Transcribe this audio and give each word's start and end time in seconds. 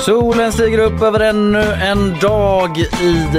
Solen 0.00 0.52
stiger 0.52 0.78
upp 0.78 1.02
över 1.02 1.20
ännu 1.20 1.62
en 1.72 2.16
dag 2.20 2.78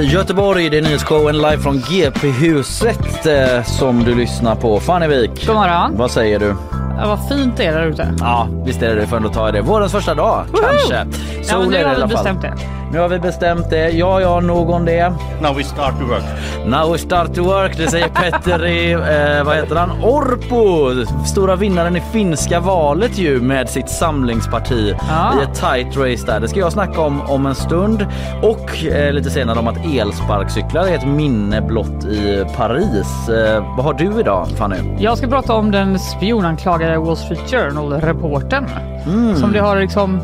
Göteborg. 0.00 0.70
Det 0.70 0.78
är 0.78 0.82
nyhetsshowen 0.82 1.36
live 1.36 1.58
från 1.58 1.78
GP-huset 1.80 3.26
eh, 3.26 3.62
som 3.64 4.04
du 4.04 4.14
lyssnar 4.14 4.54
på. 4.54 4.80
Fanny 4.80 5.06
Wik, 5.06 5.46
God 5.46 5.54
morgon. 5.56 5.96
vad 5.96 6.10
säger 6.10 6.38
du? 6.38 6.54
Ja, 6.98 7.06
vad 7.08 7.28
fint 7.28 7.56
det 7.56 7.64
är 7.64 7.72
där 7.72 7.86
ute. 7.86 8.14
Ja, 8.18 8.48
visst 8.64 8.82
är 8.82 8.96
det 8.96 9.06
får 9.06 9.16
ändå 9.16 9.28
ta 9.28 9.50
det. 9.52 9.60
Vårens 9.60 9.92
första 9.92 10.14
dag, 10.14 10.44
kanske. 10.62 11.06
Ja, 11.52 11.56
Sol 11.56 11.62
men 11.64 11.70
nu 11.70 11.76
i 11.78 11.82
har 11.82 11.94
alla 11.94 12.06
vi 12.06 12.14
fall. 12.14 12.24
bestämt 12.24 12.42
det. 12.42 12.54
Nu 12.92 12.98
har 12.98 13.08
vi 13.08 13.18
bestämt 13.18 13.70
det. 13.70 13.90
Ja, 13.90 14.20
ja, 14.20 14.40
nog 14.40 14.70
om 14.70 14.84
det. 14.84 15.12
Now 15.42 15.56
we 15.56 15.64
start 15.64 15.94
to 15.98 16.04
work. 16.06 16.22
Now 16.66 16.92
we 16.92 16.98
start 16.98 17.34
to 17.34 17.42
work, 17.42 17.76
det 17.76 17.90
säger 17.90 18.08
Petteri, 18.08 18.92
eh, 18.92 19.44
vad 19.44 19.56
heter 19.56 19.76
han? 19.76 19.90
Orpo! 20.02 20.90
Stora 21.26 21.56
vinnaren 21.56 21.96
i 21.96 22.00
finska 22.12 22.60
valet 22.60 23.18
ju 23.18 23.40
med 23.40 23.68
sitt 23.68 23.88
samlingsparti 23.88 24.94
Ja. 25.08 25.32
i 25.40 25.42
ett 25.44 25.54
tight 25.54 25.96
race 25.96 26.26
där. 26.26 26.40
Det 26.40 26.48
ska 26.48 26.60
jag 26.60 26.72
snacka 26.72 27.00
om 27.00 27.20
om 27.20 27.46
en 27.46 27.54
stund 27.54 28.06
och 28.42 28.84
eh, 28.86 29.12
lite 29.12 29.30
senare 29.30 29.58
om 29.58 29.68
att 29.68 29.76
elsparkcyklar 29.94 30.82
är 30.86 30.94
ett 30.94 31.06
minne 31.06 31.60
blott 31.62 32.04
i 32.04 32.44
Paris. 32.56 33.28
Eh, 33.28 33.64
vad 33.76 33.84
har 33.84 33.94
du 33.94 34.20
idag 34.20 34.46
Fanny? 34.58 34.76
Jag 34.98 35.18
ska 35.18 35.26
prata 35.26 35.52
om 35.54 35.70
den 35.70 35.98
spionanklagade 35.98 36.98
Wall 36.98 37.16
Street 37.16 37.50
Journal-reporten 37.50 38.66
Mm. 39.06 39.36
som 39.36 39.52
det 39.52 39.60
har 39.60 39.76
liksom 39.80 40.20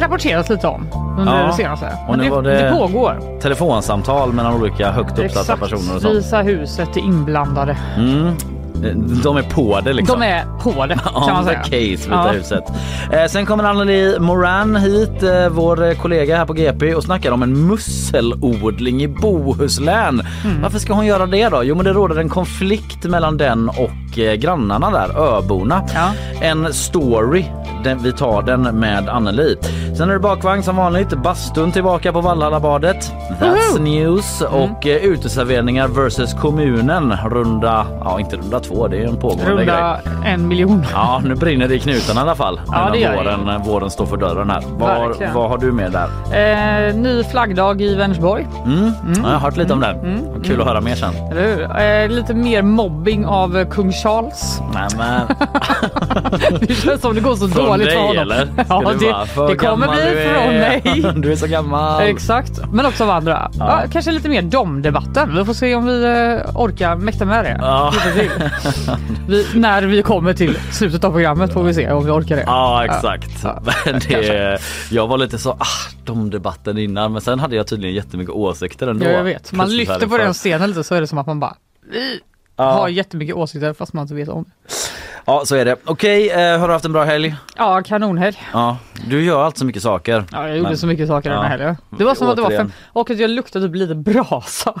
rapporterats 0.00 0.50
lite 0.50 0.66
om 0.66 0.86
under 1.18 1.40
Ja, 1.40 1.46
det 1.46 1.52
senaste. 1.52 1.92
och 2.08 2.18
nu 2.18 2.24
det, 2.24 2.30
var 2.30 2.42
det... 2.42 2.62
det- 2.62 2.70
pågår. 2.70 3.40
Telefonsamtal 3.40 4.32
mellan 4.32 4.54
olika 4.60 4.90
högt 4.92 5.18
uppsatta 5.18 5.24
Exakt. 5.40 5.60
personer 5.60 5.96
och 5.96 6.02
sånt. 6.02 6.14
Visa 6.14 6.42
huset 6.42 6.96
är 6.96 7.00
inblandade. 7.00 7.76
Mm. 7.96 8.34
Eh, 8.84 8.96
De 8.96 9.36
är 9.36 9.42
på 9.42 9.80
det 9.84 9.92
liksom. 9.92 10.20
De 10.20 10.26
är 10.26 10.44
på 10.62 10.86
det 10.86 10.94
kan 11.14 11.32
man 11.34 11.44
säga. 11.44 11.62
case, 11.62 12.08
Ja. 12.10 12.28
huset. 12.32 12.64
Eh, 13.12 13.24
sen 13.28 13.46
kommer 13.46 13.64
Anneli 13.64 14.16
Moran 14.20 14.76
hit, 14.76 15.22
eh, 15.22 15.48
vår 15.50 15.94
kollega 15.94 16.36
här 16.36 16.46
på 16.46 16.52
GP 16.52 16.94
och 16.94 17.04
snackar 17.04 17.32
om 17.32 17.42
en 17.42 17.66
musselodling 17.66 19.02
i 19.02 19.08
Bohuslän. 19.08 20.22
Mm. 20.44 20.62
Varför 20.62 20.78
ska 20.78 20.92
hon 20.92 21.06
göra 21.06 21.26
det 21.26 21.48
då? 21.48 21.64
Jo 21.64 21.74
men 21.76 21.84
det 21.84 21.92
råder 21.92 22.16
en 22.20 22.28
konflikt 22.28 23.04
mellan 23.04 23.36
den 23.36 23.68
och 23.68 24.18
eh, 24.18 24.34
grannarna 24.34 24.90
där, 24.90 25.18
öborna. 25.36 25.82
Ja. 25.94 26.10
En 26.40 26.72
story, 26.72 27.44
den, 27.84 28.02
vi 28.02 28.12
tar 28.12 28.42
den 28.42 28.62
med 28.62 29.08
Anneli. 29.08 29.56
Sen 29.96 30.08
är 30.08 30.12
det 30.12 30.18
bakvagn 30.20 30.62
som 30.62 30.76
vanligt, 30.76 31.08
bastun 31.22 31.72
tillbaka 31.72 32.12
på 32.12 32.20
Valhallabadet. 32.20 33.12
That's 33.40 33.80
news. 33.80 34.42
Mm. 34.42 34.54
Och 34.54 34.86
eh, 34.86 34.96
uteserveringar 35.04 35.88
versus 35.88 36.34
kommunen. 36.34 37.14
Runda, 37.30 37.86
ja 38.04 38.20
inte 38.20 38.36
runda 38.36 38.60
två, 38.60 38.69
det 38.90 38.96
är 38.96 39.06
en 39.08 39.16
pågående 39.16 39.44
grej. 39.44 39.58
Runda 39.58 40.00
en 40.24 40.48
miljon. 40.48 40.86
Ja, 40.92 41.20
nu 41.24 41.34
brinner 41.34 41.68
det 41.68 41.74
i 41.74 41.80
knutarna 41.80 42.20
i 42.20 42.22
alla 42.22 42.34
fall. 42.34 42.60
Ja, 42.72 42.88
det 42.92 42.98
gör 42.98 43.24
det. 43.24 43.36
våren, 43.36 43.62
våren 43.62 43.90
står 43.90 44.06
för 44.06 44.16
dörren 44.16 44.50
här. 44.50 44.62
Vad, 44.78 45.08
Verkligen. 45.08 45.34
vad 45.34 45.50
har 45.50 45.58
du 45.58 45.72
med 45.72 45.92
där? 45.92 46.88
Eh, 46.88 46.94
ny 46.94 47.24
flaggdag 47.24 47.82
i 47.82 47.94
Vänersborg. 47.94 48.46
Mm. 48.64 48.92
Jag 49.24 49.30
har 49.30 49.38
hört 49.38 49.56
lite 49.56 49.72
om 49.72 49.80
det. 49.80 49.86
Mm. 49.90 50.42
Kul 50.44 50.60
att 50.60 50.66
höra 50.66 50.80
mer 50.80 50.94
sen. 50.94 51.14
Eh, 51.78 52.08
lite 52.10 52.34
mer 52.34 52.62
mobbing 52.62 53.26
av 53.26 53.64
kung 53.64 53.92
Charles. 53.92 54.60
Nej, 54.74 54.88
men, 54.98 55.20
Det 56.60 56.74
känns 56.74 57.00
som 57.00 57.14
det 57.14 57.20
går 57.20 57.34
så 57.36 57.48
från 57.48 57.64
dåligt 57.66 57.86
dig 57.86 57.96
för 57.96 58.02
honom. 58.02 58.18
eller? 58.22 58.48
Ja, 58.68 58.92
det, 59.00 59.46
det 59.48 59.56
kommer 59.56 59.88
bli 59.88 60.26
från 60.34 60.54
mig. 60.54 61.12
Du 61.22 61.32
är 61.32 61.36
så 61.36 61.46
gammal. 61.46 62.02
Exakt, 62.02 62.60
men 62.72 62.86
också 62.86 63.04
av 63.04 63.10
andra. 63.10 63.50
Ja. 63.58 63.80
kanske 63.92 64.10
lite 64.10 64.28
mer 64.28 64.42
domdebatten. 64.42 65.36
Vi 65.36 65.44
får 65.44 65.54
se 65.54 65.74
om 65.74 65.86
vi 65.86 66.04
eh, 66.04 66.56
orkar 66.56 66.96
mäkta 66.96 67.24
med 67.24 67.44
det. 67.44 67.58
Ja. 67.62 67.92
Vi, 69.28 69.46
när 69.54 69.82
vi 69.82 70.02
kommer 70.02 70.34
till 70.34 70.58
slutet 70.72 71.04
av 71.04 71.10
programmet 71.12 71.52
får 71.52 71.62
vi 71.62 71.74
se 71.74 71.90
om 71.92 72.04
vi 72.04 72.10
orkar 72.10 72.36
det. 72.36 72.42
Ja 72.46 72.84
exakt. 72.84 73.30
Ja, 73.42 73.62
det, 74.08 74.58
jag 74.90 75.06
var 75.06 75.18
lite 75.18 75.38
så, 75.38 75.50
ah, 75.50 75.66
de 76.04 76.30
debatten 76.30 76.78
innan 76.78 77.12
men 77.12 77.20
sen 77.22 77.38
hade 77.40 77.56
jag 77.56 77.66
tydligen 77.66 77.94
jättemycket 77.96 78.34
åsikter 78.34 78.86
ändå. 78.88 79.04
Ja, 79.06 79.10
jag 79.10 79.24
vet. 79.24 79.52
Man 79.52 79.76
lyfter 79.76 80.06
på 80.06 80.16
den 80.18 80.26
för- 80.26 80.32
scenen 80.40 80.68
lite 80.68 80.84
så 80.84 80.94
är 80.94 81.00
det 81.00 81.06
som 81.06 81.18
att 81.18 81.26
man 81.26 81.40
bara 81.40 81.56
Ja. 82.56 82.72
har 82.72 82.88
jättemycket 82.88 83.36
åsikter 83.36 83.72
fast 83.72 83.92
man 83.92 84.02
inte 84.02 84.14
vet 84.14 84.28
om 84.28 84.44
det. 84.44 84.50
Ja 85.24 85.42
så 85.44 85.56
är 85.56 85.64
det. 85.64 85.76
Okej, 85.84 86.30
eh, 86.30 86.58
har 86.58 86.66
du 86.68 86.72
haft 86.72 86.84
en 86.84 86.92
bra 86.92 87.04
helg? 87.04 87.34
Ja, 87.56 87.82
kanonhelg. 87.82 88.36
Ja, 88.52 88.76
du 89.08 89.24
gör 89.24 89.44
alltid 89.44 89.58
så 89.58 89.64
mycket 89.64 89.82
saker. 89.82 90.24
Ja, 90.32 90.48
jag 90.48 90.56
gjorde 90.56 90.68
Men- 90.68 90.78
så 90.78 90.86
mycket 90.86 91.08
saker 91.08 91.30
den 91.30 91.38
här 91.42 91.48
helgen. 91.48 91.76
Det 91.98 92.04
var 92.04 92.14
som 92.14 92.28
att 92.28 92.36
det 92.36 92.42
var 92.42 92.48
Återigen. 92.48 92.66
fem 92.68 92.72
och 92.92 93.10
att 93.10 93.18
jag 93.18 93.30
luktade 93.30 93.66
typ 93.66 93.74
lite 93.76 93.94
brasa. 93.94 94.74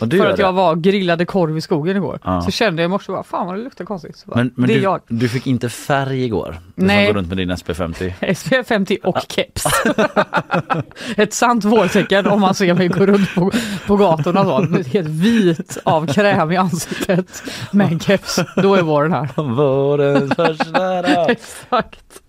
Och 0.00 0.08
du 0.08 0.16
för 0.18 0.24
gör 0.24 0.30
att 0.30 0.36
det. 0.36 0.42
jag 0.42 0.52
var 0.52 0.74
grillade 0.76 1.24
korv 1.24 1.58
i 1.58 1.60
skogen 1.60 1.96
igår. 1.96 2.18
Ja. 2.24 2.42
Så 2.42 2.50
kände 2.50 2.82
jag 2.82 2.88
i 2.88 2.90
morse 2.90 3.12
bara, 3.12 3.22
fan 3.22 3.46
vad 3.46 3.56
det 3.56 3.62
luktar 3.64 3.84
konstigt. 3.84 4.16
Så 4.16 4.26
bara, 4.30 4.36
Men, 4.36 4.52
men 4.56 4.66
det 4.68 4.74
är 4.74 4.76
du, 4.78 4.82
jag. 4.82 5.00
du 5.08 5.28
fick 5.28 5.46
inte 5.46 5.68
färg 5.68 6.24
igår? 6.24 6.56
Du 6.76 6.86
Nej. 6.86 7.06
som 7.06 7.14
går 7.14 7.18
runt 7.20 7.28
med 7.28 7.36
din 7.36 7.50
SP50. 7.50 8.34
SPF 8.34 8.66
50 8.66 8.98
och 9.02 9.18
keps. 9.28 9.64
Ett 11.16 11.34
sant 11.34 11.64
vårtecken 11.64 12.26
om 12.26 12.40
man 12.40 12.54
ser 12.54 12.74
mig 12.74 12.88
gå 12.88 13.06
runt 13.06 13.34
på, 13.34 13.50
på 13.86 13.96
gatorna 13.96 14.44
så. 14.44 14.60
Helt 14.92 15.08
vit 15.08 15.78
av 15.84 16.06
kräm 16.06 16.52
i 16.52 16.56
ansiktet 16.56 17.42
med 17.72 17.92
en 17.92 18.00
keps. 18.00 18.40
Då 18.56 18.74
är 18.74 18.82
våren 18.82 19.12
här. 19.12 19.28
Vårens 19.84 20.34
första 20.36 21.02
dag. 21.02 21.30
Exakt. 21.30 22.20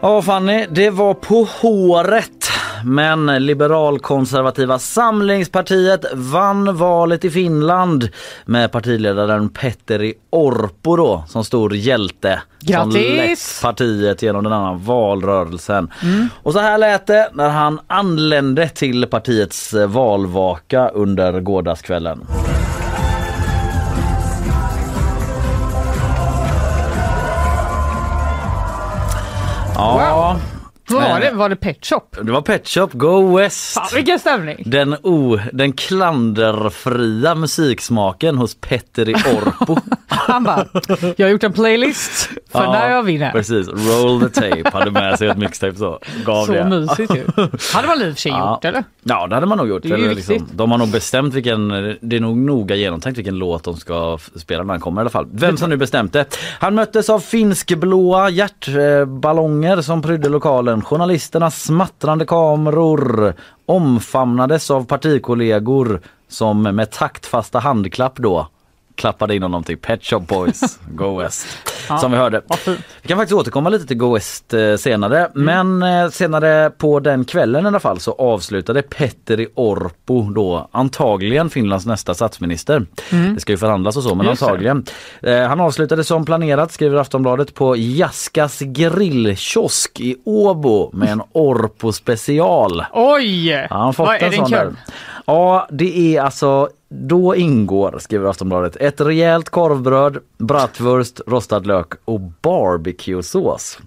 Ja 0.00 0.22
Fanny, 0.22 0.66
det 0.70 0.90
var 0.90 1.14
på 1.14 1.48
håret. 1.60 2.50
Men 2.84 3.46
liberalkonservativa 3.46 4.78
Samlingspartiet 4.78 6.04
vann 6.14 6.76
valet 6.76 7.24
i 7.24 7.30
Finland 7.30 8.08
med 8.44 8.72
partiledaren 8.72 9.48
Petteri 9.48 10.14
Orpo 10.30 10.96
då 10.96 11.24
som 11.28 11.44
stor 11.44 11.74
hjälte. 11.74 12.42
Som 12.58 12.72
Grattis! 12.72 13.16
lett 13.16 13.62
partiet 13.62 14.22
genom 14.22 14.44
den 14.44 14.52
här 14.52 14.74
valrörelsen. 14.74 15.90
Och 16.42 16.52
så 16.52 16.58
här 16.58 16.78
lät 16.78 17.06
det 17.06 17.30
när 17.32 17.48
han 17.48 17.80
anlände 17.86 18.68
till 18.68 19.06
partiets 19.06 19.74
eh, 19.74 19.86
valvaka 19.86 20.88
under 20.88 21.40
gårdagskvällen. 21.40 22.26
Ja, 29.74 30.36
Vad 30.88 31.02
var 31.10 31.20
det? 31.20 31.30
Var 31.30 31.48
det 31.48 31.56
Pet 31.56 31.84
Shop? 31.86 32.00
det 32.22 32.32
var 32.32 32.40
Pet 32.42 32.68
Shop 32.68 32.88
Go 32.92 33.36
West. 33.36 33.74
Fan 33.74 33.86
vilken 33.94 34.18
stämning! 34.18 34.62
Den, 34.66 34.96
o, 35.02 35.38
den 35.52 35.72
klanderfria 35.72 37.34
musiksmaken 37.34 38.38
hos 38.38 38.54
Petteri 38.60 39.14
Orpo. 39.14 39.76
Han 40.08 40.44
bara, 40.44 40.66
jag 41.16 41.26
har 41.26 41.30
gjort 41.30 41.44
en 41.44 41.52
playlist 41.52 42.26
för 42.52 42.64
Ja, 42.64 42.72
när 42.72 42.90
jag 42.90 43.02
vinner. 43.02 43.30
Precis, 43.32 43.68
roll 43.68 44.20
the 44.20 44.28
tape. 44.40 44.70
Hade 44.72 44.90
med 44.90 45.18
sig 45.18 45.28
ett 45.28 45.36
mixtape 45.38 45.74
så. 45.76 45.98
Gav 46.26 46.46
Så 46.46 46.52
det. 46.52 46.64
mysigt 46.64 47.14
ju. 47.16 47.24
Hade 47.72 47.88
man 47.88 48.02
i 48.02 48.10
och 48.10 48.14
för 48.14 48.20
sig 48.20 48.32
Ja. 48.32 48.50
gjort 48.54 48.64
eller? 48.64 48.84
Ja 49.02 49.26
det 49.26 49.34
hade 49.34 49.46
man 49.46 49.58
nog 49.58 49.68
gjort. 49.68 49.84
Eller 49.84 50.14
liksom, 50.14 50.48
de 50.52 50.70
har 50.70 50.78
nog 50.78 50.88
bestämt 50.88 51.34
vilken, 51.34 51.68
det 52.00 52.16
är 52.16 52.20
nog 52.20 52.36
noga 52.36 52.74
genomtänkt 52.74 53.18
vilken 53.18 53.38
låt 53.38 53.64
de 53.64 53.76
ska 53.76 54.18
spela 54.36 54.62
när 54.62 54.74
han 54.74 54.80
kommer 54.80 55.00
i 55.00 55.02
alla 55.02 55.10
fall. 55.10 55.26
Vem 55.32 55.56
som 55.56 55.70
nu 55.70 55.76
bestämt 55.76 56.12
det. 56.12 56.36
Han 56.60 56.74
möttes 56.74 57.10
av 57.10 57.20
finskblåa 57.20 58.30
hjärtballonger 58.30 59.80
som 59.82 60.02
prydde 60.02 60.28
lokalen. 60.28 60.73
Journalisternas 60.82 61.62
smattrande 61.62 62.26
kameror 62.26 63.34
omfamnades 63.66 64.70
av 64.70 64.84
partikollegor 64.84 66.00
som 66.28 66.62
med 66.62 66.90
taktfasta 66.90 67.58
handklapp 67.58 68.16
då 68.16 68.48
klappade 68.94 69.34
in 69.36 69.42
honom 69.42 69.62
till 69.64 69.78
Pet 69.78 70.04
Shop 70.04 70.20
Boys 70.20 70.78
Go 70.90 71.18
West. 71.18 71.46
Ja. 71.88 71.98
som 71.98 72.10
vi 72.10 72.16
hörde. 72.16 72.42
Vi 73.02 73.08
kan 73.08 73.18
faktiskt 73.18 73.40
återkomma 73.40 73.68
lite 73.68 73.86
till 73.86 73.96
Go 73.96 74.14
West 74.14 74.54
eh, 74.54 74.76
senare 74.76 75.30
men 75.34 75.82
eh, 75.82 76.08
senare 76.08 76.70
på 76.70 77.00
den 77.00 77.24
kvällen 77.24 77.64
i 77.64 77.68
alla 77.68 77.80
fall 77.80 78.00
så 78.00 78.12
avslutade 78.12 78.82
Petteri 78.82 79.48
Orpo 79.54 80.30
då 80.30 80.68
antagligen 80.72 81.50
Finlands 81.50 81.86
nästa 81.86 82.14
statsminister. 82.14 82.86
Det 83.34 83.40
ska 83.40 83.52
ju 83.52 83.58
förhandlas 83.58 83.96
och 83.96 84.02
så 84.02 84.14
men 84.14 84.26
Just 84.26 84.42
antagligen. 84.42 84.84
Eh, 85.22 85.40
han 85.42 85.60
avslutade 85.60 86.04
som 86.04 86.24
planerat 86.24 86.72
skriver 86.72 86.96
Aftonbladet 86.96 87.54
på 87.54 87.76
Jaskas 87.76 88.58
grillkiosk 88.60 90.00
i 90.00 90.16
Åbo 90.24 90.90
med 90.92 91.08
en 91.08 91.22
Orpo 91.32 91.92
special. 91.92 92.84
Oj! 92.92 93.66
Han 93.70 93.94
fått 93.94 94.06
Vad, 94.06 94.22
en 94.22 94.32
sån 94.32 94.50
där. 94.50 94.72
Ja, 95.26 95.68
det 95.70 96.16
är 96.16 96.22
alltså 96.22 96.68
då 97.02 97.36
ingår, 97.36 97.96
skriver 97.98 98.28
Aftonbladet, 98.30 98.76
ett 98.76 99.00
rejält 99.00 99.48
korvbröd, 99.50 100.18
bratwurst, 100.38 101.20
rostad 101.26 101.58
lök 101.66 101.92
och 102.04 102.20
barbecuesås. 102.20 103.78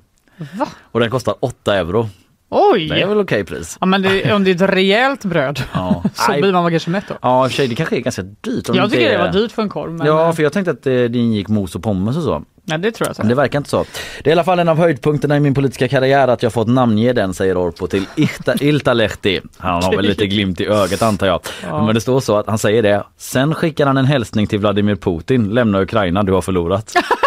Va? 0.59 0.67
Och 0.81 0.99
den 0.99 1.09
kostar 1.09 1.35
8 1.39 1.75
euro. 1.75 2.09
Oj! 2.49 2.87
Det 2.89 3.01
är 3.01 3.07
väl 3.07 3.19
okej 3.19 3.43
pris? 3.45 3.77
Ja, 3.79 3.85
men 3.85 4.01
det, 4.01 4.33
om 4.33 4.43
det 4.43 4.51
är 4.51 4.55
ett 4.55 4.61
rejält 4.73 5.25
bröd 5.25 5.59
Ja. 5.73 6.03
så 6.13 6.31
blir 6.31 6.51
man 6.53 6.71
kanske 6.71 6.89
mätt 6.89 7.03
då. 7.07 7.15
Ja, 7.21 7.43
i 7.45 7.47
och 7.47 7.51
för 7.51 7.55
sig, 7.55 7.67
det 7.67 7.75
kanske 7.75 7.95
är 7.95 7.99
ganska 7.99 8.21
dyrt. 8.21 8.69
Jag 8.73 8.89
tycker 8.91 9.03
det 9.09 9.13
är- 9.15 9.19
var 9.25 9.31
dyrt 9.31 9.51
för 9.51 9.61
en 9.61 9.69
korv. 9.69 9.91
Men, 9.93 10.07
Ja, 10.07 10.25
ja, 10.25 10.33
för 10.33 10.43
jag 10.43 10.53
tänkte 10.53 10.71
att 10.71 10.83
det, 10.83 11.07
det 11.07 11.19
ingick 11.19 11.47
mos 11.47 11.75
och 11.75 11.83
pommes 11.83 12.17
och 12.17 12.23
så. 12.23 12.43
Ja, 12.69 12.77
det 12.77 12.91
tror 12.91 13.07
jag. 13.09 13.15
Men 13.17 13.27
det 13.27 13.35
verkar 13.35 13.57
inte 13.59 13.69
så. 13.69 13.85
Det 14.23 14.29
är 14.29 14.31
i 14.31 14.33
alla 14.33 14.43
fall 14.43 14.59
en 14.59 14.69
av 14.69 14.77
höjdpunkterna 14.77 15.37
i 15.37 15.39
min 15.39 15.53
politiska 15.53 15.87
karriär 15.87 16.27
att 16.27 16.43
jag 16.43 16.53
fått 16.53 16.67
namnge 16.67 17.13
den, 17.13 17.33
säger 17.33 17.57
Orpo 17.57 17.87
till 17.87 18.05
Ihta, 18.15 18.55
Iltalehti. 18.59 19.41
Han 19.57 19.83
har 19.83 19.95
väl 19.95 20.05
lite 20.05 20.27
glimt 20.27 20.61
i 20.61 20.65
ögat 20.67 21.01
antar 21.01 21.27
jag. 21.27 21.39
Ja. 21.63 21.85
Men 21.85 21.95
det 21.95 22.01
står 22.01 22.19
så 22.19 22.37
att 22.37 22.47
han 22.47 22.57
säger 22.57 22.83
det. 22.83 23.03
Sen 23.17 23.55
skickar 23.55 23.87
han 23.87 23.97
en 23.97 24.05
hälsning 24.05 24.47
till 24.47 24.59
Vladimir 24.59 24.95
Putin. 24.95 25.49
Lämna 25.49 25.81
Ukraina, 25.81 26.23
du 26.23 26.31
har 26.31 26.41
förlorat. 26.41 26.93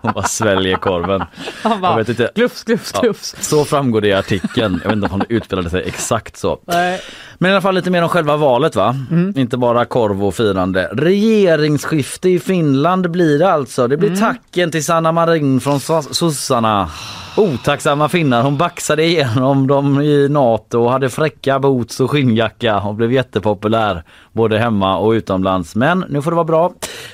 Hon 0.00 0.12
bara 0.12 0.24
sväljer 0.24 0.76
korven. 0.76 1.20
Han 1.62 1.72
Jag 1.72 1.80
bara, 1.80 1.96
vet 1.96 2.08
inte. 2.08 2.30
glufs, 2.34 2.64
glufs, 2.64 2.90
Ja, 2.94 3.00
glufs. 3.00 3.34
så 3.40 3.64
framgår 3.64 4.00
det 4.00 4.08
i 4.08 4.12
artikeln. 4.14 4.80
Jag 4.84 4.90
vet 4.90 4.96
inte 4.96 5.14
om 5.14 5.18
det 5.28 5.34
utspelade 5.34 5.70
sig 5.70 5.82
exakt 5.86 6.36
så. 6.36 6.58
Nej. 6.66 7.00
Men 7.38 7.50
i 7.50 7.54
alla 7.54 7.60
fall 7.62 7.74
lite 7.74 7.90
mer 7.90 8.02
om 8.02 8.08
själva 8.08 8.36
valet 8.36 8.76
va? 8.76 8.94
Inte 9.36 9.56
bara 9.56 9.84
korv 9.84 10.24
och 10.24 10.34
firande. 10.34 10.88
Regeringsskifte 10.92 12.28
i 12.28 12.38
Finland 12.38 13.10
blir 13.10 13.38
det 13.38 13.52
alltså. 13.52 13.88
Det 13.88 13.96
blir 13.96 14.16
tacken 14.16 14.70
till 14.70 14.84
Sanna 14.84 15.12
Marin 15.12 15.60
från 15.60 15.78
so- 15.78 16.12
sossarna. 16.12 16.90
Otacksamma 17.36 18.08
finnar. 18.08 18.42
Hon 18.42 18.56
baxade 18.56 19.04
igenom 19.04 19.66
dem 19.66 20.00
i 20.00 20.28
Nato 20.28 20.78
och 20.78 20.90
hade 20.92 21.08
fräcka 21.08 21.58
boots 21.58 22.00
och 22.00 22.10
skinnjacka 22.10 22.80
och 22.80 22.94
blev 22.94 23.12
jättepopulär 23.12 24.04
både 24.36 24.58
hemma 24.58 24.98
och 24.98 25.10
utomlands. 25.10 25.74
Men 25.74 26.04
nu 26.08 26.22
får 26.22 26.30
det 26.30 26.34
vara 26.34 26.44
bra. 26.44 26.72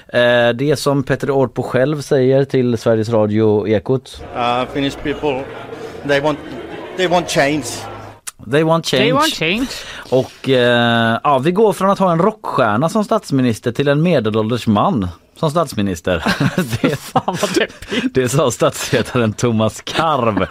Eh, 0.08 0.48
det 0.48 0.78
som 0.78 1.02
Petter 1.02 1.30
Orpo 1.30 1.62
själv 1.62 2.00
säger 2.00 2.44
till 2.44 2.78
Sveriges 2.78 3.08
Radio 3.08 3.68
Ekot. 3.68 4.22
uh, 4.36 4.72
Finnish 4.74 4.96
people, 5.02 5.44
they 6.08 6.20
want, 6.20 6.38
they 6.96 7.08
want 7.08 7.30
change. 7.30 7.64
They 8.50 8.62
want 8.62 8.86
change. 8.86 9.02
They 9.02 9.12
want 9.12 9.34
change. 9.34 9.68
Och 10.10 10.48
eh, 10.48 11.18
ja, 11.24 11.38
vi 11.38 11.52
går 11.52 11.72
från 11.72 11.90
att 11.90 11.98
ha 11.98 12.12
en 12.12 12.18
rockstjärna 12.18 12.88
som 12.88 13.04
statsminister 13.04 13.72
till 13.72 13.88
en 13.88 14.02
medelålders 14.02 14.66
man 14.66 15.08
som 15.42 15.50
statsminister. 15.50 16.24
det, 16.82 16.96
Fan 16.96 17.36
det 18.14 18.28
sa 18.28 18.50
statsvetaren 18.50 19.32
Thomas 19.32 19.80
Karv 19.80 20.46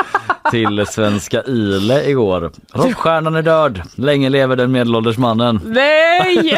till 0.52 0.86
Svenska 0.88 1.44
Ile 1.44 2.10
igår. 2.10 2.52
Rockstjärnan 2.74 3.36
är 3.36 3.42
död, 3.42 3.82
länge 3.96 4.30
lever 4.30 4.56
den 4.56 4.72
medelålders 4.72 5.18
mannen. 5.18 5.60
Nej! 5.66 6.58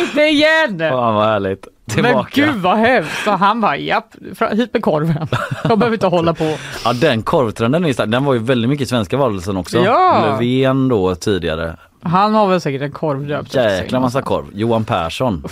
Inte 0.00 0.20
igen! 0.22 0.78
Fan 0.78 1.14
vad 1.14 1.26
härligt. 1.26 1.66
Men 1.84 1.94
Tillbaka. 2.04 2.30
gud 2.34 2.54
vad 2.54 2.78
hemskt. 2.78 3.26
Han 3.26 3.60
bara, 3.60 3.76
japp, 3.76 4.14
hit 4.52 4.72
med 4.72 4.82
korven. 4.82 5.28
Jag 5.68 5.78
behöver 5.78 5.96
inte 5.96 6.06
hålla 6.06 6.34
på. 6.34 6.56
Ja 6.84 6.92
den 6.92 7.22
korvtrenden 7.22 7.84
är 7.84 7.92
stark. 7.92 8.10
Den 8.10 8.24
var 8.24 8.34
ju 8.34 8.38
väldigt 8.40 8.70
mycket 8.70 8.86
i 8.86 8.88
svenska 8.88 9.16
valrörelsen 9.16 9.56
också. 9.56 9.78
Ja. 9.78 10.20
Löfven 10.26 10.88
då 10.88 11.14
tidigare. 11.14 11.76
Han 12.02 12.34
har 12.34 12.48
väl 12.48 12.60
säkert 12.60 12.82
en 12.82 12.92
korv 12.92 13.26
döpt. 13.26 13.54
Jäkla 13.54 14.00
massa 14.00 14.22
korv. 14.22 14.44
Johan 14.52 14.84
Persson. 14.84 15.44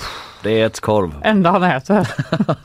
Det 0.43 0.61
är 0.61 0.67
ett 0.67 0.81
korv. 0.81 1.15
Enda 1.23 1.51
han 1.51 1.63
äter. 1.63 2.09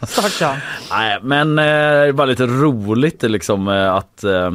Stackarn. 0.05 0.57
Nej 0.91 1.19
men 1.21 1.59
eh, 1.59 2.13
var 2.13 2.25
lite 2.25 2.45
roligt 2.45 3.23
liksom 3.23 3.67
eh, 3.67 3.93
att 3.93 4.23
eh, 4.23 4.51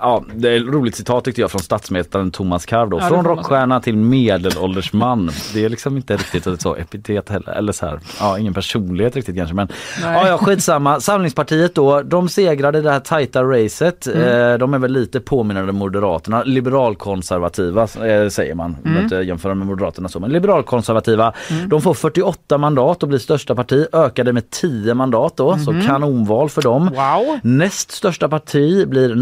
Ja, 0.00 0.24
det 0.34 0.48
är 0.48 0.56
ett 0.56 0.74
roligt 0.74 0.96
citat 0.96 1.24
tyckte 1.24 1.40
jag 1.40 1.50
från 1.50 1.62
statsvetaren 1.62 2.30
Thomas 2.30 2.66
Karv 2.66 2.90
då. 2.90 2.98
Ja, 2.98 3.08
Från 3.08 3.24
rockstjärna 3.24 3.80
till 3.80 3.96
medelålders 3.96 4.92
man. 4.92 5.30
Det 5.54 5.64
är 5.64 5.68
liksom 5.68 5.96
inte 5.96 6.16
riktigt 6.16 6.46
ett 6.46 6.60
så 6.60 6.76
epitet 6.76 7.28
heller. 7.28 7.52
Eller 7.52 7.72
så 7.72 7.86
här, 7.86 8.00
ja 8.20 8.38
ingen 8.38 8.54
personlighet 8.54 9.16
riktigt 9.16 9.36
kanske 9.36 9.54
men 9.54 9.68
Nej. 10.02 10.12
ja, 10.14 10.28
ja 10.28 10.38
skitsamma. 10.38 11.00
Samlingspartiet 11.00 11.74
då, 11.74 12.02
de 12.02 12.28
segrade 12.28 12.80
det 12.80 12.90
här 12.90 13.00
tajta 13.00 13.42
racet. 13.44 14.06
Mm. 14.06 14.52
Eh, 14.52 14.58
de 14.58 14.74
är 14.74 14.78
väl 14.78 14.92
lite 14.92 15.20
påminnande 15.20 15.72
Moderaterna. 15.72 16.42
Liberalkonservativa 16.42 17.82
eh, 17.82 18.28
säger 18.28 18.54
man. 18.54 18.76
Mm. 18.84 18.92
Mm. 18.92 19.02
inte 19.04 19.16
jämföra 19.16 19.54
med 19.54 19.66
Moderaterna 19.66 20.08
så 20.08 20.20
men 20.20 20.30
liberalkonservativa. 20.30 21.32
De 21.66 21.82
får 21.82 21.94
48 21.94 22.58
mandat 22.58 23.02
och 23.02 23.08
blir 23.08 23.18
största 23.18 23.54
parti. 23.54 23.86
Ökade 23.92 24.32
med 24.32 24.50
10 24.50 24.94
mandat 24.94 25.36
då. 25.36 25.50
Mhm. 25.50 25.64
Så 25.64 25.86
kanonval 25.86 26.48
för 26.50 26.62
dem. 26.62 26.90
Wow. 26.94 27.38
Näst 27.42 27.90
största 27.90 28.28
parti 28.28 28.88
blir 28.88 29.14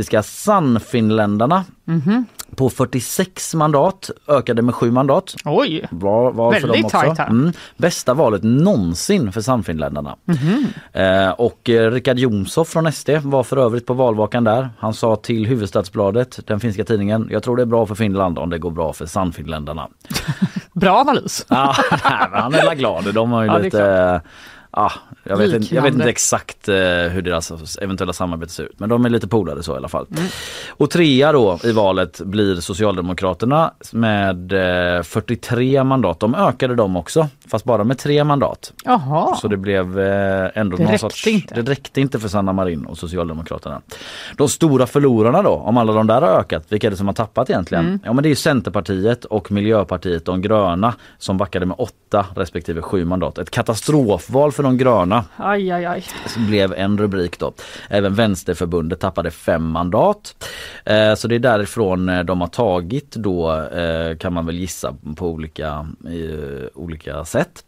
nationalistiska 0.00 0.22
Sannfinländarna 0.22 1.64
Mhm. 1.84 2.24
på 2.56 2.70
46 2.70 3.54
mandat, 3.54 4.10
ökade 4.28 4.62
med 4.62 4.74
7 4.74 4.90
mandat. 4.90 5.34
Oj. 5.44 5.86
Bra 5.90 6.30
val 6.30 6.54
för 6.54 6.60
dem 6.60 6.70
Väldigt 6.70 6.84
också. 6.84 6.96
tajt 6.98 7.18
här. 7.18 7.26
Mm. 7.28 7.52
Bästa 7.76 8.14
valet 8.14 8.42
någonsin 8.42 9.32
för 9.32 9.40
Sannfinländarna. 9.40 10.16
Mhm. 10.24 10.66
Eh, 10.92 11.30
och 11.30 11.70
eh, 11.70 11.90
Richard 11.90 12.18
Jomshof 12.18 12.68
från 12.68 12.86
SD 12.92 13.10
var 13.22 13.42
för 13.42 13.56
övrigt 13.56 13.86
på 13.86 13.94
valvakan 13.94 14.44
där. 14.44 14.68
Han 14.78 14.94
sa 14.94 15.16
till 15.16 15.46
Huvudstadsbladet, 15.46 16.38
den 16.46 16.60
finska 16.60 16.84
tidningen, 16.84 17.28
jag 17.30 17.42
tror 17.42 17.56
det 17.56 17.62
är 17.62 17.66
bra 17.66 17.86
för 17.86 17.94
Finland 17.94 18.38
om 18.38 18.50
det 18.50 18.58
går 18.58 18.70
bra 18.70 18.92
för 18.92 19.06
Sannfinländarna. 19.06 19.88
Bra 20.72 21.00
analys. 21.00 21.46
Ja, 21.48 21.74
han 22.32 22.54
är 22.54 22.74
glad. 22.74 23.14
De 23.14 23.32
har 23.32 23.42
ju 23.42 23.48
Ja, 23.48 23.58
lite... 23.58 24.20
Ja, 24.72 24.92
jag, 25.24 25.36
vet 25.36 25.54
inte, 25.54 25.74
jag 25.74 25.82
vet 25.82 25.94
inte 25.94 26.08
exakt 26.08 26.68
eh, 26.68 26.74
hur 27.10 27.22
deras 27.22 27.78
eventuella 27.78 28.12
samarbete 28.12 28.52
ser 28.52 28.62
ut 28.62 28.80
men 28.80 28.88
de 28.88 29.04
är 29.04 29.08
lite 29.10 29.28
polare 29.28 29.62
så 29.62 29.74
i 29.74 29.76
alla 29.76 29.88
fall. 29.88 30.06
Mm. 30.10 30.24
Och 30.68 30.90
trea 30.90 31.32
då 31.32 31.58
i 31.64 31.72
valet 31.72 32.20
blir 32.20 32.56
Socialdemokraterna 32.56 33.72
med 33.92 34.52
eh, 34.96 35.02
43 35.02 35.84
mandat. 35.84 36.20
De 36.20 36.34
ökade 36.34 36.74
de 36.74 36.96
också 36.96 37.28
fast 37.48 37.64
bara 37.64 37.84
med 37.84 37.98
tre 37.98 38.24
mandat. 38.24 38.72
Jaha. 38.84 39.34
Så 39.36 39.48
det 39.48 39.56
blev 39.56 40.00
eh, 40.00 40.50
ändå 40.54 40.76
Det 40.76 40.82
någon 40.82 40.92
räckte 40.92 40.98
sorts... 40.98 41.26
inte. 41.26 41.62
Det 41.62 41.70
räckte 41.70 42.00
inte 42.00 42.20
för 42.20 42.28
Sanna 42.28 42.52
Marin 42.52 42.86
och 42.86 42.98
Socialdemokraterna. 42.98 43.80
De 44.36 44.48
stora 44.48 44.86
förlorarna 44.86 45.42
då, 45.42 45.50
om 45.50 45.76
alla 45.76 45.92
de 45.92 46.06
där 46.06 46.22
har 46.22 46.28
ökat, 46.28 46.64
vilka 46.68 46.86
är 46.86 46.90
det 46.90 46.96
som 46.96 47.06
har 47.06 47.14
tappat 47.14 47.50
egentligen? 47.50 47.86
Mm. 47.86 48.00
Ja 48.04 48.12
men 48.12 48.22
det 48.22 48.26
är 48.26 48.30
ju 48.30 48.36
Centerpartiet 48.36 49.24
och 49.24 49.52
Miljöpartiet, 49.52 50.24
de 50.24 50.42
gröna, 50.42 50.94
som 51.18 51.36
backade 51.38 51.66
med 51.66 51.76
åtta 51.78 52.26
respektive 52.36 52.82
sju 52.82 53.04
mandat. 53.04 53.38
Ett 53.38 53.50
katastrofval 53.50 54.52
för 54.60 54.64
de 54.64 54.76
gröna 54.78 55.24
Aj, 55.36 55.70
aj, 55.70 55.84
aj. 55.84 56.04
blev 56.48 56.72
en 56.72 56.98
rubrik 56.98 57.38
då. 57.38 57.52
Även 57.88 58.14
Vänsterförbundet 58.14 59.00
tappade 59.00 59.30
fem 59.30 59.66
mandat. 59.70 60.46
Eh, 60.84 61.14
så 61.14 61.28
det 61.28 61.34
är 61.34 61.38
därifrån 61.38 62.08
eh, 62.08 62.20
de 62.24 62.40
har 62.40 62.48
tagit 62.48 63.10
då 63.16 63.52
eh, 63.62 64.16
kan 64.16 64.32
man 64.32 64.46
väl 64.46 64.58
gissa 64.58 64.94
på 65.16 65.28
olika, 65.28 65.86
eh, 66.04 66.66
olika 66.74 67.24
sätt. 67.24 67.64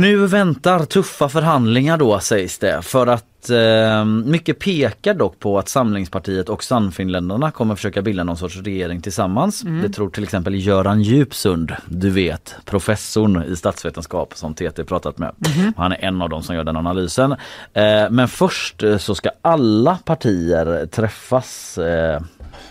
Nu 0.00 0.26
väntar 0.26 0.84
tuffa 0.84 1.28
förhandlingar 1.28 1.96
då 1.96 2.20
sägs 2.20 2.58
det 2.58 2.82
för 2.82 3.06
att 3.06 3.50
eh, 3.50 4.04
mycket 4.04 4.58
pekar 4.58 5.14
dock 5.14 5.38
på 5.38 5.58
att 5.58 5.68
Samlingspartiet 5.68 6.48
och 6.48 6.64
Sannfinländarna 6.64 7.50
kommer 7.50 7.74
försöka 7.74 8.02
bilda 8.02 8.24
någon 8.24 8.36
sorts 8.36 8.56
regering 8.56 9.02
tillsammans. 9.02 9.62
Det 9.82 9.88
tror 9.88 10.10
till 10.10 10.22
exempel 10.22 10.54
Göran 10.54 11.02
Djupsund, 11.02 11.72
du 11.88 12.10
vet 12.10 12.56
professorn 12.64 13.44
i 13.52 13.56
statsvetenskap 13.56 14.32
som 14.36 14.54
TT 14.54 14.84
pratat 14.84 15.18
med. 15.18 15.34
Han 15.76 15.92
är 15.92 16.04
en 16.04 16.22
av 16.22 16.28
dem 16.28 16.42
som 16.42 16.54
gör 16.54 16.64
den 16.64 16.76
analysen. 16.76 17.32
Eh, 17.72 18.10
men 18.10 18.28
först 18.28 18.82
eh, 18.82 18.96
så 18.96 19.14
ska 19.14 19.30
alla 19.42 19.98
partier 20.04 20.86
träffas 20.86 21.78
eh, 21.78 22.20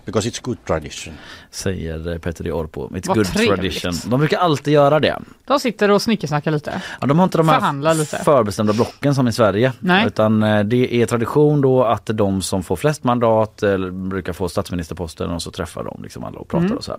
because 0.10 0.30
it's 0.30 0.40
good 0.44 0.58
tradition. 0.68 1.14
säger 1.52 2.20
Peter 2.20 2.44
de 2.44 2.52
Orpo. 2.52 2.90
It's 2.90 3.08
Vad 3.08 3.18
good 3.18 3.28
trevligt. 3.28 3.56
tradition. 3.82 3.94
De 4.12 4.20
brukar 4.20 4.38
alltid 4.38 4.74
göra 4.74 5.00
det. 5.00 5.20
De 5.48 5.60
sitter 5.60 5.92
och 5.92 6.02
snickersnackar 6.02 6.52
lite. 6.52 6.82
Ja, 7.02 7.08
de 7.08 7.20
har 7.20 7.24
inte 7.24 7.38
de 7.38 7.50
här 7.50 7.94
lite. 7.94 8.18
förbestämda 8.18 8.74
blocken 8.74 9.16
som 9.16 9.28
i 9.28 9.32
Sverige. 9.32 9.74
Nej. 9.80 10.08
Utan 10.08 10.44
eh, 10.44 10.64
det 10.64 10.96
är 11.02 11.06
tradition 11.06 11.62
då 11.62 11.84
att 11.84 12.06
de 12.06 12.42
som 12.42 12.64
får 12.64 12.76
flest 12.76 13.04
mandat 13.04 13.64
eller 13.64 13.92
brukar 13.92 14.34
få 14.34 14.50
statsministerposten 14.50 15.30
och 15.32 15.42
så 15.42 15.52
träffar 15.52 15.84
de 15.84 16.04
liksom 16.04 16.24
alla 16.24 16.40
och 16.40 16.48
pratar 16.48 16.66
Mm. 16.66 16.78
och 16.78 16.84
så 16.84 16.98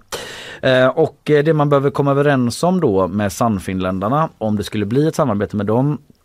här. 0.62 0.82
Eh, 0.84 0.88
Och 0.88 1.30
eh, 1.30 1.44
det 1.44 1.52
man 1.54 1.68
behöver 1.68 1.90
komma 1.90 2.10
överens 2.10 2.62
om 2.62 2.80
då 2.80 3.08
med 3.08 3.32
Sannfinländarna 3.32 4.28
om 4.38 4.56
det 4.56 4.64
skulle 4.64 4.86
bli 4.86 5.08
ett 5.08 5.14
samarbete 5.14 5.56
med 5.56 5.66
dem 5.66 5.90
Eh, 5.90 6.19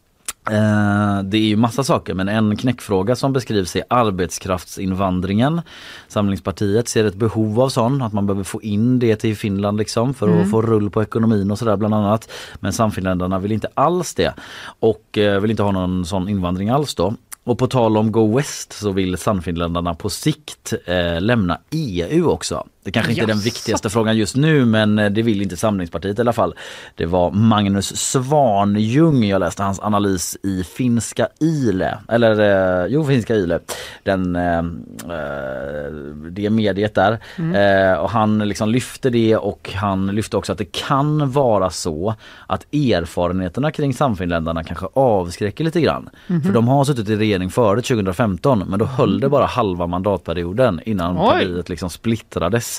det 1.23 1.37
är 1.37 1.47
ju 1.47 1.55
massa 1.55 1.83
saker 1.83 2.13
men 2.13 2.29
en 2.29 2.57
knäckfråga 2.57 3.15
som 3.15 3.33
beskrivs 3.33 3.75
är 3.75 3.83
arbetskraftsinvandringen. 3.87 5.61
Samlingspartiet 6.07 6.87
ser 6.87 7.05
ett 7.05 7.15
behov 7.15 7.61
av 7.61 7.69
sån, 7.69 8.01
att 8.01 8.13
man 8.13 8.27
behöver 8.27 8.43
få 8.43 8.61
in 8.61 8.99
det 8.99 9.15
till 9.15 9.37
Finland 9.37 9.77
liksom 9.77 10.13
för 10.13 10.41
att 10.41 10.51
få 10.51 10.61
rull 10.61 10.89
på 10.89 11.03
ekonomin 11.03 11.51
och 11.51 11.59
sådär 11.59 11.77
bland 11.77 11.95
annat. 11.95 12.31
Men 12.59 12.73
Samfinländarna 12.73 13.39
vill 13.39 13.51
inte 13.51 13.67
alls 13.73 14.13
det 14.13 14.33
och 14.79 15.17
eh, 15.17 15.39
vill 15.39 15.51
inte 15.51 15.63
ha 15.63 15.71
någon 15.71 16.05
sån 16.05 16.29
invandring 16.29 16.69
alls 16.69 16.95
då. 16.95 17.13
Och 17.43 17.57
på 17.57 17.67
tal 17.67 17.97
om 17.97 18.11
Go 18.11 18.37
West 18.37 18.73
så 18.73 18.91
vill 18.91 19.17
Sannfinländarna 19.17 19.95
på 19.95 20.09
sikt 20.09 20.73
eh, 20.85 21.21
lämna 21.21 21.59
EU 21.71 22.29
också. 22.29 22.67
Det 22.85 22.91
kanske 22.91 23.11
inte 23.11 23.23
är 23.23 23.27
den 23.27 23.39
viktigaste 23.39 23.89
frågan 23.89 24.17
just 24.17 24.35
nu 24.35 24.65
men 24.65 24.99
eh, 24.99 25.09
det 25.09 25.21
vill 25.21 25.41
inte 25.41 25.57
Samlingspartiet 25.57 26.17
i 26.19 26.21
alla 26.21 26.33
fall. 26.33 26.53
Det 26.95 27.05
var 27.05 27.31
Magnus 27.31 27.97
Svanjung, 27.97 29.23
jag 29.23 29.39
läste 29.39 29.63
hans 29.63 29.79
analys 29.79 30.37
i 30.43 30.63
Finska 30.63 31.27
Yle, 31.41 31.97
eller 32.09 32.39
eh, 32.81 32.87
jo 32.87 33.05
Finska 33.05 33.35
Yle, 33.35 33.59
den, 34.03 34.35
eh, 34.35 34.57
eh, 34.57 35.93
det 36.31 36.49
mediet 36.49 36.95
där. 36.95 37.19
Eh, 37.37 37.97
och 37.97 38.09
han 38.09 38.39
liksom 38.39 38.69
lyfte 38.69 39.09
det 39.09 39.37
och 39.37 39.71
han 39.75 40.07
lyfte 40.07 40.37
också 40.37 40.51
att 40.51 40.57
det 40.57 40.71
kan 40.71 41.31
vara 41.31 41.69
så 41.69 42.15
att 42.47 42.73
erfarenheterna 42.73 43.71
kring 43.71 43.93
Samfinländarna 43.93 44.63
kanske 44.63 44.85
avskräcker 44.93 45.63
lite 45.63 45.81
grann. 45.81 46.09
För 46.27 46.51
de 46.51 46.67
har 46.67 46.85
suttit 46.85 47.09
i 47.09 47.15
regering 47.15 47.49
före 47.49 47.81
2015 47.81 48.63
men 48.67 48.79
då 48.79 48.85
höll 48.85 49.19
det 49.19 49.29
bara 49.29 49.45
halva 49.45 49.87
mandatperioden 49.87 50.81
innan 50.85 51.17
Oj. 51.17 51.25
partiet 51.25 51.69
liksom 51.69 51.89
splittrades 51.89 52.74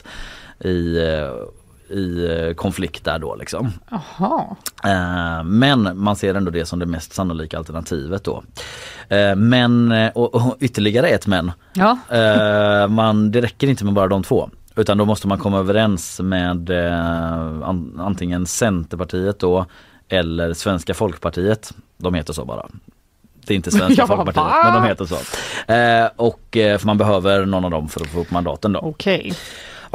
i, 0.60 0.96
eh, 0.98 1.96
i 1.96 2.26
eh, 2.48 2.54
konflikt 2.54 3.04
där 3.04 3.18
då 3.18 3.34
liksom. 3.36 3.72
Eh, 4.84 5.44
Men 5.44 5.98
man 5.98 6.16
ser 6.16 6.34
ändå 6.34 6.50
det 6.50 6.66
som 6.66 6.78
det 6.78 6.86
mest 6.86 7.12
sannolika 7.14 7.58
alternativet 7.58 8.24
då. 8.24 8.42
Eh, 9.08 9.36
Men, 9.36 9.92
och, 10.14 10.34
och 10.34 10.56
ytterligare 10.60 11.08
ett 11.08 11.26
men. 11.26 11.52
Ja. 11.72 11.98
Eh, 12.10 12.88
man, 12.88 13.30
det 13.30 13.40
räcker 13.40 13.66
inte 13.66 13.84
med 13.84 13.94
bara 13.94 14.08
de 14.08 14.22
två. 14.22 14.50
Utan 14.76 14.98
då 14.98 15.04
måste 15.04 15.28
man 15.28 15.38
komma 15.38 15.58
överens 15.58 16.20
med 16.20 16.70
an, 17.64 18.00
antingen 18.00 18.46
Centerpartiet 18.46 19.38
då 19.38 19.66
eller 20.08 20.54
Svenska 20.54 20.94
Folkpartiet. 20.94 21.72
De 21.98 22.14
heter 22.14 22.32
så 22.32 22.44
bara. 22.44 22.66
Det 23.46 23.54
är 23.54 23.56
inte 23.56 23.70
Svenska 23.78 24.06
Folkpartiet 24.06 24.36
va? 24.36 24.60
men 24.64 24.82
de 24.82 24.88
heter 24.88 25.04
så. 25.04 25.16
Och 26.16 26.40
för 26.52 26.86
man 26.86 26.98
behöver 26.98 27.46
någon 27.46 27.64
av 27.64 27.70
dem 27.70 27.88
för 27.88 28.00
att 28.00 28.06
få 28.06 28.20
upp 28.20 28.30
mandaten 28.30 28.72
då. 28.72 28.80
Okej. 28.80 29.32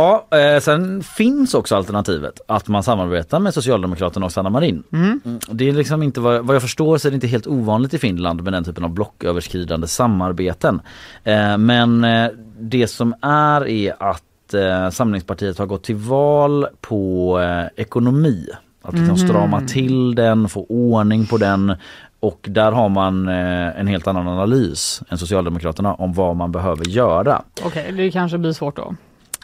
Ja, 0.01 0.27
eh, 0.37 0.59
sen 0.59 1.03
finns 1.03 1.53
också 1.53 1.75
alternativet 1.75 2.41
att 2.47 2.67
man 2.67 2.83
samarbetar 2.83 3.39
med 3.39 3.53
Socialdemokraterna 3.53 4.25
och 4.25 4.31
Sanna 4.31 4.49
Marin. 4.49 4.83
Mm, 4.93 5.21
Det 5.49 5.69
är 5.69 5.73
liksom 5.73 6.03
inte 6.03 6.19
vad, 6.19 6.45
vad 6.45 6.55
jag 6.55 6.61
förstår 6.61 6.97
så 6.97 7.07
är 7.07 7.11
det 7.11 7.15
inte 7.15 7.27
helt 7.27 7.47
ovanligt 7.47 7.93
i 7.93 7.97
Finland 7.97 8.43
med 8.43 8.53
den 8.53 8.63
typen 8.63 8.83
av 8.83 8.89
blocköverskridande 8.89 9.87
samarbeten. 9.87 10.81
Eh, 11.23 11.57
men 11.57 12.03
eh, 12.03 12.29
det 12.59 12.87
som 12.87 13.13
är 13.21 13.67
är 13.67 13.93
att 13.99 14.53
eh, 14.53 14.89
Samlingspartiet 14.89 15.57
har 15.57 15.65
gått 15.65 15.83
till 15.83 15.95
val 15.95 16.67
på 16.81 17.39
eh, 17.41 17.81
ekonomi. 17.81 18.47
Att 18.81 18.93
liksom 18.93 19.17
strama 19.17 19.61
till 19.61 20.15
den, 20.15 20.49
få 20.49 20.65
ordning 20.69 21.25
på 21.25 21.37
den 21.37 21.73
och 22.19 22.45
där 22.49 22.71
har 22.71 22.89
man 22.89 23.27
eh, 23.27 23.79
en 23.79 23.87
helt 23.87 24.07
annan 24.07 24.27
analys 24.27 25.01
än 25.09 25.17
Socialdemokraterna 25.17 25.93
om 25.93 26.13
vad 26.13 26.35
man 26.35 26.51
behöver 26.51 26.85
göra. 26.85 27.41
Okej, 27.65 27.91
det 27.91 28.11
kanske 28.11 28.37
blir 28.37 28.53
svårt 28.53 28.75
då. 28.75 28.95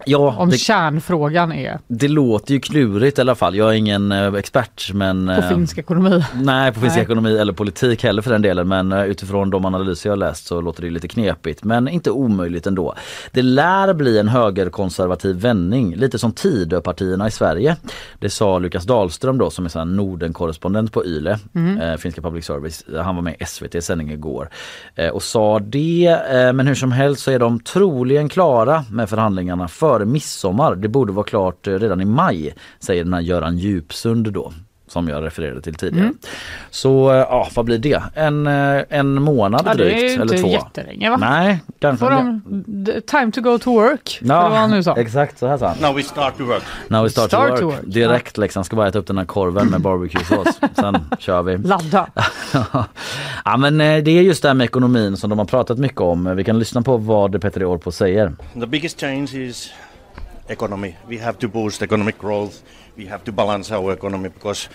Ja, 0.06 0.36
Om 0.38 0.50
det, 0.50 0.58
kärnfrågan 0.58 1.52
är 1.52 1.80
det 1.88 2.08
låter 2.08 2.54
ju 2.54 2.60
klurigt 2.60 3.18
i 3.18 3.22
alla 3.22 3.36
fall. 3.36 3.56
Jag 3.56 3.70
är 3.70 3.74
ingen 3.74 4.12
eh, 4.12 4.34
expert 4.34 4.94
men... 4.94 5.28
på 5.28 5.32
eh, 5.34 5.50
finsk 5.50 5.78
ekonomi. 5.78 6.24
Nej, 6.36 6.74
på 6.74 6.80
finsk 6.80 6.96
Nej. 6.96 7.04
ekonomi 7.04 7.38
eller 7.38 7.54
politik 7.54 8.04
heller 8.04 8.22
för 8.22 8.32
den 8.32 8.42
delen 8.42 8.68
men 8.68 8.92
eh, 8.92 9.04
utifrån 9.04 9.50
de 9.50 9.66
analyser 9.66 10.10
jag 10.10 10.20
läst 10.20 10.48
så 10.48 10.62
låter 10.62 10.82
det 10.82 10.90
lite 10.90 11.08
knepigt 11.08 11.64
men 11.64 11.88
inte 11.88 12.12
omöjligt 12.12 12.68
ändå. 12.68 12.94
Det 13.32 13.42
lär 13.42 13.94
bli 13.94 14.20
en 14.20 14.28
högerkonservativ 14.28 15.36
vändning, 15.36 15.96
lite 15.96 16.20
som 16.20 16.32
Tidöpartierna 16.32 17.28
i 17.28 17.32
Sverige. 17.32 17.76
Det 18.20 18.30
sa 18.30 18.60
Lukas 18.60 18.86
Dahlström 18.86 19.38
då 19.38 19.50
som 19.50 19.66
är 19.66 19.70
sån 19.70 19.96
Norden-korrespondent 19.96 20.94
på 20.94 21.06
YLE, 21.06 21.40
eh, 21.82 21.98
finska 21.98 22.22
public 22.22 22.46
service. 22.46 22.86
Han 22.96 23.16
var 23.16 23.22
med 23.22 23.36
i 23.40 23.46
SVT 23.46 23.84
sändning 23.84 24.12
igår 24.12 24.50
eh, 24.96 25.10
och 25.10 25.24
sa 25.24 25.60
det 25.60 26.20
eh, 26.32 26.54
men 26.54 26.68
hur 26.68 26.76
som 26.76 26.92
helst 26.92 27.24
så 27.24 27.32
är 27.32 27.40
de 27.40 27.60
troligen 27.60 28.30
klara 28.30 28.86
med 28.92 29.10
förhandlingarna 29.10 29.68
före 29.88 30.06
midsommar. 30.06 30.76
Det 30.76 30.88
borde 30.88 31.14
vara 31.14 31.26
klart 31.26 31.68
eh, 31.68 31.74
redan 31.74 32.02
i 32.02 32.06
maj 32.06 32.56
säger 32.80 33.04
den 33.04 33.14
här 33.14 33.22
Göran 33.22 33.58
Djupsund 33.58 34.34
då 34.34 34.54
som 34.88 35.08
jag 35.08 35.24
refererade 35.24 35.62
till 35.62 35.76
tidigare. 35.76 36.12
Så 36.72 37.10
eh, 37.12 37.16
ja, 37.18 37.48
vad 37.56 37.66
blir 37.66 37.78
det? 37.78 38.04
En, 38.14 38.48
eh, 38.48 38.84
en 38.90 39.22
månad 39.22 39.62
Ja, 39.66 39.74
det 39.74 39.84
är 39.84 39.86
drygt 39.90 40.02
ju 40.02 40.08
eller 40.08 40.22
inte 40.24 40.38
två? 40.38 40.48
jättelänge 40.50 41.10
va? 41.10 41.18
Nej, 41.18 41.60
kanske. 41.80 42.06
Får 42.06 42.12
de 42.12 42.42
time 43.02 43.32
to 43.32 43.42
go 43.42 43.58
to 43.60 43.74
work? 43.74 44.20
Eller 44.22 44.36
vad 44.36 44.52
han 44.52 44.72
nu 44.72 44.84
sa. 44.84 44.96
exakt 44.96 45.40
så 45.40 45.48
här 45.48 45.58
sa 45.58 45.68
han. 45.68 45.78
Now 45.82 45.96
we 45.96 46.04
start 46.04 46.38
to 46.38 46.44
work. 46.46 46.64
Now 46.88 47.04
we 47.04 47.10
start, 47.10 47.28
Start 47.28 47.50
to, 47.50 47.58
to 47.58 47.66
work. 47.66 47.76
work. 47.78 47.94
Direkt 47.94 48.38
liksom, 48.38 48.64
ska 48.64 48.76
bara 48.76 48.88
äta 48.88 49.00
upp 49.00 49.08
den 49.08 49.18
här 49.18 49.26
korven 49.26 49.68
med 49.68 49.82
barbecuesås. 49.82 50.60
Sen 50.76 50.98
kör 51.20 51.42
vi. 51.42 51.58
Ladda. 51.58 52.08
ja 53.46 53.58
men 53.58 53.82
eh, 53.82 54.04
det 54.04 54.12
är 54.12 54.22
just 54.22 54.42
det 54.42 54.48
här 54.50 54.56
med 54.56 54.66
ekonomin 54.66 55.18
som 55.18 55.30
de 55.30 55.40
har 55.40 55.46
pratat 55.46 55.78
mycket 55.78 56.02
om. 56.02 56.36
Vi 56.36 56.44
kan 56.44 56.60
lyssna 56.60 56.82
på 56.82 56.98
vad 56.98 57.42
Peter 57.42 57.64
Orpo 57.74 57.92
säger. 57.92 58.32
The 58.60 58.66
biggest 58.68 59.00
change 59.00 59.30
is 59.34 59.70
economy. 60.48 60.94
We 61.10 61.24
have 61.24 61.34
to 61.38 61.48
boost 61.48 61.82
economic 61.82 62.16
growth. 62.22 62.56
We 62.98 63.10
have 63.10 63.24
to 63.24 63.32
balance 63.32 63.76
our 63.76 63.94
economy 63.94 64.30
because 64.30 64.70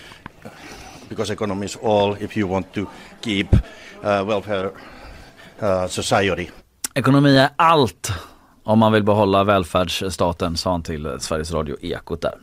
because 1.09 1.33
economy 1.33 1.65
is 1.65 1.77
all 1.81 2.17
if 2.19 2.37
you 2.37 2.49
want 2.49 2.73
to 2.73 2.85
keep 3.21 3.53
uh, 3.53 3.59
welfare 4.27 4.71
uh, 5.61 5.87
society. 5.87 6.49
Ekonomi 6.95 7.37
är 7.37 7.49
allt 7.55 8.11
om 8.63 8.79
man 8.79 8.91
vill 8.91 9.03
behålla 9.03 9.43
välfärdsstaten, 9.43 10.57
sa 10.57 10.71
han 10.71 10.83
till 10.83 11.17
Sveriges 11.19 11.51
Radio 11.51 11.77
Ekot 11.81 12.21
där. 12.21 12.37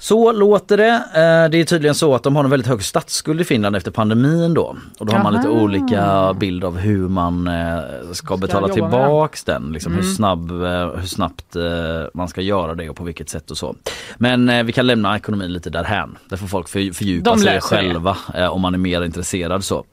Så 0.00 0.32
låter 0.32 0.76
det. 0.76 0.88
Eh, 1.14 1.50
Det 1.50 1.60
är 1.60 1.64
tydligen 1.64 1.94
så 1.94 2.14
att 2.14 2.22
de 2.22 2.36
har 2.36 2.44
en 2.44 2.50
väldigt 2.50 2.66
hög 2.66 2.82
statsskuld 2.82 3.40
i 3.40 3.44
Finland 3.44 3.76
efter 3.76 3.90
pandemin 3.90 4.54
då. 4.54 4.76
Och 4.98 5.06
då 5.06 5.12
har 5.12 5.22
man 5.22 5.32
lite 5.34 5.48
Jaha. 5.48 5.60
olika 5.62 6.34
bild 6.40 6.64
av 6.64 6.78
hur 6.78 7.08
man 7.08 7.48
eh, 7.48 7.78
ska 8.12 8.36
betala 8.36 8.66
med 8.66 8.74
tillbaks 8.74 9.44
den. 9.44 9.72
Liksom 9.72 9.92
hur, 9.94 10.02
snabb, 10.02 10.50
eh, 10.50 10.96
hur 10.96 11.06
snabbt 11.06 11.56
man 12.14 12.28
ska 12.28 12.40
göra 12.40 12.74
det 12.74 12.90
och 12.90 12.96
på 12.96 13.04
vilket 13.04 13.28
sätt 13.28 13.50
och 13.50 13.58
så. 13.58 13.74
Men 14.16 14.66
vi 14.66 14.72
kan 14.72 14.86
lämna 14.86 15.16
ekonomin 15.16 15.52
lite 15.52 15.70
därhän. 15.70 16.18
Där 16.28 16.36
får 16.36 16.46
folk 16.46 16.68
för- 16.68 16.92
fördjupa 16.94 17.36
sig 17.38 17.54
det. 17.54 17.60
själva 17.60 18.16
eh, 18.34 18.46
om 18.46 18.60
man 18.60 18.74
är 18.74 18.78
mer 18.78 19.02
intresserad 19.02 19.64
så. 19.64 19.84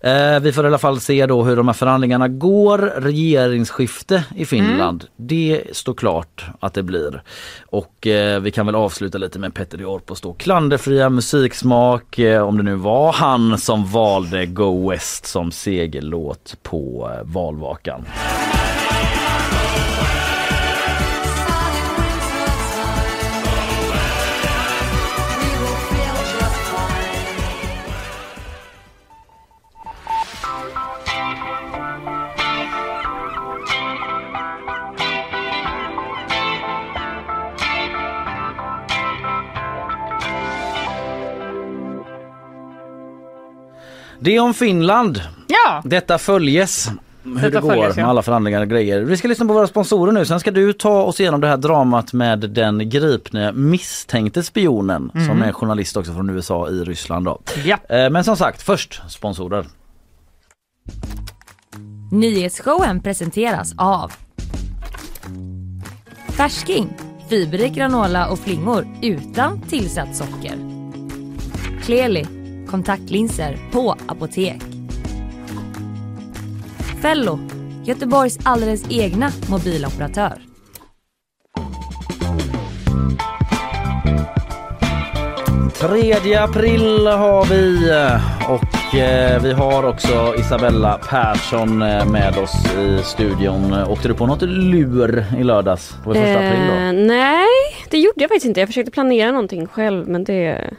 Eh, 0.00 0.40
vi 0.40 0.52
får 0.52 0.64
i 0.64 0.66
alla 0.66 0.78
fall 0.78 1.00
se 1.00 1.26
då 1.26 1.42
hur 1.42 1.56
de 1.56 1.68
här 1.68 1.72
förhandlingarna 1.72 2.28
går. 2.28 2.78
Regeringsskifte 2.96 4.24
i 4.36 4.44
Finland, 4.44 5.04
det 5.16 5.62
står 5.72 5.94
klart 5.94 6.44
att 6.60 6.74
det 6.74 6.82
blir. 6.82 7.22
Och 7.66 8.06
eh, 8.06 8.40
vi 8.40 8.50
kan 8.50 8.66
väl 8.66 8.74
avsluta 8.74 9.18
lite 9.18 9.38
med 9.38 9.54
Petter 9.54 9.84
Orpos 9.84 10.20
då 10.20 10.32
klanderfria 10.32 11.08
musiksmak. 11.10 12.18
Eh, 12.18 12.42
om 12.42 12.56
det 12.56 12.62
nu 12.62 12.74
var 12.74 13.12
han 13.12 13.58
som 13.58 13.86
valde 13.86 14.46
Go 14.46 14.90
West 14.90 15.26
som 15.26 15.52
segellåt 15.52 16.56
på 16.62 17.10
eh, 17.14 17.24
valvakan. 17.24 18.04
Det 44.20 44.36
är 44.36 44.40
om 44.40 44.54
Finland. 44.54 45.20
Ja, 45.46 45.82
Detta 45.84 46.18
följes. 46.18 46.90
Hur 47.24 47.34
Detta 47.34 47.48
det 47.48 47.60
går 47.60 47.96
med 47.96 48.08
alla 48.08 48.22
förhandlingar 48.22 48.60
och 48.60 48.68
grejer. 48.68 49.00
Vi 49.00 49.16
ska 49.16 49.28
lyssna 49.28 49.46
på 49.46 49.52
våra 49.52 49.66
sponsorer 49.66 50.12
nu. 50.12 50.24
Sen 50.24 50.40
ska 50.40 50.50
du 50.50 50.72
ta 50.72 51.02
oss 51.02 51.20
igenom 51.20 51.40
det 51.40 51.46
här 51.48 51.56
dramat 51.56 52.12
med 52.12 52.38
den 52.38 52.90
gripne 52.90 53.52
misstänkte 53.52 54.42
spionen 54.42 55.10
som 55.26 55.42
är 55.42 55.52
journalist 55.52 55.96
också 55.96 56.12
från 56.14 56.30
USA 56.30 56.68
i 56.68 56.84
Ryssland. 56.84 57.24
Då. 57.24 57.40
ja. 57.64 57.78
Eh, 57.88 58.10
Men 58.10 58.24
som 58.24 58.36
sagt, 58.36 58.62
först 58.62 59.02
sponsorer. 59.08 59.66
Nyhetsshowen 62.12 63.00
presenteras 63.02 63.74
av 63.76 64.12
Färsking, 66.28 66.88
fiberrik 67.28 67.72
granola 67.74 68.28
och 68.28 68.38
flingor 68.38 68.86
utan 69.02 69.60
tillsatt 69.62 70.16
socker. 70.16 70.54
Kleli, 71.82 72.26
kontaktlinser 72.70 73.58
på 73.72 73.96
apotek. 74.08 74.62
Fello, 77.02 77.38
Göteborgs 77.84 78.38
alldeles 78.42 78.90
egna 78.90 79.30
mobiloperatör. 79.50 80.50
3 85.80 86.36
april 86.36 87.06
har 87.06 87.44
vi 87.44 87.92
och 88.48 88.94
eh, 88.98 89.42
vi 89.42 89.52
har 89.52 89.84
också 89.84 90.34
Isabella 90.38 90.98
Persson 91.08 91.82
eh, 91.82 92.10
med 92.10 92.38
oss 92.38 92.76
i 92.78 93.02
studion. 93.02 93.74
Åkte 93.88 94.08
du 94.08 94.14
på 94.14 94.26
något 94.26 94.42
lur 94.42 95.24
i 95.38 95.44
lördags 95.44 95.96
på 96.04 96.14
första 96.14 96.38
april 96.38 96.66
då? 96.66 96.72
Eh, 96.72 97.06
nej, 97.06 97.46
det 97.90 97.98
gjorde 97.98 98.20
jag 98.20 98.28
faktiskt 98.28 98.46
inte. 98.46 98.60
Jag 98.60 98.68
försökte 98.68 98.90
planera 98.90 99.30
någonting 99.30 99.66
själv 99.66 100.08
men 100.08 100.24
det 100.24 100.70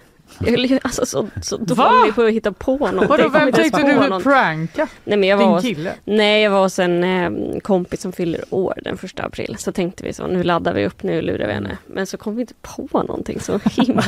jag 0.46 0.72
är 0.72 0.80
alltså 0.84 1.06
så, 1.06 1.28
så 1.42 1.58
dålig 1.58 2.16
på 2.16 2.22
att 2.22 2.32
hitta 2.32 2.52
på 2.52 2.78
någonting. 2.78 3.08
Vadå, 3.08 3.30
vem 3.30 3.52
på 3.52 3.58
du 3.78 3.94
någonting. 3.94 4.32
pranka? 4.32 4.88
Nej 5.04 5.18
men 5.18 5.30
jag 5.30 5.38
var 5.38 5.44
Din 5.44 5.54
hos, 5.54 5.62
kille? 5.64 5.94
nej, 6.06 6.44
jag 6.44 6.52
var 6.52 6.62
hos 6.62 6.80
en 6.80 7.04
eh, 7.04 7.60
kompis 7.62 8.02
som 8.02 8.12
fyller 8.12 8.42
år 8.50 8.74
den 8.84 8.98
första 8.98 9.24
april. 9.24 9.56
Så 9.60 9.72
tänkte 9.72 10.04
vi 10.04 10.14
så, 10.14 10.28
nu 10.28 10.44
laddar 10.44 10.74
vi 10.74 10.86
upp, 10.86 11.04
nu 11.04 11.22
lurar 11.22 11.48
vi 11.48 11.54
henne. 11.54 11.78
Men 11.88 12.06
så 12.08 12.18
kom 12.18 12.36
vi 12.36 12.42
inte 12.42 12.54
på 12.62 12.88
någonting 13.04 13.40
så 13.40 13.60
himla... 13.72 14.04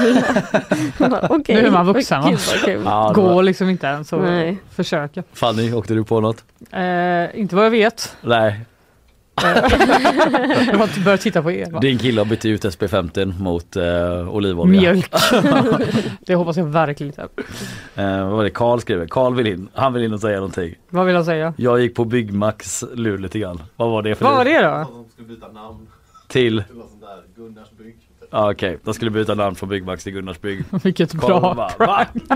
Bara, 1.10 1.28
Okej, 1.30 1.56
Nu 1.56 1.66
är 1.68 1.72
man 1.72 1.86
vuxen, 1.86 2.22
va? 2.22 2.30
Gud. 2.66 2.82
Ja, 2.86 3.02
var- 3.08 3.14
Går 3.14 3.44
liksom 3.44 3.70
inte 3.70 3.88
ens 3.88 4.14
att 4.14 4.22
försöka. 4.76 5.24
Fanny, 5.34 5.74
åkte 5.74 5.94
du 5.94 6.04
på 6.04 6.20
något? 6.20 6.44
Eh, 6.72 7.40
inte 7.40 7.56
vad 7.56 7.66
jag 7.66 7.72
vet. 7.72 8.16
Nej, 8.22 8.60
Jag 10.72 10.78
har 10.78 10.84
inte 10.84 11.00
börjat 11.00 11.22
titta 11.22 11.44
på 11.44 11.52
er. 11.52 11.72
Va? 11.72 11.80
din 11.80 11.98
kille 11.98 12.22
har 12.22 12.26
bytt 12.26 12.46
ut 12.46 12.66
SP50 12.66 13.42
mot 13.42 13.76
eh, 13.76 14.36
olivolja. 14.36 14.82
Mjölk. 14.82 15.14
det 16.26 16.36
hoppas 16.36 16.58
jag 16.58 16.66
verkligen 16.66 17.14
inte. 17.14 17.22
Eh, 17.96 18.24
vad 18.24 18.32
var 18.38 18.44
det 18.44 18.50
Karl 18.50 18.80
skriver? 18.80 19.08
Karl 19.08 19.36
vill 19.36 19.48
in. 19.48 19.70
Han 19.74 19.94
vill 19.94 20.04
in 20.04 20.14
och 20.14 20.20
säga 20.20 20.36
någonting. 20.36 20.76
Vad 20.90 21.06
vill 21.06 21.16
jag 21.16 21.26
säga? 21.26 21.54
Jag 21.58 21.82
gick 21.82 21.96
på 21.96 22.06
Byggmax 22.06 22.84
lur 22.94 23.18
lite 23.18 23.40
grann. 23.40 23.64
Vad 23.76 23.90
var 23.90 24.02
det 24.02 24.16
för 24.16 24.26
Vad 24.26 24.36
var 24.36 24.46
det 24.46 24.62
då? 24.62 24.70
De 24.70 25.10
skulle 25.12 25.28
byta 25.28 25.48
namn 25.48 25.88
Till? 26.28 26.64
Gunnars 27.36 27.72
bygg. 27.78 28.03
Ja, 28.34 28.52
Okej, 28.52 28.80
de 28.84 28.94
skulle 28.94 29.12
byta 29.12 29.36
namn 29.36 29.56
från 29.56 29.70
Byggmax 29.70 30.04
till 30.04 30.14
Gunnars 30.14 30.42
bygg. 30.42 30.64
Vilket 30.84 31.20
Karl 31.20 31.56
bra 31.56 31.70
prank. 31.78 32.10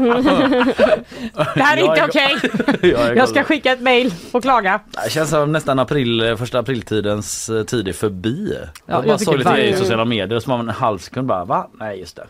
Det 1.56 1.64
här 1.64 1.78
är 1.78 1.82
inte 1.82 2.04
okej. 2.08 2.38
Jag, 2.92 3.02
är 3.02 3.16
Jag 3.16 3.30
ska 3.30 3.44
skicka 3.44 3.72
ett 3.72 3.82
mail 3.82 4.14
och 4.32 4.42
klaga. 4.42 4.80
Det 5.06 5.12
känns 5.12 5.30
som 5.30 5.52
nästan 5.52 5.80
april, 5.80 6.36
första 6.38 6.60
apriltidens 6.60 7.50
eh, 7.50 7.64
tid 7.64 7.88
är 7.88 7.94
förbi. 7.94 8.54
Ja, 8.86 9.02
tycker 9.02 9.18
såg 9.18 9.38
lite 9.38 9.54
grejer 9.54 9.74
i 9.74 9.78
sociala 9.78 10.06
medier 10.06 10.40
som 10.40 10.52
man 10.52 10.60
en 10.60 10.76
halv 10.76 10.98
sekund 10.98 11.28
bara 11.28 11.46
va? 11.46 11.68
Nej 11.80 12.00
just 12.00 12.16
det. 12.16 12.26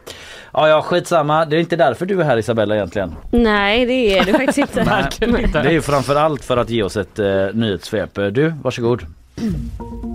Ja 0.53 0.67
ja 0.67 0.81
skitsamma, 0.81 1.45
det 1.45 1.55
är 1.55 1.59
inte 1.59 1.75
därför 1.75 2.05
du 2.05 2.21
är 2.21 2.25
här 2.25 2.37
Isabella 2.37 2.75
egentligen. 2.75 3.15
Nej, 3.31 3.85
det 3.85 4.17
är 4.17 4.25
det 4.25 4.31
faktiskt 4.33 4.57
inte. 4.57 5.09
Inte. 5.21 5.61
Det 5.61 5.69
är 5.69 5.73
ju 5.73 5.81
framförallt 5.81 6.45
för 6.45 6.57
att 6.57 6.69
ge 6.69 6.83
oss 6.83 6.97
ett 6.97 7.19
eh, 7.19 7.45
nyhetssvep. 7.53 8.15
Du, 8.15 8.53
varsågod. 8.63 9.05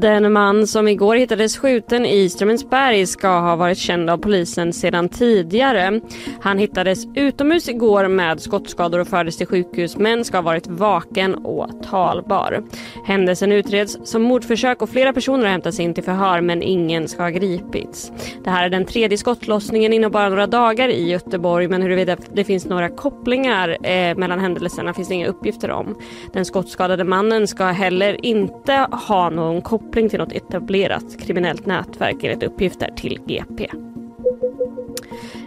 Den 0.00 0.32
man 0.32 0.66
som 0.66 0.88
igår 0.88 1.16
hittades 1.16 1.58
skjuten 1.58 2.06
i 2.06 2.28
Strömensberg 2.28 3.06
ska 3.06 3.28
ha 3.28 3.56
varit 3.56 3.78
känd 3.78 4.10
av 4.10 4.18
polisen 4.18 4.72
sedan 4.72 5.08
tidigare. 5.08 6.00
Han 6.40 6.58
hittades 6.58 7.06
utomhus 7.14 7.68
igår 7.68 8.08
med 8.08 8.40
skottskador 8.40 8.98
och 8.98 9.08
fördes 9.08 9.36
till 9.36 9.46
sjukhus 9.46 9.96
men 9.96 10.24
ska 10.24 10.36
ha 10.36 10.42
varit 10.42 10.66
vaken 10.66 11.34
och 11.34 11.70
talbar. 11.90 12.64
Händelsen 13.06 13.52
utreds 13.52 13.98
som 14.04 14.22
mordförsök 14.22 14.82
och 14.82 14.90
flera 14.90 15.12
personer 15.12 15.44
har 15.44 15.50
hämtats 15.50 15.80
in 15.80 15.94
till 15.94 16.04
förhör 16.04 16.40
men 16.40 16.62
ingen 16.62 17.08
ska 17.08 17.22
ha 17.22 17.30
gripits. 17.30 18.12
Det 18.44 18.50
här 18.50 18.64
är 18.64 18.70
den 18.70 18.84
tredje 18.84 19.18
skottlossningen 19.18 19.92
inom 19.92 20.12
bara 20.12 20.28
några 20.28 20.46
dagar 20.46 20.88
i 20.88 21.10
Göteborg 21.10 21.68
men 21.68 21.82
huruvida 21.82 22.16
det 22.34 22.44
finns 22.44 22.66
några 22.66 22.88
kopplingar 22.88 23.76
eh, 23.82 24.16
mellan 24.16 24.40
händelserna 24.40 24.94
finns 24.94 25.08
det 25.08 25.14
inga 25.14 25.26
uppgifter 25.26 25.70
om. 25.70 25.98
Den 26.32 26.44
skottskadade 26.44 27.04
mannen 27.04 27.48
ska 27.48 27.64
heller 27.64 28.26
inte 28.26 28.86
ha 29.08 29.30
någon 29.30 29.62
koppling 29.62 29.85
koppling 29.86 30.08
till 30.08 30.18
något 30.18 30.32
etablerat 30.32 31.20
kriminellt 31.20 31.66
nätverk 31.66 32.24
enligt 32.24 32.42
uppgifter 32.42 32.90
till 32.96 33.20
GP. 33.26 33.70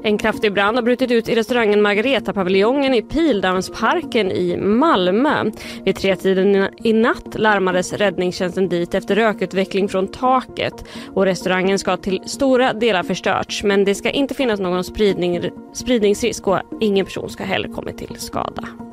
En 0.04 0.18
kraftig 0.18 0.54
brand 0.54 0.78
har 0.78 0.84
brutit 0.84 1.12
ut 1.12 1.30
i 1.30 1.36
restaurangen 1.36 1.82
Margareta-paviljongen 1.82 2.94
i 2.94 3.02
Pildammsparken 3.02 4.32
i 4.32 4.58
Malmö. 4.58 5.52
Vid 5.84 5.96
tretiden 5.96 6.68
i 6.84 6.94
natt 6.94 7.36
larmades 7.36 7.94
räddningstjänsten 7.94 8.70
dit 8.70 8.94
efter 8.94 9.16
rökutveckling 9.16 9.90
från 9.90 10.08
taket 10.08 10.86
och 11.14 11.26
restaurangen 11.26 11.80
ska 11.80 11.98
till 11.98 12.22
stora 12.26 12.74
delar 12.74 13.04
förstörts 13.04 13.64
men 13.64 13.86
det 13.86 13.96
ska 13.96 14.10
inte 14.10 14.34
finnas 14.34 14.60
någon 14.60 14.84
spridning, 14.84 15.50
spridningsrisk 15.74 16.48
och 16.48 16.60
ingen 16.82 17.06
person 17.06 17.30
ska 17.30 17.44
heller 17.44 17.70
kommit 17.70 17.98
till 17.98 18.16
skada. 18.18 18.89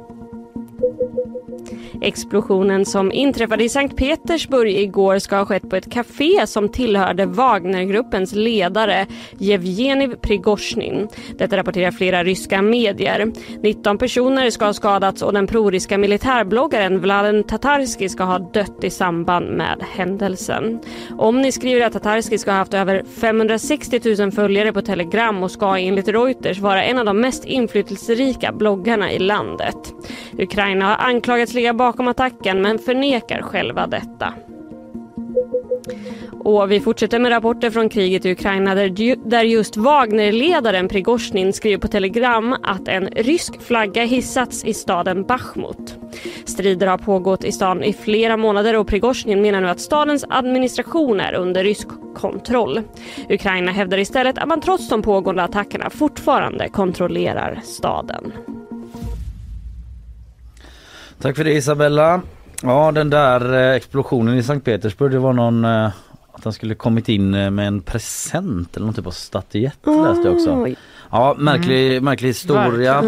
Explosionen 2.03 2.85
som 2.85 3.13
inträffade 3.13 3.65
i 3.65 3.69
Sankt 3.69 3.97
Petersburg 3.97 4.71
igår 4.71 5.19
ska 5.19 5.37
ha 5.37 5.47
skett 5.47 5.71
på 5.71 5.77
ett 5.77 5.93
café 5.93 6.47
som 6.47 6.69
tillhörde 6.69 7.27
Wagnergruppens 7.27 8.35
ledare 8.35 9.07
Jevgenij 9.39 10.17
Prigozjin. 10.17 11.09
Detta 11.39 11.57
rapporterar 11.57 11.91
flera 11.91 12.25
ryska 12.25 12.63
medier. 12.63 13.33
19 13.63 13.99
personer 13.99 14.51
ska 14.51 14.65
ha 14.65 14.73
skadats 14.73 15.23
och 15.23 15.33
den 15.33 15.47
proryska 15.47 15.99
militärbloggaren 15.99 17.01
Vladen 17.01 17.45
Tatarski 17.45 18.09
ska 18.09 18.25
ha 18.25 18.39
dött 18.39 18.85
i 18.85 18.91
samband 18.91 19.51
med 19.51 19.85
händelsen. 19.97 20.81
Omni 21.19 21.53
skriver 21.53 21.87
att 21.87 21.93
Tatarski 21.93 22.39
ska 22.39 22.51
ha 22.51 22.59
haft 22.59 22.75
över 22.75 23.03
560 23.21 24.01
000 24.19 24.33
följare 24.33 24.73
på 24.73 24.83
Telegram 24.83 25.43
och 25.43 25.51
ska 25.51 25.77
enligt 25.77 26.09
Reuters 26.09 26.59
vara 26.59 26.85
en 26.85 26.99
av 26.99 27.05
de 27.05 27.21
mest 27.21 27.45
inflytelserika 27.45 28.53
bloggarna 28.53 29.13
i 29.13 29.19
landet. 29.19 29.95
Ukraina 30.39 30.85
har 30.85 30.97
anklagats 31.09 31.55
ligga 31.55 31.75
bakom 31.75 31.86
bakom 31.87 32.09
attacken 32.09 32.63
men 32.63 32.79
förnekar 32.79 33.43
själva 33.43 33.87
detta. 33.87 34.35
Och 36.45 36.71
vi 36.71 36.81
fortsätter 36.81 37.19
med 37.19 37.31
rapporter 37.31 37.71
från 37.71 37.89
kriget 37.89 38.27
i 38.27 38.33
Ukraina 38.33 38.75
där, 38.75 39.45
just 39.45 39.77
Wagnerledaren 39.77 40.89
Prigozjnin 40.89 41.53
skriver 41.53 41.79
på 41.79 41.89
Telegram 41.89 42.57
att 42.63 42.89
en 42.89 43.07
rysk 43.07 43.63
flagga 43.63 44.05
hissats 44.05 44.65
i 44.65 44.75
staden 44.75 45.25
Bachmut. 45.25 45.99
Strider 46.45 46.87
har 46.87 46.99
pågått 46.99 47.45
i 47.45 47.53
staden 47.53 47.85
i 47.85 47.93
flera 47.93 48.37
månader 48.37 48.77
och 48.77 48.87
Prigozjnin 48.87 49.43
menar 49.43 49.61
nu 49.61 49.69
att 49.69 49.81
stadens 49.81 50.25
administration 50.29 51.21
är 51.21 51.35
under 51.35 51.65
rysk 51.65 51.89
kontroll. 52.15 52.81
Ukraina 53.29 53.73
hävdar 53.73 53.99
istället 53.99 54.39
att 54.39 54.49
man 54.49 54.61
trots 54.61 54.89
de 54.89 55.03
pågående 55.03 55.43
attackerna 55.43 55.91
fortfarande 55.91 56.69
kontrollerar 56.69 57.61
staden. 57.65 58.33
Tack 61.21 61.37
för 61.37 61.45
det 61.45 61.53
Isabella. 61.53 62.21
Ja 62.63 62.93
den 62.93 63.11
där 63.11 63.55
eh, 63.71 63.77
explosionen 63.77 64.39
i 64.39 64.43
Sankt 64.43 64.65
Petersburg 64.65 65.13
det 65.13 65.19
var 65.19 65.33
någon 65.33 65.65
eh, 65.65 65.87
att 66.33 66.45
han 66.45 66.53
skulle 66.53 66.75
kommit 66.75 67.09
in 67.09 67.35
eh, 67.35 67.51
med 67.51 67.67
en 67.67 67.81
present 67.81 68.77
eller 68.77 68.87
någon 68.87 68.95
typ 68.95 69.07
av 69.07 69.11
statyett 69.11 69.79
läste 69.87 70.23
jag 70.29 70.35
också. 70.35 70.67
Ja 71.11 71.35
märklig, 71.39 72.03
märklig 72.03 72.29
historia. 72.29 73.03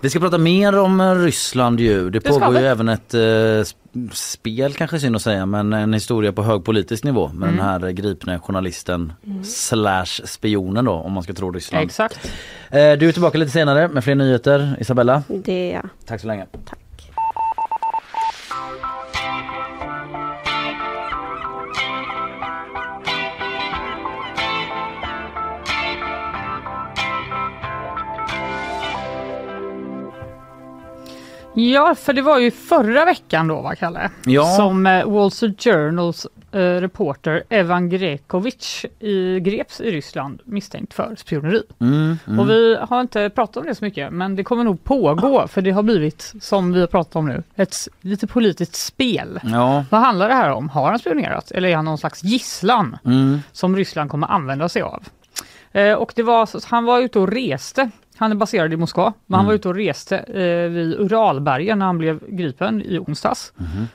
Vi 0.00 0.10
ska 0.10 0.20
prata 0.20 0.38
mer 0.38 0.78
om 0.78 1.14
Ryssland 1.24 1.80
ju. 1.80 2.10
Det 2.10 2.18
Det 2.18 2.28
pågår 2.28 2.58
ju 2.58 2.66
även 2.66 2.88
ett 2.88 3.14
eh, 3.14 3.18
sp- 3.18 3.74
spel 4.12 4.72
kanske 4.72 4.98
synd 5.00 5.16
att 5.16 5.22
säga 5.22 5.46
men 5.46 5.72
en 5.72 5.92
historia 5.92 6.32
på 6.32 6.42
hög 6.42 6.64
politisk 6.64 7.04
nivå 7.04 7.28
med 7.34 7.48
den 7.48 7.60
här 7.60 7.90
gripne 7.90 8.38
journalisten 8.38 9.12
slash 9.44 10.04
spionen 10.24 10.84
då 10.84 10.92
om 10.92 11.12
man 11.12 11.22
ska 11.22 11.32
tro 11.32 11.50
Ryssland. 11.50 11.84
Exakt. 11.84 12.32
Eh, 12.70 12.92
du 12.92 13.08
är 13.08 13.12
tillbaka 13.12 13.38
lite 13.38 13.50
senare 13.52 13.88
med 13.88 14.04
fler 14.04 14.14
nyheter 14.14 14.76
Isabella. 14.80 15.22
Det 15.28 15.52
är 15.70 15.74
jag. 15.74 15.88
Tack 16.06 16.20
så 16.20 16.26
länge. 16.26 16.46
Tack. 16.68 16.78
Ja, 31.54 31.94
för 31.94 32.12
det 32.12 32.22
var 32.22 32.38
ju 32.38 32.50
förra 32.50 33.04
veckan 33.04 33.48
då, 33.48 33.60
va 33.60 33.74
Kalle? 33.74 34.10
Ja. 34.24 34.44
Som 34.56 34.86
eh, 34.86 35.10
Wall 35.10 35.30
Street 35.30 35.64
Journals 35.64 36.26
eh, 36.52 36.58
reporter 36.60 37.42
Evan 37.48 37.88
Grekovic 37.88 38.84
i, 39.00 39.40
greps 39.40 39.80
i 39.80 39.90
Ryssland 39.90 40.40
misstänkt 40.44 40.94
för 40.94 41.14
spioneri. 41.18 41.62
Mm, 41.80 42.18
mm. 42.26 42.40
Och 42.40 42.50
vi 42.50 42.76
har 42.80 43.00
inte 43.00 43.30
pratat 43.30 43.56
om 43.56 43.66
det 43.66 43.74
så 43.74 43.84
mycket, 43.84 44.12
men 44.12 44.36
det 44.36 44.44
kommer 44.44 44.64
nog 44.64 44.84
pågå 44.84 45.48
för 45.48 45.62
det 45.62 45.70
har 45.70 45.82
blivit, 45.82 46.32
som 46.40 46.72
vi 46.72 46.80
har 46.80 46.86
pratat 46.86 47.16
om 47.16 47.28
nu, 47.28 47.42
ett 47.56 47.76
lite 48.00 48.26
politiskt 48.26 48.74
spel. 48.74 49.40
Ja. 49.44 49.84
Vad 49.90 50.00
handlar 50.00 50.28
det 50.28 50.34
här 50.34 50.50
om? 50.50 50.68
Har 50.68 50.90
han 50.90 50.98
spionerat 50.98 51.50
eller 51.50 51.68
är 51.68 51.76
han 51.76 51.84
någon 51.84 51.98
slags 51.98 52.24
gisslan 52.24 52.96
Mm. 53.04 53.38
som 53.52 53.76
Ryssland 53.76 54.10
kommer 54.10 54.26
använda 54.26 54.68
sig 54.68 54.82
av? 54.82 55.02
Eh, 55.72 55.92
och 55.92 56.12
det 56.16 56.22
var, 56.22 56.70
han 56.70 56.84
var 56.84 57.00
ute 57.00 57.18
och 57.18 57.28
reste. 57.32 57.90
Han 58.16 58.30
är 58.30 58.36
baserad 58.36 58.72
i 58.72 58.76
Moskva, 58.76 59.12
men 59.26 59.36
han 59.36 59.46
var 59.46 59.52
ute 59.54 59.68
och 59.68 59.74
reste 59.74 60.16
eh, 60.18 60.70
vid 60.70 60.94
Uralbergen 61.00 61.78
när 61.78 61.86
han 61.86 61.98
blev 61.98 62.20
gripen 62.28 62.82
i 62.82 62.98
onsdags 62.98 63.52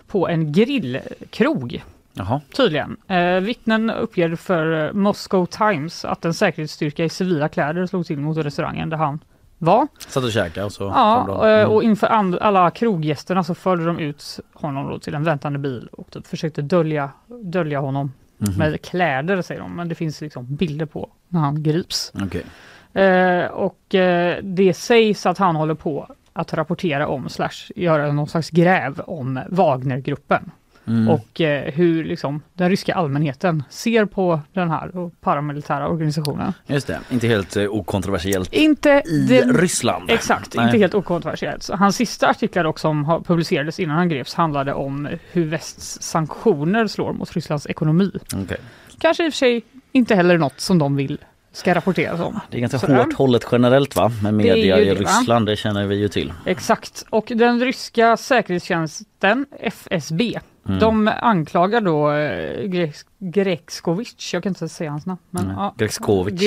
på 0.08 0.28
en 0.28 0.52
grillkrog. 0.52 1.84
Jaha. 2.14 2.42
Tydligen. 2.58 2.98
Eh, 3.08 3.40
vittnen 3.40 3.90
uppger 3.90 4.36
för 4.36 4.86
eh, 4.88 4.94
Moscow 4.94 5.46
Times 5.46 6.06
att 6.06 6.26
en 6.26 6.34
säkerhetsstyrka 6.34 7.04
i 7.06 7.10
civila 7.10 7.50
kläder 7.50 7.86
slog 7.86 8.06
till 8.06 8.18
mot 8.20 8.38
restaurangen 8.38 8.90
där 8.90 8.98
han 8.98 9.20
var. 9.58 9.88
Satt 10.08 10.24
och 10.24 10.32
käkade 10.32 10.66
och 10.66 10.72
så 10.72 10.84
Ja, 10.84 11.48
eh, 11.48 11.60
Mm. 11.60 11.72
och 11.72 11.84
inför 11.84 12.08
alla 12.08 12.72
kroggästerna 12.72 13.44
så 13.44 13.56
förde 13.56 13.86
de 13.86 14.00
ut 14.00 14.40
honom 14.54 15.00
till 15.00 15.14
en 15.16 15.24
väntande 15.24 15.60
bil 15.60 15.90
och 15.92 16.12
typ 16.12 16.28
försökte 16.28 16.62
dölja, 16.62 17.10
dölja 17.44 17.80
honom 17.80 18.12
Mhm. 18.38 18.54
med 18.58 18.82
kläder 18.82 19.42
säger 19.42 19.62
de. 19.62 19.76
Men 19.76 19.90
det 19.90 19.96
finns 19.96 20.22
liksom 20.22 20.56
bilder 20.56 20.86
på 20.86 21.10
när 21.28 21.40
han 21.40 21.64
grips. 21.64 22.12
Okej. 22.24 22.46
Eh, 22.94 23.46
och 23.46 23.96
eh, 23.96 24.38
det 24.44 24.74
sägs 24.74 25.26
att 25.26 25.38
han 25.38 25.56
håller 25.56 25.74
på 25.74 26.08
att 26.34 26.54
rapportera 26.54 27.08
om 27.08 27.30
slash 27.30 27.72
göra 27.76 28.12
någon 28.12 28.28
slags 28.28 28.50
gräv 28.50 29.00
om 29.00 29.40
Wagnergruppen. 29.50 30.52
Mm. 30.88 31.10
Och 31.10 31.42
eh, 31.42 31.74
hur 31.74 32.04
liksom, 32.04 32.42
den 32.54 32.70
ryska 32.70 32.94
allmänheten 32.94 33.64
ser 33.70 34.06
på 34.06 34.40
den 34.54 34.70
här 34.70 35.10
paramilitära 35.22 35.88
organisationen. 35.88 36.54
Just 36.68 36.88
det, 36.88 37.00
inte 37.10 37.28
helt 37.28 37.58
eh, 37.58 37.66
okontroversiellt 37.70 38.54
Inte 38.54 38.90
i 39.06 39.26
den- 39.30 39.54
Ryssland. 39.54 40.12
Exakt, 40.12 40.56
Nej. 40.56 40.66
inte 40.66 40.78
helt 40.78 40.94
okontroversiellt. 40.94 41.64
Så 41.64 41.76
Hans 41.76 41.96
sista 41.96 42.30
artiklar 42.30 42.64
dock 42.64 42.80
som 42.80 43.24
publicerades 43.28 43.80
innan 43.80 43.96
han 43.98 44.10
greps 44.10 44.34
handlade 44.34 44.74
om 44.74 45.10
hur 45.32 45.46
västs 45.46 46.02
sanktioner 46.02 46.88
slår 46.88 47.14
mot 47.14 47.32
Rysslands 47.34 47.68
ekonomi. 47.68 48.12
Okej. 48.44 48.58
Kanske 49.00 49.26
i 49.26 49.30
och 49.30 49.34
för 49.34 49.38
sig 49.38 49.62
inte 49.92 50.16
heller 50.16 50.38
något 50.38 50.60
som 50.60 50.80
de 50.80 50.96
vill 50.96 51.18
ska 51.52 51.76
rapporteras 51.76 52.20
om. 52.20 52.40
Det 52.50 52.58
är 52.58 52.62
ganska 52.62 52.80
Sådär. 52.80 52.96
hårt 52.98 53.14
hållet 53.14 53.46
generellt 53.52 53.96
va? 53.96 54.12
Med 54.24 54.34
Det 54.34 54.38
media 54.38 54.80
i 54.80 54.86
det, 54.86 54.94
va? 54.94 55.00
Ryssland, 55.00 55.46
det 55.46 55.56
känner 55.56 55.86
vi 55.86 55.96
ju 55.96 56.08
till. 56.08 56.34
Exakt, 56.46 57.06
och 57.10 57.32
den 57.36 57.60
ryska 57.60 58.18
säkerhetstjänsten 58.18 59.46
FSB 59.60 60.40
Mm. 60.68 60.80
de 60.80 61.08
anklagar 61.22 61.82
då 61.82 62.12
eh, 62.12 62.64
Greks- 62.64 63.06
Grekskovic, 63.20 64.34
jag 64.34 64.44
kan 64.44 64.50
inte 64.50 64.70
säga 64.70 64.92
hans 64.92 65.06
namn, 65.06 65.20
men, 65.30 65.44
Mm. 65.44 65.56
ja. 65.56 65.74
Grekskovic. 65.78 66.42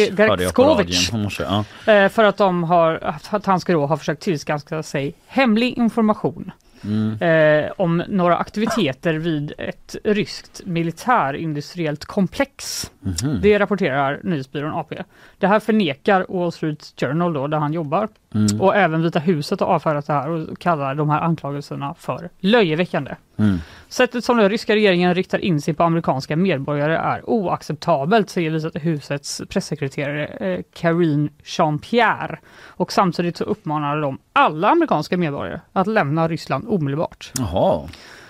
i 1.13 1.17
morse, 1.17 1.43
Ja. 1.43 1.93
eh, 1.93 2.09
för 2.09 2.25
att, 2.25 2.37
de 2.37 2.65
har, 2.65 3.15
att 3.31 3.47
han 3.47 3.61
ska 3.61 3.73
då 3.73 3.87
ha 3.87 3.97
försökt 3.97 4.23
tillskansa 4.23 4.83
sig 4.83 5.15
hemlig 5.27 5.79
information 5.79 6.51
Mm. 6.85 7.19
eh, 7.21 7.71
om 7.77 8.03
några 8.09 8.37
aktiviteter 8.37 9.15
vid 9.15 9.53
ett 9.59 9.97
ryskt 10.05 10.61
militärindustriellt 10.67 12.05
komplex. 12.05 12.91
Mhm. 13.01 13.41
Det 13.43 13.59
rapporterar 13.59 14.21
nyhetsbyrån 14.25 14.73
AP. 14.73 15.03
Det 15.43 15.49
här 15.49 15.61
förnekar 15.61 16.27
Wall 16.29 16.53
Street 16.53 16.95
Journal 17.01 17.33
då, 17.33 17.47
där 17.47 17.59
han 17.59 17.73
jobbar. 17.73 18.09
Mm. 18.35 18.61
Och 18.61 18.77
även 18.77 19.03
Vita 19.03 19.19
huset 19.19 19.61
har 19.61 19.67
avfärdat 19.67 20.07
det 20.07 20.13
här 20.13 20.29
och 20.29 20.59
kallar 20.59 20.95
de 20.95 21.11
här 21.11 21.21
anklagelserna 21.21 21.95
för 21.95 22.31
löjeväckande. 22.41 23.15
Mm. 23.37 23.59
Sättet 23.89 24.25
som 24.25 24.37
den 24.37 24.49
ryska 24.49 24.75
regeringen 24.75 25.15
riktar 25.15 25.39
in 25.39 25.61
sig 25.61 25.75
på 25.75 25.83
amerikanska 25.83 26.37
medborgare 26.37 26.97
är 26.97 27.31
oacceptabelt, 27.31 28.31
säger 28.31 28.51
Vita 28.51 28.79
husets 28.79 29.43
pressekreterare 29.49 30.27
eh, 30.27 30.61
Karine 30.75 31.29
Jean-Pierre. 31.45 32.39
Och 32.67 32.93
samtidigt 32.93 33.37
så 33.37 33.45
uppmanar 33.45 34.01
de 34.01 34.19
alla 34.33 34.69
amerikanska 34.69 35.17
medborgare 35.17 35.61
att 35.73 35.87
lämna 35.87 36.29
Ryssland 36.29 36.65
omedelbart. 36.69 37.33
Jaha, 37.39 37.89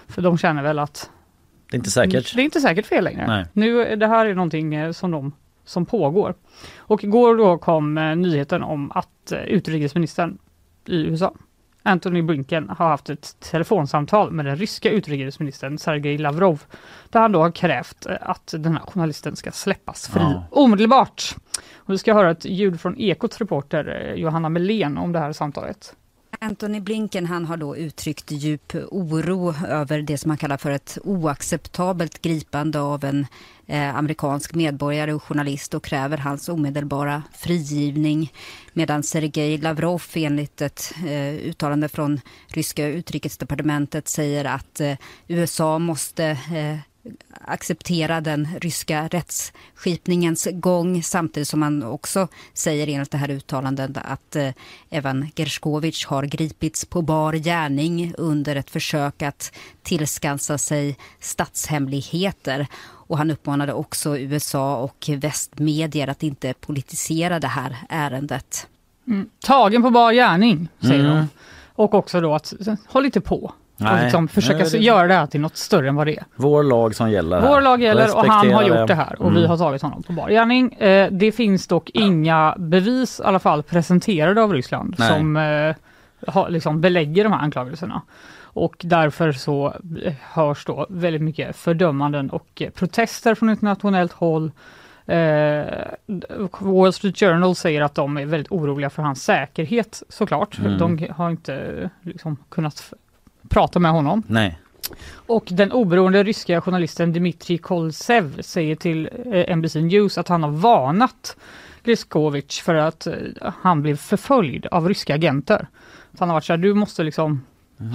För 0.09 0.23
de 0.23 0.39
känner 0.39 0.63
väl 0.63 0.79
att 0.79 1.11
det 1.71 1.77
är 1.77 1.79
inte 1.79 1.91
säkert. 1.91 2.35
det 2.35 2.43
är 2.43 2.45
inte 2.45 2.61
säkert 2.61 2.87
fel 2.87 3.05
längre. 3.05 3.27
Nej. 3.27 3.47
Nu, 3.53 3.97
det 3.97 4.07
här 4.07 4.27
är 4.27 4.35
någonting 4.35 4.75
eh, 4.75 4.93
som, 4.93 5.11
de, 5.11 5.33
som 5.65 5.87
pågår. 5.87 6.35
Och 6.77 7.05
igår 7.05 7.37
då 7.37 7.59
kom 7.59 7.99
eh, 7.99 8.17
nyheten 8.17 8.63
om 8.63 8.93
att 8.93 9.33
eh, 9.33 9.41
utrikesministern 9.43 10.39
i 10.87 10.97
USA, 10.97 11.35
Antony 11.83 12.23
Blinken, 12.23 12.69
har 12.69 12.89
haft 12.89 13.11
ett 13.11 13.41
telefonsamtal 13.41 14.31
med 14.31 14.45
den 14.45 14.57
ryska 14.57 14.91
utrikesministern 14.91 15.79
Sergej 15.79 16.19
Lavrov. 16.19 16.63
Där 17.11 17.21
han 17.21 17.33
då 17.33 17.43
har 17.43 17.51
krävt 17.51 18.07
eh, 18.07 18.17
att 18.21 18.55
den 18.59 18.73
här 18.77 18.83
journalisten 18.87 19.37
ska 19.37 19.51
släppas 19.51 20.09
fri 20.09 20.23
Ja. 20.23 20.45
omedelbart. 20.51 21.23
Och 21.77 21.93
vi 21.93 21.99
ska 21.99 22.15
höra 22.15 22.31
ett 22.31 22.45
ljud 22.45 22.81
från 22.81 22.97
Ekots 23.01 23.39
reporter 23.39 24.15
Johanna 24.17 24.49
Melén 24.49 24.99
om 24.99 25.13
det 25.13 25.19
här 25.19 25.33
samtalet. 25.33 25.97
Antony 26.43 26.81
Blinken 26.81 27.27
han 27.27 27.47
har 27.47 27.57
då 27.57 27.77
uttryckt 27.77 28.31
djup 28.31 28.75
oro 28.75 29.55
över 29.67 30.03
det 30.03 30.19
som 30.19 30.31
han 30.31 30.39
kallar 30.39 30.57
för 30.57 30.71
ett 30.71 30.99
oacceptabelt 31.05 32.23
gripande 32.23 32.81
av 32.81 33.05
en 33.05 33.27
eh, 33.67 33.97
amerikansk 33.97 34.55
medborgare 34.55 35.13
och 35.13 35.23
journalist 35.23 35.75
och 35.75 35.85
kräver 35.85 36.19
hans 36.19 36.49
omedelbara 36.49 37.23
frigivning. 37.33 38.33
Medan 38.73 39.03
Sergej 39.03 39.59
Lavrov 39.59 40.03
enligt 40.15 40.61
ett 40.61 40.95
eh, 41.07 41.35
uttalande 41.35 41.89
från 41.89 42.21
ryska 42.47 42.87
utrikesdepartementet 42.87 44.09
säger 44.09 44.45
att 44.45 44.81
eh, 44.81 44.97
USA 45.29 45.79
måste 45.79 46.25
eh, 46.25 46.92
acceptera 47.41 48.21
den 48.21 48.49
ryska 48.61 49.09
rättsskipningens 49.09 50.49
gång 50.53 51.03
samtidigt 51.03 51.49
som 51.49 51.61
man 51.61 51.83
också 51.83 52.29
säger 52.55 52.89
enligt 52.89 53.11
det 53.11 53.19
här 53.19 53.31
uttalandet 53.31 53.91
att 53.95 54.37
eh, 54.37 54.51
även 54.91 55.31
Gershkovich 55.37 56.07
har 56.07 56.23
gripits 56.23 56.85
på 56.85 57.03
bar 57.03 57.33
gärning 57.33 58.15
under 58.19 58.57
ett 58.57 58.71
försök 58.71 59.23
att 59.23 59.53
tillskansa 59.83 60.59
sig 60.59 60.97
statshemligheter. 61.21 62.67
Och 62.85 63.19
han 63.19 63.31
uppmanade 63.31 63.73
också 63.73 64.19
USA 64.19 64.77
och 64.77 65.11
västmedier 65.17 66.09
att 66.09 66.23
inte 66.23 66.55
politisera 66.55 67.41
det 67.41 67.49
här 67.49 67.77
ärendet. 67.89 68.67
Tagen 69.41 69.83
på 69.83 69.91
bar 69.91 70.13
gärning, 70.13 70.69
säger 70.81 71.05
Mm. 71.05 71.17
de. 71.17 71.29
Och 71.75 71.95
också 71.95 72.21
då 72.21 72.35
att 72.35 72.55
håll 72.87 73.05
inte 73.05 73.21
på. 73.21 73.53
Och 73.87 73.93
Nej. 73.95 74.05
liksom 74.05 74.29
försöka 74.29 74.65
det- 74.65 74.79
göra 74.79 75.07
det 75.09 75.15
här 75.15 75.27
till 75.27 75.41
något 75.41 75.57
större 75.57 75.89
än 75.89 75.95
vad 75.97 76.07
det 76.07 76.17
är. 76.19 76.25
Vår 76.37 76.63
lag 76.63 76.95
som 76.95 77.11
gäller 77.11 77.41
här. 77.41 77.49
Vår 77.49 77.61
lag 77.61 77.83
gäller 77.83 78.17
och 78.17 78.25
han 78.27 78.53
har 78.53 78.63
gjort 78.63 78.89
det 78.89 78.95
här 78.95 79.17
och 79.23 79.33
vi 79.33 79.39
Mm. 79.39 79.51
har 79.51 79.57
tagit 79.57 79.83
honom 79.83 80.03
på 80.03 80.13
bar 80.13 80.29
gärning. 80.29 80.73
Eh, 80.73 81.09
det 81.13 81.33
finns 81.33 81.67
dock 81.67 81.91
inga 81.95 82.55
bevis 82.59 83.21
i 83.21 83.23
alla 83.27 83.39
fall 83.39 83.63
presenterade 83.63 84.43
av 84.43 84.53
Ryssland 84.53 84.95
Nej. 84.99 85.09
som 85.09 85.37
eh, 85.37 85.75
har, 86.27 86.49
liksom 86.51 86.81
belägger 86.81 87.25
de 87.25 87.33
här 87.33 87.41
anklagelserna. 87.41 88.03
Och 88.55 88.75
därför 88.85 89.33
så 89.33 89.75
eh, 90.05 90.13
hörs 90.33 90.65
då 90.65 90.87
väldigt 90.91 91.23
mycket 91.23 91.57
fördömanden 91.57 92.31
och 92.31 92.49
eh, 92.63 92.71
protester 92.71 93.35
från 93.35 93.51
internationellt 93.51 94.13
håll. 94.13 94.53
Eh, 95.07 95.65
Wall 96.59 96.93
Street 96.93 97.19
Journal 97.19 97.55
säger 97.55 97.81
att 97.83 97.95
de 97.95 98.17
är 98.17 98.27
väldigt 98.27 98.53
oroliga 98.53 98.91
för 98.91 99.03
hans 99.03 99.25
säkerhet 99.25 100.03
såklart. 100.09 100.59
Mm. 100.59 100.79
De 100.79 101.07
har 101.17 101.31
inte 101.31 101.91
liksom, 102.03 102.37
kunnat 102.49 102.93
prata 103.53 103.79
med 103.79 103.91
honom. 103.91 104.23
Nej. 104.27 104.59
Och 105.27 105.45
den 105.51 105.73
oberoende 105.73 106.23
ryska 106.23 106.61
journalisten 106.61 107.13
Dmitrij 107.13 107.59
Kolsev 107.59 108.41
säger 108.43 108.77
till 108.77 109.09
eh, 109.33 109.57
NBC 109.57 109.75
News 109.75 110.19
att 110.19 110.29
han 110.29 110.43
har 110.43 110.51
varnat 110.51 111.37
Griskovich 111.85 112.63
för 112.63 112.75
att 112.75 113.07
eh, 113.07 113.15
han 113.63 113.83
blev 113.83 113.97
förföljd 113.97 114.67
av 114.67 114.89
ryska 114.89 115.15
agenter. 115.15 115.67
Så 116.13 116.17
han 116.19 116.29
har 116.29 116.35
varit 116.37 116.45
så 116.45 116.53
här, 116.53 116.59
du 116.59 116.75
måste 116.75 117.03
liksom 117.03 117.43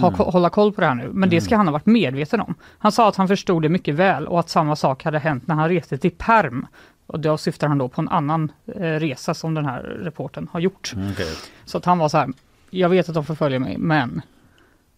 ha, 0.01 0.11
ko- 0.11 0.23
hålla 0.31 0.49
koll 0.49 0.73
på 0.73 0.81
det 0.81 0.87
här 0.87 0.95
nu. 0.95 1.09
Men 1.13 1.29
det 1.29 1.41
ska 1.41 1.55
han 1.57 1.67
ha 1.67 1.71
varit 1.71 1.85
medveten 1.85 2.41
om. 2.41 2.55
Han 2.77 2.91
sa 2.91 3.09
att 3.09 3.15
han 3.15 3.27
förstod 3.27 3.61
det 3.61 3.69
mycket 3.69 3.95
väl 3.95 4.27
och 4.27 4.39
att 4.39 4.49
samma 4.49 4.75
sak 4.75 5.03
hade 5.03 5.19
hänt 5.19 5.47
när 5.47 5.55
han 5.55 5.69
reste 5.69 5.97
till 5.97 6.11
Perm. 6.11 6.67
Och 7.07 7.19
då 7.19 7.37
syftar 7.37 7.67
han 7.67 7.77
då 7.77 7.87
på 7.89 8.01
en 8.01 8.09
annan 8.09 8.51
eh, 8.75 8.81
resa 8.81 9.33
som 9.33 9.53
den 9.53 9.65
här 9.65 9.81
reporten 9.81 10.47
har 10.51 10.59
gjort. 10.59 10.93
Mm, 10.95 11.11
okej. 11.11 11.35
Så 11.65 11.77
att 11.77 11.85
han 11.85 11.97
var 11.97 12.09
så 12.09 12.17
här, 12.17 12.29
jag 12.69 12.89
vet 12.89 13.09
att 13.09 13.15
de 13.15 13.25
förföljer 13.25 13.59
mig 13.59 13.77
men 13.77 14.21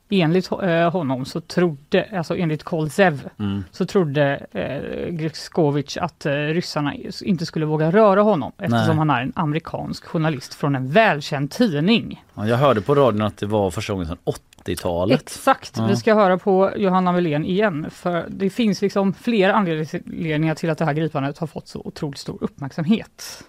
enligt 0.09 0.51
eh, 0.51 0.91
honom 0.91 1.25
så 1.25 1.41
trodde, 1.41 2.07
alltså 2.17 2.37
enligt 2.37 2.63
Kolzev, 2.63 3.29
Mm. 3.39 3.63
så 3.71 3.85
trodde 3.85 4.45
eh, 4.51 5.09
Grikovic 5.13 5.97
att 5.97 6.25
eh, 6.25 6.31
ryssarna 6.33 6.93
inte 7.23 7.45
skulle 7.45 7.65
våga 7.65 7.91
röra 7.91 8.21
honom 8.21 8.51
eftersom 8.57 8.87
Nej. 8.87 8.97
han 8.97 9.09
är 9.09 9.21
en 9.21 9.33
amerikansk 9.35 10.05
journalist 10.05 10.53
från 10.53 10.75
en 10.75 10.87
välkänd 10.91 11.51
tidning. 11.51 12.23
Ja, 12.33 12.47
Jag 12.47 12.57
hörde 12.57 12.81
på 12.81 12.95
radion 12.95 13.21
att 13.21 13.37
det 13.37 13.45
var 13.45 13.71
första 13.71 13.93
gången 13.93 14.07
sedan 14.07 14.17
80-talet. 14.65 15.21
Exakt, 15.21 15.73
Ja. 15.77 15.85
vi 15.87 15.95
ska 15.95 16.13
höra 16.13 16.37
på 16.37 16.71
Johanna 16.77 17.11
Melén 17.11 17.45
igen 17.45 17.87
för 17.91 18.25
det 18.29 18.49
finns 18.49 18.81
liksom 18.81 19.13
flera 19.13 19.53
anledningar 19.53 20.55
till 20.55 20.69
att 20.69 20.77
det 20.77 20.85
här 20.85 20.93
gripandet 20.93 21.37
har 21.37 21.47
fått 21.47 21.67
så 21.67 21.81
otroligt 21.85 22.19
stor 22.19 22.37
uppmärksamhet. 22.41 23.43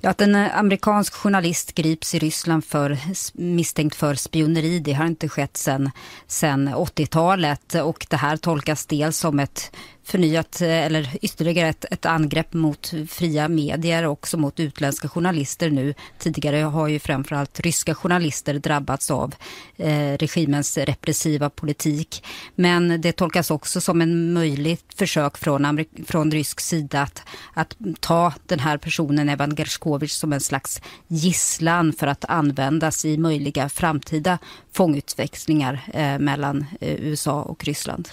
Ja, 0.00 0.10
att 0.10 0.20
en 0.20 0.34
eh, 0.34 0.58
amerikansk 0.58 1.14
journalist 1.14 1.74
grips 1.74 2.14
i 2.14 2.18
Ryssland 2.18 2.64
för, 2.64 2.98
misstänkt 3.32 3.96
för 3.96 4.14
spioneri, 4.14 4.78
det 4.78 4.92
har 4.92 5.06
inte 5.06 5.28
skett 5.28 5.56
sedan 5.56 5.90
sen 6.26 6.68
80-talet 6.68 7.74
och 7.74 8.06
det 8.10 8.16
här 8.16 8.36
tolkas 8.36 8.86
dels 8.86 9.18
som 9.18 9.38
ett 9.38 9.72
förnyat 10.08 10.60
eh, 10.60 10.68
eller 10.68 11.10
ytterligare 11.22 11.68
ett, 11.68 11.84
ett 11.90 12.06
angrepp 12.06 12.54
mot 12.54 12.92
fria 13.08 13.48
medier 13.48 14.06
och 14.06 14.12
också 14.12 14.36
mot 14.36 14.60
utländska 14.60 15.08
journalister 15.08 15.70
nu. 15.70 15.94
Tidigare 16.18 16.56
har 16.56 16.88
ju 16.88 16.98
framförallt 16.98 17.60
ryska 17.60 17.94
journalister 17.94 18.54
drabbats 18.54 19.10
av 19.10 19.34
eh, 19.76 20.12
regimens 20.18 20.78
repressiva 20.78 21.50
politik. 21.50 22.24
Men 22.54 23.00
det 23.00 23.12
tolkas 23.12 23.50
också 23.50 23.80
som 23.80 24.00
en 24.00 24.32
möjligt 24.32 24.84
försök 24.94 25.38
från, 25.38 25.64
Amerik- 25.64 26.04
från 26.06 26.30
rysk 26.30 26.60
sida 26.60 27.02
att, 27.02 27.22
att 27.54 27.76
ta 28.00 28.32
den 28.46 28.58
här 28.58 28.78
personen, 28.78 29.28
Evan 29.28 29.54
Gershkovich, 29.56 30.12
som 30.12 30.32
en 30.32 30.40
slags 30.40 30.80
gisslan 31.06 31.92
för 31.92 32.06
att 32.06 32.24
användas 32.24 33.04
i 33.04 33.18
möjliga 33.18 33.68
framtida 33.68 34.38
fångutväxlingar 34.72 35.80
eh, 35.94 36.18
mellan 36.18 36.66
eh, 36.80 36.94
USA 36.94 37.42
och 37.42 37.64
Ryssland. 37.64 38.08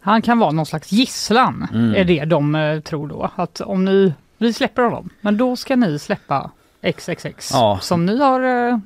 Han 0.00 0.22
kan 0.22 0.38
vara 0.38 0.50
någon 0.50 0.66
slags 0.66 0.92
gisslan, 0.92 1.66
Mm. 1.72 1.94
är 1.94 2.04
det 2.04 2.24
de 2.24 2.54
eh, 2.54 2.80
tror 2.80 3.08
då. 3.08 3.30
Att 3.36 3.60
om 3.60 3.84
ni, 3.84 4.12
vi 4.38 4.52
släpper 4.52 4.82
honom, 4.82 5.08
men 5.20 5.36
då 5.36 5.56
ska 5.56 5.76
ni 5.76 5.98
släppa 5.98 6.50
XXX 6.82 7.50
Ja. 7.52 7.78
som 7.82 8.06
ni 8.06 8.18
har 8.18 8.68
eh, 8.68 8.78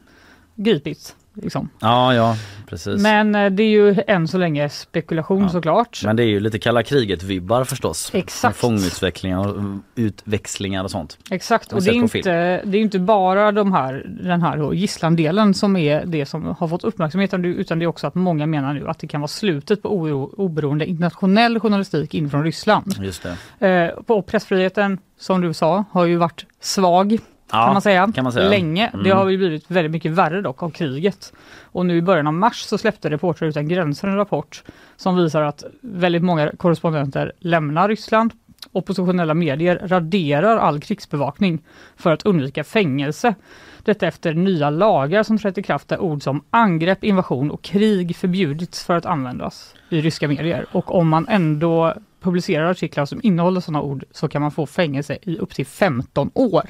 gripit. 0.55 1.16
Liksom. 1.35 1.68
Ja, 1.81 2.14
ja, 2.14 2.37
precis. 2.66 3.03
Men, 3.03 3.31
Men 3.31 3.44
eh, 3.53 3.57
det 3.57 3.62
är 3.62 3.68
ju 3.68 3.97
än 4.07 4.29
så 4.29 4.38
länge 4.38 4.68
spekulation 4.68 5.42
Ja. 5.42 5.49
såklart. 5.49 6.03
det 6.14 6.23
är 6.23 6.27
ju 6.27 6.40
lite 6.40 6.59
kalla 6.59 6.83
kriget-vibbar 6.83 7.64
förstås. 7.64 8.11
Exakt. 8.14 8.57
Fångutvecklingar 8.57 9.38
och 9.49 9.57
utväxlingar 9.94 10.85
och 10.85 10.90
sånt. 10.90 11.18
Exakt, 11.31 11.73
och 11.73 11.83
det 11.83 11.90
är, 11.90 11.94
inte, 11.94 12.62
det 12.64 12.79
är 12.79 12.83
inte 12.83 12.99
bara 12.99 13.53
de 13.53 13.73
här, 13.73 14.07
den 14.23 14.42
här 14.42 14.73
gisslandelen 14.73 15.55
som 15.55 15.77
är 15.77 16.05
det 16.07 16.27
som 16.27 16.55
har 16.59 16.68
fått 16.68 16.85
uppmärksamhet 16.85 17.35
utan 17.35 17.79
det- 17.79 17.85
är 17.85 17.87
också 17.87 18.07
att 18.07 18.14
många 18.14 18.47
menar 18.47 18.75
nu 18.75 18.88
att 18.88 18.99
det 18.99 19.07
kan 19.07 19.20
vara 19.20 19.29
slutet 19.29 19.83
på 19.83 19.97
oro, 19.97 20.35
oberoende 20.37 20.87
internationell 20.87 21.61
journalistik 21.61 22.14
inifrån 22.14 22.44
Ryssland. 22.44 22.94
Just 23.01 23.27
det. 23.59 23.68
Eh, 23.68 24.03
på 24.03 24.23
pressfriheten, 24.23 24.99
som 25.18 25.40
du 25.40 25.55
sa, 25.55 25.85
har 25.90 26.05
ju 26.05 26.16
varit 26.16 26.47
svag 26.61 27.18
Ja, 27.52 27.64
kan, 27.64 27.72
man 27.72 27.83
säga. 27.83 28.12
kan 28.14 28.24
man 28.24 28.33
säga. 28.33 28.48
länge. 28.48 28.90
Det 28.92 28.98
Mm. 28.98 29.16
har 29.18 29.28
ju 29.28 29.37
blivit 29.38 29.70
väldigt 29.70 29.92
mycket 29.92 30.12
värre 30.12 30.40
dock 30.42 30.62
av 30.62 30.70
kriget. 30.70 31.33
Och 31.62 31.87
nu 31.87 31.96
i 31.96 32.02
början 32.02 32.26
av 32.26 32.33
mars 32.35 32.62
så 32.62 32.78
släppte 32.78 33.11
Reportrar 33.11 33.48
utan 33.48 33.68
gränser 33.68 34.09
en 34.09 34.16
rapport 34.16 34.62
som 34.96 35.16
visar 35.16 35.42
att 35.42 35.64
väldigt 35.80 36.22
många 36.22 36.52
korrespondenter 36.57 37.33
lämnar 37.38 37.88
Ryssland. 37.88 38.33
Oppositionella 38.75 39.35
medier 39.35 39.81
raderar 39.85 40.57
all 40.57 40.81
krigsbevakning 40.81 41.63
för 41.97 42.11
att 42.11 42.23
undvika 42.23 42.65
fängelse. 42.65 43.35
Detta 43.83 44.07
efter 44.07 44.35
nya 44.35 44.71
lagar 44.71 45.23
som 45.23 45.39
trätt 45.39 45.59
i 45.59 45.63
kraft 45.63 45.89
där 45.89 46.01
ord 46.01 46.23
som 46.23 46.45
angrepp, 46.51 47.05
invasion 47.05 47.51
och 47.51 47.63
krig 47.63 48.17
förbjudits 48.17 48.85
för 48.85 48.97
att 48.97 49.07
användas 49.07 49.75
i 49.89 50.01
ryska 50.01 50.29
medier. 50.29 50.67
Och 50.73 50.95
om 50.95 51.09
man 51.09 51.29
ändå 51.29 51.95
publicerar 52.21 52.71
artiklar 52.71 53.07
som 53.07 53.21
innehåller 53.23 53.61
sådana 53.61 53.83
ord 53.83 54.05
så 54.11 54.29
kan 54.29 54.43
man 54.43 54.51
få 54.51 54.67
fängelse 54.67 55.19
i 55.23 55.39
upp 55.39 55.55
till 55.55 55.67
15 55.67 56.31
år. 56.35 56.65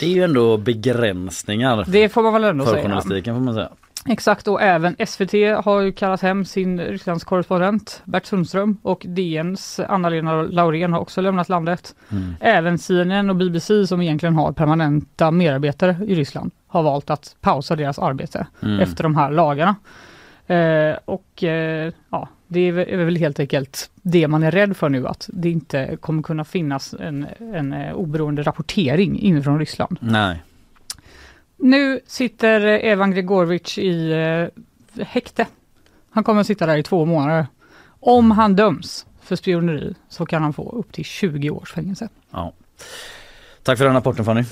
Det 0.00 0.06
är 0.06 0.10
ju 0.10 0.22
ändå 0.22 0.56
begränsningar 0.56 1.84
Det 1.88 2.08
får 2.08 2.22
man 2.22 2.32
väl 2.32 2.44
ändå 2.44 2.64
för 2.64 2.72
säga. 2.72 2.82
journalistiken 2.82 3.34
får 3.34 3.40
man 3.40 3.54
säga. 3.54 3.70
Exakt 4.08 4.48
och 4.48 4.62
även 4.62 4.96
SVT 5.06 5.32
har 5.64 5.80
ju 5.80 5.92
kallat 5.92 6.22
hem 6.22 6.44
sin 6.44 6.80
Rysslandskorrespondent 6.80 8.02
Bert 8.04 8.26
Sundström 8.26 8.76
och 8.82 9.06
DNs 9.08 9.80
Anna-Lena 9.88 10.42
Laurén 10.42 10.92
har 10.92 11.00
också 11.00 11.20
lämnat 11.20 11.48
landet. 11.48 11.94
Mm. 12.12 12.34
Även 12.40 12.78
CNN 12.78 13.30
och 13.30 13.36
BBC 13.36 13.86
som 13.86 14.02
egentligen 14.02 14.34
har 14.34 14.52
permanenta 14.52 15.30
medarbetare 15.30 15.96
i 16.06 16.14
Ryssland 16.14 16.50
har 16.66 16.82
valt 16.82 17.10
att 17.10 17.36
pausa 17.40 17.76
deras 17.76 17.98
arbete 17.98 18.46
Mm. 18.62 18.80
efter 18.80 19.02
de 19.02 19.16
här 19.16 19.30
lagarna. 19.30 19.74
Eh, 20.46 20.96
och 21.04 21.44
eh, 21.44 21.92
ja, 22.10 22.28
det 22.48 22.60
är 22.60 22.72
väl- 23.04 23.16
helt 23.16 23.40
enkelt 23.40 23.90
det 24.02 24.28
man 24.28 24.42
är 24.42 24.50
rädd 24.50 24.76
för 24.76 24.88
nu 24.88 25.06
att 25.06 25.28
det 25.32 25.50
inte 25.50 25.96
kommer 26.00 26.22
kunna 26.22 26.44
finnas 26.44 26.94
en, 27.00 27.26
en 27.54 27.72
eh, 27.72 27.92
oberoende 27.92 28.42
rapportering 28.42 29.18
inifrån 29.20 29.58
Ryssland. 29.58 29.98
Nej. 30.00 30.42
Nu 31.56 32.00
sitter 32.06 32.60
Evan 32.60 33.10
Gregorovic 33.10 33.78
i 33.78 34.12
eh, 34.12 35.04
häkte. 35.04 35.46
Han 36.10 36.24
kommer 36.24 36.40
att 36.40 36.46
sitta 36.46 36.66
där 36.66 36.76
i 36.76 36.82
två 36.82 37.04
månader. 37.04 37.46
Om 38.00 38.30
han 38.30 38.56
döms 38.56 39.06
för 39.20 39.36
spioneri 39.36 39.94
så 40.08 40.26
kan 40.26 40.42
han 40.42 40.52
få 40.52 40.70
upp 40.70 40.92
till 40.92 41.04
20 41.04 41.50
års 41.50 41.72
fängelse. 41.72 42.08
Ja. 42.30 42.52
Tack 43.62 43.78
för 43.78 43.84
den 43.84 43.94
rapporten 43.94 44.24
Fanny. 44.24 44.44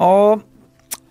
Ja, 0.00 0.40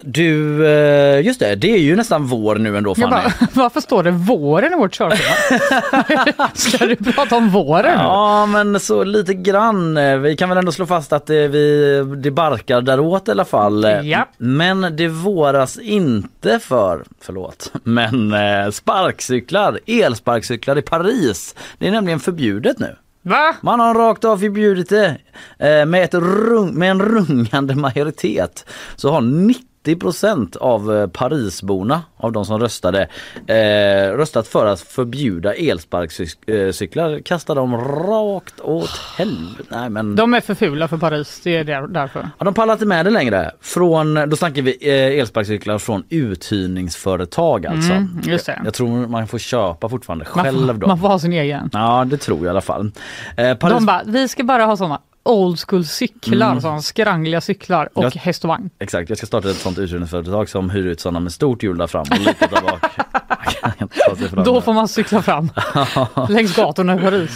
du, 0.02 0.65
eh, 0.67 1.25
just 1.25 1.39
det, 1.39 1.56
det 1.56 1.71
är 1.73 1.78
ju 1.78 1.95
nästan 1.95 2.25
vår 2.25 2.56
nu 2.56 2.78
ändå 2.78 2.95
Fanny. 2.95 3.10
bara, 3.12 3.34
varför 3.54 3.82
står 3.82 4.04
det 4.04 4.12
våren 4.12 4.73
i 4.73 4.75
vårt 4.75 4.93
körschema? 4.95 6.49
Ska 6.54 6.86
du 6.86 6.95
prata 6.95 7.36
om 7.36 7.49
våren? 7.49 7.97
Ja 7.99 8.45
men 8.45 8.80
så 8.80 9.04
lite 9.04 9.34
grann. 9.34 9.97
Eh, 9.97 10.17
Vi 10.17 10.36
kan 10.36 10.49
väl 10.49 10.58
ändå 10.58 10.71
slå 10.71 10.86
fast 10.86 11.13
att 11.13 11.25
det, 11.25 11.47
vi, 11.47 12.02
det 12.17 12.32
barkar 12.32 12.82
däråt 12.82 13.28
i 13.28 13.32
alla 13.32 13.45
fall. 13.45 13.84
Eh, 13.86 13.99
Ja. 14.02 14.28
Men 14.38 14.95
det 14.95 15.08
våras 15.08 15.78
inte 15.78 16.60
för, 16.60 17.04
förlåt, 17.21 17.71
men 17.84 18.34
eh, 18.34 18.69
sparkcyklar, 18.71 19.80
elsparkcyklar 19.88 20.78
i 20.78 20.82
Paris. 20.82 21.56
Det 21.78 21.88
är 21.88 21.91
nämligen 21.91 22.19
förbjudet 22.19 22.80
nu. 22.80 22.95
Va? 23.21 23.55
Man 23.62 23.79
har 23.79 23.93
rakt 23.93 24.25
av 24.25 24.38
förbjudit 24.38 24.89
det 24.89 25.17
eh, 25.60 25.86
med, 25.86 26.03
ett 26.03 26.13
rung, 26.13 26.73
med 26.73 26.91
en 26.91 27.01
rungande 27.01 27.75
majoritet. 27.75 28.65
Så 28.95 29.12
har 29.12 29.21
90% 29.86 30.58
av 30.58 30.96
eh, 30.98 31.08
Parisborna, 31.08 32.02
av 32.18 32.32
de 32.32 32.46
som 32.46 32.60
röstade, 32.60 33.08
eh, 33.48 34.18
röstat 34.18 34.48
för 34.48 34.65
att 34.65 34.82
förbjuda 34.82 35.54
elsparkcyklar. 35.54 37.20
Kasta 37.26 37.54
dem 37.54 37.78
rakt 37.78 38.60
åt 38.62 39.02
helvete. 39.18 39.63
Nej 39.70 39.89
men 39.89 40.15
De 40.15 40.34
är 40.34 40.42
för 40.42 40.56
fula 40.56 40.88
för 40.88 40.98
Paris, 40.98 41.42
det 41.44 41.56
är 41.58 41.63
där, 41.63 41.88
därför. 41.88 42.30
Ja, 42.38 42.46
de 42.46 42.54
pallar 42.54 42.74
inte 42.74 42.86
med 42.86 43.06
det 43.06 43.10
längre. 43.10 43.52
Från, 43.62 44.30
då 44.30 44.36
snackar 44.36 44.62
vi 44.62 44.78
eh, 44.82 45.20
elsparkcyklar 45.20 45.78
från 45.78 46.04
uthyrningsföretag 46.10 47.65
alltså. 47.65 47.92
Mm, 47.92 48.22
just 48.24 48.46
det. 48.46 48.62
Jag 48.63 48.74
tror 48.74 49.08
man 49.08 49.28
får 49.28 49.38
köpa 49.39 49.89
fortfarande 49.89 50.26
Man 50.36 50.44
själv 50.46 50.68
får, 50.68 50.74
då. 50.74 50.88
man 50.88 51.00
får 51.00 51.08
ha 51.08 51.20
sin 51.20 51.34
egen. 51.34 51.70
Ja 51.74 52.06
det 52.08 52.18
tror 52.18 52.38
jag 52.38 52.46
i 52.46 52.50
alla 52.50 52.62
fall. 52.62 52.92
Eh, 53.38 53.54
Paris... 53.56 53.74
De 53.76 53.86
bara, 53.86 54.02
vi 54.06 54.28
ska 54.28 54.44
bara 54.44 54.65
ha 54.65 54.78
sådana 54.78 55.02
old 55.23 55.60
school 55.67 55.86
cyklar, 55.86 56.47
Mm. 56.49 56.62
sådana 56.62 56.82
skrangliga 56.82 57.41
cyklar 57.41 57.89
och 57.93 58.03
Jag- 58.03 58.12
häst 58.12 58.43
och 58.43 58.47
vagn. 58.47 58.69
Exakt, 58.79 59.10
jag 59.10 59.17
ska 59.17 59.27
starta 59.27 59.49
ett 59.49 59.58
sånt 59.58 59.77
uthyrningsföretag 59.77 60.49
som 60.49 60.69
hyr 60.69 60.86
ut 60.86 60.99
sådana 60.99 61.19
med 61.19 61.32
stort 61.32 61.63
hjul 61.63 61.77
där 61.77 61.88
fram 61.88 62.05
och 62.12 62.19
lite 62.19 62.47
där 62.47 62.62
bak. 62.62 62.86
Då 64.45 64.62
får 64.62 64.73
man 64.73 64.88
cykla 64.88 65.21
fram 65.21 65.49
längs 66.29 66.55
gatorna 66.55 66.95
i 66.95 66.99
Paris. 66.99 67.32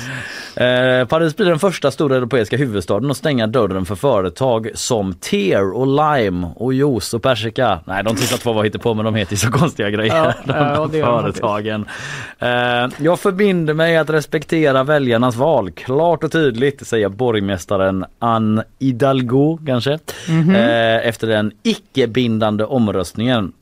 Eh, 0.55 1.07
Paris 1.07 1.35
blir 1.35 1.45
den 1.45 1.59
första 1.59 1.91
stora 1.91 2.15
europeiska 2.15 2.57
huvudstaden 2.57 3.11
att 3.11 3.17
stänga 3.17 3.47
dörren 3.47 3.85
för 3.85 3.95
företag 3.95 4.69
som 4.73 5.13
Tear 5.13 5.73
och 5.73 5.87
Lime 5.87 6.47
och 6.55 6.73
juice 6.73 7.13
och 7.13 7.23
persika. 7.23 7.79
Nej, 7.85 8.03
de 8.03 8.17
sista 8.17 8.37
två 8.37 8.53
var 8.53 8.69
på 8.77 8.93
men 8.93 9.05
de 9.05 9.15
heter 9.15 9.33
ju 9.33 9.37
så 9.37 9.51
konstiga 9.51 9.89
grejer. 9.89 10.15
Ja, 10.15 10.33
de 10.89 10.97
ja, 10.97 11.21
företagen. 11.21 11.85
Eh, 12.39 12.49
jag 12.97 13.19
förbinder 13.19 13.73
mig 13.73 13.97
att 13.97 14.09
respektera 14.09 14.83
väljarnas 14.83 15.35
val 15.35 15.71
klart 15.71 16.23
och 16.23 16.31
tydligt, 16.31 16.87
säger 16.87 17.09
borgmästaren 17.09 18.05
Anne 18.19 18.63
Hidalgo 18.79 19.59
kanske. 19.65 19.99
Mhm. 20.29 20.55
Eh, 20.55 21.07
efter 21.07 21.27
den 21.27 21.51
icke-bindande 21.63 22.63
omröstningen. 22.63 23.53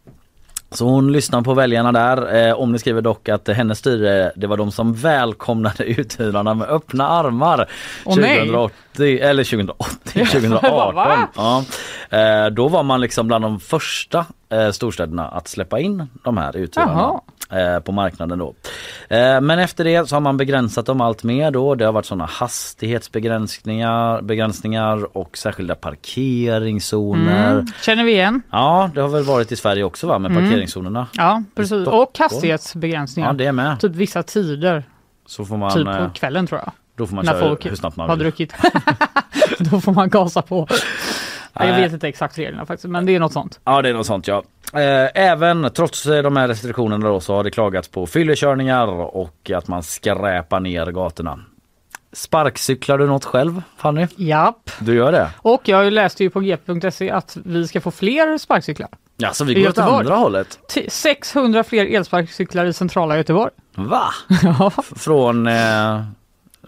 Så 0.74 0.86
hon 0.86 1.12
lyssnar 1.12 1.42
på 1.42 1.54
väljarna 1.54 1.92
där. 1.92 2.48
Eh, 2.48 2.54
om 2.54 2.72
ni 2.72 2.80
skriver 2.80 3.02
dock 3.02 3.30
att 3.30 3.48
hennes 3.48 3.80
styre, 3.80 4.32
det 4.36 4.48
var 4.48 4.58
de 4.58 4.72
som 4.72 4.94
välkomnade 4.94 5.84
uthyrarna 5.86 6.54
med 6.54 6.70
öppna 6.70 7.08
armar. 7.08 7.70
Åh, 8.06 8.18
nej. 8.18 8.70
2080, 8.94 9.20
eller 9.20 9.44
2080, 9.44 9.88
Vad, 10.72 10.94
va? 10.96 11.28
2018. 11.34 11.66
Ja. 12.10 12.46
Eh, 12.46 12.50
då 12.50 12.68
var 12.68 12.84
man 12.84 13.02
liksom 13.02 13.28
bland 13.28 13.44
de 13.44 13.60
första 13.60 14.26
eh, 14.50 14.72
storstäderna 14.72 15.28
att 15.28 15.48
släppa 15.48 15.80
in 15.80 16.08
de 16.24 16.38
här 16.38 16.58
uthyrarna. 16.58 17.22
Eh, 17.52 17.80
på 17.80 17.92
marknaden 17.92 18.40
då. 18.40 18.54
Eh, 19.10 19.42
men 19.42 19.60
efter 19.60 19.84
det 19.84 20.10
så 20.10 20.16
har 20.16 20.20
man 20.22 20.38
begränsat 20.38 20.86
dem 20.86 21.02
allt 21.02 21.24
mer 21.24 21.52
då. 21.52 21.76
Det 21.76 21.86
har 21.86 21.92
varit 21.92 22.06
sådana 22.06 22.26
hastighetsbegränsningar 22.26 24.22
begränsningar 24.22 25.18
och 25.18 25.38
särskilda 25.38 25.76
parkeringszoner. 25.76 27.52
Mm. 27.52 27.66
Känner 27.82 28.04
vi 28.04 28.12
igen? 28.12 28.42
Ja, 28.52 28.90
det 28.96 29.02
har 29.02 29.08
väl 29.10 29.24
varit 29.24 29.52
i 29.52 29.56
Sverige 29.56 29.84
också 29.84 30.08
va 30.08 30.20
med 30.20 30.32
Mm. 30.32 30.44
parkeringszonerna. 30.44 31.08
Ja, 31.14 31.44
precis. 31.56 31.88
Och 31.88 32.12
hastighetsbegränsningar. 32.20 33.30
Ja, 33.30 33.34
det 33.34 33.46
är 33.46 33.52
med. 33.52 33.80
Typ 33.80 33.96
vissa 33.96 34.24
tider, 34.24 34.84
Så 35.26 35.46
får 35.46 35.58
man, 35.58 35.74
typ 35.74 35.88
eh, 35.88 36.08
på 36.08 36.14
kvällen 36.14 36.48
tror 36.48 36.62
jag. 36.66 36.72
Då 36.96 37.08
får 37.08 37.16
man 37.16 37.26
När 37.26 37.32
köra 37.32 37.42
folk 37.42 37.66
hur 37.66 37.76
snabbt 37.76 37.98
man 37.98 38.10
har 38.10 38.16
vill. 38.16 38.24
druckit. 38.24 38.54
Då 39.60 39.82
får 39.82 39.92
man 39.94 40.10
gasa 40.10 40.42
på. 40.42 40.68
Ja, 40.70 41.66
Jag 41.66 41.72
Nej. 41.72 41.82
vet 41.82 41.94
inte 41.94 42.08
exakt 42.08 42.38
reglerna 42.38 42.66
faktiskt, 42.66 42.90
men 42.92 43.06
det 43.06 43.16
är 43.16 43.20
något 43.20 43.34
sånt. 43.34 43.60
Ja 43.64 43.82
det 43.82 43.90
är 43.90 43.94
något 43.94 44.06
sånt 44.06 44.28
ja. 44.28 44.44
Eh, 44.74 45.10
Även 45.30 45.70
trots 45.76 46.06
eh, 46.06 46.24
de 46.24 46.36
här 46.38 46.48
restriktionerna 46.48 47.08
då 47.10 47.20
så 47.20 47.36
har 47.36 47.44
det 47.44 47.52
klagats 47.52 47.88
på 47.88 48.06
fyllekörningar 48.08 48.88
och 48.88 49.52
att 49.56 49.68
man 49.68 49.84
skräpar 49.84 50.60
ner 50.60 50.86
gatorna. 50.86 51.40
Sparkcyklar 52.14 52.98
du 52.98 53.08
något 53.08 53.26
själv 53.26 53.62
Fanny? 53.78 54.08
Japp. 54.16 54.72
Du 54.80 54.96
gör 54.96 55.12
det? 55.12 55.30
Och 55.38 55.62
jag 55.68 55.94
läste 55.94 56.24
ju 56.24 56.30
på 56.30 56.40
g.se 56.40 57.10
att 57.12 57.38
vi 57.46 57.68
ska 57.68 57.82
få 57.82 57.92
fler 57.92 58.38
sparkcyklar. 58.38 58.90
Ja 59.18 59.34
så 59.34 59.46
vi 59.46 59.54
går 59.54 59.70
åt 59.70 59.78
andra 59.78 60.16
hållet. 60.16 60.60
T- 60.74 60.90
600 60.90 61.64
fler 61.64 61.86
elsparkcyklar 61.86 62.66
i 62.66 62.74
centrala 62.74 63.18
Göteborg. 63.18 63.52
Va? 63.76 64.04
Ja, 64.44 64.72
Från 64.96 65.48
eh, 65.48 66.02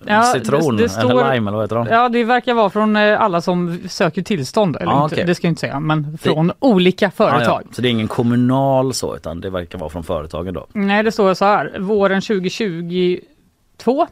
Ja, 0.07 0.23
citron 0.23 0.77
det- 0.77 0.83
det 0.83 0.89
står- 0.89 1.11
eller 1.21 1.33
lime 1.33 1.49
eller 1.49 1.57
vad 1.57 1.63
heter 1.65 1.75
de? 1.75 1.87
ja 1.87 2.09
det 2.09 2.23
verkar 2.23 2.53
vara 2.53 2.69
från 2.69 2.95
eh, 2.95 3.21
alla 3.21 3.41
som 3.41 3.79
söker 3.89 4.21
tillstånd. 4.21 4.75
Eller 4.75 4.91
Ah, 4.91 5.03
inte, 5.03 5.15
okej. 5.15 5.25
Det 5.25 5.35
ska 5.35 5.47
jag 5.47 5.51
inte 5.51 5.59
säga, 5.59 5.79
men 5.79 6.17
från 6.17 6.51
olika 6.59 7.07
Ah, 7.07 7.11
företag. 7.11 7.61
ja. 7.65 7.69
Så 7.75 7.81
det 7.81 7.87
är 7.87 7.91
ingen 7.91 8.07
kommunal 8.07 8.93
så 8.93 9.15
utan 9.15 9.41
det 9.41 9.49
verkar 9.49 9.79
vara 9.79 9.89
från 9.89 10.03
företagen 10.03 10.53
då. 10.53 10.67
Nej, 10.73 11.03
det 11.03 11.11
står 11.11 11.33
så 11.33 11.45
här. 11.45 11.75
Våren 11.79 12.21
2022 12.21 14.07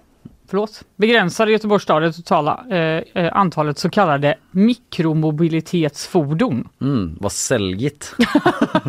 Förlåt. 0.51 0.83
Begränsade 0.95 1.51
Göteborgs 1.51 1.83
stad 1.83 2.01
det 2.01 2.13
totala 2.13 2.63
eh, 2.71 2.77
eh, 3.23 3.37
antalet 3.37 3.77
så 3.77 3.89
kallade 3.89 4.35
mikromobilitetsfordon. 4.51 6.67
Mm, 6.81 7.17
vad 7.19 7.31
säljigt. 7.31 8.15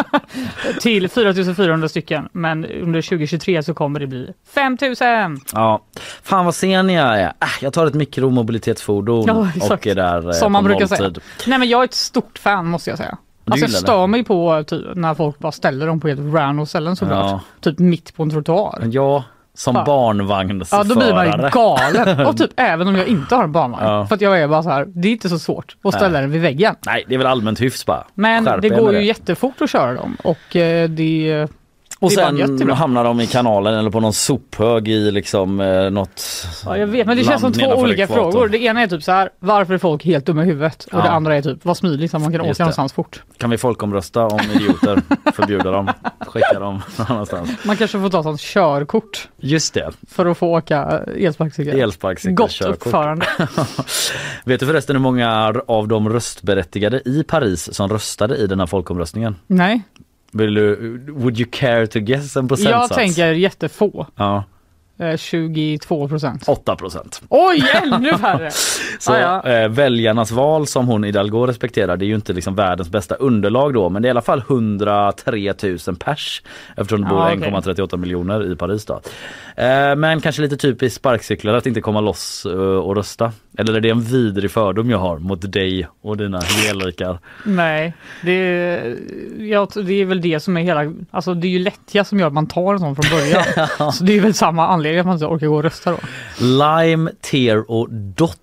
till 0.80 1.08
4400 1.08 1.88
stycken. 1.88 2.28
Men 2.32 2.64
under 2.64 3.02
2023 3.02 3.62
så 3.62 3.74
kommer 3.74 4.00
det 4.00 4.06
bli 4.06 4.32
5000. 4.54 5.40
Ja, 5.54 5.82
fan 6.22 6.44
vad 6.44 6.54
sen 6.54 6.70
jag 6.70 6.84
är. 7.20 7.24
Äh, 7.24 7.32
jag 7.60 7.72
tar 7.72 7.86
ett 7.86 7.94
mikromobilitetsfordon 7.94 9.24
Ja, 9.26 9.48
och 9.70 9.86
är 9.86 9.94
där 9.94 10.26
eh, 10.28 10.32
Som 10.32 10.52
man 10.52 10.64
brukar 10.64 10.86
säga. 10.86 11.02
nolltid. 11.02 11.22
Nej 11.46 11.58
men 11.58 11.68
jag 11.68 11.80
är 11.80 11.84
ett 11.84 11.94
stort 11.94 12.38
fan 12.38 12.66
måste 12.66 12.90
jag 12.90 12.98
säga. 12.98 13.18
Du 13.44 13.52
Alltså 13.52 13.64
jag 13.64 13.70
det? 13.72 13.76
stör 13.76 14.06
mig 14.06 14.24
på 14.24 14.64
typ, 14.66 14.84
när 14.94 15.14
folk 15.14 15.38
bara 15.38 15.52
ställer 15.52 15.86
dem 15.86 16.00
på 16.00 16.08
helt 16.08 16.34
random 16.34 16.66
ställen 16.66 16.96
såklart. 16.96 17.30
Ja. 17.30 17.40
Typ 17.60 17.78
mitt 17.78 18.16
på 18.16 18.22
en 18.22 18.30
trottoar. 18.30 18.82
Ja, 18.90 19.24
som 19.54 19.76
Ja. 19.76 19.84
barnvagnsförare. 19.84 20.84
Ja 20.88 20.94
då 20.94 21.00
blir 21.00 21.14
man 21.14 21.26
ju 21.26 21.48
galen. 21.52 22.26
Och 22.26 22.36
typ 22.36 22.50
även 22.56 22.88
om 22.88 22.96
jag 22.96 23.06
inte 23.06 23.34
har 23.34 23.44
en 23.44 23.52
barnvagn. 23.52 23.84
Ja. 23.84 24.06
För 24.06 24.14
att 24.14 24.20
jag 24.20 24.40
är 24.40 24.48
bara 24.48 24.62
så 24.62 24.70
här, 24.70 24.84
det 24.94 25.08
är 25.08 25.12
inte 25.12 25.28
så 25.28 25.38
svårt 25.38 25.76
att 25.84 25.94
ställa 25.94 26.20
den 26.20 26.30
vid 26.30 26.40
väggen. 26.40 26.74
Nej, 26.86 27.04
det 27.08 27.14
är 27.14 27.18
väl 27.18 27.26
allmänt 27.26 27.60
hyfs 27.60 27.86
bara. 27.86 28.04
Men 28.14 28.44
Skärp 28.44 28.62
det 28.62 28.68
går 28.68 28.92
ju 28.94 29.04
jättefort 29.04 29.60
att 29.60 29.70
köra 29.70 29.94
dem 29.94 30.16
och 30.24 30.56
eh, 30.56 30.88
det 30.88 31.48
Och 32.02 32.12
sen 32.12 32.70
hamnar 32.70 33.04
de 33.04 33.20
i 33.20 33.26
kanalen 33.26 33.74
eller 33.74 33.90
på 33.90 34.00
någon 34.00 34.12
sophög 34.12 34.88
i 34.88 35.10
liksom 35.10 35.60
eh, 35.60 35.90
något 35.90 36.22
Ja, 36.64 36.76
jag 36.76 36.86
vet, 36.86 37.06
men 37.06 37.16
det 37.16 37.24
känns 37.24 37.40
som 37.40 37.52
två 37.52 37.66
olika 37.66 38.06
frågor. 38.06 38.48
Det 38.48 38.58
ena 38.58 38.80
är 38.82 38.86
typ 38.86 39.02
så 39.02 39.12
här, 39.12 39.30
varför 39.38 39.74
är 39.74 39.78
folk 39.78 40.04
helt 40.04 40.26
dumma 40.26 40.42
i 40.42 40.46
huvudet? 40.46 40.84
Och 40.84 40.98
Ja. 40.98 41.02
det 41.02 41.10
andra 41.10 41.36
är 41.36 41.42
typ, 41.42 41.64
vad 41.64 41.76
smidigt 41.76 42.14
att 42.14 42.20
man 42.22 42.32
kan 42.32 42.44
Just 42.46 42.50
åka 42.50 42.58
det. 42.58 42.64
någonstans 42.64 42.92
fort. 42.92 43.22
Kan 43.38 43.50
vi 43.50 43.58
folkomrösta 43.58 44.26
om 44.26 44.40
idioter? 44.54 45.02
Förbjuda 45.32 45.70
dem, 45.70 45.90
skicka 46.26 46.58
dem 46.60 46.74
någon 46.96 47.06
annanstans. 47.08 47.50
Man 47.64 47.76
kanske 47.76 48.00
får 48.00 48.08
ta 48.10 48.22
sånt 48.22 48.40
körkort 48.40 49.28
Just 49.40 49.74
det, 49.74 49.90
för 50.10 50.26
att 50.26 50.38
få 50.38 50.46
åka 50.48 51.00
elsparkcykel. 51.18 51.80
elsparkcykel, 51.80 52.34
Gott 52.34 52.50
körkort. 52.50 52.74
uppförande. 52.86 53.26
Vet 54.44 54.60
du 54.60 54.66
förresten 54.66 54.96
hur 54.96 55.00
många 55.02 55.54
av 55.66 55.88
de 55.88 56.08
röstberättigade 56.08 57.02
i 57.04 57.24
Paris 57.24 57.74
som 57.74 57.88
röstade 57.88 58.36
i 58.36 58.46
den 58.46 58.60
här 58.60 58.66
folkomröstningen? 58.66 59.36
Nej, 59.46 59.82
Vill 60.32 60.54
du, 60.54 60.98
would 61.08 61.38
you 61.38 61.48
care 61.52 61.86
to 61.86 61.98
guess 62.00 62.36
en 62.36 62.48
procentsats? 62.48 62.90
jag 62.90 62.98
tänker 62.98 63.32
jättefå. 63.32 64.06
Ja, 64.16 64.44
22 65.16 66.08
procent. 66.08 66.48
8 66.48 66.76
procent. 66.76 67.22
Oj, 67.28 67.64
ännu 67.82 68.18
färre! 68.18 68.50
Så 68.98 69.12
Ah, 69.12 69.42
ja. 69.44 69.50
eh, 69.52 69.68
väljarnas 69.68 70.30
val 70.30 70.66
som 70.66 70.86
hon 70.86 71.04
Hidalgo 71.04 71.46
respekterar 71.46 71.96
det 71.96 72.04
är 72.04 72.06
ju 72.06 72.14
inte 72.14 72.32
liksom 72.32 72.54
världens 72.54 72.88
bästa 72.90 73.14
underlag 73.14 73.74
då 73.74 73.88
men 73.88 74.02
det 74.02 74.06
är 74.06 74.10
i 74.10 74.10
alla 74.10 74.22
fall 74.22 74.42
103 74.48 75.54
000 75.86 75.96
pers 75.98 76.42
eftersom 76.76 77.00
det 77.02 77.08
bor 77.08 77.18
Ja, 77.18 77.34
okej. 77.36 77.50
1,38 77.50 77.96
miljoner 77.96 78.52
i 78.52 78.56
Paris 78.56 78.84
då. 78.84 79.00
Eh, 79.56 79.96
men 79.96 80.20
kanske 80.20 80.42
lite 80.42 80.56
typiskt 80.56 80.96
sparkcyklar 80.96 81.54
att 81.54 81.66
inte 81.66 81.80
komma 81.80 82.00
loss 82.00 82.46
eh, 82.46 82.52
och 82.58 82.96
rösta. 82.96 83.32
Eller 83.58 83.74
är 83.74 83.80
det 83.80 83.90
en 83.90 84.00
vidrig 84.02 84.50
fördom 84.50 84.90
jag 84.90 84.98
har 84.98 85.18
mot 85.18 85.52
dig 85.52 85.88
och 86.02 86.16
dina 86.16 86.40
helrikar? 86.40 87.18
Nej, 87.44 87.94
det, 88.22 88.96
ja, 89.38 89.68
det 89.74 89.92
är 89.94 90.04
väl 90.04 90.20
det 90.20 90.40
som 90.40 90.56
är 90.56 90.60
hela, 90.62 90.92
alltså 91.10 91.34
det 91.34 91.46
är 91.46 91.50
ju 91.50 91.58
lättja 91.58 92.04
som 92.04 92.18
gör 92.20 92.26
att 92.26 92.32
man 92.32 92.46
tar 92.46 92.72
en 92.72 92.78
sån 92.80 92.96
från 92.96 93.18
början. 93.18 93.42
Så 93.92 94.04
det 94.04 94.16
är 94.16 94.20
väl 94.20 94.34
samma 94.34 94.66
anledning 94.66 94.81
att 95.00 95.06
man 95.06 95.14
inte 95.14 95.26
orkar 95.26 95.46
gå 95.46 95.56
och 95.56 95.62
rösta 95.62 95.90
då. 95.90 95.98
Lime, 96.40 97.10
Tear 97.20 97.70
och 97.70 97.88
Dot 97.90 98.38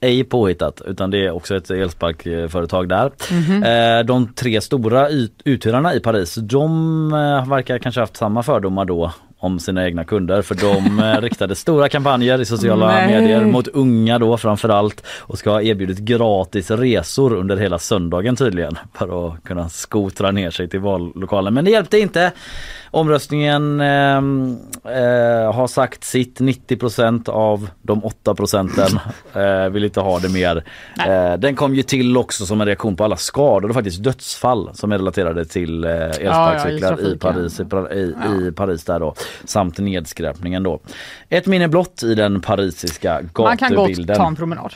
ej 0.00 0.24
påhittat 0.24 0.82
utan 0.86 1.10
det 1.10 1.26
är 1.26 1.30
också 1.30 1.56
ett 1.56 1.70
elsparkföretag 1.70 2.88
där. 2.88 3.10
Mhm. 3.32 3.62
Eh, 3.62 4.04
De 4.06 4.32
tre 4.34 4.60
stora 4.60 5.08
ut- 5.08 5.40
uthyrarna 5.44 5.94
i 5.94 6.00
Paris 6.00 6.34
de 6.34 7.12
eh, 7.12 7.48
verkar 7.50 7.78
kanske 7.78 8.00
haft 8.00 8.16
samma 8.16 8.42
fördomar 8.42 8.84
då 8.84 9.12
om 9.40 9.58
sina 9.58 9.84
egna 9.86 10.04
kunder 10.04 10.42
för 10.42 10.54
de 10.54 10.98
eh, 11.04 11.20
riktade 11.20 11.54
stora 11.54 11.88
kampanjer 11.88 12.40
i 12.40 12.44
sociala 12.44 12.86
Nej. 12.86 13.06
medier 13.20 13.44
mot 13.44 13.68
unga 13.68 14.18
då 14.18 14.36
framförallt 14.36 15.06
och 15.20 15.38
ska 15.38 15.50
ha 15.50 15.62
erbjudit 15.62 15.98
gratis 15.98 16.70
resor 16.70 17.34
under 17.34 17.56
hela 17.56 17.78
söndagen 17.78 18.36
tydligen 18.36 18.78
för 18.94 19.26
att 19.28 19.44
kunna 19.44 19.68
skotra 19.68 20.30
ner 20.30 20.50
sig 20.50 20.68
till 20.68 20.80
vallokalen. 20.80 21.54
Men 21.54 21.64
det 21.64 21.70
hjälpte 21.70 21.98
inte. 21.98 22.32
Omröstningen 22.90 23.80
ehm, 23.80 24.56
eh, 24.84 25.52
har 25.54 25.66
sagt 25.66 26.04
sitt 26.04 26.40
90% 26.40 27.28
av 27.28 27.68
de 27.82 28.04
8 28.04 28.34
procenten 28.34 28.98
eh, 29.34 29.68
vill 29.68 29.84
inte 29.84 30.00
ha 30.00 30.18
det 30.18 30.28
mer. 30.28 30.64
Eh, 31.06 31.38
den 31.38 31.56
kom 31.56 31.74
ju 31.74 31.82
till 31.82 32.16
också 32.16 32.46
som 32.46 32.60
en 32.60 32.66
reaktion 32.66 32.96
på 32.96 33.04
alla 33.04 33.16
skador 33.16 33.68
och 33.68 33.74
faktiskt 33.74 34.02
dödsfall 34.02 34.70
som 34.74 34.92
är 34.92 34.98
relaterade 34.98 35.44
till 35.44 35.84
eh, 35.84 35.90
elsparkcyklar 35.92 36.90
Ja, 36.92 36.98
ja, 37.00 37.08
i 37.08 37.12
i. 37.12 37.18
Paris, 37.18 37.60
i, 37.60 37.64
i, 38.44 38.48
i 38.48 38.52
Paris 38.52 38.84
där 38.84 39.00
då 39.00 39.14
samt 39.44 39.78
nedskräpningen 39.78 40.62
då. 40.62 40.80
Ett 41.28 41.46
minne 41.46 41.68
blott 41.68 42.02
i 42.02 42.14
den 42.14 42.40
parisiska 42.40 43.20
Man 43.38 43.56
kan 43.56 43.74
gatubilden. 43.74 44.16
ta 44.16 44.26
en 44.26 44.36
promenad. 44.36 44.72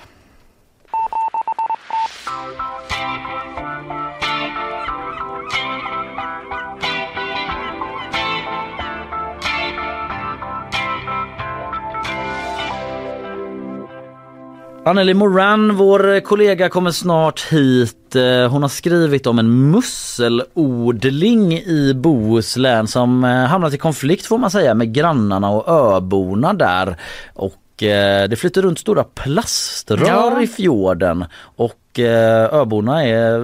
Anneli 14.84 15.14
Moran, 15.14 15.76
vår 15.76 16.20
kollega, 16.20 16.68
kommer 16.68 16.90
snart 16.90 17.40
hit. 17.52 18.16
Eh, 18.16 18.50
Hon 18.50 18.62
har 18.62 18.68
skrivit 18.68 19.26
om 19.26 19.38
en 19.38 19.70
musselodling 19.70 21.52
i 21.52 21.94
Bohuslän 21.94 22.86
som 22.86 23.24
eh, 23.24 23.30
hamnat 23.30 23.74
i 23.74 23.78
konflikt 23.78 24.26
får 24.26 24.38
man 24.38 24.50
säga 24.50 24.74
med 24.74 24.94
grannarna 24.94 25.50
och 25.50 25.68
öborna 25.96 26.52
där. 26.52 26.96
Och 27.34 27.82
eh, 27.82 28.28
det 28.28 28.36
flyter 28.36 28.62
runt 28.62 28.78
stora 28.78 29.04
plaströr 29.04 30.06
Ja. 30.06 30.42
i 30.42 30.46
fjorden 30.46 31.24
och 31.56 31.72
eh, 31.98 32.54
öborna 32.54 33.04
är 33.04 33.38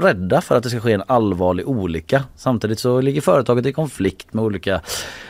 rädda 0.00 0.40
för 0.40 0.56
att 0.56 0.62
det 0.62 0.70
ska 0.70 0.80
ske 0.80 0.92
en 0.92 1.02
allvarlig 1.06 1.68
olycka. 1.68 2.24
Samtidigt 2.36 2.78
så 2.78 3.00
ligger 3.00 3.20
företaget 3.20 3.66
i 3.66 3.72
konflikt 3.72 4.34
med 4.34 4.44
olika 4.44 4.80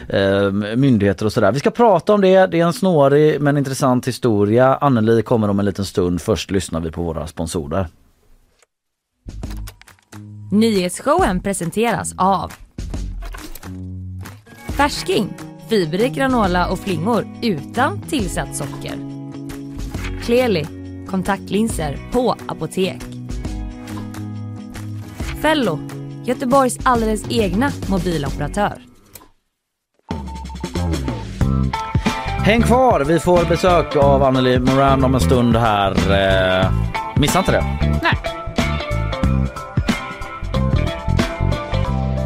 eh, 0.08 0.50
myndigheter 0.76 1.26
och 1.26 1.32
sådär. 1.32 1.52
Vi 1.52 1.58
ska 1.58 1.70
prata 1.70 2.14
om 2.14 2.20
det. 2.20 2.46
Det 2.46 2.60
är 2.60 2.66
en 2.66 2.72
snårig 2.72 3.40
men 3.40 3.56
intressant 3.56 4.08
historia. 4.08 4.76
Anneli 4.76 5.22
kommer 5.22 5.50
om 5.50 5.58
en 5.58 5.64
liten 5.64 5.84
stund. 5.84 6.22
Först 6.22 6.50
lyssnar 6.50 6.80
vi 6.80 6.90
på 6.90 7.02
våra 7.02 7.26
sponsorer. 7.26 7.86
Nyhetsshowen 10.52 11.40
presenteras 11.40 12.14
av 12.18 12.52
Färsking, 14.76 15.36
fiberrik 15.68 16.12
granola 16.12 16.68
och 16.68 16.78
flingor 16.78 17.26
utan 17.42 18.00
tillsatt 18.00 18.56
socker. 18.56 18.94
Kleli, 20.22 20.66
kontaktlinser 21.14 21.98
på 22.12 22.36
apotek. 22.48 23.02
Fello, 25.42 25.78
Göteborgs 26.24 26.78
alldeles 26.82 27.30
egna 27.30 27.70
mobiloperatör. 27.90 28.72
Häng 32.44 32.62
kvar! 32.62 33.04
Vi 33.04 33.20
får 33.20 33.48
besök 33.48 33.96
av 33.96 34.22
Anneli 34.22 34.58
Moran 34.58 35.04
om 35.04 35.14
en 35.14 35.20
stund 35.20 35.56
här. 35.56 35.90
Eh, 35.90 36.72
missa 37.16 37.38
inte 37.38 37.52
det. 37.52 37.64
Nej. 38.02 38.43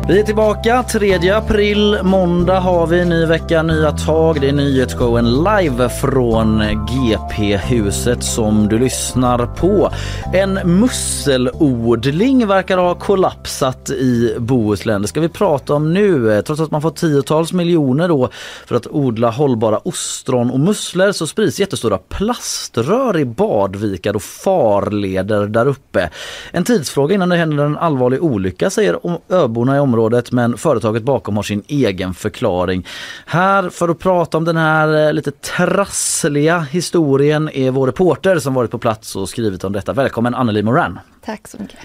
Vi 0.09 0.21
är 0.21 0.23
tillbaka 0.23 0.83
3 0.83 1.31
april, 1.31 1.99
måndag 2.03 2.61
har 2.61 2.87
vi 2.87 3.05
ny 3.05 3.27
vecka, 3.27 3.63
nya 3.63 3.93
tag. 3.93 4.41
Det 4.41 4.49
är 4.49 4.53
nyhetsshowen 4.53 5.45
live 5.45 5.89
från 5.89 6.63
GP-huset 6.87 8.23
som 8.23 8.69
du 8.69 8.79
lyssnar 8.79 9.47
på. 9.47 9.91
En 10.35 10.55
musselodling 10.81 12.47
verkar 12.47 12.79
ha 12.79 12.95
kollapsat 12.95 13.91
i 13.91 14.35
Bohuslän. 14.39 15.03
Det 15.03 15.09
ska 15.09 15.21
vi 15.21 15.29
prata 15.29 15.75
om 15.75 15.95
nu. 15.95 16.33
Eh, 16.33 16.41
trots 16.41 16.61
att 16.61 16.71
man 16.71 16.83
får 16.83 16.91
tiotals 16.91 17.53
miljoner 17.53 18.09
då 18.09 18.31
för 18.67 18.77
att 18.77 18.87
odla 18.87 19.31
hållbara 19.31 19.79
ostron 19.79 20.51
och 20.51 20.61
musslor 20.61 21.13
så 21.13 21.27
sprids 21.27 21.61
jättestora 21.61 21.99
plaströr 21.99 23.19
i 23.19 23.25
badvikar 23.25 24.17
och 24.17 24.23
farleder 24.23 25.47
där 25.47 25.67
uppe. 25.67 26.11
En 26.51 26.65
tidsfråga 26.65 27.15
innan 27.15 27.29
det 27.29 27.37
händer 27.37 27.65
en 27.65 27.77
allvarlig 27.77 28.23
olycka 28.23 28.71
säger 28.71 28.99
öborna 29.29 29.77
i 29.77 29.81
området 29.81 29.98
men 30.33 30.59
företaget 30.59 31.03
bakom 31.03 31.37
har 31.37 31.43
sin 31.43 31.63
egen 31.69 32.15
förklaring. 32.15 32.87
Här 33.27 33.71
för 33.71 33.89
att 33.89 33.99
prata 33.99 34.37
om 34.37 34.45
den 34.45 34.57
här 34.57 35.07
eh, 35.07 35.13
lite 35.13 35.31
trassliga 35.31 36.59
historien 36.59 37.51
är 37.53 37.71
vår 37.71 37.87
reporter 37.87 38.39
som 38.39 38.55
varit 38.55 38.71
på 38.71 38.79
plats 38.79 39.17
och 39.17 39.29
skrivit 39.29 39.65
om 39.65 39.73
detta. 39.73 39.93
Välkommen 39.93 40.35
Anneli 40.35 40.63
Moran. 40.63 40.99
Tack 41.25 41.49
så 41.49 41.59
mycket. 41.59 41.79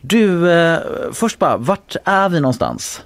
Du, 0.00 0.52
eh, 0.52 0.78
först 1.12 1.38
bara, 1.38 1.56
vart 1.56 1.96
är 2.04 2.28
vi 2.28 2.40
någonstans? 2.40 3.02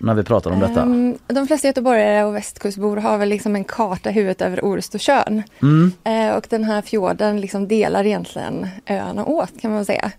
När 0.00 0.14
vi 0.14 0.22
pratar 0.22 0.50
om 0.50 0.60
detta. 0.60 0.82
Ehm, 0.82 1.18
de 1.26 1.46
flesta 1.46 1.68
göteborgare 1.68 2.24
och 2.24 2.34
västkustbor 2.34 2.96
har 2.96 3.18
väl 3.18 3.28
liksom 3.28 3.56
en 3.56 3.64
karta 3.64 4.10
i 4.10 4.12
huvudet 4.12 4.42
över 4.42 4.64
Orust 4.64 4.94
och 4.94 5.00
Tjörn. 5.00 5.42
Mm. 5.62 5.92
Eh, 6.04 6.36
och 6.36 6.46
den 6.50 6.64
här 6.64 6.82
fjorden 6.82 7.40
liksom 7.40 7.68
delar 7.68 8.06
egentligen 8.06 8.68
öarna 8.86 9.24
åt 9.24 9.60
kan 9.60 9.72
man 9.72 9.84
säga. 9.84 10.12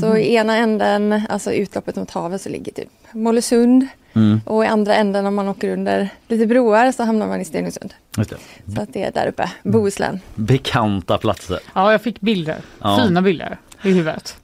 Så 0.00 0.16
i 0.16 0.34
ena 0.34 0.56
änden, 0.56 1.22
alltså 1.28 1.52
utloppet 1.52 1.96
mot 1.96 2.10
havet, 2.10 2.40
så 2.40 2.48
ligger 2.48 2.72
typ 2.72 2.88
Mollösund. 3.12 3.86
Mm. 4.14 4.40
Och 4.44 4.64
i 4.64 4.66
andra 4.66 4.94
änden 4.94 5.26
om 5.26 5.34
man 5.34 5.48
åker 5.48 5.72
under 5.72 6.08
lite 6.28 6.46
broar 6.46 6.92
så 6.92 7.02
hamnar 7.04 7.26
man 7.26 7.40
i 7.40 7.44
Stenungsund. 7.44 7.94
Så 8.74 8.80
att 8.82 8.92
det 8.92 9.02
är 9.04 9.12
där 9.12 9.26
uppe, 9.26 9.50
Bohuslän. 9.62 10.20
Bekanta 10.34 11.18
platser. 11.18 11.58
Ja, 11.74 11.92
jag 11.92 12.02
fick 12.02 12.20
bilder. 12.20 12.56
Ja. 12.82 13.00
Fina 13.02 13.22
bilder 13.22 13.58
i 13.82 13.90
huvudet. 13.92 14.36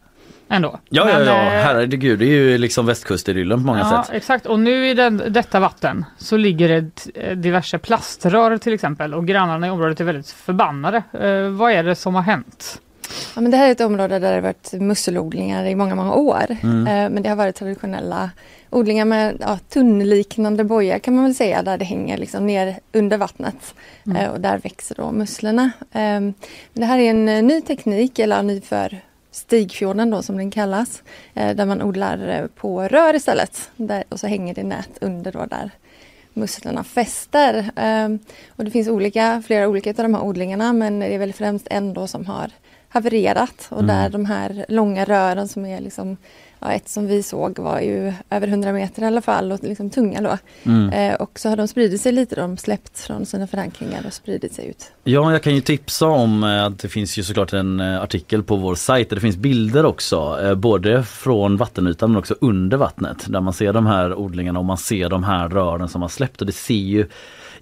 Ändå. 0.48 0.78
Ja, 0.88 1.08
ja, 1.10 1.18
Men, 1.18 1.26
ja, 1.26 1.34
eh, 1.44 1.50
herregud, 1.50 2.18
det 2.18 2.24
är 2.24 2.28
ju 2.28 2.58
liksom 2.58 2.86
västkustidyllen 2.86 3.58
på 3.60 3.66
många 3.66 3.78
Ja, 3.78 4.04
sätt. 4.06 4.14
exakt. 4.16 4.46
Och 4.46 4.58
nu 4.60 4.88
i 4.88 4.94
den, 4.94 5.22
detta 5.28 5.60
vatten 5.60 6.04
så 6.18 6.36
ligger 6.36 6.68
det 6.68 6.74
ett, 6.76 7.08
eh, 7.14 7.36
diverse 7.36 7.78
plaströr 7.78 8.58
till 8.58 8.72
exempel 8.72 9.14
och 9.14 9.26
grannarna 9.26 9.66
i 9.66 9.70
området 9.70 10.00
är 10.00 10.04
väldigt 10.04 10.30
förbannade. 10.30 11.02
Eh, 11.20 11.48
vad 11.48 11.72
är 11.72 11.82
det 11.82 11.94
som 11.94 12.14
har 12.14 12.22
hänt? 12.22 12.80
Ja, 13.34 13.40
men 13.40 13.50
det 13.50 13.56
här 13.56 13.68
är 13.68 13.72
ett 13.72 13.80
område 13.80 14.18
där 14.18 14.28
det 14.28 14.34
har 14.34 14.40
varit 14.42 14.72
musselodlingar 14.72 15.64
i 15.64 15.74
många, 15.74 15.94
många 15.94 16.14
år. 16.14 16.56
Mm. 16.62 16.86
Eh, 16.86 17.10
Men 17.10 17.22
det 17.22 17.28
har 17.28 17.36
varit 17.36 17.56
traditionella 17.56 18.30
odlingar 18.70 19.04
med 19.04 19.36
ja, 19.40 19.58
tunnliknande 19.68 20.64
bojar 20.64 20.98
kan 20.98 21.14
man 21.14 21.24
väl 21.24 21.34
säga, 21.34 21.62
där 21.62 21.78
det 21.78 21.84
hänger 21.84 22.18
liksom 22.18 22.46
ner 22.46 22.78
under 22.92 23.18
vattnet. 23.18 23.74
Mm. 24.06 24.16
Eh, 24.16 24.30
Och 24.30 24.40
där 24.40 24.58
växer 24.58 24.94
då 24.94 25.12
musslorna. 25.12 25.70
Eh, 25.92 26.20
Det 26.72 26.84
här 26.84 26.98
är 26.98 27.10
en 27.10 27.28
eh, 27.28 27.42
ny 27.42 27.60
teknik, 27.60 28.18
eller 28.18 28.42
ny 28.42 28.60
för 28.60 28.98
Stigfjorden 29.30 30.10
då 30.10 30.22
som 30.22 30.36
den 30.36 30.50
kallas. 30.50 31.02
Där 31.34 31.64
man 31.66 31.82
odlar 31.82 32.48
på 32.56 32.82
rör 32.82 33.14
istället. 33.16 33.70
Där, 33.76 34.04
och 34.08 34.20
så 34.20 34.26
hänger 34.26 34.54
det 34.54 34.62
nät 34.62 34.90
under 35.00 35.32
då 35.32 35.46
där 35.46 35.70
musslorna 36.32 36.84
fäster. 36.84 37.70
Eh, 37.76 38.08
Och 38.56 38.64
det 38.64 38.70
finns 38.70 38.88
olika, 38.88 39.42
flera 39.46 39.68
olika 39.68 39.90
av 39.90 39.94
de 39.96 40.14
här 40.14 40.22
odlingarna 40.24 40.72
men 40.72 40.98
det 41.00 41.14
är 41.14 41.18
väl 41.18 41.32
främst 41.32 41.66
en 41.70 41.94
då 41.94 42.06
som 42.06 42.26
har 42.26 42.50
havererat 42.94 43.66
och 43.70 43.82
Mm. 43.82 43.86
där 43.96 44.08
de 44.08 44.24
här 44.24 44.66
långa 44.68 45.04
rören 45.04 45.48
som 45.48 45.66
är 45.66 45.80
liksom 45.80 46.16
Ja, 46.60 46.72
ett 46.72 46.88
som 46.88 47.06
vi 47.06 47.22
såg 47.22 47.58
var 47.58 47.80
ju 47.80 48.12
över 48.30 48.48
100 48.48 48.72
meter 48.72 49.02
i 49.02 49.04
alla 49.06 49.20
fall 49.20 49.52
och 49.52 49.58
liksom 49.62 49.90
tunga 49.90 50.20
då. 50.20 50.38
Mm. 50.70 50.90
Eh, 50.90 51.14
och 51.14 51.38
så 51.38 51.48
har 51.48 51.56
de 51.56 51.68
spridit 51.68 52.00
sig 52.00 52.12
lite, 52.12 52.34
de 52.34 52.56
släppt 52.56 53.00
från 53.00 53.26
sina 53.26 53.46
förankringar 53.46 54.02
och 54.06 54.12
spridit 54.12 54.54
sig 54.54 54.66
ut. 54.68 54.92
Ja, 55.04 55.32
jag 55.32 55.42
kan 55.42 55.54
ju 55.54 55.60
tipsa 55.60 56.06
om 56.06 56.44
eh, 56.44 56.64
att 56.64 56.78
det 56.78 56.88
finns 56.88 57.18
ju 57.18 57.22
såklart 57.22 57.52
en 57.52 57.80
eh, 57.80 58.02
artikel 58.02 58.42
på 58.42 58.56
vår 58.56 58.74
sajt 58.74 59.08
där 59.08 59.16
det 59.16 59.20
finns 59.20 59.36
bilder 59.36 59.84
också, 59.84 60.38
eh, 60.42 60.54
både 60.54 61.02
från 61.04 61.56
vattenytan 61.56 62.10
men 62.10 62.18
också 62.18 62.34
under 62.40 62.76
vattnet 62.76 63.24
där 63.28 63.40
man 63.40 63.52
ser 63.52 63.72
de 63.72 63.86
här 63.86 64.14
odlingarna 64.14 64.58
och 64.58 64.64
man 64.64 64.78
ser 64.78 65.08
de 65.08 65.24
här 65.24 65.48
rören 65.48 65.88
som 65.88 66.02
har 66.02 66.08
släppt 66.08 66.40
och 66.40 66.46
det 66.46 66.52
ser 66.52 66.74
ju 66.74 67.06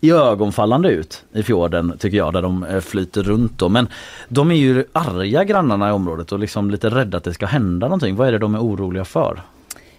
i 0.05 0.11
ögonfallande 0.11 0.89
ut 0.89 1.25
i 1.33 1.43
fjorden 1.43 1.99
tycker 1.99 2.17
jag 2.17 2.33
där 2.33 2.43
de 2.43 2.65
eh, 2.65 2.81
flyter 2.81 3.23
runt 3.23 3.59
då. 3.59 3.69
Men 3.69 3.89
de 4.29 4.51
är 4.51 4.55
ju 4.55 4.85
arga 4.93 5.45
grannarna 5.45 5.89
i 5.89 5.93
området 5.93 6.33
och 6.33 6.39
liksom 6.39 6.71
lite 6.71 6.89
rädda 6.91 7.17
att 7.17 7.25
det 7.25 7.35
ska 7.35 7.47
hända 7.47 7.87
någonting. 7.87 8.17
Vad 8.17 8.29
är 8.29 8.33
det 8.33 8.39
de 8.39 8.55
är 8.55 8.61
oroliga 8.61 9.05
för? 9.05 9.43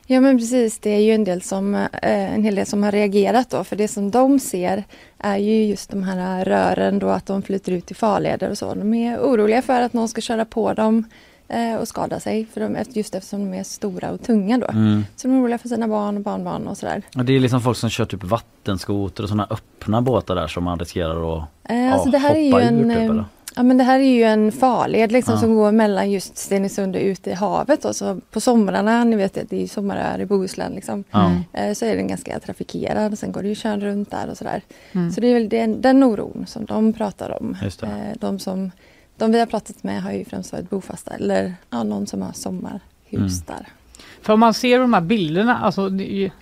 Ja 0.07 0.21
men 0.21 0.37
precis, 0.37 0.79
det 0.79 0.89
är 0.89 0.99
ju 0.99 1.11
en 1.11 1.23
del 1.23 1.41
som, 1.41 1.75
eh, 1.75 2.33
en 2.33 2.43
hel 2.43 2.55
del 2.55 2.65
som 2.65 2.83
har 2.83 2.91
reagerat 2.91 3.49
då 3.49 3.63
för 3.63 3.75
det 3.75 3.87
som 3.87 4.11
de 4.11 4.39
ser 4.39 4.83
är 5.17 5.37
ju 5.37 5.65
just 5.65 5.89
de 5.89 6.03
här 6.03 6.45
rören 6.45 6.99
då 6.99 7.09
att 7.09 7.25
de 7.25 7.41
flyter 7.41 7.71
ut 7.71 7.91
i 7.91 7.93
farleder 7.93 8.49
och 8.49 8.57
så. 8.57 8.73
De 8.73 8.93
är 8.93 9.17
oroliga 9.17 9.61
för 9.61 9.81
att 9.81 9.93
någon 9.93 10.09
ska 10.09 10.21
köra 10.21 10.45
på 10.45 10.73
dem 10.73 11.03
eh, 11.47 11.75
och 11.75 11.87
skada 11.87 12.19
sig 12.19 12.45
för 12.53 12.61
de, 12.61 12.77
just 12.89 13.15
eftersom 13.15 13.51
de 13.51 13.57
är 13.57 13.63
stora 13.63 14.11
och 14.11 14.21
tunga 14.21 14.57
då. 14.57 14.67
Mm. 14.67 15.05
Så 15.15 15.27
de 15.27 15.33
är 15.37 15.41
oroliga 15.41 15.57
för 15.57 15.69
sina 15.69 15.87
barn 15.87 16.17
och 16.17 16.23
barnbarn 16.23 16.67
och 16.67 16.77
sådär. 16.77 17.01
Ja, 17.15 17.23
Det 17.23 17.35
är 17.35 17.39
liksom 17.39 17.61
folk 17.61 17.77
som 17.77 17.89
kör 17.89 18.05
typ 18.05 18.23
vattenskoter 18.23 19.23
och 19.23 19.29
sådana 19.29 19.47
öppna 19.49 20.01
båtar 20.01 20.35
där 20.35 20.47
som 20.47 20.63
man 20.63 20.79
riskerar 20.79 21.37
att 21.37 21.43
Eh, 21.69 21.93
alltså 21.93 22.07
ja, 22.07 22.11
det 22.11 22.17
här 22.17 22.35
är 22.35 22.39
ju 22.39 22.51
hoppa 22.51 22.63
ur 22.63 22.67
en, 22.67 22.89
typ, 22.89 22.97
eh, 22.97 23.03
eller? 23.03 23.25
Ja 23.55 23.63
men 23.63 23.77
det 23.77 23.83
här 23.83 23.99
är 23.99 24.03
ju 24.13 24.23
en 24.23 24.51
farled 24.51 25.11
liksom 25.11 25.33
Ja. 25.33 25.39
som 25.39 25.55
går 25.55 25.71
mellan 25.71 26.11
just 26.11 26.37
Stenungsund 26.37 26.95
och 26.95 27.01
ut 27.01 27.27
i 27.27 27.33
havet. 27.33 27.81
Då. 27.81 27.93
Så 27.93 28.19
på 28.31 28.39
somrarna, 28.41 29.03
ni 29.03 29.15
vet 29.15 29.37
att 29.37 29.49
det 29.49 29.55
är 29.55 29.61
ju 29.61 29.67
sommaröar 29.67 30.19
i 30.21 30.25
Bohuslän 30.25 30.71
liksom. 30.73 31.03
Ja. 31.11 31.31
Eh, 31.53 31.73
så 31.73 31.85
är 31.85 31.95
den 31.95 32.07
ganska 32.07 32.39
trafikerad. 32.39 33.19
Sen 33.19 33.31
går 33.31 33.41
det 33.41 33.47
ju 33.47 33.55
kön 33.55 33.81
runt 33.81 34.11
där 34.11 34.29
och 34.29 34.37
sådär. 34.37 34.61
Mm. 34.91 35.11
Så 35.11 35.21
det 35.21 35.27
är 35.27 35.33
väl 35.33 35.49
den, 35.49 35.81
den 35.81 36.03
oron 36.03 36.45
som 36.47 36.65
de 36.65 36.93
pratar 36.93 37.41
om. 37.41 37.57
Just 37.63 37.79
det. 37.79 37.87
Eh, 37.87 38.17
de 38.19 38.39
som 38.39 38.71
de 39.23 39.31
vi 39.31 39.39
har 39.39 39.45
pratat 39.45 39.83
med 39.83 40.03
har 40.03 40.11
ju 40.11 40.25
främst 40.25 40.51
varit 40.51 40.69
bofasta 40.69 41.13
eller 41.13 41.53
ja, 41.69 41.83
någon 41.83 42.07
som 42.07 42.21
har 42.21 42.33
sommarhus 42.33 42.81
Mm. 43.11 43.29
där. 43.47 43.67
För 44.21 44.33
om 44.33 44.39
man 44.39 44.53
ser 44.53 44.79
de 44.79 44.93
här 44.93 45.01
bilderna, 45.01 45.57
alltså 45.57 45.89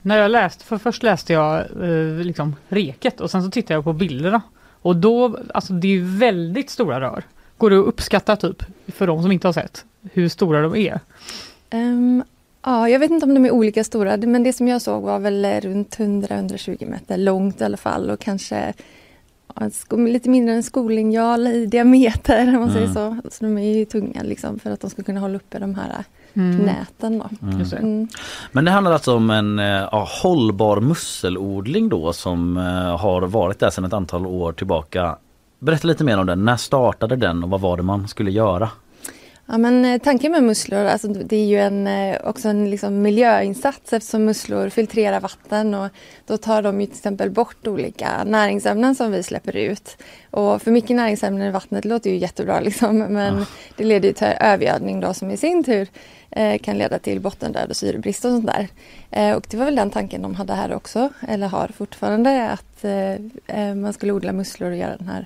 när 0.01 0.17
jag 0.17 0.31
läste, 0.31 0.65
för 0.65 0.77
först 0.77 1.03
läste 1.03 1.33
jag 1.33 1.59
eh, 1.59 2.25
liksom 2.25 2.55
reket 2.67 3.21
och 3.21 3.31
sen 3.31 3.43
så 3.43 3.51
tittade 3.51 3.73
jag 3.73 3.83
på 3.83 3.93
bilderna. 3.93 4.41
Och 4.81 4.95
då, 4.95 5.37
alltså 5.53 5.73
det 5.73 5.87
är 5.87 6.19
väldigt 6.19 6.69
stora 6.69 7.01
rör. 7.01 7.23
Går 7.57 7.69
det 7.69 7.79
att 7.79 7.85
uppskatta 7.85 8.35
typ, 8.35 8.63
för 8.87 9.07
de 9.07 9.21
som 9.21 9.31
inte 9.31 9.47
har 9.47 9.53
sett, 9.53 9.85
hur 10.13 10.29
stora 10.29 10.61
de 10.61 10.75
är? 10.75 10.99
Ehm, 11.69 12.23
ja, 12.61 12.89
jag 12.89 12.99
vet 12.99 13.11
inte 13.11 13.25
om 13.25 13.33
de 13.33 13.45
är 13.45 13.51
olika 13.51 13.83
stora 13.83 14.17
men 14.17 14.43
det 14.43 14.53
som 14.53 14.67
jag 14.67 14.81
såg 14.81 15.03
var 15.03 15.19
väl 15.19 15.61
runt 15.61 15.97
100-120 15.97 16.89
meter 16.89 17.17
långt 17.17 17.61
i 17.61 17.63
alla 17.63 17.77
fall 17.77 18.09
och 18.09 18.19
kanske 18.19 18.73
lite 20.07 20.29
mindre 20.29 20.55
än 20.55 20.63
skolinjal 20.63 21.47
i 21.47 21.65
diameter 21.65 22.47
om 22.55 22.59
man 22.61 22.71
säger 22.71 22.87
Mm. 22.87 23.21
så. 23.23 23.29
Så 23.31 23.43
de 23.45 23.57
är 23.57 23.77
ju 23.77 23.85
tunga 23.85 24.23
liksom 24.23 24.59
för 24.59 24.71
att 24.71 24.79
de 24.81 24.89
ska 24.89 25.03
kunna 25.03 25.19
hålla 25.19 25.35
uppe 25.35 25.59
de 25.59 25.75
här 25.75 26.03
Mm. 26.33 26.57
näten. 26.57 27.19
Då. 27.19 27.29
Mm. 27.47 27.61
Mm. 27.79 28.07
Men 28.51 28.65
det 28.65 28.71
handlar 28.71 28.91
alltså 28.91 29.15
om 29.15 29.29
en 29.29 29.59
eh, 29.59 29.65
ja, 29.65 30.07
hållbar 30.23 30.79
musselodling 30.79 31.89
då 31.89 32.13
som 32.13 32.57
eh, 32.57 32.97
har 32.97 33.21
varit 33.21 33.59
där 33.59 33.69
sedan 33.69 33.85
ett 33.85 33.93
antal 33.93 34.25
år 34.25 34.51
tillbaka. 34.53 35.17
Berätta 35.59 35.87
lite 35.87 36.03
mer 36.03 36.17
om 36.19 36.25
den. 36.25 36.45
När 36.45 36.57
startade 36.57 37.15
den 37.15 37.43
och 37.43 37.49
vad 37.49 37.61
var 37.61 37.77
det 37.77 37.83
man 37.83 38.07
skulle 38.07 38.31
göra? 38.31 38.69
Ja, 39.51 39.57
men 39.57 39.85
eh, 39.85 40.01
tanken 40.01 40.31
med 40.31 40.43
musslor, 40.43 40.85
alltså, 40.85 41.07
det 41.07 41.35
är 41.35 41.45
ju 41.45 41.59
en, 41.59 41.87
eh, 41.87 42.17
också 42.23 42.49
en 42.49 42.69
liksom, 42.69 43.01
miljöinsats 43.01 43.93
eftersom 43.93 44.25
musslor 44.25 44.69
filtrerar 44.69 45.19
vatten 45.19 45.73
och 45.73 45.89
då 46.25 46.37
tar 46.37 46.61
de 46.61 46.81
ju 46.81 46.87
till 46.87 46.95
exempel 46.95 47.29
bort 47.29 47.67
olika 47.67 48.23
näringsämnen 48.23 48.95
som 48.95 49.11
vi 49.11 49.23
släpper 49.23 49.55
ut. 49.55 49.97
Och 50.29 50.61
för 50.61 50.71
mycket 50.71 50.95
näringsämnen 50.95 51.47
i 51.47 51.51
vattnet 51.51 51.85
låter 51.85 52.09
ju 52.09 52.17
jättebra 52.17 52.59
liksom, 52.59 52.97
men 53.09 53.45
det 53.77 53.83
leder 53.83 54.07
ju 54.07 54.13
till 54.13 54.27
övergödning 54.39 54.99
då 54.99 55.13
som 55.13 55.31
i 55.31 55.37
sin 55.37 55.63
tur 55.63 55.87
eh, 56.29 56.59
kan 56.59 56.77
leda 56.77 56.99
till 56.99 57.19
bottendöd 57.19 57.69
och 57.69 57.75
syrebrist 57.75 58.25
och 58.25 58.31
sånt 58.31 58.47
där. 58.47 58.67
Eh, 59.11 59.35
och 59.35 59.47
det 59.49 59.57
var 59.57 59.65
väl 59.65 59.75
den 59.75 59.89
tanken 59.89 60.21
de 60.21 60.35
hade 60.35 60.53
här 60.53 60.73
också, 60.73 61.09
eller 61.27 61.47
har 61.47 61.67
fortfarande, 61.67 62.49
att 62.49 62.83
eh, 62.83 63.11
eh, 63.47 63.75
man 63.75 63.93
skulle 63.93 64.13
odla 64.13 64.31
musslor 64.31 64.71
och 64.71 64.77
göra 64.77 64.97
den 64.97 65.07
här 65.07 65.25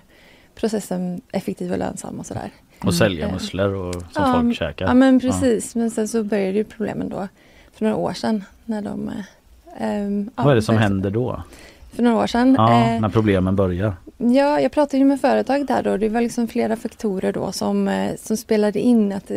processen 0.55 1.21
effektiv 1.32 1.71
och 1.71 1.78
lönsam 1.78 2.19
och 2.19 2.26
sådär. 2.26 2.51
Och 2.80 2.93
sälja 2.93 3.28
Eh, 3.28 3.34
musslor 3.34 3.73
och, 3.73 3.93
som 3.93 4.03
ja, 4.15 4.34
folk 4.34 4.57
käkar? 4.57 4.86
Ja 4.86 4.93
men 4.93 5.19
precis, 5.19 5.76
men 5.76 5.91
sen 5.91 6.07
så 6.07 6.23
började 6.23 6.57
ju 6.57 6.63
problemen 6.63 7.09
då 7.09 7.28
för 7.73 7.86
några 7.86 7.97
år 7.97 8.13
sedan 8.13 8.43
när 8.65 8.82
de... 8.82 9.11
ja, 10.36 10.43
Vad 10.43 10.51
är 10.51 10.55
det 10.55 10.61
som 10.61 10.78
händer 10.78 11.09
då? 11.09 11.43
För 11.93 12.03
några 12.03 12.17
år 12.23 12.28
sedan. 12.28 12.55
Ja, 12.57 12.82
eh, 12.82 13.01
när 13.01 13.09
problemen 13.09 13.55
börjar? 13.55 13.93
Ja, 14.17 14.59
jag 14.59 14.71
pratade 14.71 14.97
ju 14.97 15.05
med 15.05 15.21
företag 15.21 15.67
där 15.67 15.84
då. 15.84 15.97
Det 15.97 16.09
var 16.09 16.21
liksom 16.21 16.47
flera 16.47 16.76
faktorer 16.76 17.32
då 17.32 17.51
som, 17.51 18.07
som 18.17 18.38
spelade 18.38 18.80
in 18.80 19.11
att, 19.11 19.32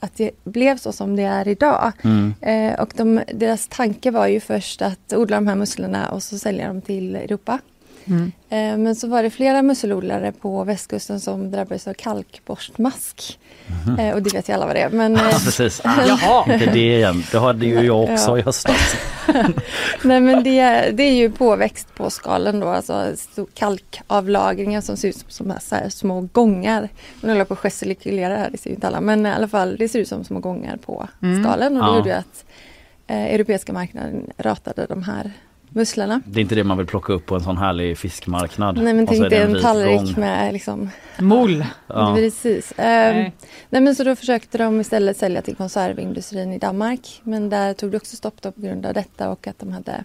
att 0.00 0.16
det 0.16 0.30
blev 0.44 0.76
så 0.76 0.92
som 0.92 1.16
det 1.16 1.22
är 1.22 1.48
idag. 1.48 1.92
Mm. 2.02 2.34
Eh, 2.40 2.80
och 2.80 2.92
de, 2.96 3.20
deras 3.34 3.68
tanke 3.68 4.10
var 4.10 4.26
ju 4.26 4.40
först 4.40 4.82
att 4.82 5.12
odla 5.12 5.36
de 5.36 5.46
här 5.46 5.54
musslorna 5.54 6.08
och 6.08 6.22
så 6.22 6.38
sälja 6.38 6.66
dem 6.66 6.80
till 6.80 7.16
Europa. 7.16 7.58
Mm. 8.06 8.32
Eh, 8.48 8.78
men 8.78 8.96
så 8.96 9.08
var 9.08 9.22
det 9.22 9.30
flera 9.30 9.62
musselodlare 9.62 10.32
på 10.32 10.64
västkusten 10.64 11.20
som 11.20 11.50
drabbades 11.50 11.86
av 11.88 11.94
kalkborstmask. 11.94 13.38
Eh, 13.98 14.14
och 14.14 14.22
det 14.22 14.34
vet 14.34 14.48
ju 14.48 14.52
alla 14.52 14.66
vad 14.66 14.74
det 14.76 14.80
är. 14.80 14.90
Men, 14.90 15.14
Ja, 15.16 15.30
precis. 15.44 15.80
Ah, 15.84 15.90
Jaha. 16.08 16.52
Inte 16.52 16.66
det 16.66 16.96
igen. 16.96 17.22
Det 17.32 17.38
hade 17.38 17.66
ju 17.66 17.80
jag 17.80 18.02
också 18.02 18.30
Ja. 18.30 18.38
i 18.38 18.42
höstas. 18.42 18.96
Nej 20.04 20.20
men 20.20 20.42
det, 20.44 20.90
det 20.92 21.02
är 21.02 21.14
ju 21.14 21.30
påväxt 21.30 21.94
på 21.94 22.10
skalen 22.10 22.60
då, 22.60 22.68
alltså 22.68 23.14
kalkavlagringar 23.54 24.80
som 24.80 24.96
ser 24.96 25.08
ut 25.08 25.16
som, 25.16 25.30
som 25.30 25.54
så 25.60 25.74
här 25.74 25.88
små 25.88 26.20
gångar. 26.20 26.88
Nu 27.20 27.28
håller 27.28 27.40
jag 27.40 27.48
på 27.48 27.54
att 27.54 27.60
gestikulera 27.60 28.36
här, 28.36 28.50
det 28.50 28.58
ser 28.58 28.70
ju 28.70 28.74
inte 28.74 28.86
alla, 28.86 29.00
men 29.00 29.26
i 29.26 29.30
alla 29.30 29.48
fall 29.48 29.76
det 29.78 29.88
ser 29.88 29.98
ut 29.98 30.08
som 30.08 30.24
små 30.24 30.38
gångar 30.40 30.76
på 30.76 31.08
Mm. 31.22 31.44
skalen 31.44 31.76
och 31.76 31.82
det 31.82 31.88
Ja. 31.90 31.96
gjorde 31.96 32.08
ju 32.08 32.14
att 32.14 32.44
eh, 33.06 33.24
europeiska 33.34 33.72
marknaden 33.72 34.30
ratade 34.38 34.86
de 34.86 35.02
här 35.02 35.32
musslorna. 35.74 36.20
Det 36.26 36.40
är 36.40 36.42
inte 36.42 36.54
det 36.54 36.64
man 36.64 36.78
vill 36.78 36.86
plocka 36.86 37.12
upp 37.12 37.26
på 37.26 37.34
en 37.34 37.40
sån 37.40 37.56
härlig 37.56 37.98
fiskmarknad. 37.98 38.82
Nej 38.82 38.94
men 38.94 39.06
tänk 39.06 39.30
dig 39.30 39.42
en 39.42 39.52
vit 39.52 39.62
tallrik 39.62 40.16
med 40.16 40.52
liksom 40.52 40.90
Mol. 41.18 41.64
Ja. 41.86 42.14
Precis. 42.16 42.72
Ehm, 42.76 43.16
Nej. 43.16 43.32
nej. 43.70 43.82
men 43.82 43.94
så 43.94 44.04
då 44.04 44.16
försökte 44.16 44.58
de 44.58 44.80
istället 44.80 45.16
sälja 45.16 45.42
till 45.42 45.56
konservindustrin 45.56 46.52
i 46.52 46.58
Danmark. 46.58 47.20
Men 47.22 47.48
där 47.48 47.74
tog 47.74 47.90
det 47.90 47.96
också 47.96 48.16
stopp 48.16 48.42
då 48.42 48.52
på 48.52 48.60
grund 48.60 48.86
av 48.86 48.94
detta 48.94 49.30
och 49.30 49.46
att 49.46 49.58
de 49.58 49.72
hade 49.72 50.04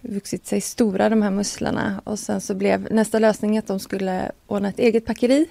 vuxit 0.00 0.46
sig 0.46 0.60
stora 0.60 1.08
de 1.08 1.22
här 1.22 1.30
musslorna. 1.30 2.00
Och 2.04 2.18
sen 2.18 2.40
så 2.40 2.54
blev 2.54 2.92
nästa 2.92 3.18
lösning 3.18 3.58
att 3.58 3.66
de 3.66 3.80
skulle 3.80 4.32
ordna 4.46 4.68
ett 4.68 4.78
eget 4.78 5.06
packeri 5.06 5.46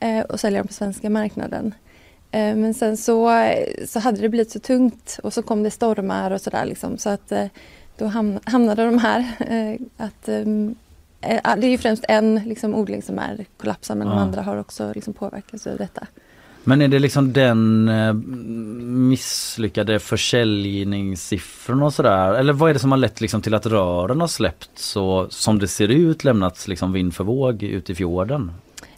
eh, 0.00 0.20
och 0.20 0.40
sälja 0.40 0.58
dem 0.58 0.66
på 0.66 0.74
svenska 0.74 1.10
marknaden. 1.10 1.74
Eh, 2.30 2.56
men 2.56 2.74
sen 2.74 2.96
så, 2.96 3.32
så 3.86 4.00
hade 4.00 4.20
det 4.20 4.28
blivit 4.28 4.50
så 4.50 4.58
tungt 4.58 5.18
och 5.22 5.32
så 5.32 5.42
kom 5.42 5.62
det 5.62 5.70
stormar 5.70 6.30
och 6.30 6.40
sådär 6.40 6.64
liksom. 6.64 6.98
Så 6.98 7.10
att 7.10 7.32
eh, 7.32 7.46
då 7.98 8.04
ham- 8.06 8.40
hamnade 8.44 8.84
de 8.84 8.98
här. 8.98 9.26
Eh, 9.40 9.80
att, 10.06 10.28
ehm, 10.28 10.74
eh, 11.20 11.56
det 11.56 11.66
är 11.66 11.70
ju 11.70 11.78
främst 11.78 12.04
en 12.08 12.34
liksom, 12.46 12.74
odling 12.74 13.02
som 13.02 13.18
är 13.18 13.44
kollapsad 13.56 13.96
men 13.96 14.06
de 14.06 14.16
Ja. 14.16 14.20
andra 14.22 14.42
har 14.42 14.56
också 14.56 14.92
liksom, 14.94 15.12
påverkats 15.14 15.66
av 15.66 15.76
detta. 15.76 16.06
Men 16.64 16.82
är 16.82 16.88
det 16.88 16.98
liksom 16.98 17.32
den 17.32 17.88
eh, 17.88 18.12
misslyckade 19.08 19.98
försäljningssiffrorna 19.98 21.84
och 21.84 21.94
sådär? 21.94 22.34
Eller 22.34 22.52
vad 22.52 22.70
är 22.70 22.74
det 22.74 22.80
som 22.80 22.90
har 22.92 22.98
lett 22.98 23.20
liksom 23.20 23.42
till 23.42 23.54
att 23.54 23.66
rören 23.66 24.20
har 24.20 24.28
släppt 24.28 24.70
så 24.78 25.26
som 25.30 25.58
det 25.58 25.68
ser 25.68 25.88
ut 25.88 26.24
lämnats 26.24 26.68
liksom 26.68 26.92
vind 26.92 27.14
för 27.14 27.24
våg 27.24 27.62
ut 27.62 27.90
i 27.90 27.94
fjorden? 27.94 28.52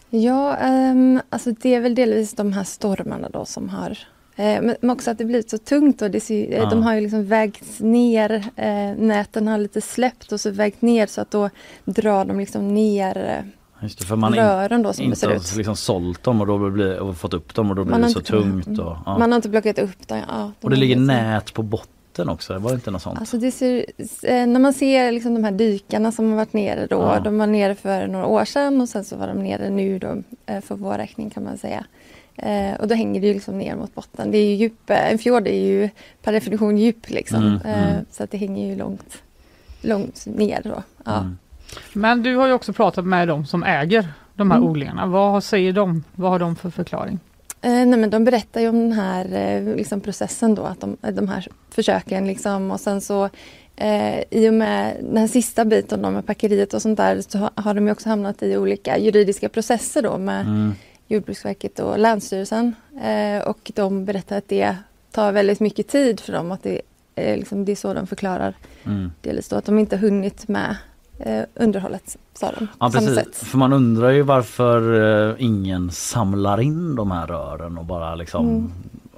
Ja, 0.09 0.55
ehm, 0.55 1.21
alltså 1.29 1.51
det 1.51 1.75
är 1.75 1.81
väl 1.81 1.95
delvis 1.95 2.33
de 2.33 2.53
här 2.53 2.63
stormarna 2.63 3.29
då 3.29 3.45
som 3.45 3.69
har 3.69 3.97
men, 4.43 4.75
men 4.81 4.89
också 4.89 5.11
att 5.11 5.17
det 5.17 5.25
blivit 5.25 5.49
så 5.49 5.57
tungt 5.57 6.01
och 6.01 6.11
det 6.11 6.19
ser, 6.19 6.51
eh, 6.51 6.57
Ja. 6.57 6.69
de 6.69 6.83
har 6.83 6.93
ju 6.95 7.01
liksom 7.01 7.25
vägts 7.25 7.79
ner, 7.79 8.31
eh, 8.55 8.91
näten 8.97 9.47
har 9.47 9.57
lite 9.57 9.81
släppt 9.81 10.31
och 10.31 10.39
så 10.41 10.51
vägt 10.51 10.81
ner 10.81 11.07
så 11.07 11.21
att 11.21 11.31
då 11.31 11.49
drar 11.85 12.25
de 12.25 12.39
liksom 12.39 12.73
ner 12.73 13.17
eh, 13.17 13.45
Just 13.83 13.99
det, 13.99 14.05
för 14.05 14.15
man 14.15 14.33
rören 14.33 14.81
då 14.81 14.93
som 14.93 15.05
inte 15.05 15.17
ser 15.17 15.31
ut. 15.35 15.55
liksom 15.55 15.75
sålt 15.75 16.23
dem 16.23 16.41
och 16.41 16.47
då 16.47 16.69
blir, 16.69 16.99
och 16.99 17.17
fått 17.17 17.33
upp 17.33 17.53
dem 17.55 17.69
och 17.69 17.75
då 17.75 17.83
blir 17.83 17.91
Man 17.91 18.01
det 18.01 18.09
så 18.09 18.19
inte 18.19 18.31
tungt. 18.31 18.67
Och, 18.79 18.95
ja. 19.05 19.17
Man 19.17 19.31
har 19.31 19.35
inte 19.35 19.49
plockat 19.49 19.79
upp 19.79 20.07
dem. 20.07 20.19
Ja, 20.27 20.51
de 20.59 20.65
och 20.65 20.69
det 20.69 20.75
ligger 20.75 20.95
nät 20.95 21.53
på 21.53 21.63
botten 21.63 22.29
också, 22.29 22.57
var 22.59 22.69
det 22.69 22.75
inte 22.75 22.91
något 22.91 23.01
sånt? 23.01 23.19
Alltså 23.19 23.37
det 23.37 23.51
ser, 23.51 23.85
eh, 24.23 24.47
när 24.47 24.59
man 24.59 24.73
ser 24.73 25.11
liksom 25.11 25.33
de 25.33 25.43
här 25.43 25.51
dykarna 25.51 26.11
som 26.11 26.29
har 26.29 26.35
varit 26.35 26.53
nere 26.53 26.87
då, 26.89 26.95
Ja. 26.95 27.19
de 27.19 27.37
var 27.37 27.47
nere 27.47 27.75
för 27.75 28.07
några 28.07 28.25
år 28.25 28.45
sedan 28.45 28.81
och 28.81 28.89
sen 28.89 29.03
så 29.03 29.15
var 29.15 29.27
de 29.27 29.43
nere 29.43 29.69
nu 29.69 29.99
då, 29.99 30.21
eh, 30.45 30.61
för 30.61 30.75
vår 30.75 30.93
räkning 30.97 31.29
kan 31.29 31.43
man 31.43 31.57
säga. 31.57 31.85
Eh, 32.43 32.73
och 32.79 32.87
då 32.87 32.95
hänger 32.95 33.21
det 33.21 33.27
ju 33.27 33.33
liksom 33.33 33.57
ner 33.57 33.75
mot 33.75 33.95
botten. 33.95 34.31
Det 34.31 34.37
är 34.37 34.45
ju 34.49 34.55
djup, 34.55 34.89
eh, 34.89 35.11
en 35.11 35.17
fjord 35.17 35.47
är 35.47 35.59
ju 35.65 35.89
per 36.23 36.31
definition 36.33 36.77
djup 36.77 37.09
liksom. 37.09 37.43
Mm, 37.47 37.61
eh, 37.65 37.89
mm. 37.91 38.05
Så 38.11 38.23
att 38.23 38.31
det 38.31 38.37
hänger 38.37 38.67
ju 38.69 38.75
långt, 38.75 39.17
långt 39.81 40.25
ner 40.25 40.61
då. 40.63 40.83
Ja. 41.05 41.17
Mm. 41.19 41.37
Men 41.93 42.23
du 42.23 42.35
har 42.35 42.47
ju 42.47 42.53
också 42.53 42.73
pratat 42.73 43.05
med 43.05 43.27
de 43.27 43.45
som 43.45 43.63
äger 43.63 44.07
de 44.35 44.51
här 44.51 44.57
Mm. 44.57 44.69
odlingarna. 44.69 45.05
Vad 45.05 45.43
säger 45.43 45.73
de? 45.73 46.03
Vad 46.15 46.31
har 46.31 46.39
de 46.39 46.55
för 46.55 46.69
förklaring? 46.69 47.19
Eh, 47.61 47.71
nej 47.71 47.99
men 47.99 48.09
de 48.09 48.23
berättar 48.23 48.61
ju 48.61 48.69
om 48.69 48.79
den 48.79 48.91
här 48.91 49.25
eh, 49.33 49.75
liksom 49.75 50.01
processen 50.01 50.55
då, 50.55 50.63
att 50.63 50.79
de, 50.81 50.97
de 51.11 51.27
här 51.27 51.47
försöken 51.69 52.27
liksom 52.27 52.71
och 52.71 52.79
sen 52.79 53.01
så 53.01 53.29
eh, 53.75 54.19
i 54.29 54.49
och 54.49 54.53
med 54.53 54.95
den 55.01 55.17
här 55.17 55.27
sista 55.27 55.65
biten 55.65 56.01
då 56.01 56.11
med 56.11 56.25
packeriet 56.25 56.73
och 56.73 56.81
sånt 56.81 56.97
där 56.97 57.21
så 57.21 57.37
har- 57.37 57.51
har 57.55 57.73
de 57.73 57.85
ju 57.85 57.91
också 57.91 58.09
hamnat 58.09 58.43
i 58.43 58.57
olika 58.57 58.97
juridiska 58.97 59.49
processer 59.49 60.01
då 60.01 60.17
med 60.17 60.41
Mm. 60.41 60.73
Jordbruksverket 61.11 61.79
och 61.79 61.99
Länsstyrelsen 61.99 62.75
eh, 63.01 63.47
och 63.47 63.71
de 63.75 64.05
berättar 64.05 64.37
att 64.37 64.47
det 64.47 64.75
tar 65.11 65.31
väldigt 65.31 65.59
mycket 65.59 65.87
tid 65.87 66.19
för 66.19 66.33
dem 66.33 66.51
att 66.51 66.63
det, 66.63 66.81
eh, 67.15 67.37
liksom, 67.37 67.65
det 67.65 67.71
är 67.71 67.75
så 67.75 67.93
de 67.93 68.07
förklarar 68.07 68.53
Mm. 68.83 69.11
delvis 69.21 69.49
då 69.49 69.55
att 69.55 69.65
de 69.65 69.79
inte 69.79 69.97
hunnit 69.97 70.47
med 70.47 70.75
eh, 71.19 71.43
underhållet 71.55 72.17
sa 72.33 72.51
de. 72.59 72.67
Ja 72.79 72.89
precis, 72.93 73.15
sätt. 73.15 73.35
för 73.35 73.57
man 73.57 73.73
undrar 73.73 74.09
ju 74.09 74.21
varför 74.21 74.93
eh, 75.29 75.35
ingen 75.39 75.91
samlar 75.91 76.61
in 76.61 76.95
de 76.95 77.11
här 77.11 77.27
rören 77.27 77.77
och 77.77 77.85
bara 77.85 78.15
liksom 78.15 78.45
Mm. 78.49 78.71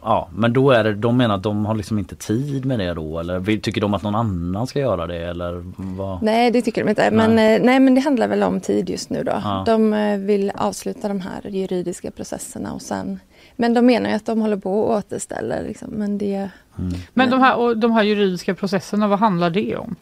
Ja 0.04 0.30
men 0.36 0.54
då 0.54 0.72
är 0.72 0.84
det, 0.84 0.94
de 0.94 1.18
menar 1.18 1.36
att 1.36 1.44
de 1.44 1.66
har 1.66 1.76
liksom 1.76 2.00
inte 2.00 2.16
tid 2.16 2.66
med 2.66 2.80
det 2.80 2.94
då 2.94 3.20
eller 3.20 3.58
tycker 3.58 3.82
de 3.82 3.94
att 3.94 4.04
någon 4.04 4.16
annan 4.16 4.68
ska 4.68 4.80
göra 4.80 5.08
det 5.08 5.18
eller 5.18 5.64
vad? 5.76 6.22
Nej 6.24 6.52
det 6.52 6.62
tycker 6.62 6.84
de 6.84 6.90
inte. 6.90 7.12
Men, 7.12 7.36
Nej. 7.36 7.50
nej. 7.50 7.60
nej 7.64 7.80
men 7.80 7.96
det 7.96 8.02
handlar 8.02 8.28
väl 8.28 8.44
om 8.44 8.60
tid 8.60 8.90
just 8.90 9.10
nu 9.10 9.24
då. 9.24 9.32
Ja. 9.44 9.64
De 9.66 9.94
eh, 9.94 10.18
vill 10.18 10.52
avsluta 10.56 11.08
de 11.08 11.22
här 11.22 11.50
juridiska 11.50 12.12
processerna 12.12 12.74
och 12.74 12.82
sen 12.82 13.20
Men 13.56 13.74
de 13.74 13.86
menar 13.86 14.10
ju 14.10 14.16
att 14.16 14.26
de 14.26 14.42
håller 14.42 14.58
på 14.58 14.82
och 14.82 14.98
återställer 14.98 15.64
liksom. 15.64 15.90
Men 15.90 16.18
det, 16.18 16.50
Mm. 16.80 16.94
Men 17.14 17.30
de 17.30 17.42
här, 17.42 17.56
och 17.58 17.78
de 17.78 17.92
här 17.92 18.04
juridiska 18.04 18.56
processerna, 18.56 19.08
vad 19.08 19.20
handlar 19.20 19.50
det 19.50 19.76
om? 19.76 19.96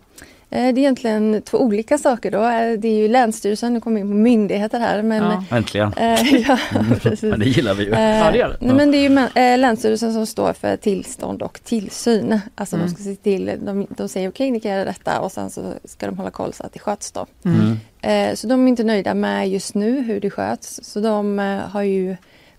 Eh, 0.51 0.61
det 0.61 0.67
är 0.67 0.77
egentligen 0.77 1.41
två 1.45 1.57
olika 1.57 1.97
saker 1.97 2.31
då. 2.31 2.37
Eh, 2.43 2.79
Det 2.79 2.87
är 2.87 2.97
ju 2.97 3.07
Länsstyrelsen, 3.07 3.73
nu 3.73 3.81
kommer 3.81 3.95
vi 3.95 4.01
in 4.01 4.07
på 4.07 4.13
myndigheter 4.15 4.79
här 4.79 5.01
men 5.03 5.23
Ja. 5.23 5.57
Äntligen! 5.57 5.93
eh, 5.97 6.33
ja, 6.47 6.57
precis. 7.01 7.21
Men 7.23 7.39
det 7.39 7.45
gillar 7.45 7.73
vi 7.73 7.83
ju. 7.83 7.91
Eh, 7.93 8.17
Ja, 8.17 8.31
det 8.31 8.57
det. 8.59 8.73
Men 8.73 8.91
det 8.91 8.97
är 8.97 9.09
ju 9.09 9.41
eh, 9.43 9.57
Länsstyrelsen 9.57 10.13
som 10.13 10.25
står 10.25 10.53
för 10.53 10.77
tillstånd 10.77 11.41
och 11.41 11.59
tillsyn. 11.63 12.39
Alltså 12.55 12.75
Mm. 12.75 12.87
de 12.87 12.93
ska 12.95 13.03
se 13.03 13.15
till, 13.15 13.51
de, 13.65 13.87
de 13.89 14.09
säger 14.09 14.29
okej 14.29 14.51
ni 14.51 14.59
kan 14.59 14.71
göra 14.71 14.85
detta 14.85 15.19
och 15.19 15.31
sen 15.31 15.49
så 15.49 15.61
ska 15.85 16.05
de 16.05 16.17
hålla 16.17 16.31
koll 16.31 16.53
så 16.53 16.63
att 16.65 16.73
det 16.73 16.79
sköts 16.79 17.11
då. 17.11 17.25
Mm. 17.45 17.79
Eh, 18.01 18.35
så 18.35 18.47
de 18.47 18.63
är 18.63 18.67
inte 18.69 18.83
nöjda 18.83 19.13
med 19.13 19.49
just 19.49 19.75
nu 19.75 20.01
hur 20.01 20.19
det 20.19 20.29
sköts. 20.29 20.79
Så 20.83 20.99
de 20.99 21.39
eh, 21.39 21.57
har 21.57 21.81
ju, 21.81 22.15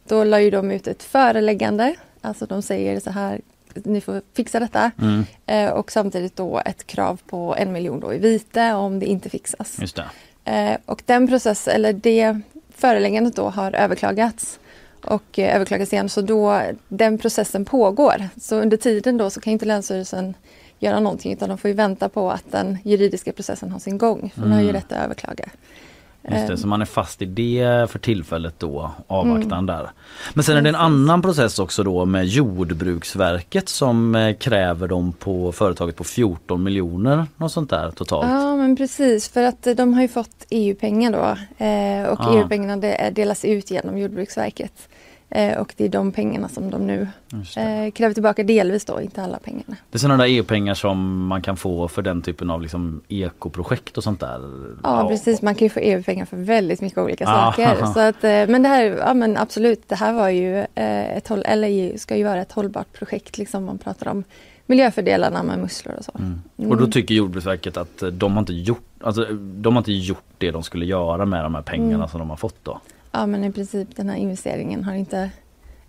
då 0.09 0.25
la 0.25 0.41
ju 0.41 0.51
de 0.51 0.71
ut 0.71 0.87
ett 0.87 1.03
föreläggande. 1.03 1.95
Alltså 2.21 2.47
de 2.47 2.63
säger 2.63 3.01
så 3.01 3.11
här, 3.11 3.41
ni 3.85 4.01
får 4.01 4.23
fixa 4.35 4.61
detta. 4.61 4.91
Mm. 5.01 5.25
Eh, 5.47 5.71
och 5.71 5.93
samtidigt 5.93 6.37
då 6.37 6.63
ett 6.65 6.87
krav 6.87 7.21
på 7.27 7.55
en 7.59 7.73
miljon 7.73 8.01
då 8.01 8.15
i 8.15 8.19
vite 8.19 8.73
om 8.73 8.99
det 8.99 9.07
inte 9.07 9.29
fixas. 9.31 9.79
Just. 9.81 9.99
Eh, 10.45 10.77
och 10.87 11.03
den 11.07 11.29
process, 11.29 11.69
eller 11.69 11.93
det 11.93 12.41
föreläggandet 12.75 13.37
då 13.37 13.49
har 13.49 13.73
överklagats 13.73 14.59
och 15.05 15.39
eh, 15.39 15.57
överklagats 15.57 15.93
igen 15.93 16.09
så 16.09 16.21
då 16.21 16.63
den 16.89 17.19
processen 17.19 17.65
pågår. 17.65 18.29
Så 18.41 18.57
under 18.57 18.77
tiden 18.77 19.17
då 19.19 19.31
så 19.31 19.41
kan 19.41 19.53
inte 19.53 19.65
Länsstyrelsen 19.67 20.35
göra 20.79 21.01
någonting 21.01 21.33
utan 21.33 21.49
de 21.49 21.59
får 21.59 21.69
ju 21.69 21.75
vänta 21.75 22.09
på 22.09 22.31
att 22.31 22.45
den 22.51 22.79
juridiska 22.85 23.33
processen 23.33 23.71
har 23.73 23.79
sin 23.79 23.99
gång. 23.99 24.33
För 24.35 24.43
de 24.43 24.53
har 24.53 24.59
ju 24.61 24.65
Mm. 24.69 24.75
rätt 24.77 24.93
att 24.93 25.05
överklaga. 25.05 25.45
Just 26.31 26.47
det, 26.47 26.53
Eh, 26.53 26.57
så 26.57 26.67
man 26.67 26.81
är 26.81 26.85
fast 26.87 27.23
i 27.23 27.25
det 27.25 27.91
för 27.91 27.99
tillfället 27.99 28.55
då, 28.59 28.91
avvaktan 29.07 29.53
Mm. 29.53 29.67
där. 29.67 29.91
Men 30.35 30.45
sen 30.45 30.57
är 30.57 30.63
det 30.63 30.69
en 30.69 30.75
annan 30.75 31.23
process 31.23 31.59
också 31.59 31.83
då 31.83 32.05
med 32.05 32.27
Jordbruksverket 32.27 33.69
som 33.69 34.15
eh, 34.15 34.37
kräver 34.37 34.89
dem 34.89 35.13
på 35.13 35.53
företaget 35.53 35.97
på 35.97 36.05
14 36.05 36.63
miljoner, 36.63 37.27
något 37.37 37.53
sånt 37.53 37.71
där 37.71 37.91
totalt. 37.91 38.27
Ja 38.31 38.57
men 38.57 38.77
precis 38.77 39.29
för 39.29 39.43
att 39.43 39.67
eh, 39.67 39.75
de 39.75 39.95
har 39.95 40.03
ju 40.03 40.09
fått 40.09 40.47
EU-pengar 40.51 41.13
då 41.13 41.19
och 42.13 42.21
Ah. 42.21 42.35
EU-pengarna 42.39 42.77
delas 43.11 43.45
ut 43.45 43.71
genom 43.71 43.99
Jordbruksverket. 43.99 44.89
Eh, 45.35 45.59
och 45.59 45.75
det 45.77 45.85
är 45.85 45.89
de 45.89 46.13
pengarna 46.13 46.49
som 46.49 46.71
de 46.71 46.87
nu 46.87 47.09
eh, 47.57 47.93
kräver 47.93 48.15
tillbaka 48.15 48.43
delvis 48.45 48.85
då, 48.85 49.01
inte 49.01 49.23
alla 49.23 49.39
pengarna. 49.39 49.77
det 49.91 49.97
är 49.97 49.99
sådana 49.99 50.23
där 50.25 50.31
EU-pengar 50.31 50.75
som 50.75 51.27
man 51.27 51.43
kan 51.43 51.57
få 51.57 51.89
för 51.89 52.03
den 52.03 52.23
typen 52.23 52.51
av 52.51 52.63
liksom 52.63 53.01
ekoprojekt 53.09 53.97
och 53.97 54.05
sånt 54.05 54.21
där. 54.21 54.41
Ja, 54.83 55.09
precis, 55.09 55.43
man 55.43 55.55
kan 55.55 55.67
ju 55.67 55.71
få 55.71 55.81
EU-pengar 55.81 56.25
för 56.25 56.37
väldigt 56.37 56.81
mycket 56.81 56.99
olika 56.99 57.25
Ah. 57.29 57.53
saker. 57.53 57.87
Så 57.95 58.01
att, 58.01 58.25
eh, 58.25 58.31
men 58.49 58.63
det 58.63 58.69
här, 58.69 58.85
ja 58.85 59.15
men 59.15 59.37
absolut, 59.37 59.89
det 59.89 59.95
här 59.97 60.13
var 60.13 60.29
ju 60.29 60.59
eh, 60.59 61.17
ett, 61.17 61.29
håll- 61.29 61.45
eller 61.47 61.97
ska 61.99 62.17
ju 62.17 62.25
vara 62.25 62.41
ett 62.43 62.53
hållbart 62.53 62.93
projekt 62.93 63.39
liksom. 63.39 63.65
Man 63.65 63.79
pratar 63.79 64.09
om 64.11 64.25
miljöfördelarna 64.67 65.43
med 65.43 65.59
musslor 65.59 65.95
och 65.99 66.05
så. 66.05 66.13
Mm. 66.19 66.41
Mm. 66.59 66.71
Och 66.71 66.77
då 66.77 66.87
tycker 66.87 67.15
Jordbruksverket 67.15 67.77
att 67.77 68.03
de 68.13 68.33
har 68.33 68.39
inte 68.41 68.53
gjort, 68.55 68.85
alltså, 69.01 69.25
de 69.35 69.75
har 69.75 69.81
inte 69.81 69.93
gjort 69.93 70.23
det 70.39 70.51
de 70.51 70.63
skulle 70.63 70.85
göra 70.87 71.25
med 71.27 71.45
de 71.45 71.55
här 71.55 71.63
pengarna 71.63 71.95
Mm. 71.95 72.09
som 72.09 72.19
de 72.21 72.31
har 72.31 72.37
fått 72.37 72.57
då. 72.65 72.81
Ja 73.13 73.27
men 73.27 73.45
i 73.45 73.53
princip 73.53 73.97
den 73.97 74.09
här 74.09 74.17
investeringen 74.17 74.85
har 74.85 74.95
inte 74.95 75.31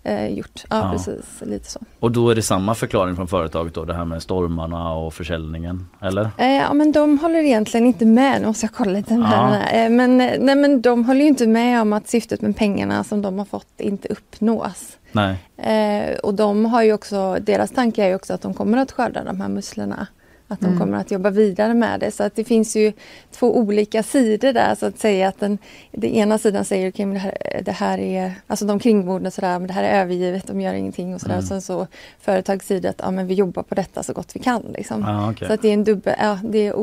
eh, 0.02 0.26
gjort. 0.28 0.64
Ja, 0.70 0.76
Ja. 0.78 0.92
precis, 0.92 1.24
lite 1.40 1.70
så. 1.70 1.80
Och 2.00 2.12
då 2.12 2.30
är 2.30 2.34
det 2.34 2.42
samma 2.42 2.74
förklaring 2.74 3.16
från 3.16 3.28
företaget 3.28 3.74
då, 3.74 3.84
det 3.84 3.94
här 3.94 4.04
med 4.04 4.22
stormarna 4.22 4.92
och 4.94 5.14
försäljningen, 5.14 5.86
eller? 6.00 6.30
Eh, 6.38 6.52
ja 6.56 6.72
men 6.74 6.92
de 6.92 7.18
håller 7.18 7.38
egentligen 7.38 7.86
inte 7.86 8.04
med, 8.06 8.40
nu 8.40 8.46
måste 8.46 8.66
jag 8.66 8.72
kolla 8.74 8.90
lite 8.92 9.14
här. 9.14 9.84
Eh, 9.84 9.90
men, 9.90 10.20
eh, 10.20 10.32
nej, 10.40 10.56
men 10.56 10.82
de 10.82 11.04
håller 11.04 11.20
ju 11.20 11.26
inte 11.28 11.46
med 11.46 11.80
om 11.82 11.92
att 11.92 12.08
syftet 12.08 12.40
med 12.40 12.56
pengarna 12.56 13.04
som 13.04 13.22
de 13.22 13.38
har 13.38 13.44
fått 13.44 13.80
inte 13.80 14.08
uppnås. 14.08 14.96
Nej. 15.12 15.36
Eh, 15.56 16.18
och 16.18 16.34
de 16.34 16.64
har 16.64 16.82
ju 16.82 16.92
också, 16.92 17.36
deras 17.40 17.70
tanke 17.70 18.04
är 18.04 18.08
ju 18.08 18.14
också 18.14 18.34
att 18.34 18.42
de 18.42 18.54
kommer 18.54 18.78
att 18.78 18.92
skörda 18.92 19.24
de 19.24 19.40
här 19.40 19.48
musslorna. 19.48 20.06
Att 20.48 20.60
de 20.60 20.66
Mm. 20.66 20.78
kommer 20.78 20.98
att 20.98 21.10
jobba 21.10 21.30
vidare 21.30 21.74
med 21.74 22.00
det. 22.00 22.10
Så 22.10 22.22
att 22.22 22.36
det 22.36 22.44
finns 22.44 22.76
ju 22.76 22.92
två 23.32 23.56
olika 23.58 24.02
sidor 24.02 24.52
där 24.52 24.74
så 24.74 24.86
att 24.86 24.98
säga. 24.98 25.28
att 25.28 25.40
den, 25.40 25.58
den 25.92 26.10
ena 26.10 26.38
sidan 26.38 26.64
säger 26.64 26.90
okej 26.90 27.06
men 27.06 27.14
det 27.14 27.20
här, 27.20 27.62
det 27.64 27.72
här 27.72 27.98
är, 27.98 28.32
alltså 28.46 28.64
de 28.66 28.78
kringboende 28.78 29.30
sådär, 29.30 29.58
men 29.58 29.66
det 29.68 29.72
här 29.72 29.84
är 29.84 30.00
övergivet, 30.02 30.46
de 30.46 30.60
gör 30.60 30.74
ingenting 30.74 31.14
och 31.14 31.20
sådär. 31.20 31.34
Mm. 31.34 31.42
Och 31.44 31.48
sen 31.48 31.62
så 31.62 31.86
företagssidan 32.20 32.90
att 32.90 33.00
ja, 33.02 33.10
men 33.10 33.26
vi 33.26 33.34
jobbar 33.34 33.62
på 33.62 33.74
detta 33.74 34.02
så 34.02 34.12
gott 34.12 34.30
vi 34.36 34.40
kan. 34.40 34.62
Liksom. 34.74 35.00
Ja, 35.02 35.30
okej. 35.30 35.48
Så 35.48 35.54
att 35.54 35.62
det 35.62 35.68
är 35.68 35.74
en 35.74 35.84
dubbel, 35.84 36.14
ja 36.18 36.38
det 36.44 36.66
är, 36.66 36.74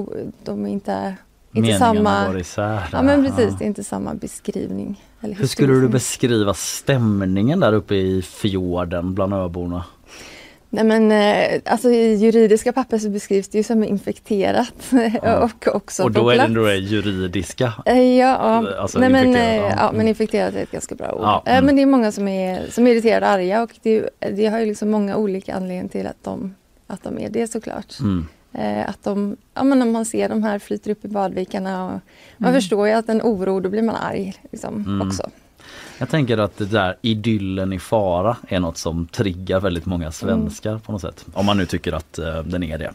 de 0.43 0.65
är 0.65 0.69
inte, 0.69 1.15
inte 1.53 1.61
Meningarna 1.61 1.79
samma, 1.79 2.27
går 2.27 2.39
isär. 2.39 2.89
ja 2.91 3.01
men 3.01 3.25
precis, 3.25 3.57
det 3.59 3.65
är 3.65 3.67
inte 3.67 3.83
samma 3.83 4.13
beskrivning. 4.13 5.01
Hur 5.19 5.47
skulle 5.47 5.73
du 5.73 5.87
beskriva 5.87 6.53
stämningen 6.53 7.59
där 7.59 7.73
uppe 7.73 7.95
i 7.95 8.21
fjorden 8.21 9.13
bland 9.15 9.33
öborna? 9.33 9.83
Nej 10.73 10.83
men 10.83 11.11
eh, 11.11 11.61
alltså 11.65 11.89
i 11.89 12.15
juridiska 12.15 12.73
papper 12.73 12.97
så 12.97 13.09
beskrivs 13.09 13.47
det 13.47 13.57
ju 13.57 13.63
som 13.63 13.83
infekterat 13.83 14.73
Ja. 15.23 15.39
och 15.43 15.75
också 15.75 16.03
Och 16.03 16.11
då 16.11 16.29
är 16.29 16.37
det 16.37 16.53
då 16.53 16.65
det 16.65 16.75
juridiska. 16.75 17.73
Eh, 17.85 18.01
Ja, 18.01 18.63
ja. 18.63 18.75
Alltså 18.81 18.99
Nej, 18.99 19.09
men, 19.09 19.35
eh, 19.35 19.55
ja. 19.55 19.69
ja. 19.77 19.83
Mm. 19.83 19.95
men 19.97 20.07
infekterat 20.07 20.53
är 20.55 20.63
ett 20.63 20.71
ganska 20.71 20.95
bra 20.95 21.11
ord. 21.11 21.21
Ja, 21.21 21.43
mm. 21.45 21.65
Men 21.65 21.75
det 21.75 21.81
är 21.81 21.85
många 21.85 22.11
som 22.11 22.27
är, 22.27 22.67
som 22.69 22.87
är 22.87 22.91
irriterade 22.91 23.25
och 23.25 23.31
arga 23.31 23.63
och 23.63 23.71
det, 23.81 24.09
det 24.19 24.45
har 24.45 24.59
ju 24.59 24.65
liksom 24.65 24.89
många 24.91 25.15
olika 25.17 25.53
anledningar 25.55 25.87
till 25.87 26.07
att 26.07 26.23
de, 26.23 26.55
att 26.87 27.03
de 27.03 27.19
är 27.19 27.29
det 27.29 27.47
såklart. 27.51 27.99
Mm. 27.99 28.25
Att 28.87 29.03
de, 29.03 29.37
ja 29.53 29.63
men 29.63 29.81
om 29.81 29.91
man 29.91 30.05
ser 30.05 30.29
de 30.29 30.43
här 30.43 30.59
flyter 30.59 30.91
upp 30.91 31.05
i 31.05 31.07
badvikarna 31.07 31.85
och 31.85 31.91
man 32.37 32.49
Mm. 32.49 32.61
förstår 32.61 32.87
ju 32.87 32.93
att 32.93 33.09
en 33.09 33.21
oro, 33.21 33.59
då 33.59 33.69
blir 33.69 33.81
man 33.81 33.95
arg 33.95 34.33
liksom, 34.51 34.75
Mm. 34.87 35.07
också. 35.07 35.29
Jag 36.01 36.09
tänker 36.09 36.37
att 36.37 36.57
det 36.57 36.65
där 36.65 36.95
idyllen 37.01 37.73
i 37.73 37.79
fara 37.79 38.37
är 38.47 38.59
något 38.59 38.77
som 38.77 39.07
triggar 39.07 39.59
väldigt 39.59 39.85
många 39.85 40.11
svenskar 40.11 40.77
på 40.77 40.91
något 40.91 41.01
sätt. 41.01 41.25
Om 41.33 41.45
man 41.45 41.57
nu 41.57 41.65
tycker 41.65 41.93
att 41.93 42.19
eh, 42.19 42.43
den 42.43 42.63
är 42.63 42.77
det. 42.77 42.91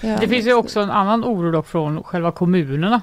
Ja, 0.00 0.16
Det 0.20 0.28
finns 0.28 0.46
ju 0.46 0.54
också 0.54 0.80
en 0.80 0.90
annan 0.90 1.24
oro 1.24 1.50
dock 1.50 1.66
från 1.66 2.02
själva 2.02 2.32
kommunerna 2.32 3.02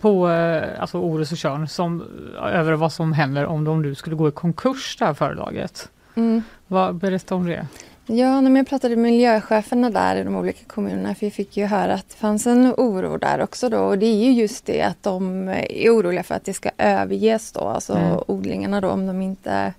på 0.00 0.30
eh, 0.30 0.80
alltså 0.80 0.98
Orust 0.98 1.32
och 1.32 1.38
Tjörn 1.38 1.68
som, 1.68 2.04
över 2.52 2.72
vad 2.72 2.92
som 2.92 3.12
händer 3.12 3.46
om 3.46 3.64
de 3.64 3.82
nu 3.82 3.94
skulle 3.94 4.16
gå 4.16 4.28
i 4.28 4.32
konkurs 4.32 4.96
det 4.98 5.04
här 5.04 5.14
företaget. 5.14 5.88
Mm. 6.14 6.42
Vad, 6.66 6.94
berätta 6.94 7.34
om 7.34 7.46
det. 7.46 7.66
Ja, 8.12 8.40
när 8.40 8.56
jag 8.56 8.66
pratade 8.66 8.96
med 8.96 9.12
miljöcheferna 9.12 9.90
där 9.90 10.16
i 10.16 10.24
de 10.24 10.36
olika 10.36 10.64
kommunerna 10.66 11.14
för 11.14 11.26
jag 11.26 11.32
fick 11.32 11.56
ju 11.56 11.64
höra 11.64 11.94
att 11.94 12.08
det 12.08 12.16
fanns 12.16 12.46
en 12.46 12.74
oro 12.76 13.16
där 13.16 13.40
också 13.42 13.68
då 13.68 13.78
och 13.78 13.98
det 13.98 14.06
är 14.06 14.24
ju 14.24 14.32
just 14.32 14.66
det 14.66 14.82
att 14.82 15.02
de 15.02 15.48
är 15.48 15.90
oroliga 15.90 16.22
för 16.22 16.34
att 16.34 16.44
det 16.44 16.52
ska 16.52 16.70
överges 16.78 17.52
då, 17.52 17.60
alltså 17.60 17.92
Mm. 17.92 18.18
odlingarna 18.26 18.80
då 18.80 18.88
om 18.88 19.06
de 19.06 19.22
inte 19.22 19.72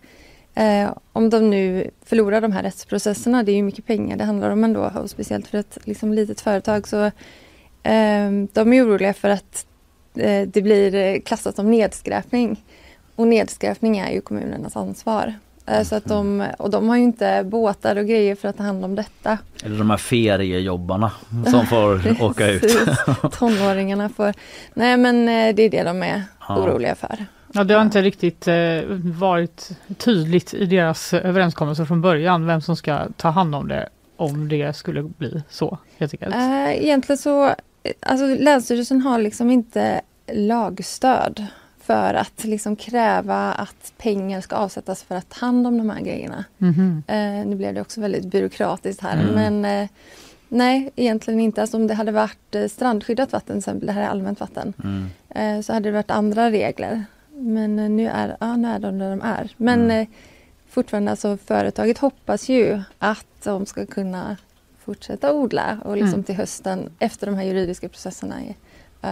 Eh, 0.53 0.89
om 1.13 1.29
de 1.29 1.49
nu 1.49 1.89
förlorar 2.05 2.41
de 2.41 2.51
här 2.51 2.63
rättsprocesserna, 2.63 3.43
det 3.43 3.51
är 3.51 3.55
ju 3.55 3.63
mycket 3.63 3.85
pengar 3.85 4.17
det 4.17 4.23
handlar 4.23 4.49
om 4.49 4.63
ändå 4.63 4.91
och 5.03 5.09
speciellt 5.09 5.47
för 5.47 5.57
ett 5.57 5.77
liksom, 5.83 6.13
litet 6.13 6.41
företag 6.41 6.87
så 6.87 7.05
eh, 7.83 8.31
de 8.53 8.73
är 8.73 8.85
oroliga 8.85 9.13
för 9.13 9.29
att 9.29 9.65
eh, 10.15 10.47
det 10.47 10.61
blir 10.61 11.19
klassat 11.19 11.55
som 11.55 11.71
nedskräpning. 11.71 12.63
Och 13.15 13.27
nedskräpning 13.27 13.97
är 13.97 14.11
ju 14.11 14.21
kommunernas 14.21 14.75
ansvar. 14.75 15.33
Eh, 15.65 15.83
så 15.83 15.95
att 15.95 16.05
de, 16.05 16.47
och 16.57 16.69
de 16.69 16.89
har 16.89 16.95
ju 16.97 17.03
inte 17.03 17.43
båtar 17.43 17.95
och 17.95 18.05
grejer 18.05 18.35
för 18.35 18.47
att 18.47 18.57
ta 18.57 18.63
hand 18.63 18.85
om 18.85 18.95
detta. 18.95 19.37
Eller 19.63 19.77
de 19.77 19.89
här 19.89 19.97
feriejobbarna 19.97 21.11
som 21.51 21.65
får 21.65 22.21
åka 22.23 22.47
ut. 22.47 22.77
Tonåringarna 23.39 24.09
får... 24.09 24.33
Nej 24.73 24.97
men 24.97 25.27
eh, 25.29 25.55
det 25.55 25.63
är 25.63 25.69
det 25.69 25.83
de 25.83 26.03
är 26.03 26.23
Ja. 26.47 26.57
oroliga 26.57 26.95
för. 26.95 27.25
Ja, 27.53 27.63
det 27.63 27.73
har 27.73 27.81
inte 27.81 28.01
riktigt 28.01 28.47
eh, 28.47 28.55
varit 29.19 29.69
tydligt 29.97 30.53
i 30.53 30.65
deras 30.65 31.13
överenskommelser 31.13 31.85
från 31.85 32.01
början 32.01 32.45
vem 32.45 32.61
som 32.61 32.75
ska 32.75 32.99
ta 33.17 33.29
hand 33.29 33.55
om 33.55 33.67
det 33.67 33.89
om 34.15 34.49
det 34.49 34.75
skulle 34.75 35.03
bli 35.03 35.43
så 35.49 35.77
helt 35.97 36.13
enkelt. 36.13 36.35
Eh, 36.35 36.71
egentligen 36.83 37.17
så, 37.17 37.55
alltså 37.99 38.25
Länsstyrelsen 38.25 39.01
har 39.01 39.19
liksom 39.19 39.51
inte 39.51 40.01
lagstöd 40.33 41.45
för 41.91 42.13
att 42.13 42.43
liksom 42.43 42.75
kräva 42.75 43.51
att 43.53 43.93
pengar 43.97 44.41
ska 44.41 44.55
avsättas 44.55 45.03
för 45.03 45.15
att 45.15 45.29
ta 45.29 45.45
hand 45.45 45.67
om 45.67 45.77
de 45.77 45.89
här 45.89 46.01
grejerna. 46.01 46.45
Mhm. 46.57 47.03
Eh, 47.07 47.45
nu 47.47 47.55
blev 47.55 47.73
det 47.73 47.81
också 47.81 48.01
väldigt 48.01 48.25
byråkratiskt 48.25 49.01
här 49.01 49.13
Mm. 49.23 49.33
men 49.61 49.83
eh, 49.83 49.89
nej 50.49 50.91
egentligen 50.95 51.39
inte. 51.39 51.61
Alltså 51.61 51.77
om 51.77 51.87
det 51.87 51.93
hade 51.93 52.11
varit 52.11 52.55
eh, 52.55 52.67
strandskyddat 52.67 53.31
vatten 53.31 53.47
till 53.47 53.57
exempel, 53.57 53.87
det 53.87 53.93
här 53.93 54.01
är 54.01 54.07
allmänt 54.07 54.39
vatten, 54.39 54.73
Mm. 54.83 55.05
eh, 55.29 55.61
så 55.61 55.73
hade 55.73 55.89
det 55.89 55.93
varit 55.93 56.11
andra 56.11 56.51
regler. 56.51 57.03
Men 57.35 57.79
eh, 57.79 57.89
nu 57.89 58.07
är, 58.07 58.37
ja, 58.39 58.55
nu 58.57 58.67
är 58.67 58.79
de 58.79 58.97
där 58.99 59.09
de 59.09 59.21
är. 59.21 59.49
Men 59.57 59.81
Mm. 59.91 60.05
fortfarande, 60.69 61.11
alltså 61.11 61.37
företaget 61.37 61.97
hoppas 61.97 62.49
ju 62.49 62.81
att 62.99 63.25
de 63.43 63.65
ska 63.65 63.85
kunna 63.85 64.37
fortsätta 64.85 65.33
odla 65.33 65.77
och 65.85 65.95
liksom 65.95 66.13
Mm. 66.13 66.23
till 66.23 66.35
hösten 66.35 66.89
efter 66.99 67.27
de 67.27 67.35
här 67.35 67.43
juridiska 67.43 67.89
processerna 67.89 68.35
är 68.41 68.55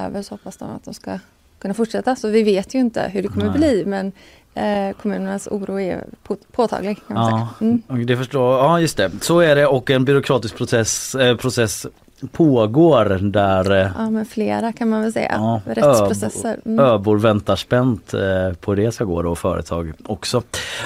över 0.06 0.22
så 0.22 0.34
hoppas 0.34 0.58
de 0.58 0.70
att 0.70 0.84
de 0.86 0.94
ska 0.94 1.20
kunna 1.60 1.74
fortsätta. 1.74 2.16
Så 2.16 2.28
vi 2.30 2.43
vet 2.43 2.76
ju 2.76 2.80
inte 2.80 3.01
hur 3.14 3.22
det 3.22 3.28
kommer 3.28 3.45
Nej. 3.45 3.57
bli 3.57 3.86
men 3.86 4.12
eh, 4.53 4.95
kommunernas 5.01 5.47
oro 5.47 5.80
är 5.80 6.03
på, 6.24 6.36
påtaglig. 6.51 6.97
Kan 7.07 7.14
man 7.18 7.32
Ja, 7.32 7.49
säga. 7.60 7.72
Mm. 7.89 8.05
det 8.05 8.18
förstår 8.18 8.57
Ja 8.57 8.82
just 8.82 8.97
det, 8.97 9.12
så 9.22 9.39
är 9.39 9.55
det 9.55 9.66
och 9.68 9.89
en 9.89 10.05
byråkratisk 10.05 10.57
process, 10.57 11.16
eh, 11.16 11.36
process 11.38 11.86
pågår 12.28 13.05
där 13.22 13.72
eh, 13.72 13.88
Ja 13.97 14.09
men 14.09 14.26
flera 14.26 14.72
kan 14.74 14.89
man 14.89 15.01
väl 15.01 15.13
säga. 15.13 15.32
Ja, 15.36 15.61
Rättsprocesser. 15.65 16.57
Mm. 16.65 16.80
öbor 16.86 17.17
väntar 17.17 17.55
spänt 17.55 18.13
eh, 18.13 18.20
på 18.61 18.72
hur 18.72 18.76
det 18.76 18.91
ska 18.91 19.03
gå 19.03 19.22
då 19.22 19.32
och 19.32 19.38
företag 19.38 19.91
också. 20.05 20.41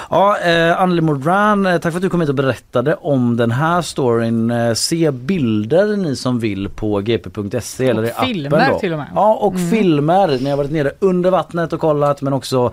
Ja, 0.09 0.37
eh, 0.39 0.81
Anneli 0.81 1.01
Moran, 1.01 1.65
eh, 1.65 1.77
tack 1.77 1.91
för 1.93 1.97
att 1.97 2.01
du 2.01 2.09
kom 2.09 2.21
hit 2.21 2.29
och 2.29 2.35
berättade 2.35 2.95
om 2.95 3.37
den 3.37 3.51
här 3.51 3.81
storyn. 3.81 4.53
Se 4.75 5.11
bilder 5.11 5.97
ni 5.97 6.15
som 6.15 6.39
vill 6.39 6.69
på 6.69 6.99
gp.se 6.99 7.89
eller 7.89 8.03
i 8.05 8.11
appen 8.11 8.25
filmer 8.27 8.79
till 8.79 8.91
och 8.93 8.99
med. 8.99 9.07
Ja 9.15 9.33
och 9.35 9.53
Mm. 9.55 9.69
filmer. 9.69 10.37
Ni 10.41 10.49
har 10.49 10.57
varit 10.57 10.71
nere 10.71 10.91
under 10.99 11.31
vattnet 11.31 11.73
och 11.73 11.79
kollat 11.79 12.21
men 12.21 12.33
också 12.33 12.71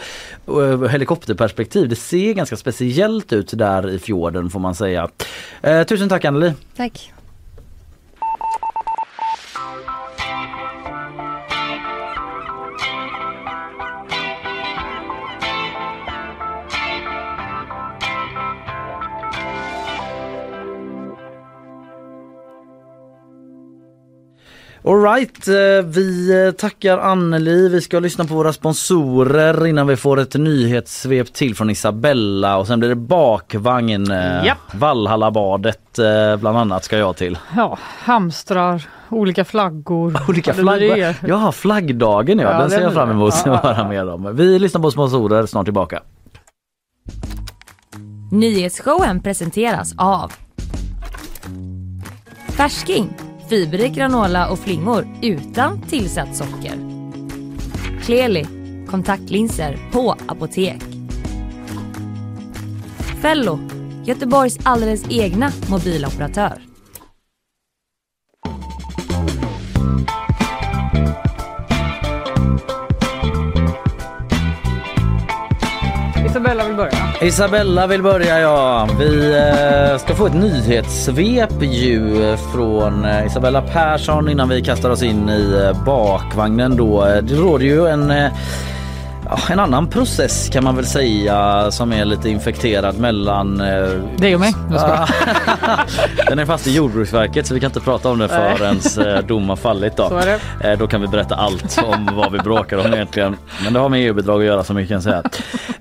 eh, 0.48 0.88
helikopterperspektiv. 0.88 1.88
Det 1.88 1.96
ser 1.96 2.32
ganska 2.32 2.56
speciellt 2.56 3.32
ut 3.32 3.50
där 3.58 3.90
i 3.90 3.98
fjorden 3.98 4.50
får 4.50 4.60
man 4.60 4.74
säga. 4.74 5.08
Eh, 5.62 5.82
tusen 5.82 6.08
tack 6.08 6.24
Anneli. 6.24 6.52
Tack. 6.76 7.12
Alright, 24.84 25.48
vi 25.84 26.44
eh, 26.46 26.52
tackar 26.52 26.98
Anneli. 26.98 27.68
Vi 27.68 27.80
ska 27.80 27.98
lyssna 28.00 28.24
på 28.24 28.34
våra 28.34 28.52
sponsorer 28.52 29.66
innan 29.66 29.86
vi 29.86 29.96
får 29.96 30.20
ett 30.20 30.34
nyhetssvep 30.34 31.32
till 31.32 31.54
från 31.56 31.70
Isabella 31.70 32.56
och 32.56 32.66
sen 32.66 32.78
blir 32.78 32.88
det 32.88 32.94
bakvagn. 32.94 34.10
eh. 34.10 34.52
Vallhallabadet 34.74 35.98
eh, 35.98 36.36
bland 36.36 36.58
annat 36.58 36.84
ska 36.84 36.98
jag 36.98 37.16
till. 37.16 37.38
Ja, 37.56 37.78
hamstrar, 37.82 38.82
olika 39.08 39.44
flaggor. 39.44 40.16
Olika 40.28 40.54
flaggor. 40.54 41.14
Ja, 41.26 41.52
flaggdagen 41.52 42.38
ja, 42.38 42.52
Ja, 42.52 42.58
den 42.60 42.70
ser 42.70 42.80
jag 42.80 42.92
fram 42.92 43.10
emot 43.10 43.34
att 43.34 43.46
ja, 43.46 43.56
höra 43.62 43.88
mer 43.88 44.10
om. 44.10 44.36
Vi 44.36 44.58
lyssnar 44.58 44.80
på 44.80 44.90
sponsorer, 44.90 45.46
snart 45.46 45.66
tillbaka. 45.66 46.02
Nyhetsshowen 48.32 49.20
presenteras 49.22 49.94
av 49.98 50.32
Färsking, 52.48 53.08
fiberrik 53.50 53.94
granola 53.94 54.50
och 54.50 54.58
flingor 54.58 55.08
utan 55.22 55.82
tillsatt 55.82 56.36
socker. 56.36 56.74
Kleli, 58.02 58.46
kontaktlinser 58.88 59.78
på 59.92 60.16
apotek. 60.28 60.82
Fello, 63.22 63.58
Göteborgs 64.04 64.58
alldeles 64.62 65.04
egna 65.10 65.52
mobiloperatör. 65.70 66.69
Isabella 77.22 77.86
vill 77.86 78.02
börja. 78.02 78.40
Ja. 78.40 78.88
Vi 78.98 79.36
eh, 79.36 79.98
ska 79.98 80.14
få 80.14 80.26
ett 80.26 80.34
nyhetssvep 80.34 81.62
ju 81.62 82.36
från 82.52 83.04
eh, 83.04 83.26
Isabella 83.26 83.62
Persson 83.62 84.28
innan 84.28 84.48
vi 84.48 84.62
kastar 84.62 84.90
oss 84.90 85.02
in 85.02 85.28
i 85.28 85.62
eh, 85.64 85.84
bakvagnen 85.84 86.76
då. 86.76 87.06
Eh, 87.06 87.22
det 87.22 87.34
råder 87.34 87.64
ju 87.64 87.86
en 87.86 88.10
eh, 88.10 88.32
en 89.50 89.60
annan 89.60 89.86
process 89.88 90.48
kan 90.52 90.64
man 90.64 90.76
väl 90.76 90.86
säga 90.86 91.70
som 91.70 91.92
är 91.92 92.04
lite 92.04 92.28
infekterad 92.30 92.98
mellan... 92.98 93.60
eh, 93.60 93.88
Dig 94.18 94.34
och 94.34 94.40
mig. 94.40 94.54
Jag 94.70 94.80
skojar. 94.80 95.10
Den 96.28 96.38
är 96.38 96.46
fast 96.46 96.66
i 96.66 96.74
Jordbruksverket 96.76 97.46
så 97.46 97.54
vi 97.54 97.60
kan 97.60 97.68
inte 97.68 97.80
prata 97.80 98.08
om 98.08 98.18
det 98.18 98.26
Nej. 98.26 98.56
förrän 98.56 99.06
eh, 99.16 99.24
dom 99.26 99.48
har 99.48 99.56
fallit 99.56 99.96
då. 99.96 100.20
Eh, 100.60 100.78
Då 100.78 100.86
kan 100.86 101.00
vi 101.00 101.06
berätta 101.08 101.34
allt 101.34 101.78
om 101.84 102.10
vad 102.16 102.32
vi 102.32 102.38
bråkar 102.38 102.76
om 102.78 102.94
egentligen. 102.94 103.36
Men 103.64 103.72
det 103.72 103.78
har 103.80 103.88
med 103.88 104.06
EU-bidrag 104.06 104.40
att 104.40 104.46
göra 104.46 104.64
så 104.64 104.74
mycket 104.74 104.88
kan 104.90 105.02
säga. 105.02 105.22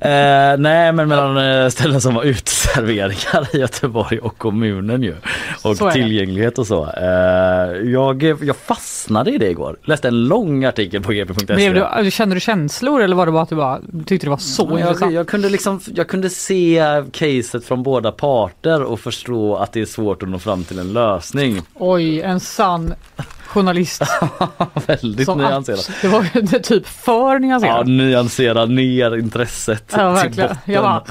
Eh, 0.01 0.57
nej 0.59 0.91
men 0.91 1.07
mellan 1.07 1.37
eh, 1.63 1.69
ställen 1.69 2.01
som 2.01 2.15
har 2.15 2.23
uteserveringar 2.23 3.55
i 3.55 3.59
Göteborg 3.59 4.19
och 4.19 4.37
kommunen 4.37 5.03
ju. 5.03 5.15
Och 5.63 5.91
tillgänglighet 5.91 6.57
och 6.57 6.67
så. 6.67 6.83
Eh, 6.97 7.89
jag, 7.91 8.23
jag 8.23 8.55
fastnade 8.55 9.31
i 9.31 9.37
det 9.37 9.49
igår. 9.49 9.77
Läste 9.83 10.07
en 10.07 10.23
lång 10.27 10.65
artikel 10.65 11.01
på 11.01 11.11
gp.se. 11.11 12.11
Kände 12.11 12.35
du 12.35 12.39
känslor 12.39 13.01
eller 13.01 13.15
var 13.15 13.25
det 13.25 13.31
bara 13.31 13.38
att 13.41 13.49
du 13.49 13.55
bara 13.55 13.79
tyckte 14.05 14.25
det 14.27 14.29
var 14.29 14.37
så 14.37 14.67
jag, 14.71 14.79
intressant? 14.79 15.13
jag, 15.13 15.27
kunde 15.27 15.49
liksom, 15.49 15.79
jag 15.95 16.07
kunde 16.07 16.29
se 16.29 16.83
caset 17.11 17.65
från 17.65 17.83
båda 17.83 18.11
parter 18.11 18.83
och 18.83 18.99
förstå 18.99 19.55
att 19.55 19.73
det 19.73 19.81
är 19.81 19.85
svårt 19.85 20.23
att 20.23 20.29
nå 20.29 20.39
fram 20.39 20.63
till 20.63 20.79
en 20.79 20.93
lösning. 20.93 21.61
Oj, 21.73 22.21
en 22.21 22.39
sann 22.39 22.93
journalist. 23.47 24.01
Väldigt 24.87 25.25
som 25.25 25.37
nyanserat. 25.37 25.79
att- 25.79 26.01
Det 26.01 26.07
var 26.07 26.25
det 26.51 26.59
typ 26.59 26.87
för 26.87 27.31
Ja, 27.33 27.37
nyanserat. 27.39 27.87
nyansera 27.87 28.65
ner 28.65 29.17
intresset 29.17 29.93
Ja, 29.97 30.21
till 30.21 30.29
verkligen. 30.37 30.49
botten. 30.49 30.73
Jag 30.73 30.83
bara, 30.83 31.03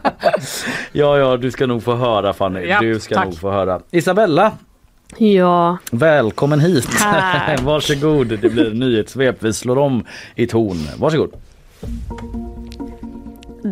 Ja, 0.93 1.19
ja, 1.19 1.37
du 1.37 1.51
ska 1.51 1.67
nog 1.67 1.83
få 1.83 1.95
höra 1.95 2.33
Fanny. 2.33 2.61
Ja, 2.67 2.81
du 2.81 3.01
ska 3.01 3.15
tack. 3.15 3.25
nog 3.25 3.39
få 3.39 3.51
höra. 3.51 3.81
Isabella, 3.91 4.53
Ja, 5.17 5.79
välkommen 5.91 6.61
hit. 6.61 6.89
Tack. 6.99 7.61
Varsågod, 7.63 8.27
det 8.27 8.49
blir 8.51 8.71
nyhetssvep. 8.71 9.37
Vi 9.43 9.53
slår 9.53 9.79
om 9.79 10.05
i 10.35 10.47
ton. 10.47 10.89
Varsågod. 10.99 11.31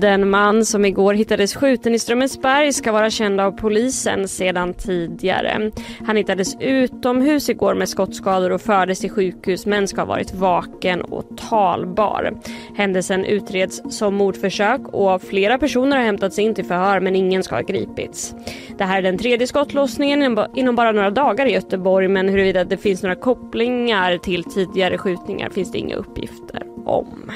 Den 0.01 0.31
man 0.31 0.65
som 0.65 0.85
igår 0.85 1.15
hittades 1.15 1.55
skjuten 1.55 1.95
i 1.95 1.99
Strömmensberg 1.99 2.73
ska 2.73 2.93
vara 2.93 3.11
känd 3.11 3.41
av 3.41 3.51
polisen 3.53 4.29
sedan 4.29 4.75
tidigare. 4.75 5.71
Han 6.07 6.17
hittades 6.17 6.57
utomhus 6.61 7.49
igår 7.49 7.75
med 7.75 7.89
skottskador 7.89 8.53
och 8.53 8.61
fördes 8.61 9.01
till 9.01 9.11
sjukhus 9.11 9.67
men 9.67 9.89
ska 9.89 10.01
ha 10.01 10.07
varit 10.07 10.35
vaken 10.35 11.01
och 11.03 11.25
talbar. 11.51 12.35
Händelsen 12.77 13.25
utreds 13.25 13.83
som 13.99 14.15
mordförsök 14.15 14.81
och 14.89 15.23
flera 15.23 15.59
personer 15.59 15.97
har 15.97 16.05
hämtats 16.05 16.39
in 16.39 16.55
till 16.55 16.65
förhör 16.65 17.01
men 17.01 17.17
ingen 17.17 17.43
ska 17.43 17.55
ha 17.55 17.63
gripits. 17.63 18.35
Det 18.79 18.85
här 18.85 18.99
är 18.99 19.03
den 19.03 19.19
tredje 19.19 19.47
skottlossningen 19.47 20.23
inom- 20.23 20.47
inom 20.55 20.77
bara 20.77 20.93
några 20.93 21.11
dagar 21.11 21.47
i 21.47 21.53
Göteborg 21.53 22.09
men 22.09 22.29
huruvida 22.29 22.65
det 22.65 22.77
finns 22.77 23.03
några 23.03 23.17
kopplingar 23.17 24.19
till 24.19 24.45
tidigare 24.45 24.99
skjutningar 24.99 25.51
finns 25.51 25.73
det 25.73 25.79
inga 25.79 25.97
uppgifter 25.97 26.63
om. 26.87 27.31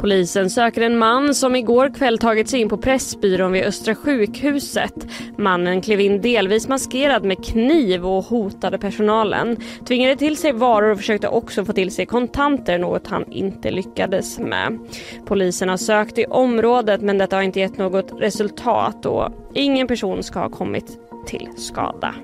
Polisen 0.00 0.50
söker 0.50 0.80
en 0.80 0.98
man 0.98 1.34
som 1.34 1.56
igår 1.56 1.94
kväll 1.94 2.18
tagit 2.18 2.48
sig 2.48 2.60
in 2.60 2.68
på 2.68 2.76
Pressbyrån 2.76 3.52
vid 3.52 3.64
Östra 3.64 3.94
sjukhuset. 3.94 5.06
Mannen 5.38 5.80
klev 5.80 6.00
in 6.00 6.20
delvis 6.20 6.68
maskerad 6.68 7.24
med 7.24 7.44
kniv 7.44 8.06
och 8.06 8.24
hotade 8.24 8.78
personalen. 8.78 9.56
Tvingade 9.88 10.16
till 10.16 10.36
sig 10.36 10.52
varor 10.52 10.90
och 10.90 10.98
försökte 10.98 11.28
också 11.28 11.64
få 11.64 11.72
till 11.72 11.90
sig 11.90 12.06
kontanter, 12.06 12.78
något 12.78 13.06
han 13.06 13.32
inte 13.32 13.70
lyckades 13.70 14.38
med. 14.38 14.78
Polisen 15.26 15.68
har 15.68 15.76
sökt 15.76 16.18
i 16.18 16.24
området 16.24 17.00
men 17.00 17.18
detta 17.18 17.36
har 17.36 17.42
inte 17.42 17.60
gett 17.60 17.78
något 17.78 18.12
resultat 18.18 19.06
och 19.06 19.32
ingen 19.54 19.86
person 19.86 20.22
ska 20.22 20.38
ha 20.38 20.48
kommit 20.48 20.98
till 21.26 21.48
skada. 21.56 22.14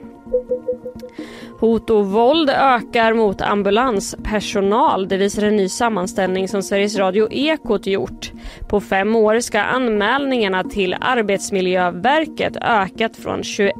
Hot 1.58 1.90
och 1.90 2.06
våld 2.06 2.50
ökar 2.50 3.14
mot 3.14 3.40
ambulanspersonal. 3.40 5.08
Det 5.08 5.16
visar 5.16 5.42
en 5.42 5.56
ny 5.56 5.68
sammanställning 5.68 6.48
som 6.48 6.62
Sveriges 6.62 6.96
Radio 6.96 7.28
Ekot 7.30 7.86
gjort. 7.86 8.32
På 8.68 8.80
fem 8.80 9.16
år 9.16 9.40
ska 9.40 9.60
anmälningarna 9.60 10.64
till 10.64 10.96
Arbetsmiljöverket 11.00 12.56
ökat 12.56 13.16
från 13.16 13.42
21 13.42 13.74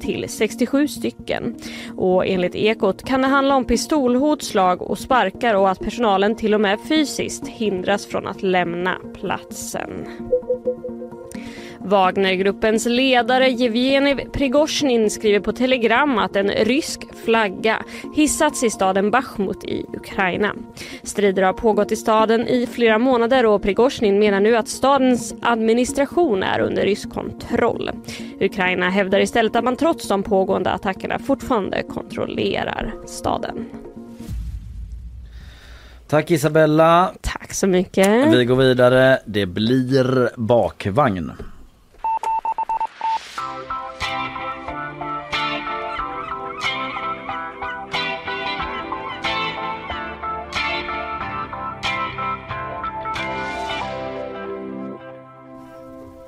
till 0.00 0.24
67 0.28 0.88
stycken. 0.88 1.54
Och 1.96 2.26
enligt 2.26 2.54
Ekot 2.54 3.04
kan 3.04 3.22
det 3.22 3.28
handla 3.28 3.56
om 3.56 3.64
pistolhot, 3.64 4.42
slag 4.42 4.82
och 4.82 4.98
sparkar 4.98 5.54
och 5.54 5.70
att 5.70 5.80
personalen 5.80 6.36
till 6.36 6.54
och 6.54 6.60
med 6.60 6.78
fysiskt 6.88 7.48
hindras 7.48 8.06
från 8.06 8.26
att 8.26 8.42
lämna 8.42 8.96
platsen. 9.20 9.90
Wagnergruppens 11.86 12.86
ledare 12.86 13.48
Jevgenij 13.48 14.26
Prigozjin 14.32 15.10
skriver 15.10 15.40
på 15.40 15.52
Telegram 15.52 16.18
att 16.18 16.36
en 16.36 16.48
rysk 16.48 17.00
flagga 17.24 17.82
hissats 18.14 18.64
i 18.64 18.70
staden 18.70 19.10
Bachmut 19.10 19.64
i 19.64 19.84
Ukraina. 19.94 20.54
Strider 21.02 21.42
har 21.42 21.52
pågått 21.52 21.92
i 21.92 21.96
staden 21.96 22.48
i 22.48 22.66
flera 22.66 22.98
månader 22.98 23.46
och 23.46 23.62
Prigozjin 23.62 24.18
menar 24.18 24.40
nu 24.40 24.56
att 24.56 24.68
stadens 24.68 25.34
administration 25.42 26.42
är 26.42 26.60
under 26.60 26.82
rysk 26.82 27.10
kontroll. 27.10 27.90
Ukraina 28.40 28.90
hävdar 28.90 29.20
istället 29.20 29.56
att 29.56 29.64
man 29.64 29.76
trots 29.76 30.08
de 30.08 30.22
pågående 30.22 30.70
attackerna 30.70 31.18
fortfarande 31.18 31.82
kontrollerar 31.82 32.94
staden. 33.06 33.64
Tack 36.08 36.30
Isabella. 36.30 37.12
Tack 37.20 37.54
så 37.54 37.66
mycket. 37.66 38.34
Vi 38.34 38.44
går 38.44 38.56
vidare. 38.56 39.18
Det 39.24 39.46
blir 39.46 40.30
bakvagn. 40.36 41.32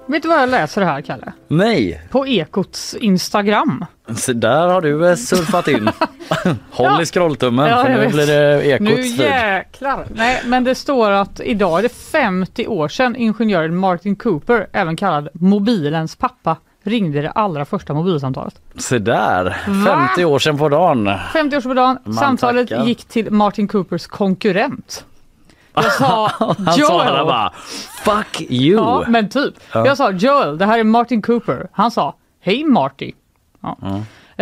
Vet 0.08 0.22
du 0.22 0.28
vad 0.28 0.42
jag 0.42 0.48
läser 0.48 0.82
här 0.82 1.00
Kalle? 1.00 1.32
Nej, 1.48 2.02
På 2.10 2.26
Ekots 2.26 2.94
Instagram. 2.94 3.84
så 4.16 4.32
där 4.32 4.68
har 4.68 4.80
du 4.80 5.08
eh, 5.08 5.14
surfat 5.16 5.68
in. 5.68 5.84
Håll 6.70 6.86
Ja. 6.86 7.02
i 7.02 7.06
scrolltummen 7.06 7.66
Ja, 7.70 7.82
för 7.82 7.88
nu 7.92 7.98
vet. 7.98 8.12
blir 8.12 8.26
det 8.26 8.56
Nu 8.80 8.90
Ekots 8.90 9.16
tid. 9.16 9.20
jäklar! 9.20 10.06
Nej, 10.14 10.42
men 10.46 10.64
det 10.64 10.74
står 10.74 11.10
att 11.10 11.40
idag 11.40 11.78
är 11.78 11.82
det 11.82 11.88
50 11.88 12.66
år 12.66 12.88
sedan 12.88 13.16
ingenjören 13.16 13.76
Martin 13.76 14.16
Cooper, 14.16 14.66
även 14.72 14.96
kallad 14.96 15.28
mobilens 15.32 16.16
pappa, 16.16 16.56
ringde 16.82 17.22
det 17.22 17.30
allra 17.30 17.64
första 17.64 17.94
mobilsamtalet. 17.94 18.54
Se 18.76 18.98
där, 18.98 19.44
Va? 19.68 20.08
50 20.08 20.24
år 20.24 20.38
sedan 20.38 20.58
på 20.58 20.68
dagen. 20.68 21.10
50 21.32 21.56
år 21.56 21.60
sedan 21.60 21.70
på 21.70 21.74
dagen. 21.74 21.98
Man 22.04 22.14
Samtalet 22.14 22.68
tackar. 22.68 22.84
gick 22.84 23.04
till 23.04 23.30
Martin 23.32 23.68
Coopers 23.68 24.06
konkurrent. 24.06 25.04
Jag 25.82 25.92
sa 25.92 26.30
Han 26.38 26.74
sa 26.74 27.24
bara 27.24 27.52
Fuck 28.04 28.40
you! 28.40 28.76
Ja, 28.76 29.04
men 29.08 29.28
typ. 29.28 29.54
Ja. 29.72 29.86
Jag 29.86 29.96
sa 29.96 30.10
Joel, 30.10 30.58
det 30.58 30.66
här 30.66 30.78
är 30.78 30.84
Martin 30.84 31.22
Cooper. 31.22 31.68
Han 31.72 31.90
sa 31.90 32.14
Hej 32.40 32.64
Marty. 32.64 33.12
Ja. 33.60 33.76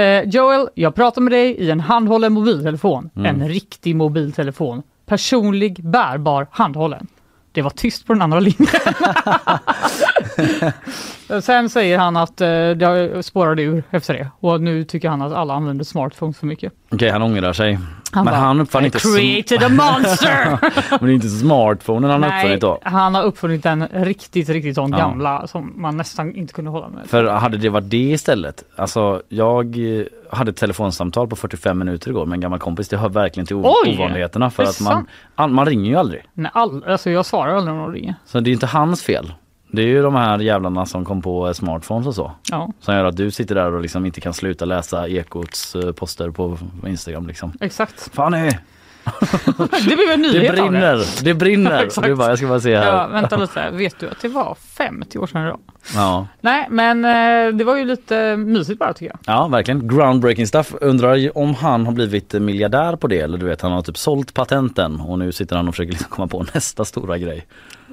Eh, 0.02 0.22
Joel, 0.22 0.68
jag 0.74 0.94
pratar 0.94 1.20
med 1.20 1.32
dig 1.32 1.50
i 1.50 1.70
en 1.70 1.80
handhållen 1.80 2.32
mobiltelefon. 2.32 3.10
Mm. 3.16 3.26
En 3.26 3.48
riktig 3.48 3.96
mobiltelefon. 3.96 4.82
Personlig, 5.06 5.84
bärbar, 5.84 6.46
handhållen. 6.50 7.06
Det 7.52 7.62
var 7.62 7.70
tyst 7.70 8.06
på 8.06 8.12
den 8.12 8.22
andra 8.22 8.40
linjen. 8.40 8.68
Sen 11.42 11.70
säger 11.70 11.98
han 11.98 12.16
att 12.16 12.40
eh, 12.40 12.48
det 12.70 13.22
spårade 13.22 13.62
ur 13.62 13.82
efter 13.90 14.14
det 14.14 14.30
och 14.40 14.60
nu 14.60 14.84
tycker 14.84 15.08
han 15.08 15.22
att 15.22 15.32
alla 15.32 15.54
använder 15.54 15.84
smartphones 15.84 16.38
för 16.38 16.46
mycket. 16.46 16.72
Okej, 16.90 17.10
han 17.10 17.22
ångrar 17.22 17.52
sig. 17.52 17.78
Han 18.12 18.24
men 18.24 18.32
bara, 18.34 18.40
han 18.40 18.60
uppfann 18.60 18.82
"I 18.82 18.86
inte 18.86 18.98
created 18.98 19.62
a 19.62 19.68
monster! 19.68 20.58
men 20.90 21.06
det 21.06 21.12
är 21.12 21.14
inte 21.14 21.28
smartphonen 21.28 22.10
han 22.10 22.22
har 22.22 22.38
uppfunnit 22.38 22.60
då. 22.60 22.78
han 22.82 23.14
har 23.14 23.22
uppfunnit 23.22 23.62
den 23.62 23.88
riktigt, 23.92 24.48
riktigt 24.48 24.74
sån 24.74 24.90
Ja. 24.92 24.98
gamla 24.98 25.46
som 25.46 25.72
man 25.76 25.96
nästan 25.96 26.34
inte 26.36 26.52
kunde 26.52 26.70
hålla 26.70 26.88
med. 26.88 27.06
För 27.06 27.24
hade 27.24 27.56
det 27.56 27.68
varit 27.68 27.90
det 27.90 27.96
istället, 28.10 28.64
alltså 28.76 29.22
jag 29.28 29.98
eh, 29.98 30.04
hade 30.30 30.50
ett 30.50 30.56
telefonsamtal 30.56 31.28
på 31.28 31.36
45 31.36 31.78
minuter 31.78 32.10
igår 32.10 32.26
med 32.26 32.36
en 32.36 32.40
gammal 32.40 32.58
kompis. 32.58 32.88
Det 32.88 32.96
hör 32.96 33.08
verkligen 33.08 33.46
till 33.46 33.56
Oj! 33.56 33.96
ovanligheterna 33.98 34.50
för 34.50 34.62
att 34.62 34.80
man, 34.80 35.52
man 35.52 35.66
ringer 35.66 35.90
ju 35.90 35.96
aldrig. 35.96 36.22
Nej, 36.34 36.50
all, 36.54 36.84
alltså 36.86 37.10
jag 37.10 37.26
svarar 37.26 37.54
aldrig 37.56 37.74
när 37.74 37.82
de 37.82 37.92
ringer. 37.92 38.14
Så 38.26 38.40
det 38.40 38.50
är 38.50 38.52
inte 38.52 38.66
hans 38.66 39.02
fel. 39.02 39.32
Det 39.76 39.82
är 39.82 39.86
ju 39.86 40.02
de 40.02 40.14
här 40.14 40.38
jävlarna 40.38 40.86
som 40.86 41.04
kom 41.04 41.22
på 41.22 41.46
eh, 41.46 41.52
smartphones 41.52 42.06
och 42.06 42.14
så. 42.14 42.32
Ja, 42.50 42.72
Som 42.80 42.94
gör 42.94 43.04
att 43.04 43.16
du 43.16 43.30
sitter 43.30 43.54
där 43.54 43.72
och 43.72 43.82
liksom 43.82 44.06
inte 44.06 44.20
kan 44.20 44.34
sluta 44.34 44.64
läsa 44.64 45.08
Ekots 45.08 45.74
eh, 45.76 45.92
poster 45.92 46.30
på 46.30 46.58
Instagram 46.86 47.26
liksom. 47.26 47.52
exakt. 47.60 48.10
Fan 48.14 48.32
nej, 48.32 48.58
Det 49.58 49.96
blev 49.96 50.10
en 50.14 50.22
det 50.22 50.28
nyhet 50.28 50.50
av 50.50 50.56
det. 50.56 50.62
brinner, 50.70 51.24
det 51.24 51.34
brinner. 51.34 51.82
Exakt. 51.84 52.06
Du 52.06 52.14
bara, 52.14 52.28
jag 52.28 52.38
ska 52.38 52.46
bara 52.46 52.60
se 52.60 52.76
här. 52.76 52.86
Ja, 52.86 53.06
vänta 53.06 53.36
lite, 53.36 53.70
vet 53.70 53.98
du 54.00 54.08
att 54.08 54.20
det 54.20 54.28
var 54.28 54.56
50 54.78 55.18
år 55.18 55.26
sedan 55.26 55.42
idag? 55.44 55.58
Ja. 55.94 56.26
Nej, 56.40 56.66
men 56.70 57.04
eh, 57.04 57.54
det 57.58 57.64
var 57.64 57.76
ju 57.76 57.84
lite 57.84 58.36
mysigt 58.36 58.78
bara 58.78 58.92
tycker 58.92 59.12
jag. 59.24 59.34
Ja, 59.34 59.46
verkligen. 59.48 59.88
Groundbreaking 59.88 60.46
stuff. 60.46 60.74
Undrar 60.80 61.38
om 61.38 61.54
han 61.54 61.86
har 61.86 61.92
blivit 61.92 62.32
miljardär 62.32 62.96
på 62.96 63.06
det 63.06 63.20
eller 63.20 63.38
du 63.38 63.46
vet 63.46 63.60
han 63.60 63.72
har 63.72 63.82
typ 63.82 63.98
sålt 63.98 64.34
patenten 64.34 65.00
och 65.00 65.18
nu 65.18 65.32
sitter 65.32 65.56
han 65.56 65.68
och 65.68 65.74
försöker 65.74 65.92
liksom 65.92 66.10
komma 66.10 66.28
på 66.28 66.44
nästa 66.54 66.84
stora 66.84 67.18
grej. 67.18 67.46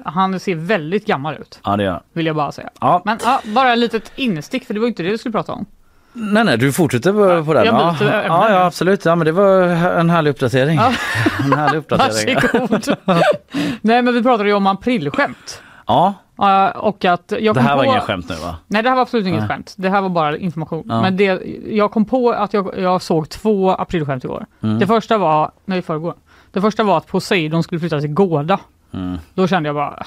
Han 0.04 0.40
ser 0.40 0.54
väldigt 0.54 1.06
gammal 1.06 1.34
ut, 1.34 1.60
Ja, 1.64 1.76
det 1.76 1.84
gör 1.84 1.92
han. 1.92 2.02
vill 2.12 2.26
jag 2.26 2.36
bara 2.36 2.52
säga. 2.52 2.70
Ja. 2.80 3.02
Men 3.04 3.18
ja, 3.24 3.40
bara 3.44 3.72
ett 3.72 3.78
litet 3.78 4.12
instick, 4.16 4.66
för 4.66 4.74
det 4.74 4.80
var 4.80 4.86
inte 4.86 5.02
det 5.02 5.10
du 5.10 5.18
skulle 5.18 5.32
prata 5.32 5.52
om. 5.52 5.66
Nej, 6.12 6.44
nej, 6.44 6.58
du 6.58 6.72
fortsätter 6.72 7.12
på, 7.12 7.44
på 7.44 7.54
den. 7.54 7.66
Ja, 7.66 7.96
ja, 8.00 8.50
ja, 8.50 8.64
absolut. 8.64 9.04
Ja, 9.04 9.16
men 9.16 9.24
det 9.24 9.32
var 9.32 9.62
en 9.98 10.10
härlig 10.10 10.30
uppdatering. 10.30 10.76
Ja. 10.76 10.92
En 11.44 11.52
härlig 11.52 11.78
uppdatering. 11.78 12.34
Varsågod. 12.34 12.96
Nej, 13.80 14.02
men 14.02 14.14
vi 14.14 14.22
pratade 14.22 14.48
ju 14.48 14.54
om 14.54 14.66
aprilskämt. 14.66 15.62
Ja, 15.86 16.14
Ja, 16.36 16.70
och 16.70 17.04
att 17.04 17.32
jag 17.38 17.54
det 17.54 17.60
här 17.60 17.76
var 17.76 17.84
på... 17.84 17.90
ingen 17.90 18.00
skämt 18.00 18.28
nu 18.28 18.34
va? 18.34 18.56
Nej, 18.66 18.82
det 18.82 18.88
här 18.88 18.96
var 18.96 19.02
absolut 19.02 19.26
inget 19.26 19.40
Nej. 19.40 19.48
skämt. 19.48 19.74
Det 19.76 19.88
här 19.90 20.00
var 20.00 20.08
bara 20.08 20.36
information. 20.36 20.84
Ja. 20.88 21.02
Men 21.02 21.16
det, 21.16 21.42
jag 21.70 21.90
kom 21.90 22.04
på 22.04 22.30
att 22.32 22.52
jag, 22.52 22.78
jag 22.78 23.02
såg 23.02 23.28
två 23.28 23.70
aprilskämt 23.70 24.24
igår. 24.24 24.46
Mm. 24.62 24.78
Det 24.78 24.86
första 24.86 25.18
var, 25.18 25.50
nej 25.64 25.82
förrgår. 25.82 26.14
Det 26.52 26.60
första 26.60 26.82
var 26.82 26.96
att 26.98 27.06
Poseidon 27.06 27.62
skulle 27.62 27.80
flytta 27.80 28.00
till 28.00 28.10
Gårda. 28.14 28.58
Mm. 28.94 29.18
Då 29.34 29.46
kände 29.46 29.68
jag 29.68 29.76
bara, 29.76 30.06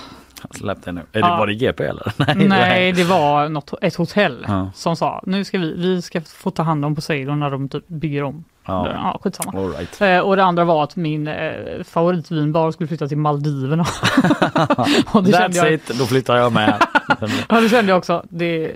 Släpp 0.51 0.83
det 0.85 0.91
nu. 0.91 1.01
Är 1.01 1.05
det, 1.11 1.19
Ja. 1.19 1.37
var 1.37 1.47
det 1.47 1.53
GP 1.53 1.83
eller? 1.83 2.11
nej 2.47 2.91
det 2.91 3.03
var 3.03 3.49
något, 3.49 3.73
ett 3.81 3.95
hotell 3.95 4.45
Ja. 4.47 4.71
som 4.75 4.95
sa, 4.95 5.21
nu 5.25 5.43
ska 5.43 5.57
vi, 5.57 5.73
vi 5.73 6.01
ska 6.01 6.21
få 6.21 6.51
ta 6.51 6.63
hand 6.63 6.85
om 6.85 6.95
Poseidon 6.95 7.39
när 7.39 7.49
de 7.49 7.69
typ 7.69 7.87
bygger 7.87 8.23
om. 8.23 8.43
Ja. 8.65 8.89
Ja, 8.93 9.19
skitsamma. 9.23 9.59
All 9.59 9.71
right. 9.71 10.01
Eh, 10.01 10.19
och 10.19 10.35
det 10.35 10.43
andra 10.43 10.63
var 10.63 10.83
att 10.83 10.95
min 10.95 11.27
eh, 11.27 11.83
favoritvinbar 11.83 12.71
skulle 12.71 12.87
flytta 12.87 13.07
till 13.07 13.17
Maldiverna. 13.17 13.85
och 15.11 15.23
det 15.23 15.31
kände 15.31 15.47
That's 15.47 15.55
jag, 15.55 15.73
it, 15.73 15.99
då 15.99 16.05
flyttar 16.05 16.37
jag 16.37 16.53
med. 16.53 16.73
ja, 17.49 17.61
det 17.61 17.69
kände 17.69 17.91
jag 17.91 17.97
också, 17.97 18.23
det, 18.29 18.71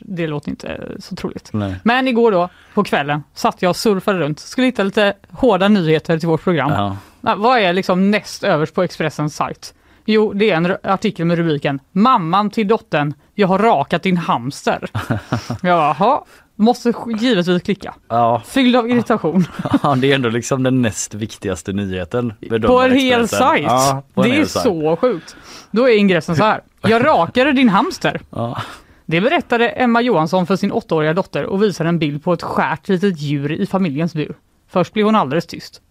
det 0.00 0.26
låter 0.26 0.48
inte 0.50 0.80
så 0.98 1.16
troligt. 1.16 1.50
Nej. 1.52 1.74
Men 1.84 2.08
igår 2.08 2.32
då, 2.32 2.48
på 2.74 2.84
kvällen, 2.84 3.22
satt 3.34 3.62
jag 3.62 3.70
och 3.70 3.76
surfade 3.76 4.18
runt, 4.18 4.38
skulle 4.40 4.66
hitta 4.66 4.82
lite 4.82 5.12
hårda 5.30 5.68
nyheter 5.68 6.18
till 6.18 6.28
vårt 6.28 6.44
program. 6.44 6.70
Ja. 6.72 6.96
Vad 7.34 7.58
är 7.58 7.72
liksom 7.72 8.10
näst 8.10 8.44
överst 8.44 8.74
på 8.74 8.82
Expressens 8.82 9.36
sajt? 9.36 9.74
Jo, 10.04 10.32
det 10.32 10.50
är 10.50 10.56
en 10.56 10.76
artikel 10.82 11.26
med 11.26 11.38
rubriken 11.38 11.80
Mamman 11.92 12.50
till 12.50 12.68
dottern, 12.68 13.14
jag 13.34 13.48
har 13.48 13.58
rakat 13.58 14.02
din 14.02 14.16
hamster. 14.16 14.90
jaha, 15.62 16.24
måste 16.56 16.92
givetvis 17.20 17.62
klicka. 17.62 17.94
Ja. 18.08 18.42
Fylld 18.46 18.76
av 18.76 18.90
irritation. 18.90 19.44
ja, 19.82 19.94
det 19.94 20.10
är 20.10 20.14
ändå 20.14 20.28
liksom 20.28 20.62
den 20.62 20.82
näst 20.82 21.14
viktigaste 21.14 21.72
nyheten. 21.72 22.34
på 22.66 22.80
en 22.80 22.92
hel 22.92 23.28
sajt. 23.28 23.64
Ja, 23.66 24.02
en 24.14 24.22
det 24.22 24.28
är 24.28 24.44
sajt. 24.44 24.62
så 24.64 24.96
sjukt. 24.96 25.36
Då 25.70 25.88
är 25.88 25.98
ingressen 25.98 26.36
så 26.36 26.44
här. 26.44 26.62
Jag 26.82 27.04
rakade 27.04 27.52
din 27.52 27.68
hamster. 27.68 28.20
Ja. 28.30 28.62
Det 29.06 29.20
berättade 29.20 29.68
Emma 29.68 30.00
Johansson 30.00 30.46
för 30.46 30.56
sin 30.56 30.72
åttaåriga 30.72 31.14
dotter 31.14 31.44
och 31.44 31.62
visar 31.62 31.84
en 31.84 31.98
bild 31.98 32.24
på 32.24 32.32
ett 32.32 32.42
skärt 32.42 32.88
litet 32.88 33.20
djur 33.20 33.52
i 33.52 33.66
familjens 33.66 34.14
bur. 34.14 34.34
Först 34.68 34.92
blev 34.92 35.06
hon 35.06 35.16
alldeles 35.16 35.46
tyst. 35.46 35.82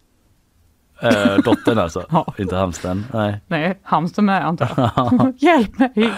Eh, 1.02 1.38
dottern 1.44 1.80
alltså, 1.80 2.06
Ja. 2.12 2.34
inte 2.38 2.56
hamstern. 2.56 3.04
Nej. 3.14 3.42
Nej, 3.48 3.80
hamster 3.84 4.22
med 4.22 4.46
antar 4.48 4.92
jag. 4.96 5.34
Hjälp 5.38 5.80
mig! 5.80 6.12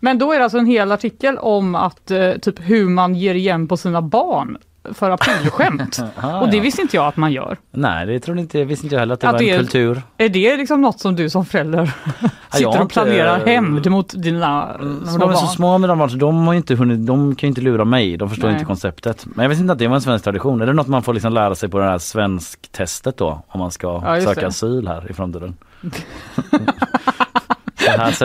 Men 0.00 0.18
då 0.18 0.32
är 0.32 0.38
det 0.38 0.44
alltså 0.44 0.58
en 0.58 0.66
hel 0.66 0.92
artikel 0.92 1.38
om 1.38 1.74
att 1.74 2.10
eh, 2.10 2.32
typ 2.32 2.60
hur 2.60 2.88
man 2.88 3.14
ger 3.14 3.34
igen 3.34 3.68
på 3.68 3.76
sina 3.76 4.02
barn 4.02 4.58
för 4.92 5.10
aprilskämt. 5.10 5.98
Och 6.40 6.48
det 6.50 6.60
visste 6.60 6.82
inte 6.82 6.96
jag 6.96 7.06
att 7.06 7.16
man 7.16 7.32
gör. 7.32 7.56
Nej 7.70 8.06
det 8.06 8.20
trodde 8.20 8.40
inte, 8.40 8.64
visste 8.64 8.86
inte 8.86 8.94
jag 8.94 9.00
heller 9.00 9.14
att 9.14 9.20
det 9.20 9.26
Att 9.28 9.32
var 9.32 9.38
det 9.40 9.50
en 9.50 9.54
är- 9.54 9.58
kultur. 9.58 10.02
Är 10.18 10.28
det 10.28 10.56
liksom 10.56 10.80
något 10.80 11.00
som 11.00 11.16
du 11.16 11.30
som 11.30 11.44
förälder 11.44 11.90
sitter 12.52 12.82
och 12.82 12.90
planerar 12.90 13.36
inte- 13.38 13.50
hämnd 13.50 13.90
mot 13.90 14.22
dina 14.22 14.76
Men 14.80 15.06
små 15.06 15.18
de 15.18 15.30
är 15.30 15.34
så 15.34 15.44
barn? 15.44 15.54
små 15.54 15.78
med 15.78 15.90
de 15.90 15.98
barn 15.98 16.10
så 16.10 16.16
de 16.16 16.46
har 16.46 16.54
inte 16.54 16.74
hunnit, 16.74 17.06
de 17.06 17.34
kan 17.34 17.46
ju 17.46 17.48
inte 17.48 17.60
lura 17.60 17.84
mig, 17.84 18.16
de 18.16 18.28
förstår 18.30 18.48
Nej. 18.48 18.54
inte 18.54 18.64
konceptet. 18.66 19.26
Men 19.34 19.42
jag 19.42 19.48
visste 19.48 19.60
inte 19.62 19.72
att 19.72 19.78
det 19.78 19.88
var 19.88 19.94
en 19.94 20.00
svensk 20.02 20.24
tradition. 20.24 20.62
Är 20.62 20.66
det 20.66 20.72
något 20.72 20.86
man 20.88 21.02
får 21.02 21.14
liksom 21.14 21.32
lära 21.32 21.54
sig 21.54 21.68
på 21.68 21.78
det 21.78 21.84
här 21.84 21.98
svensk-testet 21.98 23.16
då? 23.16 23.42
Om 23.48 23.60
man 23.60 23.70
ska 23.70 24.02
Ja, 24.04 24.20
söka 24.20 24.40
det. 24.40 24.46
asyl 24.46 24.88
här 24.88 25.10
i 25.10 25.12
framtiden. 25.14 25.56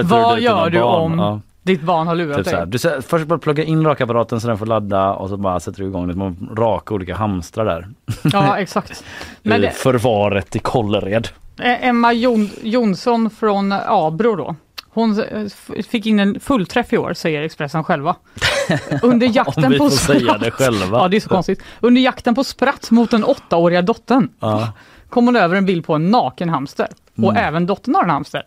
Vad 0.03 0.39
gör 0.39 0.69
du 0.69 0.79
barn. 0.79 1.11
om 1.11 1.19
Ja, 1.19 1.41
ditt 1.69 1.81
barn 1.81 2.07
har 2.07 2.15
lurat 2.15 2.37
typ 2.37 2.45
dig? 2.45 2.67
Du 2.67 2.77
sä- 2.77 3.01
först 3.01 3.25
bara 3.27 3.39
plugga 3.39 3.63
in 3.63 3.83
rakapparaten 3.85 4.41
så 4.41 4.47
den 4.47 4.57
får 4.57 4.65
ladda 4.65 5.13
och 5.13 5.29
så 5.29 5.37
bara 5.37 5.59
sätter 5.59 5.79
du 5.81 5.87
igång 5.87 6.07
det. 6.07 6.15
Man 6.15 6.49
raka 6.57 6.93
olika 6.93 7.15
hamstrar 7.15 7.65
där. 7.65 7.87
Ja 8.23 8.57
exakt. 8.59 9.03
Men 9.43 9.61
det, 9.61 9.71
förvaret 9.71 10.55
i 10.55 10.59
Kållered. 10.59 11.27
Eh, 11.61 11.87
Emma 11.87 12.13
Jon, 12.13 12.49
Jonsson 12.61 13.29
från 13.29 13.71
Abro 13.71 14.35
då. 14.35 14.55
Hon 14.93 15.19
eh, 15.23 15.81
fick 15.89 16.05
in 16.05 16.19
en 16.19 16.39
fullträff 16.39 16.93
i 16.93 16.97
år, 16.97 17.13
säger 17.13 17.41
Expressen 17.41 17.83
själva. 17.83 18.15
Under 19.03 19.27
jakten 19.35 19.65
Om 19.65 19.71
vi 19.71 19.77
på 19.77 19.89
får 19.89 19.97
säga 19.97 20.37
det 20.37 20.51
själva. 20.51 20.97
Ja, 20.97 21.07
det 21.07 21.17
är 21.17 21.21
så 21.21 21.29
konstigt. 21.29 21.63
Under 21.79 22.01
jakten 22.01 22.35
på 22.35 22.43
spratt 22.43 22.91
mot 22.91 23.11
den 23.11 23.23
åttaåriga 23.23 23.81
dottern 23.81 24.29
Ja. 24.39 24.71
kom 25.09 25.25
hon 25.25 25.35
över 25.35 25.55
en 25.55 25.65
bild 25.65 25.85
på 25.85 25.95
en 25.95 26.11
naken 26.11 26.49
hamster. 26.49 26.87
Och 27.17 27.23
Mm. 27.31 27.35
även 27.47 27.65
dottern 27.65 27.95
har 27.95 28.03
en 28.03 28.09
hamster, 28.09 28.43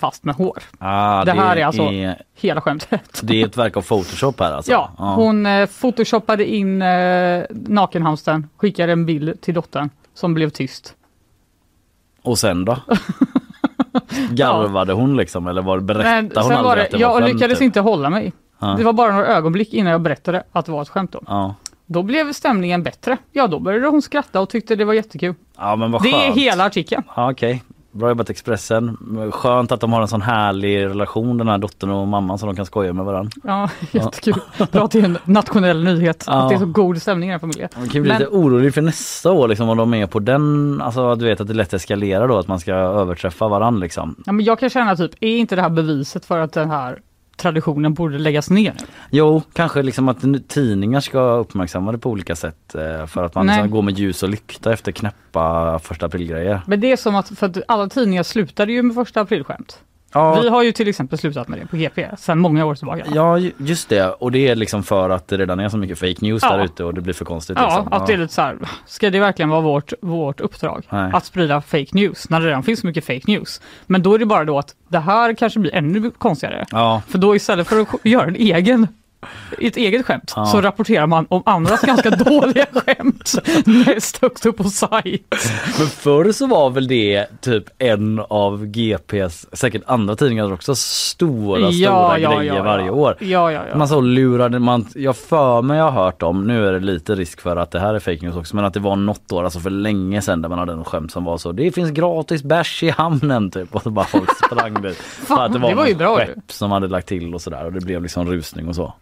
fast 0.00 0.24
med 0.24 0.34
hår. 0.34 0.62
Ah, 0.78 1.24
Det 1.24 1.32
här 1.32 1.56
är 1.56 1.64
alltså- 1.66 1.82
är, 1.82 2.22
Hela 2.34 2.60
skämtet. 2.60 3.20
det 3.22 3.42
är 3.42 3.46
ett 3.46 3.56
verk 3.56 3.76
av 3.76 3.82
Photoshop 3.82 4.40
här 4.40 4.52
alltså? 4.52 4.72
Ja, 4.72 4.90
hon 4.96 5.46
eh, 5.46 5.66
photoshoppade 5.66 6.44
in 6.54 6.82
eh, 6.82 7.44
nakenhamstern, 7.50 8.48
skickade 8.56 8.92
en 8.92 9.06
bild 9.06 9.40
till 9.40 9.54
dottern 9.54 9.90
som 10.14 10.34
blev 10.34 10.50
tyst. 10.50 10.94
Och 12.22 12.38
sen 12.38 12.64
då? 12.64 12.76
Garvade 14.30 14.92
hon 14.92 15.16
liksom 15.16 15.46
eller 15.46 15.62
var, 15.62 15.80
berättade 15.80 16.12
Men 16.12 16.30
hon 16.34 16.52
aldrig 16.52 16.64
var 16.64 16.76
det, 16.76 16.82
att 16.84 16.90
det 16.90 16.98
jag 16.98 17.08
var 17.12 17.20
skämt, 17.20 17.32
lyckades 17.34 17.58
typ? 17.58 17.64
inte 17.64 17.80
hålla 17.80 18.10
mig. 18.10 18.32
Ja. 18.58 18.66
Det 18.78 18.84
var 18.84 18.92
bara 18.92 19.12
några 19.12 19.26
ögonblick 19.26 19.74
innan 19.74 19.92
jag 19.92 20.00
berättade 20.00 20.42
att 20.52 20.66
det 20.66 20.72
var 20.72 20.82
ett 20.82 20.88
skämt. 20.88 21.12
Då, 21.12 21.20
Ja. 21.26 21.54
då 21.86 22.02
blev 22.02 22.32
stämningen 22.32 22.82
bättre. 22.82 23.16
Ja, 23.32 23.46
då 23.46 23.58
började 23.58 23.86
hon 23.88 24.02
skratta 24.02 24.40
och 24.40 24.48
tyckte 24.48 24.76
det 24.76 24.84
var 24.84 24.94
jättekul. 24.94 25.34
ja 25.58 25.76
men 25.76 25.90
vad 25.92 26.02
Det 26.02 26.08
är 26.10 26.20
skönt. 26.26 26.36
hela 26.36 26.64
artikeln. 26.64 27.02
Ja, 27.16 27.30
Okej, 27.30 27.62
bra 27.96 28.08
jobbat 28.08 28.30
Expressen. 28.30 28.96
Skönt 29.32 29.72
att 29.72 29.80
de 29.80 29.92
har 29.92 30.00
en 30.02 30.08
sån 30.08 30.22
härlig 30.22 30.84
relation 30.84 31.38
den 31.38 31.48
här 31.48 31.58
dottern 31.58 31.90
och 31.90 32.08
mamman 32.08 32.38
så 32.38 32.46
de 32.46 32.56
kan 32.56 32.66
skoja 32.66 32.92
med 32.92 33.04
varandra. 33.04 33.30
Ja, 33.44 33.70
jättekul. 33.90 34.34
Bra 34.72 34.88
är 34.94 35.04
en 35.04 35.18
nationell 35.24 35.84
nyhet. 35.84 36.24
Ja. 36.26 36.32
Att 36.32 36.48
det 36.48 36.54
är 36.54 36.58
så 36.58 36.66
god 36.66 37.02
stämning 37.02 37.28
i 37.28 37.32
den 37.32 37.34
här 37.34 37.40
familjen. 37.40 37.68
Man 37.76 37.88
kan 37.88 38.02
bli 38.02 38.10
Men- 38.12 38.18
lite 38.18 38.30
orolig 38.30 38.74
för 38.74 38.82
nästa 38.82 39.32
år 39.32 39.48
liksom 39.48 39.68
om 39.68 39.76
de 39.76 39.94
är 39.94 40.06
på 40.06 40.18
den, 40.18 40.80
alltså 40.82 41.14
du 41.14 41.24
vet 41.24 41.40
att 41.40 41.48
det 41.48 41.54
lätt 41.54 41.74
eskalerar 41.74 42.28
då 42.28 42.38
att 42.38 42.48
man 42.48 42.60
ska 42.60 42.74
överträffa 42.74 43.48
varandra 43.48 43.80
liksom. 43.80 44.14
Ja, 44.26 44.32
men 44.32 44.44
jag 44.44 44.58
kan 44.58 44.70
känna 44.70 44.96
typ, 44.96 45.10
är 45.20 45.36
inte 45.36 45.56
det 45.56 45.62
här 45.62 45.70
beviset 45.70 46.24
för 46.24 46.38
att 46.38 46.52
den 46.52 46.70
här 46.70 46.98
traditionen 47.36 47.94
borde 47.94 48.18
läggas 48.18 48.50
ner? 48.50 48.74
Jo, 49.10 49.42
kanske 49.52 49.82
liksom 49.82 50.08
att 50.08 50.48
tidningar 50.48 51.00
ska 51.00 51.20
uppmärksamma 51.20 51.92
det 51.92 51.98
på 51.98 52.10
olika 52.10 52.36
sätt 52.36 52.74
eh, 52.74 53.06
för 53.06 53.24
att 53.24 53.34
man 53.34 53.46
liksom 53.46 53.70
går 53.70 53.82
med 53.82 53.98
ljus 53.98 54.22
och 54.22 54.28
lykta 54.28 54.72
efter 54.72 54.92
knäppa 54.92 55.78
första 55.78 56.06
aprilgrejer. 56.06 56.60
Men 56.66 56.80
det 56.80 56.92
är 56.92 56.96
som 56.96 57.14
att, 57.14 57.38
för 57.38 57.46
att 57.46 57.56
alla 57.68 57.88
tidningar 57.88 58.22
slutade 58.22 58.72
ju 58.72 58.82
med 58.82 58.94
första 58.94 59.20
aprilskämt. 59.20 59.80
Ja, 60.16 60.40
Vi 60.42 60.48
har 60.48 60.62
ju 60.62 60.72
till 60.72 60.88
exempel 60.88 61.18
slutat 61.18 61.48
med 61.48 61.58
det 61.58 61.66
på 61.66 61.76
GP 61.76 62.08
sedan 62.18 62.38
många 62.38 62.64
år 62.64 62.74
tillbaka. 62.74 63.02
ja, 63.14 63.38
ju- 63.38 63.52
just 63.58 63.88
det. 63.88 64.08
Och 64.10 64.32
det 64.32 64.48
är 64.48 64.54
liksom 64.56 64.82
för 64.82 65.10
att 65.10 65.28
det 65.28 65.36
redan 65.36 65.60
är 65.60 65.68
så 65.68 65.78
mycket 65.78 65.98
fake 65.98 66.14
news 66.20 66.42
Ja. 66.42 66.56
där 66.56 66.64
ute 66.64 66.84
och 66.84 66.94
det 66.94 67.00
blir 67.00 67.14
för 67.14 67.24
konstigt. 67.24 67.56
Ja, 67.60 67.66
liksom. 67.66 67.92
att 67.92 68.06
det 68.06 68.12
är 68.12 68.16
lite 68.18 68.34
så 68.34 68.42
här, 68.42 68.58
ska 68.86 69.10
det 69.10 69.20
verkligen 69.20 69.48
vara 69.48 69.60
vårt, 69.60 69.92
vårt 70.02 70.40
uppdrag? 70.40 70.82
Nej. 70.90 71.10
Att 71.14 71.24
sprida 71.24 71.60
fake 71.60 71.86
news 71.92 72.30
när 72.30 72.40
det 72.40 72.46
redan 72.46 72.62
finns 72.62 72.80
så 72.80 72.86
mycket 72.86 73.04
fake 73.06 73.22
news. 73.26 73.60
Men 73.86 74.02
då 74.02 74.14
är 74.14 74.18
det 74.18 74.26
bara 74.26 74.44
då 74.44 74.58
att 74.58 74.74
det 74.88 74.98
här 74.98 75.34
kanske 75.34 75.58
blir 75.60 75.74
ännu 75.74 76.10
konstigare. 76.10 76.64
Ja, 76.70 77.02
För 77.08 77.18
då 77.18 77.36
istället 77.36 77.66
för 77.66 77.80
att 77.80 77.88
göra 78.04 78.24
en 78.26 78.36
egen 78.36 78.88
ett 79.60 79.76
eget 79.76 80.06
skämt 80.06 80.32
Ja. 80.36 80.46
så 80.46 80.60
rapporterar 80.60 81.06
man 81.06 81.26
om 81.28 81.42
andras 81.46 81.80
ganska 81.86 82.10
dåliga 82.10 82.66
skämt 82.72 83.32
näst 83.66 84.22
högst 84.22 84.46
upp 84.46 84.56
på 84.56 84.64
sajt. 84.64 85.34
men 85.78 85.86
förr 85.86 86.32
så 86.32 86.46
var 86.46 86.70
väl 86.70 86.88
det 86.88 87.26
typ 87.40 87.64
en 87.78 88.20
av 88.28 88.66
GPs, 88.66 89.46
säkert 89.52 89.82
andra 89.86 90.16
tidningar 90.16 90.52
också, 90.52 90.74
stora 90.74 91.72
stora 91.72 92.18
grejer 92.18 92.62
varje 92.62 92.90
år. 92.90 93.16
Ja, 93.20 93.52
ja, 93.52 93.62
ja. 93.70 93.76
Man 93.78 93.88
så 93.88 94.00
lurade 94.00 94.58
man, 94.58 94.86
jag 94.94 95.16
för 95.16 95.62
mig 95.62 95.78
jag 95.78 95.90
har 95.90 96.04
hört 96.04 96.22
om, 96.22 96.46
nu 96.46 96.68
är 96.68 96.72
det 96.72 96.80
lite 96.80 97.14
risk 97.14 97.40
för 97.40 97.56
att 97.56 97.70
det 97.70 97.80
här 97.80 97.94
är 97.94 97.98
fake 97.98 98.18
news 98.22 98.36
också, 98.36 98.56
men 98.56 98.64
att 98.64 98.74
det 98.74 98.80
var 98.80 98.96
något 98.96 99.32
år, 99.32 99.44
alltså 99.44 99.60
för 99.60 99.70
länge 99.70 100.22
sedan 100.22 100.42
där 100.42 100.48
man 100.48 100.58
hade 100.58 100.72
en 100.72 100.84
skämt 100.84 101.10
som 101.12 101.24
var 101.24 101.38
så, 101.38 101.52
det 101.52 101.72
finns 101.72 101.90
gratis 101.90 102.42
bärs 102.42 102.82
i 102.82 102.90
hamnen 102.90 103.50
typ 103.50 103.74
och 103.74 103.82
så 103.82 103.90
bara 103.90 104.06
folk 104.06 104.30
sprang 104.46 104.82
dit. 104.82 104.96
För 105.26 105.44
att 105.44 105.52
det 105.52 105.58
var, 105.58 105.68
det 105.68 105.74
var 105.74 105.86
ju 105.86 105.94
bra 105.94 106.20
som 106.48 106.70
hade 106.70 106.88
lagt 106.88 107.08
till 107.08 107.34
och 107.34 107.40
sådär 107.42 107.64
och 107.64 107.72
det 107.72 107.80
blev 107.80 108.02
liksom 108.02 108.30
rusning 108.30 108.68
och 108.68 108.74
så. 108.74 108.94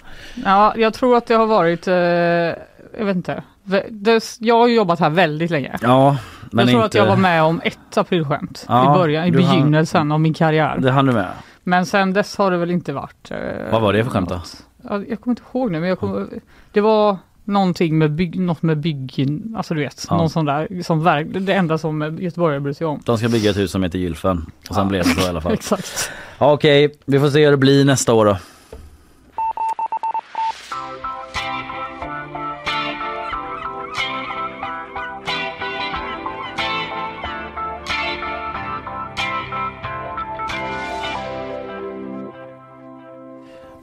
Ja, 0.44 0.74
jag 0.76 0.94
tror 0.94 1.16
att 1.16 1.26
det 1.26 1.34
har 1.34 1.46
varit, 1.46 1.88
eh, 1.88 1.94
jag 1.94 3.04
vet 3.04 3.16
inte. 3.16 3.42
Det, 3.90 4.36
jag 4.40 4.58
har 4.58 4.66
ju 4.68 4.74
jobbat 4.74 5.00
här 5.00 5.10
väldigt 5.10 5.50
länge. 5.50 5.78
Ja, 5.82 6.16
men 6.50 6.58
jag 6.66 6.68
tror 6.68 6.84
inte, 6.84 6.86
att 6.86 7.04
jag 7.04 7.06
var 7.06 7.16
med 7.22 7.42
om 7.42 7.60
ett 7.64 7.96
aprilskämt 7.96 8.64
Ja, 8.68 8.94
i 8.94 8.98
början, 8.98 9.26
i 9.26 9.30
du 9.30 9.38
hann- 9.40 9.50
begynnelsen 9.50 10.12
av 10.12 10.20
min 10.20 10.34
karriär. 10.34 10.76
det 10.78 10.90
hann 10.90 11.06
du 11.06 11.12
med. 11.12 11.28
Men 11.62 11.86
sen 11.86 12.12
dess 12.12 12.36
har 12.38 12.50
det 12.50 12.56
väl 12.56 12.70
inte 12.70 12.92
varit. 12.92 13.30
eh, 13.30 13.38
Vad 13.72 13.82
var 13.82 13.92
det 13.92 14.04
för 14.04 14.10
skämt 14.10 14.28
då? 14.28 14.34
något. 14.34 14.56
Ja, 14.88 15.02
jag 15.08 15.20
kommer 15.20 15.32
inte 15.32 15.42
ihåg 15.54 15.70
nu 15.70 15.80
men 15.80 15.88
jag 15.88 15.98
kommer, 15.98 16.26
det 16.72 16.80
var 16.80 17.16
någonting 17.44 17.98
med 17.98 18.10
bygg, 18.12 18.40
något 18.40 18.62
med 18.62 18.78
byggen, 18.78 19.54
alltså 19.56 19.74
du 19.74 19.80
vet, 19.80 20.06
Ja. 20.10 20.16
någon 20.16 20.30
sån 20.30 20.44
där, 20.44 20.82
som 20.82 21.04
verk, 21.04 21.26
det 21.30 21.52
enda 21.54 21.78
som 21.78 22.18
Göteborgare 22.20 22.60
bryr 22.60 22.72
sig 22.72 22.86
om. 22.86 23.02
De 23.04 23.18
ska 23.18 23.28
bygga 23.28 23.50
ett 23.50 23.56
hus 23.56 23.70
som 23.70 23.82
heter 23.82 23.98
Gylfen 23.98 24.46
och 24.68 24.74
sen 24.74 24.88
blev 24.88 25.04
det 25.04 25.10
så 25.10 25.26
i 25.26 25.28
alla 25.28 25.40
fall. 25.40 25.52
Exakt. 25.54 26.10
Ja, 26.38 26.52
Okej, 26.52 26.94
vi 27.06 27.20
får 27.20 27.28
se 27.28 27.44
hur 27.44 27.50
det 27.50 27.56
blir 27.56 27.84
nästa 27.84 28.12
år 28.14 28.24
då. 28.24 28.36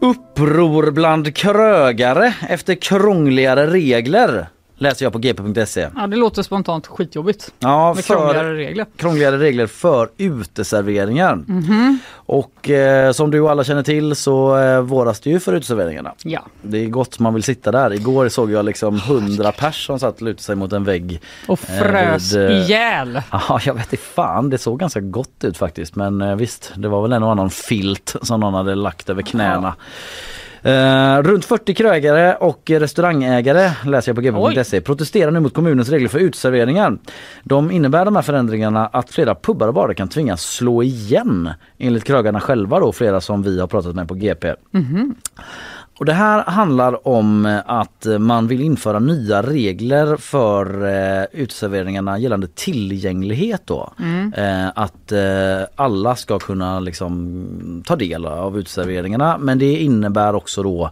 Uppror 0.03 0.91
bland 0.91 1.35
krögare 1.35 2.33
efter 2.49 2.75
krångligare 2.75 3.67
regler 3.67 4.47
läser 4.81 5.05
jag 5.05 5.13
på 5.13 5.19
gp.se. 5.19 5.87
Ja, 5.95 6.07
det 6.07 6.15
låter 6.17 6.43
spontant 6.43 6.87
skitjobbigt 6.87 7.53
Ja, 7.59 7.93
med 7.93 8.05
för 8.05 8.13
krångligare 8.13 8.53
regler. 8.55 8.85
krångligare 8.97 9.37
regler 9.39 9.67
för 9.67 10.09
uteserveringar. 10.17 11.35
Mhm. 11.35 11.99
Och 12.13 12.69
eh, 12.69 13.11
som 13.11 13.31
du 13.31 13.39
och 13.41 13.51
alla 13.51 13.63
känner 13.63 13.83
till 13.83 14.15
så 14.15 14.57
eh, 14.57 14.81
våras 14.81 15.19
det 15.19 15.29
ju 15.29 15.39
för 15.39 15.53
uteserveringarna. 15.53 16.13
Ja, 16.23 16.41
Det 16.61 16.77
är 16.77 16.87
gott 16.87 17.19
man 17.19 17.33
vill 17.33 17.43
sitta 17.43 17.71
där. 17.71 17.93
Igår 17.93 18.29
såg 18.29 18.51
jag 18.51 18.65
liksom 18.65 18.99
hundra 18.99 19.51
pers 19.51 19.85
som 19.85 19.99
satt 19.99 20.15
och 20.15 20.21
lutade 20.21 20.43
sig 20.43 20.55
mot 20.55 20.73
en 20.73 20.83
vägg. 20.83 21.21
och 21.47 21.59
frös 21.59 22.33
vid, 22.33 22.49
eh, 22.51 22.57
ihjäl. 22.57 23.21
Ja, 23.31 23.59
jag 23.65 23.73
vet 23.73 23.93
inte 23.93 24.05
fan. 24.05 24.49
Det 24.49 24.57
såg 24.57 24.79
ganska 24.79 24.99
gott 24.99 25.43
ut 25.43 25.57
faktiskt. 25.57 25.95
Men 25.95 26.21
eh, 26.21 26.35
visst, 26.35 26.71
det 26.75 26.87
var 26.87 27.01
väl 27.01 27.11
en 27.13 27.23
och 27.23 27.31
annan 27.31 27.49
filt 27.49 28.15
som 28.21 28.39
någon 28.39 28.53
hade 28.53 28.75
lagt 28.75 29.09
över 29.09 29.21
knäna. 29.21 29.73
Eh, 30.63 31.23
runt 31.23 31.45
40 31.45 31.73
krögare 31.73 32.35
och 32.35 32.69
restaurangägare 32.69 33.71
läser 33.85 34.09
jag 34.09 34.15
på 34.33 34.51
gp.se 34.51 34.81
protesterar 34.81 35.31
nu 35.31 35.39
mot 35.39 35.53
kommunens 35.53 35.89
regler 35.89 36.09
för 36.09 36.19
uteserveringar. 36.19 36.97
De 37.43 37.71
innebär 37.71 38.05
de 38.05 38.15
här 38.15 38.23
förändringarna 38.23 38.87
att 38.87 39.09
flera 39.09 39.35
pubbar 39.35 39.67
och 39.67 39.73
barer 39.73 39.93
kan 39.93 40.07
tvingas 40.07 40.41
slå 40.41 40.83
igen 40.83 41.49
enligt 41.77 42.03
krögarna 42.03 42.39
själva 42.39 42.79
då, 42.79 42.91
flera 42.91 43.21
som 43.21 43.43
vi 43.43 43.59
har 43.59 43.67
pratat 43.67 43.95
med 43.95 44.07
på 44.07 44.13
GP. 44.13 44.53
Och 46.01 46.05
det 46.05 46.13
här 46.13 46.43
handlar 46.43 47.07
om 47.07 47.61
att 47.65 48.07
man 48.19 48.47
vill 48.47 48.61
införa 48.61 48.99
nya 48.99 49.41
regler 49.41 50.17
för 50.17 50.85
eh, 50.85 51.25
uteserveringarna 51.31 52.19
gällande 52.19 52.47
tillgänglighet 52.47 53.61
då. 53.65 53.93
Eh, 54.35 54.67
att 54.75 55.11
eh, 55.11 55.67
alla 55.75 56.15
ska 56.15 56.39
kunna 56.39 56.79
liksom 56.79 57.83
ta 57.85 57.95
del 57.95 58.25
av 58.25 58.59
uteserveringarna 58.59 59.37
men 59.37 59.59
det 59.59 59.77
innebär 59.77 60.35
också 60.35 60.63
då 60.63 60.91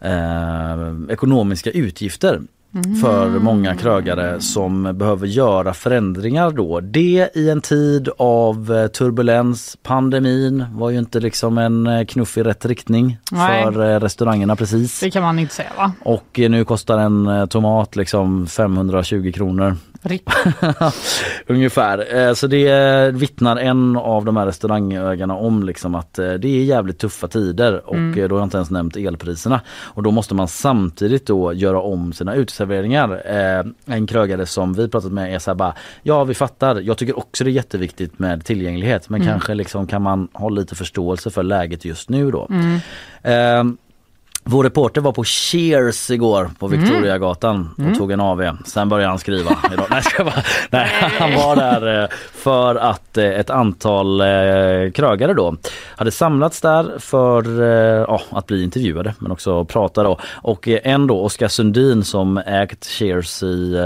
eh, 0.00 0.94
ekonomiska 1.08 1.70
utgifter 1.70 2.40
för 2.82 3.28
många 3.28 3.76
krögare 3.76 4.40
som 4.40 4.98
behöver 4.98 5.26
göra 5.26 5.74
förändringar 5.74 6.50
då. 6.50 6.80
Det 6.80 7.30
i 7.34 7.50
en 7.50 7.60
tid 7.60 8.08
av 8.18 8.72
eh, 8.72 8.86
turbulens, 8.86 9.76
pandemin 9.82 10.64
var 10.74 10.90
ju 10.90 10.98
inte 10.98 11.20
liksom 11.20 11.58
en 11.58 11.86
eh, 11.86 12.04
knuff 12.04 12.38
i 12.38 12.42
rätt 12.42 12.64
riktning 12.64 13.18
Nej. 13.30 13.64
för 13.64 13.94
eh, 13.94 14.00
restaurangerna 14.00 14.56
precis. 14.56 15.00
Det 15.00 15.10
kan 15.10 15.22
man 15.22 15.38
inte 15.38 15.54
säga 15.54 15.70
va? 15.76 15.92
Och 16.02 16.40
nu 16.48 16.64
kostar 16.64 16.98
en 16.98 17.48
tomat 17.48 17.96
liksom 17.96 18.46
520 18.46 19.32
kronor 19.34 19.76
Ungefär. 21.46 22.16
Eh, 22.28 22.34
Så 22.34 22.46
det 22.46 23.10
vittnar 23.14 23.56
en 23.56 23.96
av 23.96 24.24
de 24.24 24.36
här 24.36 24.46
restaurangägarna 24.46 25.34
om 25.34 25.62
liksom 25.62 25.94
att 25.94 26.18
eh, 26.18 26.32
det 26.32 26.48
är 26.48 26.64
jävligt 26.64 26.98
tuffa 26.98 27.28
tider 27.28 27.82
och 27.88 27.94
Mm. 27.94 28.18
eh, 28.22 28.28
då 28.28 28.34
har 28.34 28.40
jag 28.40 28.46
inte 28.46 28.56
ens 28.56 28.70
nämnt 28.70 28.96
elpriserna. 28.96 29.60
Och 29.82 30.02
då 30.02 30.10
måste 30.10 30.34
man 30.34 30.48
samtidigt 30.48 31.26
då 31.26 31.52
göra 31.52 31.80
om 31.80 32.12
sina 32.12 32.34
uteserveringar. 32.34 33.22
Eh, 33.26 33.94
En 33.94 34.06
krögare 34.06 34.46
som 34.46 34.72
vi 34.74 34.88
pratat 34.88 35.12
med 35.12 35.34
är 35.34 35.38
så 35.38 35.50
här 35.50 35.54
bara 35.56 35.74
Ja 36.02 36.24
vi 36.24 36.34
fattar, 36.34 36.80
jag 36.80 36.98
tycker 36.98 37.18
också 37.18 37.44
det 37.44 37.50
är 37.50 37.52
jätteviktigt 37.52 38.18
med 38.18 38.44
tillgänglighet 38.44 39.08
men 39.08 39.20
Mm. 39.22 39.32
kanske 39.32 39.54
liksom 39.54 39.86
kan 39.86 40.02
man 40.02 40.28
ha 40.32 40.48
lite 40.48 40.74
förståelse 40.74 41.30
för 41.30 41.42
läget 41.42 41.84
just 41.84 42.08
nu 42.08 42.30
då. 42.30 42.48
Mm. 42.50 43.76
Vår 44.46 44.64
reporter 44.64 45.00
var 45.00 45.12
på 45.12 45.24
Cheers 45.24 46.10
igår 46.10 46.50
på 46.58 46.66
Victoriagatan 46.66 47.70
och 47.72 47.78
Mm. 47.84 47.94
tog 47.98 48.10
en 48.10 48.20
AV. 48.20 48.56
Sen 48.66 48.88
började 48.88 49.08
han 49.08 49.18
skriva 49.18 49.56
idag. 49.72 49.86
Nej, 49.90 50.02
ska 50.02 50.24
bara, 50.24 50.42
nej, 50.70 50.88
han 51.18 51.34
var 51.34 51.56
där 51.56 52.02
eh, 52.02 52.08
för 52.32 52.74
att 52.76 53.18
eh, 53.18 53.24
ett 53.24 53.50
antal 53.50 54.20
eh, 54.20 54.26
krögare 54.94 55.34
då 55.34 55.56
hade 55.96 56.10
samlats 56.10 56.60
där 56.60 56.98
för 56.98 57.62
ja, 58.08 58.22
att 58.30 58.46
bli 58.46 58.62
intervjuade 58.64 59.14
men 59.18 59.32
också 59.32 59.64
prata 59.64 60.02
då. 60.02 60.18
Och 60.32 60.68
en 60.68 61.06
då, 61.06 61.20
Oskar 61.20 61.48
Sundin 61.48 62.04
som 62.04 62.38
ägt 62.38 62.86
Cheers 62.86 63.42
i 63.42 63.76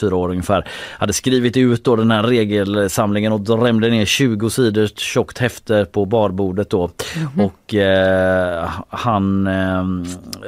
fyra 0.00 0.16
år 0.16 0.28
ungefär 0.30 0.68
hade 0.98 1.12
skrivit 1.12 1.56
ut 1.56 1.84
då 1.84 1.96
den 1.96 2.10
här 2.10 2.22
regelsamlingen 2.22 3.32
och 3.32 3.40
drämde 3.40 3.90
ner 3.90 4.04
20 4.04 4.50
sidor 4.50 4.86
tjockt 4.96 5.38
häfte 5.38 5.86
på 5.92 6.04
barbordet 6.04 6.70
då. 6.70 6.90
Och 7.38 7.74
eh, 7.74 8.68
han 8.88 9.48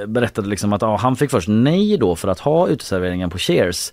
berättade 0.07 0.49
liksom 0.49 0.73
att 0.73 0.83
ja, 0.83 0.97
han 0.97 1.17
fick 1.17 1.31
först 1.31 1.49
nej 1.49 1.97
då 1.97 2.17
för 2.17 2.29
att 2.29 2.41
ha 2.41 2.69
uteserveringen 2.69 3.31
på 3.31 3.39
Cheers. 3.39 3.93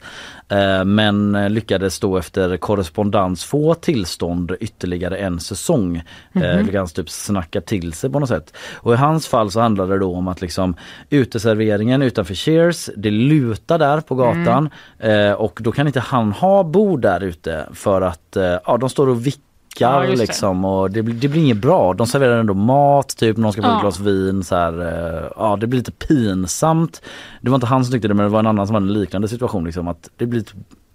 Eh, 0.50 0.86
men 0.86 1.48
lyckades 1.54 2.00
då 2.00 2.18
efter 2.18 2.58
korrespondens 2.58 3.44
få 3.44 3.74
tillstånd 3.74 4.56
ytterligare 4.60 5.18
en 5.18 5.40
säsong. 5.40 6.04
Eh, 6.34 6.64
lyckades 6.64 6.94
typ 6.94 7.10
snacka 7.10 7.62
till 7.62 7.94
sig 7.94 8.10
på 8.10 8.20
något 8.20 8.30
sätt. 8.30 8.54
Och 8.74 8.94
i 8.94 8.98
hans 8.98 9.28
fall 9.28 9.52
så 9.52 9.60
handlade 9.60 9.94
det 9.94 10.00
då 10.00 10.16
om 10.16 10.28
att 10.28 10.42
liksom 10.42 10.76
uteserveringen 11.10 12.02
utanför 12.02 12.34
Cheers, 12.34 12.90
det 12.98 13.12
lutar 13.12 13.80
där 13.80 14.02
på 14.02 14.16
gatan 14.16 14.70
eh, 15.00 15.32
och 15.32 15.60
då 15.62 15.72
kan 15.72 15.88
inte 15.88 16.00
han 16.00 16.32
ha 16.32 16.64
bord 16.64 17.02
där 17.02 17.24
ute 17.24 17.68
för 17.74 18.02
att 18.02 18.36
eh, 18.36 18.58
ja, 18.66 18.78
de 18.78 18.90
står 18.90 19.10
och 19.10 19.26
vickar 19.26 19.51
Ja, 19.80 20.06
just 20.06 20.18
det. 20.18 20.28
liksom 20.28 20.66
och 20.66 20.92
det, 20.92 21.04
blir- 21.04 21.16
det 21.16 21.28
blir 21.28 21.42
inget 21.42 21.58
bra. 21.58 21.94
De 21.94 22.08
serverar 22.08 22.38
ändå 22.40 22.54
mat, 22.54 23.18
typ 23.18 23.38
någon 23.38 23.54
ska 23.54 23.62
få 23.62 23.68
Ja. 23.68 23.76
ett 23.76 23.82
glas 23.82 24.00
vin 24.00 24.44
så 24.44 24.56
här. 24.56 24.82
eh, 24.82 25.32
Ja 25.38 25.58
det 25.62 25.68
blir 25.68 25.78
lite 25.78 25.92
pinsamt. 25.92 27.02
Det 27.42 27.50
var 27.50 27.56
inte 27.56 27.68
han 27.68 27.86
som 27.86 27.92
tyckte 27.92 28.08
det 28.08 28.14
men 28.14 28.24
det 28.26 28.30
var 28.30 28.40
en 28.40 28.48
annan 28.48 28.68
som 28.68 28.74
hade 28.74 28.88
en 28.88 28.94
liknande 28.94 29.28
situation 29.28 29.66
liksom 29.66 29.88
att 29.88 30.10
det 30.18 30.26
blir 30.26 30.44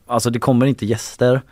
Alltså 0.06 0.30
det 0.30 0.38
kommer 0.38 0.66
inte 0.66 0.86
gäster. 0.86 1.42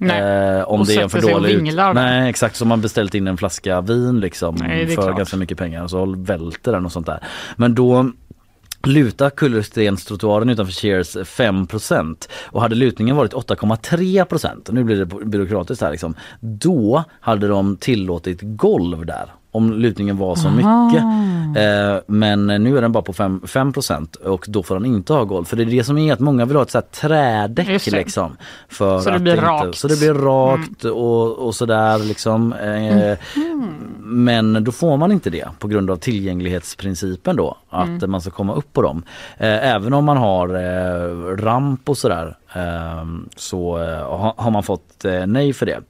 Eh, 0.00 0.62
om 0.68 0.80
Och 0.80 0.86
det 0.86 0.94
är 0.94 1.02
en 1.02 1.10
för 1.10 1.20
dålig 1.32 1.50
ut-. 1.50 1.74
Nej 1.94 2.30
exakt 2.30 2.56
som 2.56 2.68
man 2.68 2.80
beställt 2.80 3.14
in 3.14 3.26
en 3.28 3.36
flaska 3.36 3.80
vin 3.80 4.20
liksom 4.20 4.54
Nej, 4.54 4.86
för 4.86 5.02
klart. 5.02 5.16
ganska 5.16 5.36
mycket 5.36 5.58
pengar 5.58 5.82
och 5.82 5.90
så 5.90 6.14
välter 6.18 6.72
den 6.72 6.84
och 6.86 6.92
sånt 6.92 7.06
där. 7.06 7.20
Men 7.56 7.74
då 7.74 8.10
luta 8.86 9.30
kullerstenstrottoaren 9.30 10.48
utanför 10.48 10.72
Cheers 10.72 11.16
5 11.28 11.66
och 12.42 12.60
hade 12.60 12.74
lutningen 12.74 13.16
varit 13.16 13.32
8,3% 13.32 14.72
nu 14.72 14.84
blir 14.84 14.96
det 14.96 15.06
byråkratiskt 15.06 15.82
här 15.82 15.90
liksom. 15.90 16.14
Då 16.40 17.04
hade 17.20 17.48
de 17.48 17.76
tillåtit 17.76 18.38
golv 18.42 19.06
där 19.06 19.32
om 19.52 19.72
lutningen 19.72 20.16
var 20.18 20.34
så 20.36 20.50
mycket. 20.50 21.02
Eh, 21.62 22.02
men 22.06 22.46
nu 22.46 22.78
är 22.78 22.82
den 22.82 22.92
bara 22.92 23.02
på 23.02 23.12
5, 23.12 23.42
5 23.46 23.72
och 24.24 24.44
då 24.48 24.62
får 24.62 24.74
han 24.74 24.86
inte 24.86 25.12
ha 25.12 25.24
golv. 25.24 25.44
För 25.44 25.56
det 25.56 25.62
är 25.62 25.66
det 25.66 25.84
som 25.84 25.98
är 25.98 26.12
att 26.12 26.20
många 26.20 26.44
vill 26.44 26.56
ha 26.56 26.62
ett 26.62 26.70
så 26.70 26.78
här 26.78 26.82
trädäck 26.82 27.86
liksom. 27.92 28.36
För 28.68 28.98
Så 29.00 29.10
det 29.10 29.18
blir 29.18 29.32
inte, 29.34 29.44
rakt. 29.46 29.62
Mm. 29.62 29.72
Så 29.72 29.88
det 29.88 29.98
blir 29.98 30.14
rakt 30.14 30.84
och, 30.84 31.38
och 31.46 31.54
sådär 31.54 31.98
liksom. 31.98 32.52
Eh, 32.52 33.18
Men 34.04 34.64
då 34.64 34.72
får 34.72 34.96
man 34.96 35.12
inte 35.12 35.30
det 35.30 35.48
på 35.58 35.68
grund 35.68 35.90
av 35.90 35.96
tillgänglighetsprincipen 35.96 37.36
då. 37.36 37.56
Att 37.70 37.88
Mm. 37.88 38.10
man 38.10 38.20
ska 38.20 38.30
komma 38.30 38.54
upp 38.54 38.72
på 38.72 38.82
dem. 38.82 39.02
Eh, 39.38 39.74
även 39.74 39.92
om 39.94 40.04
man 40.04 40.16
har 40.16 40.48
eh, 40.48 41.36
ramp 41.36 41.88
och 41.88 41.98
sådär 41.98 42.36
eh, 42.54 43.04
så 43.36 43.78
eh, 43.82 43.98
ha- 44.18 44.34
har 44.36 44.50
man 44.50 44.62
fått 44.62 45.04
nej 45.26 45.52
för 45.52 45.66
det. 45.66 45.80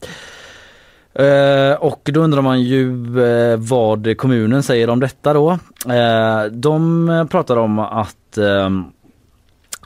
Eh, 1.14 1.74
och 1.74 2.10
då 2.12 2.20
undrar 2.20 2.42
man 2.42 2.62
ju 2.62 2.88
eh, 3.24 3.56
vad 3.58 4.16
kommunen 4.16 4.62
säger 4.62 4.90
om 4.90 5.00
detta 5.00 5.32
då. 5.32 5.50
Eh, 5.88 6.44
de 6.50 7.26
pratar 7.30 7.56
om 7.56 7.78
att 7.78 8.38
eh, 8.38 8.70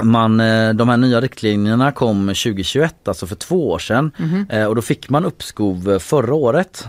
man, 0.03 0.41
eh, 0.41 0.73
de 0.73 0.89
här 0.89 0.97
nya 0.97 1.21
riktlinjerna 1.21 1.93
kom 1.93 2.27
2021, 2.27 3.09
alltså 3.09 3.27
för 3.27 3.37
två 3.37 3.71
år 3.71 3.79
sedan. 3.79 4.11
Eh, 4.51 4.65
och 4.65 4.75
då 4.75 4.83
fick 4.83 5.11
man 5.11 5.25
uppskov 5.25 5.99
förra 5.99 6.35
året. 6.35 6.89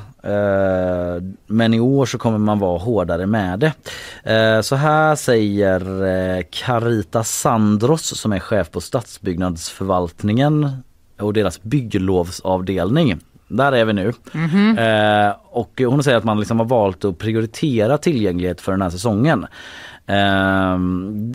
Men 1.48 1.74
i 1.74 1.80
år 1.80 2.06
så 2.06 2.18
kommer 2.18 2.38
man 2.38 2.60
vara 2.60 2.78
hårdare 2.78 3.26
med 3.26 3.60
det. 3.60 3.74
Så 4.64 4.76
här 4.76 5.16
säger 5.16 6.44
Carita 6.44 7.24
Sandros 7.24 8.20
som 8.20 8.34
är 8.34 8.40
chef 8.40 8.72
på 8.72 8.82
stadsbyggnadsförvaltningen 8.82 10.70
och 11.20 11.34
deras 11.34 11.64
bygglovsavdelning. 11.64 13.20
Där 13.48 13.72
är 13.72 13.86
vi 13.86 13.94
nu. 13.94 14.14
Eh, 14.78 15.36
och 15.44 15.82
hon 15.86 16.04
säger 16.04 16.18
att 16.18 16.24
man 16.24 16.40
liksom 16.40 16.60
har 16.60 16.66
valt 16.66 17.06
att 17.06 17.18
prioritera 17.18 17.98
tillgänglighet 17.98 18.62
för 18.62 18.72
den 18.72 18.82
här 18.82 18.90
säsongen. 18.90 19.46
Eh, 20.08 20.78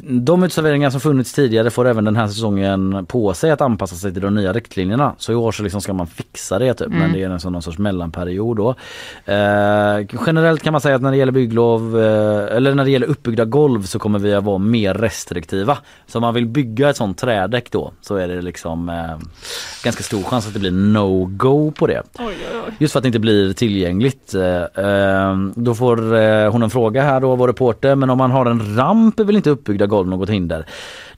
de 0.03 0.43
uteserveringar 0.43 0.91
som 0.91 1.01
funnits 1.01 1.33
tidigare 1.33 1.71
får 1.71 1.87
även 1.89 2.05
den 2.05 2.17
här 2.17 2.27
säsongen 2.27 3.07
på 3.07 3.35
sig 3.35 3.51
att 3.51 3.61
anpassa 3.61 3.97
sig 3.97 4.13
till 4.13 4.23
de 4.23 4.35
nya 4.35 4.53
riktlinjerna. 4.53 5.15
Så 5.19 5.33
i 5.33 5.35
år 5.35 5.53
så 5.53 5.63
liksom 5.63 5.81
ska 5.81 5.93
man 5.93 6.07
fixa 6.07 6.59
det 6.59 6.75
typ, 6.75 6.89
men 6.89 7.13
det 7.13 7.23
är 7.23 7.31
en 7.31 7.41
sån 7.41 7.53
någon 7.53 7.63
sorts 7.63 7.79
mellanperiod 7.79 8.57
då. 8.57 8.71
Eh, 9.33 10.07
generellt 10.27 10.63
kan 10.63 10.73
man 10.73 10.81
säga 10.81 10.97
att 10.97 11.03
när 11.03 11.11
det 11.11 11.17
gäller 11.17 11.33
bygglov 11.33 12.01
eh, 12.01 12.57
eller 12.57 12.75
när 12.75 12.85
det 12.85 12.91
gäller 12.91 13.07
uppbyggda 13.07 13.45
golv 13.45 13.83
så 13.83 13.99
kommer 13.99 14.19
vi 14.19 14.35
att 14.35 14.45
vara 14.45 14.59
mer 14.59 14.95
restriktiva. 14.95 15.79
Så 16.07 16.19
om 16.19 16.23
man 16.23 16.35
vill 16.35 16.47
bygga 16.47 16.91
ett 16.91 16.97
sånt 16.97 17.19
trädäck 17.19 17.71
då 17.71 17.93
så 18.01 18.17
är 18.17 18.29
det 18.29 18.43
liksom 18.43 18.89
eh, 18.89 18.95
ganska 19.85 20.03
stor 20.03 20.23
chans 20.23 20.47
att 20.47 20.53
det 20.55 20.61
blir 20.61 20.71
no-go 20.71 21.71
på 21.71 21.87
det. 21.87 22.03
Just 22.79 22.93
för 22.93 22.99
att 22.99 23.03
det 23.03 23.07
inte 23.09 23.19
blir 23.19 23.53
tillgängligt. 23.53 24.35
Eh, 24.35 24.85
eh, 24.85 25.37
Då 25.55 25.75
får 25.75 26.49
hon 26.51 26.63
en 26.63 26.71
fråga 26.71 27.03
här 27.03 27.21
då, 27.21 27.37
vår 27.37 27.49
reporter, 27.49 27.95
men 27.95 28.11
om 28.11 28.19
man 28.19 28.31
har 28.31 28.47
en 28.47 28.62
ramp 28.63 29.21
är 29.21 29.25
väl 29.25 29.37
inte 29.37 29.51
uppbyggda 29.51 29.87
golv 29.87 30.09
något 30.09 30.31
hinder? 30.31 30.67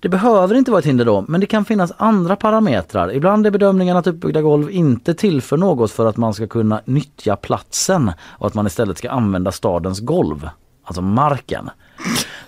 Det 0.01 0.09
behöver 0.09 0.55
inte 0.55 0.71
vara 0.71 0.79
ett 0.79 0.87
hinder 0.87 1.05
då, 1.05 1.25
men 1.29 1.41
det 1.41 1.47
kan 1.47 1.65
finnas 1.65 1.93
andra 1.97 2.37
parametrar. 2.37 3.13
Ibland 3.13 3.47
är 3.47 3.51
bedömningen 3.51 3.97
att 3.97 4.07
uppbyggda 4.07 4.43
golv 4.43 4.71
inte 4.71 5.15
tillför 5.15 5.57
något 5.57 5.91
för 5.91 6.07
att 6.07 6.17
man 6.17 6.35
ska 6.35 6.47
kunna 6.47 6.81
nyttja 6.85 7.37
platsen 7.37 8.13
och 8.21 8.47
att 8.47 8.55
man 8.55 8.67
istället 8.67 8.99
ska 8.99 9.11
använda 9.11 9.53
stadens 9.53 10.01
golv, 10.01 10.49
alltså 10.85 11.03
marken. 11.03 11.71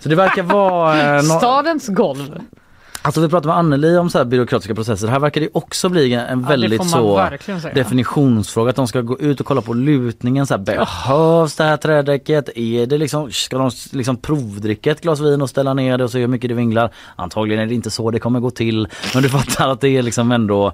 Så 0.01 0.09
det 0.09 0.15
verkar 0.15 0.43
vara... 0.43 1.17
eh, 1.17 1.23
no 1.23 1.39
Stadens 1.39 1.89
golv. 1.89 2.41
Alltså 3.07 3.21
vi 3.21 3.29
pratade 3.29 3.49
med 3.49 3.57
Anneli 3.57 3.97
om 3.97 4.11
så 4.11 4.19
här 4.19 4.25
byråkratiska 4.25 4.75
processer. 4.75 5.09
Här 5.09 5.21
verkar 5.21 5.41
det 5.41 5.49
också 5.53 5.89
bli 5.89 6.15
en 6.15 6.41
Ja, 6.41 6.49
väldigt 6.49 6.91
så 6.91 7.29
definitionsfråga. 7.75 8.71
Att 8.71 8.77
de 8.77 8.89
ska 8.89 9.01
gå 9.01 9.19
ut 9.19 9.41
och 9.41 9.47
kolla 9.47 9.61
på 9.61 9.75
lutningen. 9.75 10.47
Så 10.47 10.55
här, 10.55 10.59
behövs 10.59 11.57
det 11.57 11.65
här 11.65 11.77
trädäcket? 11.77 12.49
Är 12.57 12.87
det 12.87 12.99
liksom, 12.99 13.33
ska 13.33 13.59
de 13.59 13.71
liksom 13.93 14.17
provdricka 14.17 14.91
ett 14.91 15.01
glas 15.01 15.21
vin 15.21 15.43
och 15.43 15.51
ställa 15.51 15.75
ner 15.75 15.99
det 15.99 16.05
och 16.05 16.11
se 16.11 16.19
hur 16.19 16.27
mycket 16.27 16.49
det 16.49 16.55
vinglar? 16.55 16.91
Antagligen 17.17 17.63
är 17.63 17.67
det 17.67 17.75
inte 17.75 17.91
så 17.91 18.11
det 18.11 18.19
kommer 18.19 18.41
gå 18.41 18.51
till. 18.51 18.89
Men 19.15 19.23
du 19.23 19.29
fattar 19.29 19.69
att 19.69 19.81
det 19.81 19.89
är 19.89 20.03
liksom 20.03 20.33
ändå 20.33 20.73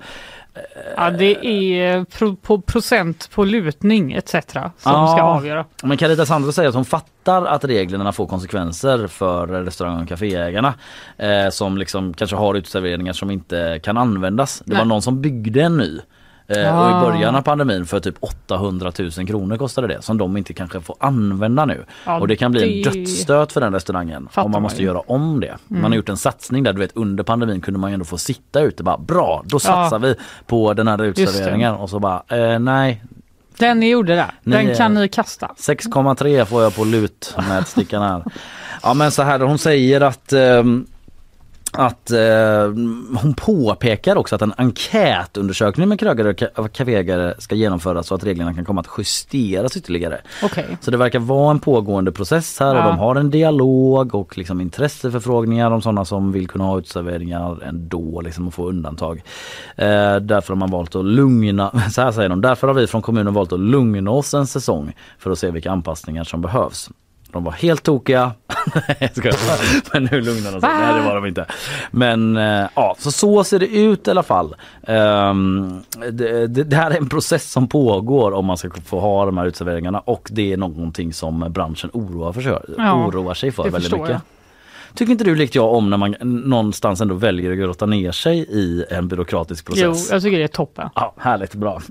Ja, 0.96 1.10
det 1.10 1.46
är 1.46 2.04
pro, 2.04 2.36
på 2.36 2.60
procent 2.60 3.30
på 3.34 3.44
lutning 3.44 4.12
etc. 4.12 4.30
som 4.30 4.70
Ja. 4.84 5.06
ska 5.16 5.22
avgöra. 5.22 5.64
Men 5.82 5.96
Carita 5.96 6.26
Sandro 6.26 6.52
säger 6.52 6.68
att 6.68 6.74
hon 6.74 6.84
fattar 6.84 7.44
att 7.44 7.64
reglerna 7.64 8.12
får 8.12 8.26
konsekvenser 8.26 9.06
för 9.06 9.46
restaurang 9.46 10.02
och 10.02 10.08
kaféägarna 10.08 10.74
eh, 11.16 11.48
som 11.50 11.78
liksom 11.78 12.14
kanske 12.14 12.36
har 12.36 12.54
uteserveringar 12.54 13.12
som 13.12 13.30
inte 13.30 13.80
kan 13.82 13.96
användas. 13.96 14.62
Det 14.66 14.72
var 14.72 14.78
Nej. 14.80 14.88
någon 14.88 15.02
som 15.02 15.20
byggde 15.20 15.62
en 15.62 15.76
ny 15.76 16.00
eh, 16.56 16.78
och 16.78 16.84
Ah. 16.84 16.98
i 16.98 17.04
början 17.04 17.36
av 17.36 17.42
pandemin 17.42 17.86
för 17.86 18.00
typ 18.00 18.14
800 18.20 18.92
000 18.98 19.10
kronor 19.26 19.56
kostade 19.56 19.86
det 19.86 20.02
som 20.02 20.18
de 20.18 20.36
inte 20.36 20.52
kanske 20.54 20.80
får 20.80 20.96
använda 21.00 21.64
nu. 21.64 21.84
Ja, 22.06 22.20
och 22.20 22.28
det 22.28 22.36
kan 22.36 22.52
bli 22.52 22.84
en 22.84 22.92
dödsstöt 22.92 23.52
för 23.52 23.60
den 23.60 23.72
restaurangen 23.72 24.28
Fattar 24.28 24.42
om 24.42 24.50
man 24.50 24.52
man 24.52 24.62
måste 24.62 24.80
ju. 24.80 24.86
göra 24.86 25.00
om 25.06 25.40
det. 25.40 25.56
Man 25.68 25.84
har 25.84 25.96
gjort 25.96 26.08
en 26.08 26.16
satsning 26.16 26.62
där 26.62 26.72
du 26.72 26.78
vet 26.78 26.96
under 26.96 27.24
pandemin 27.24 27.60
kunde 27.60 27.80
man 27.80 27.92
ändå 27.92 28.04
få 28.04 28.18
sitta 28.18 28.60
ute 28.60 28.82
bara 28.82 28.98
bra 28.98 29.42
då 29.46 29.58
satsar 29.58 29.98
vi 29.98 30.14
på 30.46 30.74
den 30.74 30.88
här 30.88 31.02
uteserveringen 31.02 31.74
och 31.74 31.90
så 31.90 31.98
bara 31.98 32.22
eh, 32.28 32.58
nej 32.58 33.02
Den 33.58 33.80
ni 33.80 33.88
gjorde 33.90 34.14
där, 34.14 34.30
den 34.44 34.74
kan 34.74 34.94
ni 34.94 35.08
kasta. 35.08 35.50
6,3 35.58 36.44
får 36.44 36.62
jag 36.62 36.76
på 36.76 36.84
lutmätstickan 36.84 38.02
här. 38.02 38.24
Ja 38.84 38.94
men 38.94 39.10
så 39.10 39.22
här, 39.22 39.40
hon 39.40 39.58
säger 39.58 40.00
att 40.00 40.32
ehm, 40.32 40.86
att 41.72 42.10
eh, 42.10 42.18
hon 43.22 43.34
påpekar 43.36 44.16
också 44.16 44.34
att 44.34 44.42
en 44.42 44.54
enkätundersökning 44.56 45.88
med 45.88 46.00
krögare 46.00 46.28
och 46.28 46.34
ka- 46.36 46.68
kaféägare 46.68 47.34
ska 47.38 47.54
genomföras 47.54 48.06
så 48.06 48.14
att 48.14 48.24
reglerna 48.24 48.54
kan 48.54 48.64
komma 48.64 48.80
att 48.80 48.88
justeras 48.98 49.76
ytterligare. 49.76 50.20
Okej. 50.42 50.76
Så 50.80 50.90
det 50.90 50.96
verkar 50.96 51.18
vara 51.18 51.50
en 51.50 51.58
pågående 51.60 52.12
process 52.12 52.60
här 52.60 52.74
och 52.74 52.80
Ja. 52.80 52.86
de 52.86 52.98
har 52.98 53.16
en 53.16 53.30
dialog 53.30 54.14
och 54.14 54.38
liksom 54.38 54.60
intresseförfrågningar 54.60 55.70
om 55.70 55.82
sådana 55.82 56.04
som 56.04 56.32
vill 56.32 56.48
kunna 56.48 56.64
ha 56.64 56.78
uteserveringar 56.78 57.62
ändå 57.64 58.20
liksom 58.20 58.46
och 58.46 58.54
få 58.54 58.68
undantag. 58.68 59.22
Eh, 59.76 60.16
därför 60.16 60.48
har 60.48 60.56
man 60.56 60.70
valt 60.70 60.94
att 60.94 61.04
lugna, 61.04 61.70
så 61.92 62.00
här 62.02 62.12
säger 62.12 62.28
de, 62.28 62.40
därför 62.40 62.66
har 62.66 62.74
vi 62.74 62.86
från 62.86 63.02
kommunen 63.02 63.34
valt 63.34 63.52
att 63.52 63.60
lugna 63.60 64.10
oss 64.10 64.34
en 64.34 64.46
säsong 64.46 64.92
för 65.18 65.30
att 65.30 65.38
se 65.38 65.50
vilka 65.50 65.70
anpassningar 65.70 66.24
som 66.24 66.40
behövs. 66.42 66.90
De 67.32 67.44
var 67.44 67.52
helt 67.52 67.82
tokiga. 67.82 68.32
Men 69.92 70.04
nu 70.04 70.20
lugnar 70.20 70.52
de 70.52 70.60
sig. 70.60 70.70
Nej 70.80 70.94
det 70.94 71.00
var 71.08 71.14
de 71.14 71.26
inte. 71.26 71.46
Men 71.90 72.36
eh, 72.36 72.66
ja, 72.76 72.96
så 72.98 73.10
så 73.12 73.44
ser 73.44 73.58
det 73.58 73.66
ut 73.66 74.08
i 74.08 74.10
alla 74.10 74.22
fall. 74.22 74.54
Ehm, 74.82 75.80
det, 76.12 76.46
det, 76.46 76.64
det 76.64 76.76
här 76.76 76.90
är 76.90 76.96
en 76.96 77.08
process 77.08 77.52
som 77.52 77.68
pågår 77.68 78.32
om 78.32 78.46
man 78.46 78.56
ska 78.56 78.70
få 78.84 79.00
ha 79.00 79.24
de 79.26 79.38
här 79.38 79.46
uteserveringarna 79.46 80.00
och 80.00 80.28
det 80.32 80.52
är 80.52 80.56
någonting 80.56 81.12
som 81.12 81.46
branschen 81.52 81.90
oroar, 81.92 82.32
för, 82.32 82.62
Ja, 82.78 82.94
oroar 83.06 83.34
sig 83.34 83.50
för 83.52 83.70
väldigt 83.70 83.92
mycket. 83.92 84.08
jag. 84.08 84.20
Tycker 84.94 85.12
inte 85.12 85.24
du 85.24 85.34
likt 85.34 85.54
jag 85.54 85.72
om 85.74 85.90
när 85.90 85.96
man 85.96 86.14
någonstans 86.20 87.00
ändå 87.00 87.14
väljer 87.14 87.52
att 87.52 87.58
grotta 87.58 87.86
ner 87.86 88.12
sig 88.12 88.38
i 88.38 88.84
en 88.90 89.08
byråkratisk 89.08 89.66
Jo, 89.70 89.74
process? 89.92 90.10
jag 90.12 90.22
tycker 90.22 90.38
det 90.38 90.44
är 90.44 90.48
toppen. 90.48 90.88
Ja, 90.94 91.14
härligt, 91.18 91.54
bra. 91.54 91.82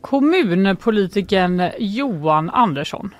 Kommunpolitikern 0.00 1.70
Johan 1.78 2.50
Andersson 2.50 3.10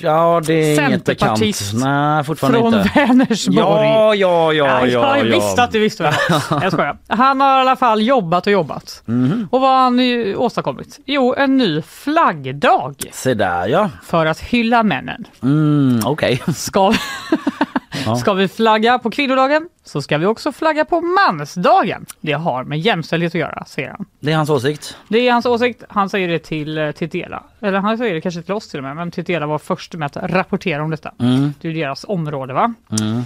Ja, 0.00 0.40
det 0.46 0.54
är 0.54 0.88
inget 0.88 1.04
bekant. 1.04 1.40
Nej, 1.74 2.24
fortfarande 2.24 2.58
från 2.58 2.74
inte. 2.74 2.90
Vänersborg. 2.94 3.58
Ja, 3.58 4.14
ja, 4.14 4.52
ja, 4.52 4.86
ja, 4.86 4.86
jag 4.86 5.18
ja. 5.18 5.22
visste 5.22 5.62
att 5.62 5.72
du 5.72 5.78
visste 5.78 6.02
det. 6.02 6.14
Jag 6.62 6.72
skojar. 6.72 6.98
Han 7.08 7.40
har 7.40 7.58
i 7.58 7.60
alla 7.60 7.76
fall 7.76 8.02
jobbat 8.02 8.46
och 8.46 8.52
jobbat. 8.52 9.02
Mhm. 9.06 9.48
Och 9.50 9.60
vad 9.60 9.70
har 9.70 9.78
han 9.78 10.36
åstadkommit? 10.36 11.00
Jo, 11.06 11.34
en 11.34 11.56
ny 11.56 11.82
flaggdag 11.82 12.94
Se 13.12 13.34
där 13.34 13.66
ja. 13.66 13.90
för 14.04 14.26
att 14.26 14.40
hylla 14.40 14.82
männen. 14.82 15.24
Mm, 15.42 16.00
Okej. 16.04 16.42
Ska, 16.56 16.94
Ja. 18.06 18.16
ska 18.16 18.32
vi 18.32 18.48
flagga 18.48 18.98
på 18.98 19.10
kvinnodagen 19.10 19.68
så 19.84 20.02
ska 20.02 20.18
vi 20.18 20.26
också 20.26 20.52
flagga 20.52 20.84
på 20.84 21.00
mansdagen. 21.00 22.06
Det 22.20 22.32
har 22.32 22.64
med 22.64 22.78
jämställdhet 22.80 23.30
att 23.34 23.40
göra, 23.40 23.64
säger 23.66 23.90
han. 23.90 24.04
Det 24.20 24.32
är 24.32 24.36
hans 24.36 24.50
åsikt. 24.50 24.96
Det 25.08 25.28
är 25.28 25.32
hans 25.32 25.46
åsikt. 25.46 25.84
Han 25.88 26.08
säger 26.10 26.28
det 26.28 26.38
till 26.38 26.78
eh, 26.78 26.90
Titela. 26.90 27.42
Eller 27.60 27.78
han 27.78 27.98
säger 27.98 28.14
det 28.14 28.20
kanske 28.20 28.42
till 28.42 28.54
oss 28.54 28.68
till 28.68 28.78
och 28.78 28.84
med. 28.84 28.96
Men 28.96 29.10
Titela 29.10 29.46
var 29.46 29.58
först 29.58 29.94
med 29.94 30.06
att 30.06 30.16
rapportera 30.32 30.82
om 30.82 30.90
detta. 30.90 31.12
Mm, 31.20 31.54
Det 31.60 31.68
är 31.68 31.72
deras 31.74 32.04
område 32.08 32.52
va? 32.52 32.74
mm. 33.00 33.22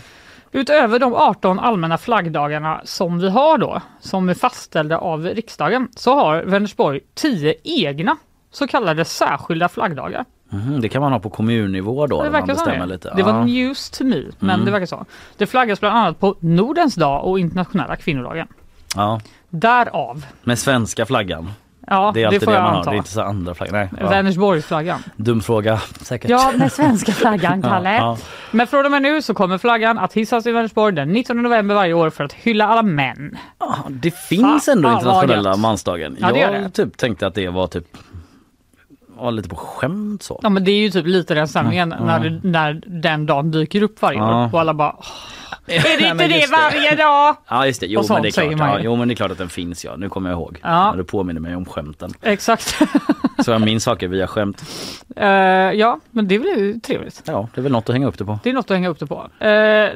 Utöver 0.53 0.99
de 0.99 1.15
18 1.15 1.59
allmänna 1.59 1.99
flaggdagarna 1.99 2.81
som 2.85 3.19
vi 3.19 3.31
har 3.31 3.59
då, 3.59 3.81
som 4.01 4.29
är 4.29 4.35
fastställda 4.35 4.99
av 4.99 5.25
riksdagen, 5.25 5.89
så 5.97 6.15
har 6.15 6.43
Vänersborg 6.43 7.01
10 7.15 7.55
egna 7.65 8.17
så 8.51 8.67
kallade 8.67 9.05
särskilda 9.05 9.69
flaggdagar. 9.69 10.25
Mhm, 10.51 10.81
Det 10.81 10.89
kan 10.89 11.03
man 11.03 11.13
ha 11.13 11.19
på 11.19 11.31
kommunnivå 11.31 12.07
då. 12.07 12.17
det 12.17 12.23
man 12.23 12.33
verkar 12.33 12.47
bestämmer 12.47 12.79
det. 12.79 12.87
lite. 12.87 13.13
Det 13.17 13.23
var 13.23 13.33
Ja. 13.33 13.45
news 13.45 13.91
to 13.91 14.05
me, 14.05 14.23
men 14.39 14.51
Mm. 14.51 14.65
det 14.67 14.71
verkar 14.73 14.87
så. 14.87 15.05
Det 15.37 15.47
flaggas 15.47 15.81
bland 15.81 15.97
annat 15.99 16.21
på 16.21 16.37
Nordens 16.41 16.95
dag 16.95 17.25
och 17.25 17.39
internationella 17.39 17.97
kvinnodagen. 17.97 18.49
ja. 18.97 19.21
Därav, 19.51 20.27
Med 20.43 20.59
svenska 20.59 21.07
flaggan. 21.07 21.51
ja 21.87 22.11
Det 22.15 22.21
är 22.21 22.23
det, 22.23 22.27
alltid 22.27 22.45
får 22.45 22.53
det, 22.53 22.59
man 22.61 22.71
har. 22.71 22.77
anta. 22.79 22.91
Det 22.91 22.97
är 22.97 22.99
inte 22.99 23.11
så 23.11 23.23
andra 23.23 23.55
flaggor. 23.55 23.73
Nej. 23.73 23.89
Ja. 24.01 24.09
Vänersborgsflaggan. 24.09 25.01
Dum 25.17 25.41
fråga 25.41 25.81
säkert. 26.01 26.31
Ja, 26.31 26.53
med 26.57 26.73
svenska 26.73 27.13
flaggan, 27.13 27.61
Ja, 27.65 27.69
Kalle. 27.69 27.97
ja. 27.97 28.19
Men 28.51 28.67
från 28.67 28.85
och 28.85 28.91
med 28.91 29.03
nu 29.03 29.23
så 29.23 29.35
kommer 29.35 29.59
flaggan 29.59 29.99
att 29.99 30.13
hissas 30.13 30.47
i 30.47 30.53
Vänersborg 30.53 30.95
den 30.95 31.09
19 31.13 31.43
november 31.43 31.75
varje 31.75 31.93
år 31.95 32.11
för 32.11 32.25
att 32.25 32.33
hylla 32.33 32.67
alla 32.67 32.83
män. 32.83 33.39
Ja, 33.59 33.77
Det 33.89 34.11
finns 34.15 34.65
Fan, 34.65 34.77
ändå 34.77 34.93
internationella 34.93 35.57
mansdagen. 35.57 36.17
Ja, 36.21 36.33
det 36.33 36.39
jag 36.39 36.53
det. 36.53 36.71
typ 36.71 36.97
tänkte 36.97 37.27
att 37.27 37.35
det 37.35 37.49
var 37.49 37.67
typ 37.67 37.87
var 39.25 39.31
lite 39.33 39.49
på 39.49 39.57
skämt 39.57 40.23
så. 40.23 40.41
Ja 40.43 40.49
men 40.49 40.65
det 40.65 40.71
är 40.71 40.79
ju 40.79 40.91
typ 40.91 41.07
lite 41.07 41.35
den 41.35 41.49
stämningen 41.49 41.95
Ja. 41.99 42.05
när, 42.05 42.21
det, 42.31 42.41
när 42.49 42.83
den 42.87 43.27
dagen 43.27 43.51
dyker 43.51 43.83
upp 43.83 44.03
varje 44.03 44.21
år 44.23 44.51
och 44.55 44.61
alla 44.61 44.75
bara 44.75 44.97
"Åh, 44.99 45.07
Är 45.69 45.99
det 46.03 46.09
inte 46.09 46.27
det 46.29 46.47
varje 46.53 46.97
dag? 46.97 47.37
Ja 47.49 47.67
just 47.67 47.81
det, 47.81 47.87
jo 47.87 48.03
men 48.09 48.23
det 48.23 48.29
är 48.29 48.33
klart. 48.33 48.59
Ja, 48.59 48.79
jo 48.81 48.97
men 48.97 49.09
det 49.09 49.15
är 49.15 49.17
klart 49.17 49.31
att 49.31 49.39
den 49.39 49.49
finns 49.49 49.85
ja, 49.85 49.97
nu 49.97 50.09
kommer 50.09 50.31
jag 50.31 50.37
ihåg. 50.37 50.59
Ja. 50.63 50.91
När 50.91 50.97
du 50.97 51.05
påminner 51.05 51.41
mig 51.41 51.57
om 51.57 51.65
skämten. 51.65 52.11
Exakt. 52.23 52.79
Så 53.45 53.51
jag 53.51 53.61
minns 53.61 53.85
saker 53.85 54.09
via 54.09 54.27
skämt. 54.27 54.63
Eh, 55.17 55.27
ja 55.73 56.01
men 56.11 56.29
det 56.29 56.39
blir 56.39 56.59
ju 56.59 56.81
trevligt. 56.81 57.23
Ja, 57.27 57.49
det 57.55 57.61
är 57.61 57.63
väl 57.63 57.73
något 57.73 57.89
att 57.89 57.93
hänga 57.95 58.07
upp 58.07 58.19
det 58.19 58.25
på. 58.25 58.39
Det 58.43 58.51
är 58.51 58.55
något 58.55 58.71
att 58.71 58.77
hänga 58.77 58.89
upp 58.89 58.99
det 58.99 59.07
på. 59.07 59.15
Eh, 59.39 59.49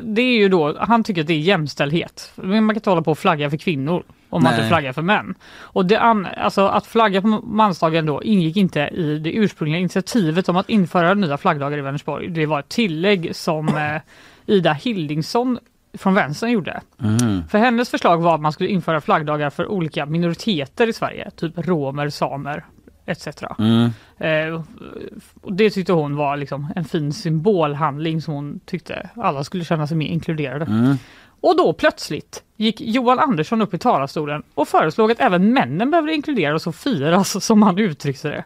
det 0.03 0.23
är 0.23 0.37
ju 0.39 0.49
då, 0.49 0.77
han 0.79 1.05
tycker 1.05 1.21
att 1.21 1.27
det 1.27 1.35
är 1.35 1.39
jämställdhet. 1.39 2.33
Man 2.35 2.69
kan 2.69 2.75
inte 2.77 2.91
hålla 2.91 3.03
på 3.03 3.11
och 3.11 3.19
flagga 3.19 3.51
för 3.51 3.57
kvinnor 3.57 4.03
om 4.31 4.43
man 4.43 4.53
Nej. 4.53 4.61
inte 4.61 4.69
flaggar 4.69 4.93
för 4.93 5.03
män. 5.03 5.35
Och 5.61 5.87
det 5.87 6.01
an, 6.01 6.29
alltså 6.37 6.67
att 6.67 6.87
flagga 6.87 7.23
på 7.23 7.29
mansdagen 7.29 8.07
då 8.07 8.23
ingick 8.23 8.57
inte 8.57 8.81
i 8.81 9.19
det 9.19 9.33
ursprungliga 9.33 9.81
initiativet 9.81 10.49
om 10.49 10.57
att 10.57 10.71
införa 10.71 11.15
nya 11.15 11.39
flaggdagar 11.39 11.79
i 11.79 11.81
Vänersborg. 11.81 12.29
Det 12.29 12.47
var 12.47 12.61
ett 12.61 12.69
tillägg 12.69 13.37
som 13.37 13.69
eh, 13.69 14.01
Ida 14.47 14.73
Hildingsson 14.73 15.59
från 15.99 16.15
vänstern 16.15 16.51
gjorde. 16.51 16.81
Mm. 17.03 17.49
För 17.49 17.59
hennes 17.59 17.91
förslag 17.91 18.23
var 18.23 18.35
att 18.35 18.41
man 18.41 18.53
skulle 18.53 18.69
införa 18.69 19.01
flaggdagar 19.01 19.51
för 19.51 19.67
olika 19.67 20.07
minoriteter 20.07 20.87
i 20.87 20.93
Sverige, 20.93 21.31
typ 21.31 21.53
romer, 21.57 22.09
samer 22.09 22.65
etc. 23.07 23.29
Mm. 23.59 23.91
Eh, 24.19 24.63
och 25.41 25.53
det 25.53 25.71
tyckte 25.71 25.93
hon 25.93 26.17
var 26.17 26.37
liksom 26.37 26.73
en 26.77 26.85
fin 26.85 27.13
symbolhandling 27.13 28.23
som 28.23 28.35
hon 28.35 28.61
tyckte 28.67 29.11
alla 29.17 29.45
skulle 29.45 29.65
känna 29.65 29.87
sig 29.87 29.97
mer 29.97 30.07
inkluderade. 30.07 30.65
Mm. 30.65 30.97
Och 31.41 31.57
då 31.57 31.73
plötsligt 31.73 32.43
gick 32.57 32.81
Johan 32.81 33.19
Andersson 33.19 33.63
upp 33.63 33.75
i 33.75 33.79
talarstolen 33.79 34.43
och 34.55 34.69
föreslog 34.69 35.11
att 35.13 35.21
även 35.21 35.53
männen 35.53 35.91
behöver 35.91 36.09
inkluderas 36.13 36.67
och 36.67 36.75
firas 36.75 37.45
som 37.45 37.63
han 37.63 37.79
uttryckte 37.79 38.29
det. 38.29 38.45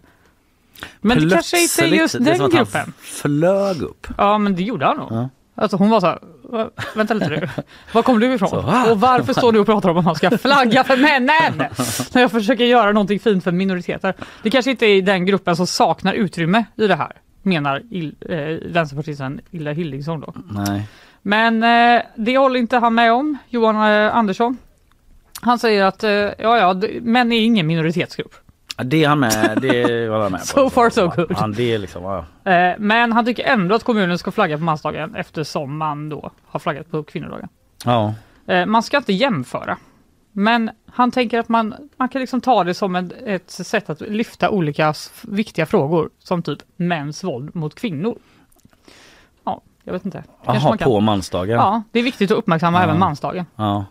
Men 1.01 1.19
det 1.19 1.35
kanske 1.35 1.63
inte 1.63 1.75
Plötsligt, 1.79 2.01
just 2.01 2.25
det 2.25 2.31
är 2.31 2.35
som 2.35 2.51
den 2.51 2.61
att 2.63 2.75
han 2.75 2.83
gruppen. 2.85 2.93
flög 3.01 3.83
upp. 3.83 4.07
Ja 4.19 4.39
men 4.39 4.57
det 4.57 4.63
gjorde 4.63 4.87
han 4.87 4.97
nog. 4.97 5.09
Ja. 5.13 5.29
Alltså 5.57 5.77
hon 5.77 5.91
var 5.91 6.01
så 6.01 6.07
här, 6.07 6.19
"Va- 6.43 6.71
vänta 6.97 7.15
lite 7.15 7.29
nu, 7.31 7.49
var 7.93 8.03
kom 8.03 8.21
du 8.21 8.35
ifrån? 8.35 8.49
Så, 8.49 8.61
va? 8.61 8.87
och 8.91 9.01
varför 9.01 9.33
står 9.33 9.53
du 9.53 9.59
och 9.59 9.67
pratar 9.67 9.89
om 9.89 9.97
att 9.97 10.05
man 10.05 10.15
ska 10.15 10.39
flagga 10.39 10.85
för 10.85 10.97
männen? 10.97 11.69
När 12.15 12.21
jag 12.23 12.31
försöker 12.31 12.65
göra 12.65 12.93
någonting 12.93 13.21
fint 13.21 13.45
för 13.45 13.53
minoriteter. 13.53 14.15
Det 14.43 14.51
kanske 14.51 14.71
inte 14.71 14.87
är 14.87 15.03
den 15.03 15.27
gruppen 15.27 15.57
som 15.57 15.67
saknar 15.67 16.13
utrymme 16.13 16.65
i 16.77 16.87
det 16.87 16.95
här, 16.97 17.13
menar 17.43 17.83
Il, 17.91 18.15
eh, 18.29 18.39
vänsterpartisten 18.73 19.41
Illa 19.51 19.73
Hildingsson 19.73 20.21
då. 20.21 20.35
Nej. 20.51 20.83
Men 21.27 21.63
eh, 21.63 22.03
det 22.17 22.39
håller 22.39 22.61
inte 22.61 22.77
han 22.79 22.95
med 22.95 23.13
om, 23.13 23.39
Johan 23.49 23.77
eh, 23.77 24.17
Andersson. 24.17 24.57
Han 25.41 25.59
säger 25.59 25.85
att 25.85 26.05
eh, 26.05 26.11
ja, 26.11 26.33
ja, 26.39 26.75
d- 26.75 26.99
män 27.03 27.33
är 27.33 27.41
ingen 27.41 27.67
minoritetsgrupp. 27.67 28.35
Det 28.85 29.05
är 29.05 29.09
han 29.09 29.21
med, 29.21 29.59
det 29.63 30.09
var 30.09 30.21
han 30.21 30.33
med 30.33 30.41
på. 30.41 30.47
So 30.47 30.71
far 30.71 30.91
so 30.91 31.09
good. 31.17 31.33
Han, 31.33 31.53
det 31.53 31.75
är 31.75 31.79
liksom, 31.79 32.03
ja. 32.03 32.53
Eh, 32.53 32.75
men 32.79 33.13
han 33.13 33.25
tycker 33.25 33.45
ändå 33.45 33.75
att 33.75 33.85
kommunen 33.85 34.19
ska 34.19 34.31
flagga 34.31 34.59
på 34.59 34.65
mansdagen 34.65 35.15
eftersom 35.15 35.77
man 35.77 36.09
då 36.09 36.31
har 36.47 36.61
flaggat 36.61 36.91
på 36.91 37.03
kvinnodagen. 37.03 37.49
ja. 37.85 38.15
Eh, 38.47 38.67
man 38.67 38.83
ska 38.83 38.97
inte 38.97 39.13
jämföra. 39.13 39.77
Men 40.33 40.71
han 40.93 41.11
tänker 41.11 41.39
att 41.39 41.49
man, 41.49 41.75
man 41.97 42.09
kan 42.09 42.21
liksom 42.21 42.41
ta 42.41 42.65
det 42.65 42.75
som 42.75 42.97
ett, 42.97 43.13
ett 43.27 43.51
sätt 43.51 43.91
att 43.91 44.01
lyfta 44.01 44.51
olika 44.51 44.89
s- 44.89 45.13
viktiga 45.23 45.67
frågor 45.67 46.11
som 46.19 46.43
typ 46.43 46.59
mäns 46.77 47.25
våld 47.25 47.55
mot 47.57 47.75
kvinnor. 47.75 48.19
Ja, 49.87 49.91
jag 49.91 49.93
vet 49.93 50.05
inte. 50.05 50.23
Jaha, 50.47 50.61
man 50.69 50.79
kan. 50.79 50.85
på 50.89 51.01
mansdagen. 51.01 51.57
Ja, 51.57 51.83
det 51.93 51.99
är 51.99 52.03
viktigt 52.03 52.31
att 52.31 52.39
uppmärksamma 52.39 52.79
Ja. 52.79 52.85
även 52.85 52.99
mansdagen. 52.99 53.47
Ja. 53.57 53.85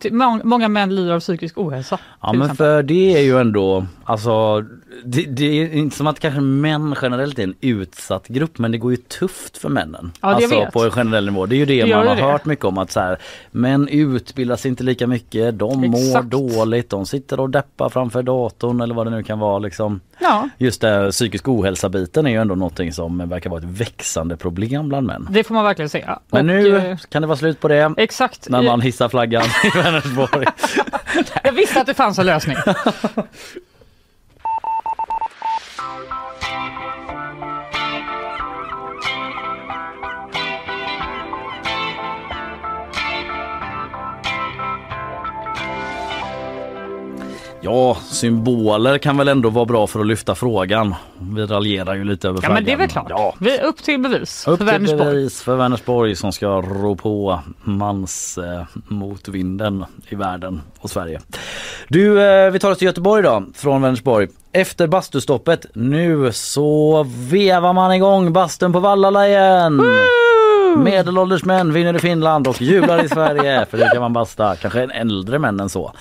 Många 0.43 0.67
män 0.67 0.95
lider 0.95 1.13
av 1.13 1.19
psykisk 1.19 1.57
ohälsa. 1.57 1.99
Ja 2.21 2.33
men 2.33 2.41
exempel. 2.41 2.57
för 2.57 2.83
det 2.83 3.15
är 3.17 3.21
ju 3.21 3.39
ändå, 3.39 3.85
alltså 4.03 4.61
det, 5.05 5.21
det 5.23 5.45
är 5.61 5.73
inte 5.73 5.95
som 5.97 6.07
att 6.07 6.19
kanske 6.19 6.41
män 6.41 6.95
generellt 7.01 7.39
är 7.39 7.43
en 7.43 7.53
utsatt 7.61 8.27
grupp 8.27 8.57
men 8.57 8.71
det 8.71 8.77
går 8.77 8.91
ju 8.91 8.97
tufft 8.97 9.57
för 9.57 9.69
männen. 9.69 10.11
Ja, 10.21 10.27
det 10.29 10.35
alltså 10.35 10.59
vet. 10.59 10.73
på 10.73 10.83
en 10.83 10.91
generell 10.91 11.25
nivå. 11.25 11.45
Det 11.45 11.55
är 11.55 11.57
ju 11.57 11.65
det, 11.65 11.83
Det 11.83 11.95
man 11.95 12.07
har 12.07 12.15
det. 12.15 12.21
hört 12.21 12.45
mycket 12.45 12.65
om 12.65 12.77
att 12.77 12.91
så 12.91 12.99
här, 12.99 13.17
män 13.51 13.87
utbildas 13.87 14.65
inte 14.65 14.83
lika 14.83 15.07
mycket, 15.07 15.59
de 15.59 15.81
mår 15.91 15.99
Exakt. 15.99 16.29
dåligt, 16.29 16.89
de 16.89 17.05
sitter 17.05 17.39
och 17.39 17.49
deppar 17.49 17.89
framför 17.89 18.23
datorn 18.23 18.81
eller 18.81 18.95
vad 18.95 19.07
det 19.07 19.11
nu 19.11 19.23
kan 19.23 19.39
vara 19.39 19.59
liksom. 19.59 19.99
Ja, 20.19 20.49
Just 20.57 20.81
det 20.81 21.11
psykisk 21.11 21.47
ohälsa 21.47 21.89
biten 21.89 22.25
är 22.27 22.31
ju 22.31 22.37
ändå 22.37 22.55
någonting 22.55 22.91
som 22.93 23.29
verkar 23.29 23.49
vara 23.49 23.59
ett 23.59 23.65
växande 23.67 24.37
problem 24.37 24.89
bland 24.89 25.07
män. 25.07 25.27
det 25.31 25.43
får 25.43 25.53
man 25.55 25.63
verkligen 25.63 25.82
säga. 25.89 26.19
Men 26.31 26.39
Och, 26.39 26.45
nu 26.45 26.77
eh, 26.77 26.97
kan 26.97 27.21
det 27.21 27.27
vara 27.27 27.37
slut 27.37 27.59
på 27.59 27.67
det. 27.67 27.93
Exakt. 27.97 28.49
När 28.49 28.61
man 28.61 28.81
hissar 28.81 29.09
flaggan 29.09 29.45
i 29.63 29.69
Vänersborg. 29.77 30.45
Jag 31.43 31.51
visste 31.51 31.81
att 31.81 31.87
det 31.87 31.93
fanns 31.93 32.19
en 32.19 32.25
lösning. 32.25 32.57
Ja, 47.65 47.97
symboler 48.09 48.97
kan 48.97 49.17
väl 49.17 49.27
ändå 49.27 49.49
vara 49.49 49.65
bra 49.65 49.87
för 49.87 49.99
att 49.99 50.07
lyfta 50.07 50.35
frågan. 50.35 50.95
Vi 51.19 51.45
raljerar 51.45 51.95
ju 51.95 52.03
lite 52.03 52.27
över 52.27 52.37
Ja 52.37 52.41
flaggan. 52.41 52.53
men 52.55 52.65
det 52.65 52.71
är 52.71 52.77
väl 52.77 52.89
klart. 52.89 53.05
Ja. 53.09 53.35
Vi 53.39 53.57
är 53.57 53.63
upp 53.63 53.83
till 53.83 53.99
bevis 53.99 54.47
Upp 54.47 54.51
för 54.51 54.57
till 54.57 54.65
Vänersborg. 54.65 55.05
bevis 55.13 55.41
för 55.41 55.55
Vänersborg 55.55 56.15
som 56.15 56.31
ska 56.31 56.47
rå 56.47 56.95
på 56.95 57.39
mans 57.63 58.37
eh, 58.37 58.63
motvinden 58.87 59.85
i 60.09 60.15
världen 60.15 60.61
och 60.79 60.89
Sverige. 60.89 61.21
Du, 61.87 62.21
eh, 62.21 62.51
vi 62.51 62.59
tar 62.59 62.71
oss 62.71 62.77
till 62.77 62.85
Göteborg 62.87 63.23
då, 63.23 63.43
från 63.55 63.81
Vänersborg. 63.81 64.27
Efter 64.51 64.87
bastustoppet, 64.87 65.65
nu 65.73 66.31
så 66.31 67.05
vevar 67.07 67.73
man 67.73 67.93
igång 67.93 68.33
bastun 68.33 68.73
på 68.73 68.79
Vallala 68.79 69.27
igen. 69.27 69.81
Medelålders 70.79 71.45
män 71.45 71.73
vinner 71.73 71.95
i 71.95 71.99
Finland 71.99 72.47
och 72.47 72.61
jublar 72.61 73.05
i 73.05 73.09
Sverige 73.09 73.65
för 73.69 73.77
det 73.77 73.89
kan 73.93 74.01
man 74.01 74.13
basta. 74.13 74.55
Kanske 74.55 74.83
en 74.83 74.91
äldre 74.91 75.39
män 75.39 75.59
än 75.59 75.69
så. 75.69 75.91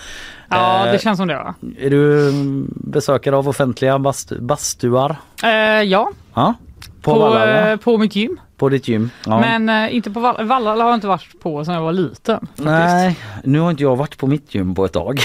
Ja 0.48 0.86
Eh, 0.86 0.92
det 0.92 1.02
känns 1.02 1.18
som 1.18 1.28
det 1.28 1.34
va? 1.34 1.54
Är 1.78 1.90
du 1.90 2.28
mm, 2.28 2.70
besökare 2.74 3.36
av 3.36 3.48
offentliga 3.48 3.98
bastu, 3.98 4.40
bastuar? 4.40 5.16
Eh, 5.42 5.50
ja, 5.82 6.10
Ja. 6.34 6.54
På, 7.02 7.12
på, 7.12 7.18
Vallala? 7.18 7.70
eh, 7.70 7.76
på 7.76 7.98
mitt 7.98 8.16
gym. 8.16 8.40
På 8.56 8.68
ditt 8.68 8.88
gym? 8.88 9.10
Ja. 9.26 9.40
Men 9.40 9.68
eh, 9.68 9.96
inte 9.96 10.10
på 10.10 10.20
Vall- 10.20 10.44
Vallala 10.46 10.82
har 10.84 10.90
jag 10.90 10.96
inte 10.96 11.06
varit 11.06 11.40
på 11.42 11.64
sedan 11.64 11.74
jag 11.74 11.82
var 11.82 11.92
liten. 11.92 12.38
faktiskt. 12.40 12.64
Nej, 12.64 13.18
nu 13.44 13.60
har 13.60 13.70
inte 13.70 13.82
jag 13.82 13.96
varit 13.96 14.18
på 14.18 14.26
mitt 14.26 14.54
gym 14.54 14.74
på 14.74 14.84
ett 14.84 14.92
tag. 14.92 15.20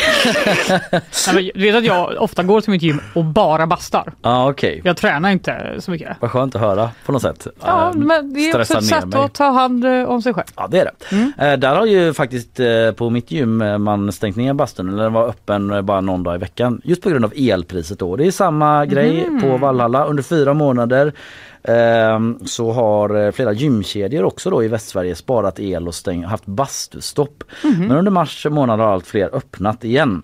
Nej, 1.33 1.51
du 1.55 1.61
vet 1.61 1.75
att 1.75 1.83
jag 1.85 2.15
ofta 2.19 2.43
går 2.43 2.61
till 2.61 2.71
mitt 2.71 2.81
gym 2.81 2.99
och 3.15 3.25
bara 3.25 3.67
bastar. 3.67 4.13
Ja 4.21 4.49
okej, 4.49 4.81
Jag 4.83 4.97
tränar 4.97 5.29
inte 5.29 5.75
så 5.79 5.91
mycket. 5.91 6.17
vad 6.19 6.31
skönt 6.31 6.55
att 6.55 6.61
höra 6.61 6.89
på 7.05 7.11
något 7.11 7.21
sätt. 7.21 7.47
Ja, 7.65 7.87
Eh, 7.89 7.93
men 7.95 8.33
det 8.33 8.39
är 8.49 8.61
också 8.61 8.77
ett 8.77 8.85
sätt 8.85 9.05
mig. 9.05 9.19
att 9.19 9.33
ta 9.33 9.49
hand 9.49 9.85
eh, 9.85 10.03
om 10.03 10.21
sig 10.21 10.33
själv. 10.33 10.47
Ja 10.55 10.67
det 10.71 10.79
är 10.79 10.85
det. 10.85 11.15
Mm. 11.15 11.31
Eh, 11.37 11.59
där 11.59 11.75
har 11.75 11.85
ju 11.85 12.13
faktiskt 12.13 12.59
eh, 12.59 12.67
på 12.95 13.09
mitt 13.09 13.31
gym 13.31 13.83
man 13.83 14.11
stängt 14.11 14.35
ner 14.35 14.53
bastun 14.53 14.89
eller 14.89 15.03
den 15.03 15.13
var 15.13 15.27
öppen 15.27 15.85
bara 15.85 16.01
någon 16.01 16.23
dag 16.23 16.35
i 16.35 16.37
veckan. 16.37 16.81
Just 16.83 17.01
på 17.01 17.09
grund 17.09 17.25
av 17.25 17.33
elpriset 17.35 17.99
då. 17.99 18.15
Det 18.15 18.27
är 18.27 18.31
samma 18.31 18.85
grej 18.85 19.25
Mhm. 19.29 19.41
på 19.41 19.57
Vallhalla 19.57 20.05
under 20.05 20.23
fyra 20.23 20.53
månader. 20.53 21.13
Ehm, 21.63 22.39
så 22.45 22.71
har 22.71 23.25
eh, 23.25 23.31
flera 23.31 23.53
gymkedjor 23.53 24.23
också 24.23 24.49
då 24.49 24.63
i 24.63 24.67
Västsverige 24.67 25.15
sparat 25.15 25.59
el 25.59 25.87
och 25.87 25.95
stäng, 25.95 26.23
haft 26.23 26.45
bastustopp. 26.45 27.43
Mhm. 27.63 27.87
Men 27.87 27.97
under 27.97 28.11
mars 28.11 28.45
månad 28.49 28.79
har 28.79 28.87
allt 28.87 29.07
fler 29.07 29.35
öppnat 29.35 29.83
igen. 29.83 30.21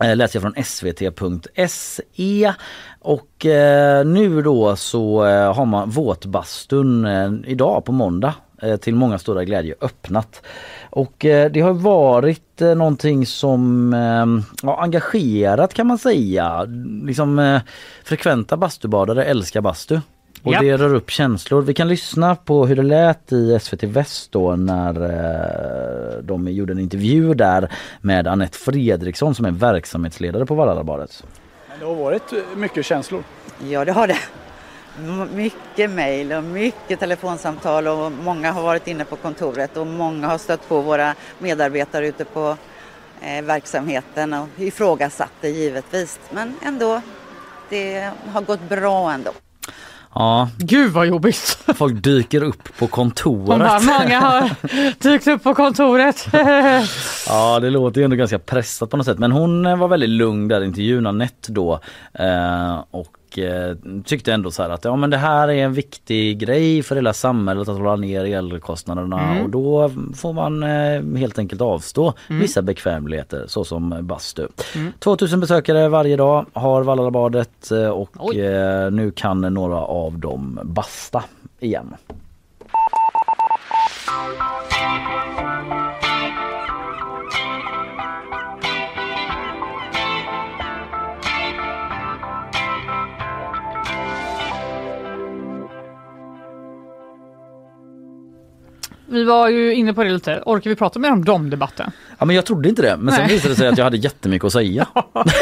Eh, 0.00 0.16
läser 0.16 0.40
jag 0.40 0.42
från 0.42 0.64
svt.se 0.64 2.52
och 3.00 3.46
eh, 3.46 4.06
nu 4.06 4.42
då 4.42 4.76
så 4.76 5.22
har 5.52 5.64
man 5.64 5.90
våtbastun 5.90 7.06
idag 7.46 7.84
på 7.84 7.92
måndag 7.92 8.34
till 8.80 8.94
många 8.94 9.18
stora 9.18 9.44
glädje 9.44 9.74
öppnat. 9.80 10.42
Och 10.90 11.14
det 11.18 11.60
har 11.60 11.72
varit 11.72 12.60
någonting 12.60 13.26
som 13.26 13.94
eh, 13.94 14.26
ja, 14.62 14.82
engagerat 14.82 15.74
kan 15.74 15.86
man 15.86 15.98
säga. 15.98 16.66
Liksom 17.02 17.60
frekventa 18.04 18.56
bastubadare 18.56 19.24
älskar 19.24 19.60
bastu. 19.60 20.00
Och 20.46 20.52
Japp. 20.52 20.62
det 20.62 20.76
rör 20.76 20.94
upp 20.94 21.10
känslor. 21.10 21.62
Vi 21.62 21.74
kan 21.74 21.88
lyssna 21.88 22.36
på 22.36 22.66
hur 22.66 22.76
det 22.76 22.82
lät 22.82 23.32
i 23.32 23.58
SVT 23.60 23.82
Väst 23.82 24.32
då 24.32 24.56
när 24.56 25.02
eh, 25.02 26.22
de 26.22 26.48
gjorde 26.48 26.72
en 26.72 26.78
intervju 26.78 27.34
där 27.34 27.72
med 28.00 28.26
Annette 28.26 28.58
Fredriksson 28.58 29.34
som 29.34 29.44
är 29.44 29.50
verksamhetsledare 29.50 30.46
på 30.46 30.54
Vallalabadet. 30.54 31.24
Men 31.68 31.78
det 31.78 31.86
har 31.86 31.94
varit 31.94 32.32
mycket 32.56 32.86
känslor. 32.86 33.22
Ja, 33.68 33.84
det 33.84 33.92
har 33.92 34.06
det. 34.06 34.18
Mycket 35.34 35.90
mejl 35.90 36.32
och 36.32 36.44
mycket 36.44 37.00
telefonsamtal 37.00 37.86
och 37.86 38.12
många 38.12 38.52
har 38.52 38.62
varit 38.62 38.88
inne 38.88 39.04
på 39.04 39.16
kontoret 39.16 39.76
och 39.76 39.86
många 39.86 40.26
har 40.26 40.38
stött 40.38 40.68
på 40.68 40.80
våra 40.80 41.14
medarbetare 41.38 42.06
ute 42.06 42.24
på 42.24 42.56
eh, 43.22 43.44
verksamheten 43.44 44.32
och 44.32 44.48
ifrågasatt 44.56 45.32
det 45.40 45.48
givetvis. 45.48 46.20
Men 46.30 46.54
ändå, 46.62 47.00
det 47.68 48.10
har 48.32 48.42
gått 48.42 48.68
bra 48.68 49.12
ändå. 49.12 49.30
Ja, 50.18 50.48
Gud 50.58 50.92
vad 50.92 51.06
jobbigt. 51.06 51.58
folk 51.74 52.02
dyker 52.04 52.42
upp 52.42 52.78
på 52.78 52.86
kontoret. 52.86 53.46
bara, 53.58 53.80
många 53.80 54.20
har 54.20 54.50
dykt 55.02 55.26
upp 55.26 55.42
på 55.42 55.54
kontoret. 55.54 56.26
Ja 57.28 57.60
det 57.60 57.70
låter 57.70 58.00
ju 58.00 58.04
ändå 58.04 58.16
ganska 58.16 58.38
pressat 58.38 58.90
på 58.90 58.96
något 58.96 59.06
sätt 59.06 59.18
men 59.18 59.32
hon 59.32 59.78
var 59.78 59.88
väldigt 59.88 60.10
lugn 60.10 60.48
där 60.48 60.60
i 60.60 60.64
intervjun 60.64 61.06
Anette 61.06 61.52
då 61.52 61.80
eh, 62.14 62.84
och 62.90 63.06
eh, 63.38 63.76
tyckte 64.04 64.32
ändå 64.32 64.50
så 64.50 64.62
att 64.62 64.84
ja 64.84 64.96
men 64.96 65.10
det 65.10 65.16
här 65.16 65.48
är 65.48 65.64
en 65.64 65.72
viktig 65.72 66.38
grej 66.38 66.82
för 66.82 66.94
hela 66.94 67.12
samhället 67.12 67.68
att 67.68 67.76
hålla 67.78 67.96
ner 67.96 68.24
elkostnaderna 68.24 69.20
Mm. 69.22 69.44
och 69.44 69.50
då 69.50 69.90
får 70.16 70.32
man 70.32 70.62
eh, 70.62 71.18
helt 71.18 71.38
enkelt 71.38 71.60
avstå 71.60 72.12
Mm. 72.28 72.42
vissa 72.42 72.62
bekvämligheter 72.62 73.44
såsom 73.48 73.98
bastu. 74.02 74.46
Mm. 74.74 74.92
2000 74.98 75.40
besökare 75.40 75.88
varje 75.88 76.16
dag 76.16 76.46
har 76.52 76.82
Vallalabadet 76.82 77.70
eh, 77.70 77.88
och 77.88 78.34
eh, 78.34 78.90
nu 78.90 79.10
kan 79.10 79.40
några 79.40 79.76
av 79.80 80.18
dem 80.18 80.60
basta 80.64 81.24
igen. 81.60 81.94
Vi 99.08 99.24
var 99.24 99.48
ju 99.48 99.74
inne 99.74 99.94
på 99.94 100.04
det 100.04 100.10
lite. 100.10 100.42
Orkar 100.46 100.70
vi 100.70 100.76
prata 100.76 100.98
mer 100.98 101.12
om 101.12 101.24
dom-debatten? 101.24 101.90
Ja 102.18 102.24
men 102.24 102.36
jag 102.36 102.46
trodde 102.46 102.68
inte 102.68 102.82
det 102.82 102.96
men 102.96 103.14
sen 103.14 103.24
Nej. 103.26 103.32
visade 103.34 103.54
det 103.54 103.58
sig 103.58 103.68
att 103.68 103.78
jag 103.78 103.84
hade 103.84 103.96
jättemycket 103.96 104.46
att 104.46 104.52
säga. 104.52 104.86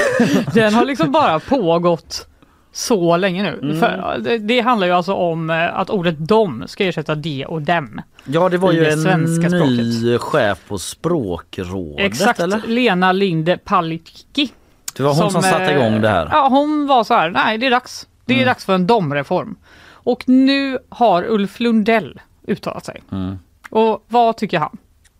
Den 0.54 0.74
har 0.74 0.84
liksom 0.84 1.12
bara 1.12 1.40
pågått 1.40 2.26
så 2.72 3.16
länge 3.16 3.42
nu. 3.42 3.58
Mm. 3.62 3.80
För 3.80 4.18
det, 4.20 4.38
det 4.38 4.60
handlar 4.60 4.86
ju 4.86 4.92
alltså 4.92 5.14
om 5.14 5.50
eh, 5.50 5.78
att 5.78 5.90
ordet 5.90 6.18
dom 6.18 6.64
ska 6.66 6.84
ersätta 6.84 7.14
de 7.14 7.44
och 7.44 7.62
dem. 7.62 8.00
Ja 8.24 8.48
det 8.48 8.56
var 8.58 8.72
ju 8.72 8.84
det 8.84 8.92
en 8.92 9.22
ny 9.60 10.18
chef 10.18 10.58
på 10.68 10.78
språkrådet 10.78 12.06
Exakt, 12.06 12.40
eller? 12.40 12.60
Lena 12.66 13.12
Linde 13.12 13.56
Palicki. 13.58 14.52
Det 14.96 15.02
var 15.02 15.14
hon 15.14 15.30
som, 15.30 15.42
satte 15.42 15.64
eh, 15.64 15.76
igång 15.76 16.00
det 16.00 16.08
här. 16.08 16.28
Ja, 16.32 16.48
hon 16.48 16.86
var 16.86 17.04
så 17.04 17.14
här, 17.14 17.30
nej 17.30 17.58
det 17.58 17.66
är 17.66 17.70
dags. 17.70 18.06
Det 18.26 18.32
är 18.32 18.36
Mm. 18.36 18.46
dags 18.46 18.64
för 18.64 18.74
en 18.74 18.86
domreform. 18.86 19.56
Och 19.90 20.28
nu 20.28 20.78
har 20.88 21.24
Ulf 21.28 21.60
Lundell 21.60 22.20
uttalat 22.46 22.84
sig. 22.84 23.02
Mm. 23.12 23.38
Och 23.74 24.05
vad 24.09 24.36
tycker 24.36 24.59
han? 24.59 24.76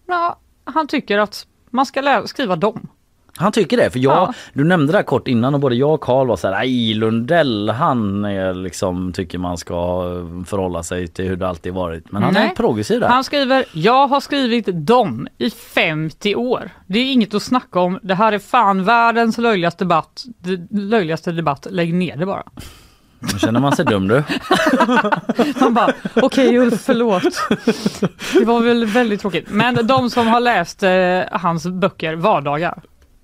Ja, 0.07 0.39
han 0.65 0.87
tycker 0.87 1.19
att 1.19 1.47
man 1.71 1.87
ska 1.87 2.23
skriva 2.27 2.57
dom. 2.57 2.89
Han 3.37 3.53
tycker 3.53 3.77
det 3.77 3.91
för 3.91 3.99
jag, 3.99 4.13
Ja. 4.17 4.33
du 4.53 4.65
nämnde 4.65 4.93
det 4.93 4.99
här 4.99 5.03
kort 5.03 5.29
innan 5.29 5.55
och 5.55 5.61
både 5.61 5.75
jag 5.75 5.95
och 5.95 6.01
Karl 6.01 6.27
var 6.27 6.37
så 6.37 6.49
här, 6.49 6.55
nej 6.55 6.95
Lundell 6.95 7.71
han 7.71 8.25
är 8.25 8.55
liksom 8.55 9.13
tycker 9.13 9.39
man 9.39 9.59
ska 9.59 10.03
förhålla 10.47 10.83
sig 10.83 11.09
till 11.09 11.25
hur 11.29 11.37
det 11.37 11.49
alltid 11.49 11.73
varit. 11.73 12.13
Men 12.13 12.23
han 12.23 12.37
är 12.37 12.41
Nej. 12.41 12.55
progressiv 12.57 13.01
där. 13.01 13.09
Han 13.09 13.25
skriver, 13.25 13.65
jag 13.73 14.07
har 14.07 14.21
skrivit 14.21 14.67
dom 14.67 15.29
i 15.39 15.51
50 15.51 16.35
år. 16.35 16.71
Det 16.87 16.99
är 16.99 17.13
inget 17.13 17.35
att 17.35 17.43
snacka 17.43 17.81
om. 17.81 17.99
Det 18.03 18.15
här 18.15 18.33
är 18.33 18.39
fan 18.39 18.85
världens 18.85 19.39
löjligaste 19.39 19.85
debatt. 19.85 20.25
Löjligaste 20.71 21.33
debatt. 21.33 21.67
Lägg 21.71 21.95
ner 21.95 22.17
det 22.17 22.27
bara. 22.27 22.43
Nu 23.33 23.39
känner 23.39 23.61
man 23.61 23.77
sig 23.77 23.85
dum 23.85 24.09
du. 24.09 24.23
Han 25.61 25.75
bara, 25.75 25.93
okej 26.23 26.59
Ulf, 26.59 26.81
förlåt. 26.85 27.23
Det 28.39 28.45
var 28.45 28.61
väl 28.61 28.85
väldigt 28.87 29.21
tråkigt. 29.21 29.47
Men 29.51 29.87
de 29.87 30.11
som 30.11 30.27
har 30.27 30.41
läst 30.41 30.83
eh, 30.83 31.21
hans 31.41 31.67
böcker, 31.67 32.15
Vardagar. 32.15 32.83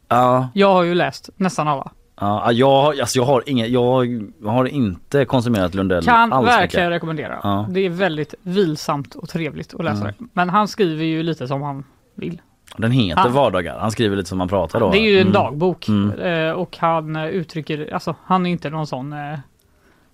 Ja, 0.08 0.48
Jag 0.54 0.72
har 0.72 0.82
ju 0.82 0.94
läst 0.94 1.30
nästan 1.36 1.68
alla. 1.68 1.90
ja 2.20 2.52
jag, 2.52 3.00
alltså 3.00 3.18
jag 3.18 3.24
har 3.26 3.42
ingen, 3.46 3.72
jag 3.72 4.22
har 4.44 4.64
inte 4.66 5.24
konsumerat 5.24 5.74
Lundell 5.74 6.04
Kan 6.04 6.32
alls 6.32 6.46
verkligen 6.48 6.86
mycket. 6.86 6.96
rekommendera. 6.96 7.38
Ja. 7.42 7.66
Det 7.70 7.80
är 7.80 7.90
väldigt 7.90 8.34
vilsamt 8.42 9.14
och 9.14 9.28
trevligt 9.28 9.74
att 9.74 9.84
läsa 9.84 10.00
Mm. 10.00 10.14
det. 10.18 10.24
Men 10.32 10.50
han 10.50 10.68
skriver 10.68 11.04
ju 11.04 11.22
lite 11.22 11.48
som 11.48 11.62
han 11.62 11.84
vill. 12.14 12.40
Den 12.76 12.90
heter 12.90 13.20
Han- 13.22 13.32
Vardagar, 13.32 13.78
han 13.78 13.90
skriver 13.90 14.16
lite 14.16 14.28
som 14.28 14.38
man 14.38 14.48
pratar 14.48 14.80
då. 14.80 14.90
Det 14.90 14.98
är 14.98 15.10
ju 15.10 15.14
en 15.16 15.20
Mm. 15.20 15.32
dagbok 15.32 15.88
Mm. 15.88 16.18
eh, 16.20 16.52
och 16.52 16.76
han 16.80 17.16
uttrycker, 17.16 17.94
alltså 17.94 18.14
han 18.24 18.46
är 18.46 18.50
inte 18.50 18.70
någon 18.70 18.86
sån 18.86 19.12
eh, 19.12 19.38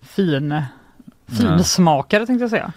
fin 0.07 0.63
finsmakare 1.29 2.27
tänkte 2.27 2.43
jag 2.43 2.51
säga. 2.51 2.73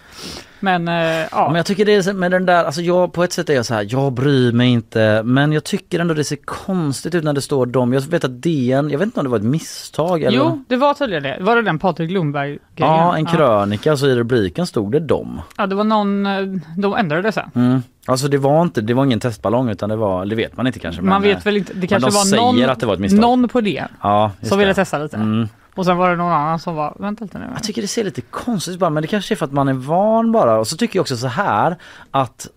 Men 0.60 0.88
eh, 0.88 0.94
Ja, 0.94 1.26
ja, 1.32 1.46
men 1.46 1.56
jag 1.56 1.66
tycker 1.66 1.84
det 1.84 1.94
är 1.94 2.12
med 2.12 2.30
den 2.30 2.46
där, 2.46 2.64
alltså 2.64 2.80
jag 2.80 3.12
på 3.12 3.24
ett 3.24 3.32
sätt 3.32 3.50
är 3.50 3.54
jag 3.54 3.66
så 3.66 3.74
här, 3.74 3.86
jag 3.88 4.12
bryr 4.12 4.52
mig 4.52 4.68
inte 4.68 5.22
men 5.24 5.52
jag 5.52 5.64
tycker 5.64 6.00
ändå 6.00 6.14
det 6.14 6.24
ser 6.24 6.38
konstigt 6.44 7.14
ut 7.14 7.24
när 7.24 7.32
det 7.32 7.40
står 7.40 7.66
dem. 7.66 7.92
Jag 7.92 8.00
vet 8.00 8.24
att 8.24 8.42
DN, 8.42 8.90
jag 8.90 8.98
vet 8.98 9.06
inte 9.06 9.20
om 9.20 9.24
det 9.24 9.30
var 9.30 9.38
ett 9.38 9.44
misstag 9.44 10.22
eller? 10.22 10.38
jo 10.38 10.64
det 10.68 10.76
var 10.76 10.94
tydligen 10.94 11.22
det. 11.22 11.38
Var 11.40 11.56
det 11.56 11.62
den 11.62 11.78
Patrik 11.78 12.10
Lundberg 12.10 12.48
grejen? 12.48 12.94
Ja, 12.94 13.16
en 13.16 13.26
krönika 13.26 13.96
så 13.96 14.06
i 14.06 14.14
rubriken 14.14 14.66
stod 14.66 14.92
det 14.92 15.00
dem. 15.00 15.40
Ja, 15.56 15.66
det 15.66 15.74
var 15.74 15.84
någon, 15.84 16.26
eh, 16.26 16.42
de 16.76 16.94
ändrade 16.94 17.22
det 17.22 17.32
sen. 17.32 17.50
Mm. 17.54 17.82
Alltså 18.06 18.28
det 18.28 18.38
var 18.38 18.62
inte, 18.62 18.80
det 18.80 18.94
var 18.94 19.04
ingen 19.04 19.20
testballong 19.20 19.68
utan 19.70 19.88
det 19.88 19.96
var, 19.96 20.26
det 20.26 20.34
vet 20.36 20.56
man 20.56 20.66
inte 20.66 20.78
kanske. 20.78 21.02
Man 21.02 21.22
men, 21.22 21.34
vet 21.34 21.46
väl 21.46 21.56
inte, 21.56 21.72
det 21.74 21.86
kanske 21.86 22.10
de 22.10 22.14
var 22.14 22.52
någon, 22.52 22.70
att 22.70 22.80
det 22.80 22.86
var 22.86 22.94
ett 22.94 23.00
misstag. 23.00 23.20
någon 23.20 23.48
på 23.48 23.60
det 23.60 23.84
Ja, 24.02 24.32
som 24.42 24.58
ville 24.58 24.74
testa 24.74 24.98
lite. 24.98 25.16
Mm. 25.16 25.48
Och 25.74 25.84
sen 25.84 25.96
var 25.96 26.10
det 26.10 26.16
någon 26.16 26.32
annan 26.32 26.58
som 26.58 26.74
var, 26.74 26.96
vänta 26.98 27.24
lite 27.24 27.38
nu. 27.38 27.46
Jag 27.54 27.62
tycker 27.62 27.82
det 27.82 27.88
ser 27.88 28.04
lite 28.04 28.20
konstigt 28.20 28.74
ut 28.74 28.80
bara 28.80 28.90
men 28.90 29.02
det 29.02 29.06
kanske 29.06 29.34
är 29.34 29.36
för 29.36 29.46
att 29.46 29.52
man 29.52 29.68
är 29.68 29.72
van 29.72 30.32
bara. 30.32 30.58
Och 30.58 30.66
så 30.66 30.76
tycker 30.76 30.96
jag 30.96 31.02
också 31.02 31.16
så 31.16 31.26
här 31.26 31.76
att 32.10 32.48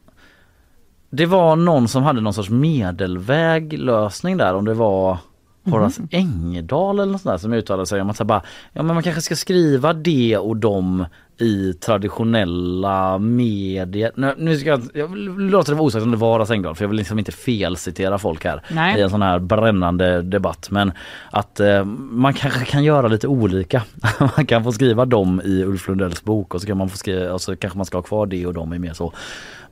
det 1.09 1.25
var 1.25 1.55
någon 1.55 1.87
som 1.87 2.03
hade 2.03 2.21
någon 2.21 2.33
sorts 2.33 2.49
medelväg 2.49 3.73
lösning 3.79 4.37
där 4.37 4.53
om 4.53 4.65
det 4.65 4.73
var 4.73 5.17
Horace 5.65 6.01
Engdahl 6.11 6.99
eller 6.99 7.11
något 7.11 7.21
sånt 7.21 7.33
där 7.33 7.37
som 7.37 7.53
uttalade 7.53 7.85
sig 7.85 8.01
om 8.01 8.09
att 8.09 8.17
så 8.17 8.23
bara, 8.23 8.41
ja 8.73 8.83
men 8.83 8.93
man 8.93 9.03
kanske 9.03 9.21
ska 9.21 9.35
skriva 9.35 9.93
det 9.93 10.37
och 10.37 10.57
dem 10.57 11.05
i 11.37 11.73
traditionella 11.73 13.17
medier. 13.17 14.11
Nu, 14.15 14.33
nu 14.37 14.57
ska 14.57 14.69
jag, 14.69 14.81
jag 14.93 15.17
låter 15.17 15.71
det 15.71 15.75
vara 15.75 15.87
osagt 15.87 16.03
om 16.03 16.11
det 16.11 16.17
var 16.17 16.33
Horace 16.33 16.53
Engdahl 16.53 16.75
för 16.75 16.83
jag 16.83 16.89
vill 16.89 16.97
liksom 16.97 17.19
inte 17.19 17.31
felcitera 17.31 18.17
folk 18.17 18.45
här 18.45 18.61
Nej. 18.71 18.99
i 18.99 19.01
en 19.01 19.09
sån 19.09 19.21
här 19.21 19.39
brännande 19.39 20.21
debatt 20.21 20.67
men 20.71 20.91
att 21.31 21.59
eh, 21.59 21.85
man 21.85 22.33
kanske 22.33 22.65
kan 22.65 22.83
göra 22.83 23.07
lite 23.07 23.27
olika. 23.27 23.83
man 24.37 24.45
kan 24.45 24.63
få 24.63 24.71
skriva 24.71 25.05
dem 25.05 25.41
i 25.45 25.63
Ulf 25.63 25.87
Lundells 25.87 26.23
bok 26.23 26.53
och 26.53 26.61
så 26.61 26.67
kan 26.67 26.77
man 26.77 26.89
få 26.89 26.97
skriva 26.97 27.33
och 27.33 27.41
så 27.41 27.55
kanske 27.55 27.77
man 27.77 27.85
ska 27.85 27.97
ha 27.97 28.03
kvar 28.03 28.25
det 28.25 28.45
och 28.45 28.53
dem 28.53 28.73
i 28.73 28.79
mer 28.79 28.93
så 28.93 29.13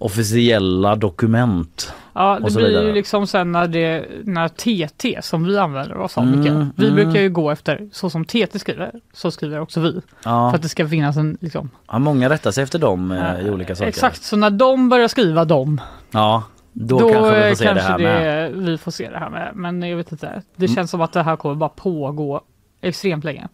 officiella 0.01 0.95
dokument. 0.95 1.93
Ja, 2.13 2.39
det 2.43 2.53
blir 2.55 2.67
vidare. 2.67 2.85
ju 2.85 2.93
liksom 2.93 3.27
sen 3.27 3.51
när, 3.51 3.67
det, 3.67 4.05
när 4.23 4.47
TT 4.47 5.19
som 5.21 5.43
vi 5.43 5.57
använder 5.57 5.97
oss 5.97 6.17
av 6.17 6.23
Mm, 6.23 6.39
mycket. 6.39 6.53
Vi 6.75 6.87
mm. 6.89 6.95
brukar 6.95 7.21
ju 7.21 7.29
gå 7.29 7.51
efter 7.51 7.89
så 7.91 8.09
som 8.09 8.25
TT 8.25 8.59
skriver, 8.59 8.91
så 9.13 9.31
skriver 9.31 9.59
också 9.59 9.79
vi. 9.79 10.01
Ja. 10.25 10.49
För 10.49 10.55
att 10.55 10.61
det 10.61 10.69
ska 10.69 10.87
finnas 10.87 11.17
en 11.17 11.37
liksom. 11.41 11.69
Ja, 11.91 11.99
många 11.99 12.29
rättar 12.29 12.51
sig 12.51 12.63
efter 12.63 12.79
dem 12.79 13.11
eh, 13.11 13.39
i 13.47 13.49
olika 13.49 13.75
saker. 13.75 13.89
Exakt, 13.89 14.23
så 14.23 14.35
när 14.35 14.49
de 14.49 14.89
börjar 14.89 15.07
skriva 15.07 15.45
dem, 15.45 15.81
Ja, 16.11 16.43
då, 16.73 16.99
då, 16.99 17.09
kanske 17.13 17.49
vi 17.49 17.49
får 17.49 17.55
se 17.55 17.63
det 17.63 17.69
kanske 17.69 17.87
här 17.91 17.97
det, 17.97 18.03
med. 18.03 18.51
vi 18.53 18.77
får 18.77 18.91
se 18.91 19.09
det 19.09 19.17
här 19.19 19.29
med. 19.29 19.51
Men 19.55 19.81
jag 19.89 19.97
vet 19.97 20.11
inte, 20.11 20.41
det 20.55 20.65
Mm. 20.65 20.75
känns 20.75 20.91
som 20.91 21.01
att 21.01 21.13
det 21.13 21.23
här 21.23 21.35
kommer 21.35 21.55
bara 21.55 21.69
pågå 21.69 22.41
extremt 22.81 23.23
länge. 23.23 23.47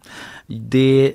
Det 0.46 1.12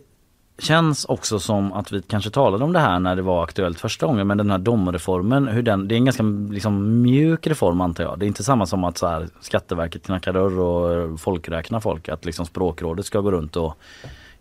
känns 0.63 1.05
också 1.05 1.39
som 1.39 1.73
att 1.73 1.91
vi 1.91 2.01
kanske 2.01 2.29
talade 2.29 2.63
om 2.63 2.73
det 2.73 2.79
här 2.79 2.99
när 2.99 3.15
det 3.15 3.21
var 3.21 3.43
aktuellt 3.43 3.79
första 3.79 4.05
gången 4.05 4.27
men 4.27 4.37
den 4.37 4.51
här 4.51 4.57
domreformen, 4.57 5.47
hur 5.47 5.61
den, 5.61 5.87
det 5.87 5.95
är 5.95 5.97
en 5.97 6.05
ganska 6.05 6.23
liksom, 6.51 7.01
mjuk 7.01 7.47
reform 7.47 7.81
antar 7.81 8.03
jag. 8.03 8.19
Det 8.19 8.25
är 8.25 8.27
inte 8.27 8.43
samma 8.43 8.65
som 8.65 8.83
att 8.83 8.97
så 8.97 9.07
här, 9.07 9.27
Skatteverket 9.41 10.05
knackar 10.05 10.33
dörr 10.33 10.59
och 10.59 11.19
folkräknar 11.19 11.79
folk. 11.79 12.09
Att 12.09 12.25
liksom 12.25 12.45
språkrådet 12.45 13.05
ska 13.05 13.19
gå 13.19 13.31
runt 13.31 13.55
och 13.55 13.77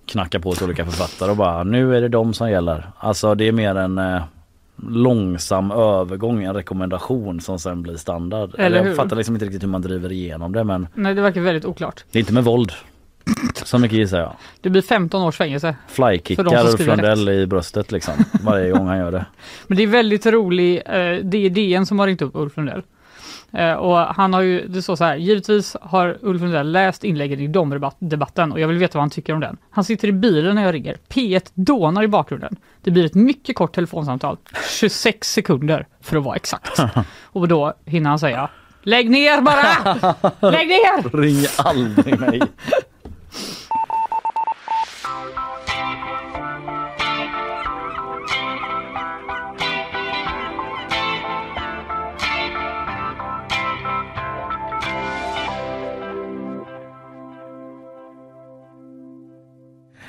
knacka 0.07 0.41
på 0.41 0.55
till 0.55 0.65
olika 0.65 0.85
författare 0.85 1.31
och 1.31 1.37
bara 1.37 1.65
nu 1.65 1.97
är 1.97 2.01
det 2.01 2.09
de 2.09 2.35
som 2.35 2.51
gäller. 2.51 2.91
Alltså 2.99 3.35
det 3.35 3.49
är 3.49 3.53
mer 3.53 3.75
en 3.75 3.99
eh, 3.99 4.23
långsam 4.89 5.71
övergång, 5.71 6.45
en 6.45 6.55
rekommendation 6.55 7.41
som 7.41 7.59
sen 7.59 7.83
blir 7.83 7.97
standard. 7.97 8.51
Eller 8.59 8.77
jag 8.77 8.85
hur? 8.85 8.95
fattar 8.95 9.17
liksom 9.17 9.35
inte 9.35 9.45
riktigt 9.45 9.63
hur 9.63 9.69
man 9.69 9.83
driver 9.83 10.13
igenom 10.13 10.53
det 10.53 10.65
men 10.65 10.87
Nej, 10.95 11.15
det 11.15 11.23
verkar 11.23 11.41
väldigt 11.41 11.65
oklart. 11.65 12.05
det 12.11 12.19
är 12.19 12.21
inte 12.21 12.33
med 12.33 12.45
våld. 12.45 12.73
Så 13.65 13.79
mycket 13.79 13.99
gissar 13.99 14.19
jag. 14.19 14.37
Det 14.61 14.71
blir 14.71 14.83
15 14.83 15.23
års 15.23 15.37
fängelse. 15.37 15.77
Flykickar 15.89 16.67
Ulf 16.67 16.87
Lundell 16.87 17.29
i 17.29 17.47
bröstet 17.47 17.93
liksom 17.93 18.15
varje 18.43 18.71
gång 18.71 18.87
han 18.87 18.99
gör 18.99 19.13
det. 19.13 19.27
Men 19.67 19.77
det 19.77 19.83
är 19.83 19.87
väldigt 19.87 20.27
roligt, 20.27 20.83
eh, 20.87 20.93
det 21.23 21.47
är 21.47 21.51
DN 21.51 21.87
som 21.87 21.99
har 21.99 22.07
ringt 22.07 22.23
upp 22.23 22.33
Ulf 22.35 22.57
Lundell. 22.57 22.83
Eh, 23.53 23.73
och 23.73 23.97
han 23.99 24.35
har 24.35 24.41
ju, 24.41 24.69
det 24.69 24.83
står 24.83 24.97
så 24.97 25.05
här, 25.05 25.17
givetvis 25.17 25.77
har 25.81 26.19
Ulf 26.21 26.43
Lundell 26.43 26.73
läst 26.73 27.05
inlägget 27.05 27.41
i 27.41 27.47
domdebatten 27.47 28.53
och 28.53 28.61
jag 28.61 28.69
vill 28.69 28.79
veta 28.79 28.99
vad 28.99 29.03
han 29.03 29.11
tycker 29.11 29.35
om 29.35 29.41
den. 29.41 29.57
Han 29.71 29.85
sitter 29.85 30.09
i 30.09 30.13
bilen 30.13 30.55
när 30.55 30.65
jag 30.65 30.75
ringer, 30.75 30.97
P1 31.09 31.51
dånar 31.55 32.03
i 32.03 32.09
bakgrunden. 32.09 32.57
Det 32.83 32.91
blir 32.91 33.05
ett 33.05 33.15
mycket 33.15 33.57
kort 33.57 33.75
telefonsamtal, 33.75 34.37
26 34.79 35.33
sekunder 35.33 35.87
för 36.01 36.17
att 36.17 36.25
vara 36.25 36.37
exakt. 36.37 36.79
Och 37.23 37.49
då 37.49 37.75
hinner 37.85 38.11
han 38.11 38.19
säga, 38.19 38.49
lägg 38.83 39.11
ner 39.11 39.41
bara! 39.41 39.95
Lägg 40.51 40.69
ner! 40.69 41.17
Ring 41.23 41.47
aldrig 41.59 42.21
mig. 42.21 42.41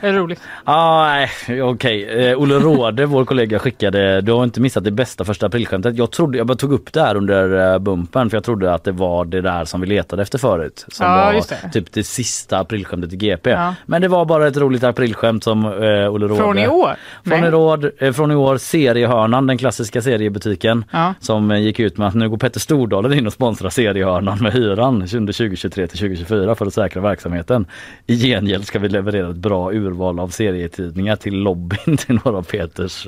Det 0.04 0.10
är 0.10 0.14
roligt. 0.14 0.42
Ah, 0.64 1.06
nej, 1.48 1.62
okej. 1.62 2.28
Eh, 2.30 2.38
Olle 2.42 2.56
Råde, 2.56 3.06
vår 3.06 3.26
kollega 3.26 3.60
skickade, 3.60 4.22
du 4.22 4.32
har 4.32 4.44
inte 4.44 4.62
missat 4.62 4.84
det 4.84 4.92
bästa 4.92 5.24
första 5.26 5.46
aprilskämtet. 5.46 5.98
Jag 5.98 6.12
trodde, 6.12 6.38
jag 6.38 6.48
bara 6.48 6.58
tog 6.58 6.74
upp 6.74 6.94
det 6.94 7.02
här 7.02 7.16
under 7.16 7.74
eh, 7.74 7.80
bumpen 7.80 8.30
för 8.30 8.38
jag 8.38 8.44
trodde 8.44 8.74
att 8.74 8.84
det 8.84 8.92
var 8.92 9.26
det 9.26 9.42
där 9.42 9.66
som 9.66 9.82
vi 9.82 9.88
letade 9.88 10.22
efter 10.22 10.38
förut. 10.38 10.86
Som 10.88 11.06
Ja, 11.06 11.16
var 11.26 11.34
det. 11.34 11.70
typ 11.74 11.92
det 11.94 12.04
sista 12.04 12.60
aprilskämtet 12.60 13.14
i 13.14 13.16
GP. 13.16 13.50
Ja. 13.50 13.76
Men 13.86 14.02
det 14.02 14.08
var 14.08 14.26
bara 14.26 14.48
ett 14.48 14.58
roligt 14.58 14.84
aprilskämt 14.84 15.44
som 15.44 15.66
eh, 15.66 15.72
Olle 16.14 16.26
Råde. 16.28 16.36
Från 16.36 16.58
i 16.58 16.68
år? 16.68 16.96
Från 17.26 17.40
Nej. 17.40 17.48
i, 17.50 17.52
råd, 17.52 17.90
eh, 18.00 18.12
från 18.14 18.32
i 18.32 18.36
år, 18.36 18.58
Seriehörnan, 18.58 19.48
den 19.48 19.58
klassiska 19.58 20.02
seriebutiken 20.02 20.86
Ja. 20.92 21.14
som 21.20 21.52
eh, 21.52 21.60
gick 21.60 21.80
ut 21.80 21.98
med 21.98 22.08
att 22.08 22.14
nu 22.16 22.30
går 22.30 22.38
Petter 22.38 22.60
Stordalen 22.60 23.14
in 23.14 23.28
och 23.28 23.34
sponsrar 23.34 23.70
Seriehörnan 23.70 24.38
med 24.42 24.54
hyran 24.54 24.96
under 24.96 25.34
2023 25.34 25.88
till 25.88 26.00
2024 26.00 26.56
för 26.56 26.66
att 26.66 26.74
säkra 26.74 27.02
verksamheten. 27.02 27.66
I 28.08 28.16
gengäld 28.16 28.68
ska 28.68 28.80
vi 28.80 28.90
leverera 28.90 29.30
ett 29.30 29.36
bra 29.36 29.74
urval 29.94 30.20
av 30.20 30.28
serietidningar 30.30 31.16
till 31.16 31.34
lobbyn 31.40 31.98
till 31.98 32.20
några 32.26 32.42
Peters, 32.44 33.08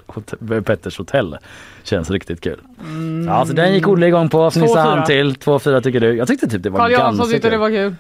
Petters 0.66 0.98
hotell. 0.98 1.38
Känns 1.84 2.12
riktigt 2.12 2.42
kul. 2.42 2.60
Ja, 3.28 3.46
så 3.46 3.54
den 3.54 3.74
gick 3.74 3.88
Olle 3.88 4.08
igång 4.08 4.30
på. 4.30 4.52
Fnissade 4.52 4.82
Mm. 4.82 4.86
fyra. 4.86 4.96
han 4.98 5.06
till. 5.06 5.36
2-4 5.36 5.82
tycker 5.82 6.00
du. 6.00 6.14
Jag 6.16 6.28
tyckte 6.28 6.48
typ 6.48 6.64
det 6.64 6.70
var 6.70 6.80
Carl 6.80 6.92
Jansson 6.92 7.18
ganska 7.18 7.34
tyckte 7.34 7.50
det 7.50 7.58
var 7.58 7.70
kul. 7.70 7.96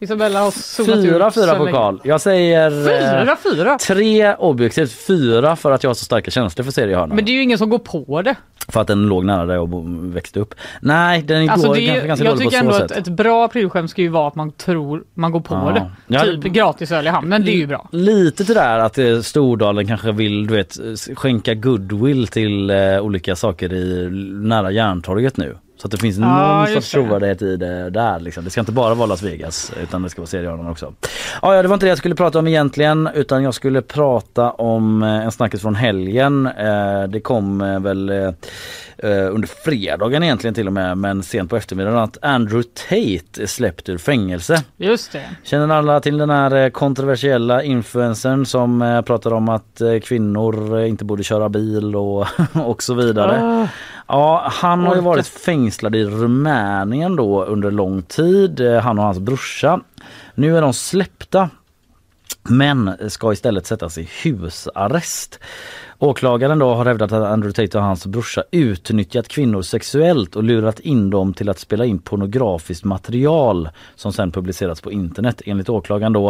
Isabella 0.00 0.40
har 0.40 0.50
zonat 0.50 0.98
ut 0.98 1.04
4-4 1.14 1.30
så 1.30 1.56
på 1.56 1.64
länge. 1.64 1.76
Karl. 1.76 1.98
Jag 2.04 2.20
säger 2.20 2.70
eh, 2.70 2.84
Fyra, 3.24 3.36
fyra. 3.54 3.78
tre 3.78 4.34
objektivt, 4.34 4.92
fyra 5.06 5.56
för 5.56 5.70
att 5.72 5.82
jag 5.82 5.90
har 5.90 5.94
så 5.94 6.04
starka 6.04 6.30
känslor 6.30 6.64
för 6.64 6.72
seriehörnan. 6.72 7.16
Men 7.16 7.24
det 7.24 7.30
är 7.30 7.34
ju 7.34 7.42
ingen 7.42 7.58
som 7.58 7.68
går 7.70 7.78
på 7.78 8.22
det. 8.22 8.34
För 8.68 8.80
att 8.80 8.86
den 8.86 9.02
låg 9.08 9.24
nära 9.24 9.46
där 9.46 9.54
jag 9.54 9.68
bo- 9.68 10.10
växte 10.12 10.40
upp. 10.40 10.54
Nej, 10.80 11.22
den 11.22 11.42
är 11.42 11.50
Alltså 11.50 11.66
då, 11.66 11.74
det 11.74 11.80
är, 11.80 11.86
ganska, 11.86 12.06
ganska 12.06 12.24
jag 12.24 12.34
dålig 12.34 12.44
på 12.46 12.50
tycker 12.50 12.62
så 12.64 12.72
ändå 12.74 12.84
att 12.84 12.90
sätt. 12.90 12.98
ett 12.98 13.08
bra 13.08 13.44
aprilskämt 13.44 13.90
ska 13.90 14.02
ju 14.02 14.08
vara 14.08 14.28
att 14.28 14.34
man 14.34 14.52
tror 14.52 15.02
man 15.14 15.32
går 15.32 15.40
på 15.40 15.54
Ja. 15.54 15.70
det. 15.74 15.90
Ja, 16.14 16.20
typ 16.22 16.42
det- 16.42 16.48
gratis 16.48 16.92
öl 16.92 17.06
i 17.06 17.10
hamnen, 17.10 17.44
det 17.44 17.50
är 17.52 17.56
ju 17.56 17.66
bra. 17.66 17.88
Lite 17.92 18.44
till 18.44 18.54
det 18.54 18.60
där 18.60 18.78
att 18.78 18.98
eh, 18.98 19.20
Stordalen 19.20 19.86
kanske 19.86 20.12
vill 20.12 20.46
du 20.46 20.54
vet 20.54 20.76
skänka 21.16 21.54
goodwill 21.54 22.26
till 22.26 22.70
eh, 22.70 23.00
olika 23.00 23.36
saker 23.36 23.72
i 23.72 24.08
nära 24.42 24.70
Järntorget 24.70 25.36
nu. 25.36 25.56
Så 25.80 25.86
att 25.86 25.90
det 25.90 25.98
finns 25.98 26.18
någon 26.18 26.60
just 26.60 26.74
sorts 26.74 26.90
det. 26.90 26.96
trovärdighet 26.96 27.42
i 27.42 27.56
det 27.56 27.90
där. 27.90 28.20
Liksom. 28.20 28.44
Det 28.44 28.50
ska 28.50 28.60
inte 28.60 28.72
bara 28.72 28.94
vara 28.94 29.06
Las 29.06 29.22
Vegas 29.22 29.72
utan 29.82 30.02
det 30.02 30.10
ska 30.10 30.20
vara 30.20 30.26
seriehörnan 30.26 30.66
också. 30.66 30.94
Ja, 31.42 31.54
ja, 31.54 31.62
det 31.62 31.68
var 31.68 31.74
inte 31.74 31.86
det 31.86 31.88
jag 31.88 31.98
skulle 31.98 32.14
prata 32.14 32.38
om 32.38 32.46
egentligen 32.46 33.08
utan 33.14 33.42
jag 33.42 33.54
skulle 33.54 33.82
prata 33.82 34.50
om 34.50 35.02
eh, 35.02 35.08
en 35.08 35.32
snackis 35.32 35.62
från 35.62 35.74
helgen. 35.74 36.46
Eh, 36.46 37.02
det 37.08 37.20
kom 37.20 37.60
eh, 37.60 37.80
väl 37.80 38.08
eh, 38.08 38.16
eh, 38.98 39.34
under 39.34 39.48
fredagen 39.48 40.22
egentligen 40.22 40.54
till 40.54 40.66
och 40.66 40.72
med 40.72 40.98
men 40.98 41.22
sent 41.22 41.50
på 41.50 41.56
eftermiddagen 41.56 41.98
att 41.98 42.18
Andrew 42.22 42.70
Tate 42.74 43.42
är 43.42 43.46
släppt 43.46 43.88
ur 43.88 43.98
fängelse. 43.98 44.62
Just 44.76 45.12
det. 45.12 45.24
Känner 45.44 45.74
alla 45.74 46.00
till 46.00 46.18
den 46.18 46.30
här 46.30 46.56
eh, 46.56 46.70
kontroversiella 46.70 47.62
influencern 47.62 48.46
som 48.46 49.02
pratar 49.06 49.32
om 49.32 49.48
att 49.48 49.82
kvinnor 50.02 50.80
inte 50.80 51.04
borde 51.04 51.22
köra 51.22 51.48
bil 51.48 51.96
och, 51.96 52.26
och 52.52 52.82
så 52.82 52.94
vidare. 52.94 53.42
Ah. 53.42 53.68
Ja, 54.12 54.42
han 54.52 54.80
har 54.86 54.94
ju 54.94 55.00
varit 55.00 55.26
fängslad 55.26 55.96
i 55.96 56.04
Rumänien 56.04 57.16
då 57.16 57.44
under 57.44 57.70
lång 57.70 58.02
tid, 58.02 58.60
eh, 58.60 58.80
han 58.80 58.98
och 58.98 59.04
hans 59.04 59.18
brorsa. 59.18 59.80
Nu 60.34 60.56
är 60.56 60.62
de 60.62 60.72
släppta 60.72 61.50
men 62.42 63.10
ska 63.10 63.32
istället 63.32 63.66
sättas 63.66 63.98
i 63.98 64.08
husarrest. 64.22 65.40
Åklagaren 65.98 66.58
då 66.58 66.74
har 66.74 66.84
hävdat 66.84 67.12
att 67.12 67.22
Andrew 67.22 67.66
Tate 67.66 67.78
och 67.78 67.84
hans 67.84 68.06
brorsa 68.06 68.44
utnyttjat 68.50 69.28
kvinnor 69.28 69.62
sexuellt 69.62 70.36
och 70.36 70.44
lurat 70.44 70.80
in 70.80 71.10
dem 71.10 71.34
till 71.34 71.48
att 71.48 71.58
spela 71.58 71.84
in 71.84 71.98
pornografiskt 71.98 72.84
material 72.84 73.68
som 73.94 74.12
sen 74.12 74.32
publicerats 74.32 74.80
på 74.80 74.92
internet 74.92 75.42
enligt 75.44 75.68
åklagaren 75.68 76.12
då 76.12 76.28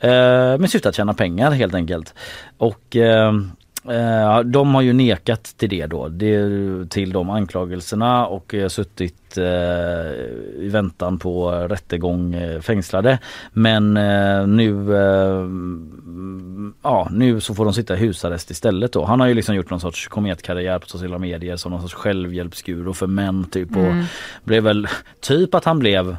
eh, 0.00 0.58
med 0.58 0.70
syfte 0.70 0.88
att 0.88 0.94
tjäna 0.94 1.14
pengar 1.14 1.50
helt 1.50 1.74
enkelt. 1.74 2.14
Och 2.58 2.96
eh, 2.96 3.32
Eh, 3.84 4.40
de 4.40 4.74
har 4.74 4.82
ju 4.82 4.92
nekat 4.92 5.42
till 5.56 5.68
det 5.68 5.86
då, 5.86 6.08
det, 6.08 6.44
till 6.90 7.12
de 7.12 7.30
anklagelserna 7.30 8.26
och 8.26 8.54
eh, 8.54 8.68
suttit 8.68 9.38
eh, 9.38 9.44
i 10.64 10.68
väntan 10.72 11.18
på 11.18 11.50
rättegång 11.50 12.34
eh, 12.34 12.60
fängslade. 12.60 13.18
Men 13.52 13.96
eh, 13.96 14.46
nu, 14.46 14.96
eh, 14.96 15.46
ja, 16.82 17.08
nu 17.10 17.40
så 17.40 17.54
får 17.54 17.64
de 17.64 17.74
sitta 17.74 17.94
i 17.94 17.98
husarrest 17.98 18.50
istället 18.50 18.92
då. 18.92 19.04
Han 19.04 19.20
har 19.20 19.26
ju 19.26 19.34
liksom 19.34 19.54
gjort 19.54 19.70
någon 19.70 19.80
sorts 19.80 20.08
kometkarriär 20.08 20.78
på 20.78 20.86
sociala 20.88 21.18
medier 21.18 21.56
som 21.56 21.72
någon 21.72 21.82
sorts 21.82 21.94
självhjälpsguru 21.94 22.92
för 22.92 23.06
män 23.06 23.44
typ 23.44 23.70
och 23.76 23.82
Mm. 23.82 24.04
blev 24.44 24.62
väl 24.62 24.88
typ 25.20 25.54
att 25.54 25.64
han 25.64 25.78
blev 25.78 26.16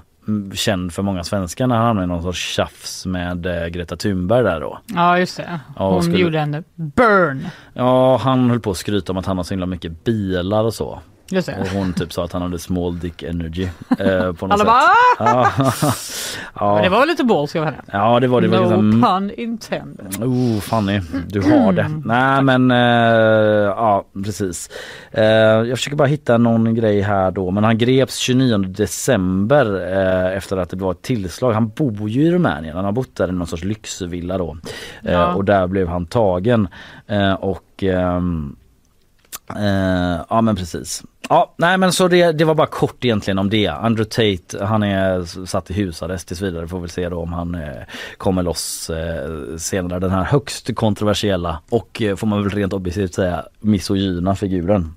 känd 0.54 0.94
för 0.94 1.04
många 1.04 1.24
svenskar 1.24 1.68
när 1.68 1.76
han 1.76 1.86
hamnade 1.86 2.06
i 2.06 2.08
någon 2.08 2.24
sorts 2.24 2.56
tjafs 2.56 3.06
med 3.06 3.46
eh, 3.46 3.68
Greta 3.68 3.96
Thunberg 3.96 4.44
där 4.44 4.60
då. 4.60 4.80
Ja 4.88 5.20
just 5.20 5.38
det. 5.38 5.60
Hon 5.76 6.04
skulle- 6.04 6.18
gjorde 6.20 6.40
en 6.40 6.64
burn. 6.76 7.48
Ja, 7.74 8.18
han 8.18 8.50
höll 8.50 8.60
på 8.60 8.72
att 8.72 8.78
skryta 8.78 9.12
om 9.12 9.18
att 9.18 9.26
han 9.26 9.38
har 9.38 9.44
så 9.44 9.54
himla 9.54 9.66
mycket 9.66 10.04
bilar 10.04 10.64
och 10.64 10.74
så. 10.74 11.00
Och 11.60 11.68
hon 11.74 11.94
typ 11.94 12.14
sa 12.14 12.26
att 12.26 12.32
han 12.34 12.42
hade 12.42 12.60
small 12.60 13.00
dick 13.00 13.24
energy. 13.24 13.68
Eh, 14.00 14.34
på 14.34 14.48
något 14.48 14.52
Alla 14.52 14.58
sätt. 14.58 14.66
bara 14.68 14.82
"Ah!" 15.18 15.52
Ja. 15.58 15.72
Ja. 16.60 16.74
Men 16.74 16.84
det 16.84 16.90
var 16.90 17.06
lite 17.06 17.24
ballsy 17.24 17.60
av 17.60 17.66
henne. 17.66 17.78
Ja 17.92 18.20
det 18.20 18.28
var 18.28 18.42
det. 18.42 18.48
var 18.48 18.58
no 18.60 18.64
liksom, 18.64 19.02
pun 19.02 19.32
intended. 19.38 20.24
Oh 20.24 20.60
Fanny, 20.60 21.02
du 21.28 21.42
har 21.42 21.72
det. 21.72 21.92
Nej 22.06 22.42
men 22.44 22.72
eh, 22.72 22.78
ja 23.78 24.06
precis. 24.26 24.70
Eh, 25.12 25.24
jag 25.24 25.78
försöker 25.78 25.98
bara 25.98 26.08
hitta 26.08 26.38
någon 26.38 26.76
grej 26.76 27.02
här 27.02 27.32
då 27.32 27.52
men 27.52 27.64
han 27.64 27.78
greps 27.78 28.18
29 28.18 28.58
december 28.58 29.94
eh, 29.98 30.38
efter 30.38 30.58
att 30.58 30.70
det 30.70 30.78
var 30.78 30.92
ett 30.92 31.02
tillslag. 31.02 31.54
Han 31.54 31.70
bor 31.70 32.10
ju 32.10 32.22
i 32.24 32.32
Rumänien, 32.32 32.76
han 32.76 32.86
har 32.86 32.92
bott 32.92 33.16
där 33.16 33.28
i 33.28 33.32
någon 33.32 33.48
sorts 33.48 33.64
lyxvilla 33.64 34.38
då. 34.38 34.58
Eh, 35.04 35.12
Ja. 35.14 35.34
och 35.34 35.46
där 35.46 35.68
blev 35.68 35.88
han 35.88 36.06
tagen. 36.06 36.68
Eh, 37.08 37.34
och 37.34 37.84
ehm, 37.84 38.56
Eh, 39.56 40.22
ja 40.30 40.42
men 40.42 40.56
precis. 40.56 41.04
Ja, 41.32 41.54
nej 41.58 41.78
men 41.78 41.94
så 41.94 42.08
det, 42.08 42.32
det 42.32 42.46
var 42.46 42.56
bara 42.56 42.68
kort 42.68 43.06
egentligen 43.06 43.40
om 43.40 43.50
det. 43.50 43.68
Andrew 43.68 44.10
Tate 44.10 44.66
han 44.66 44.84
är 44.84 45.46
satt 45.46 45.72
i 45.72 45.74
husarrest 45.74 46.28
tills 46.28 46.42
vidare. 46.42 46.68
Får 46.68 46.80
väl 46.80 46.90
se 46.90 47.10
då 47.10 47.22
om 47.22 47.34
han 47.34 47.56
eh, 47.56 47.82
kommer 48.18 48.44
loss 48.44 48.90
eh, 48.90 49.58
senare. 49.58 50.00
Den 50.00 50.12
här 50.12 50.24
högst 50.24 50.76
kontroversiella 50.76 51.62
och 51.70 52.02
eh, 52.02 52.16
får 52.16 52.28
man 52.28 52.44
väl 52.44 52.52
rent 52.52 52.74
objektivt 52.74 53.14
säga 53.14 53.46
misogyna 53.60 54.36
figuren. 54.36 54.96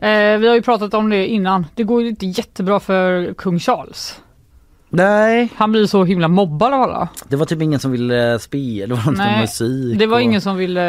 Eh, 0.00 0.38
vi 0.38 0.48
har 0.48 0.54
ju 0.54 0.62
pratat 0.62 0.94
om 0.94 1.10
det 1.10 1.26
innan. 1.26 1.66
Det 1.74 1.82
går 1.84 2.02
ju 2.02 2.08
inte 2.08 2.26
jättebra 2.26 2.80
för 2.80 3.34
kung 3.34 3.58
Charles. 3.58 4.20
Nej. 4.92 5.48
Han 5.56 5.72
blir 5.72 5.86
så 5.86 6.04
himla 6.04 6.28
mobbad 6.28 6.74
av 6.74 6.82
alla. 6.82 7.08
Det 7.28 7.36
var 7.36 7.46
typ 7.46 7.62
ingen 7.62 7.80
som 7.80 7.90
ville 7.92 8.38
spela, 8.38 8.94
det 8.94 9.00
var 9.02 9.10
något 9.10 9.18
med 9.18 9.40
musik. 9.40 9.98
det 9.98 10.06
var 10.06 10.16
och... 10.16 10.22
ingen 10.22 10.40
som 10.40 10.56
ville, 10.56 10.82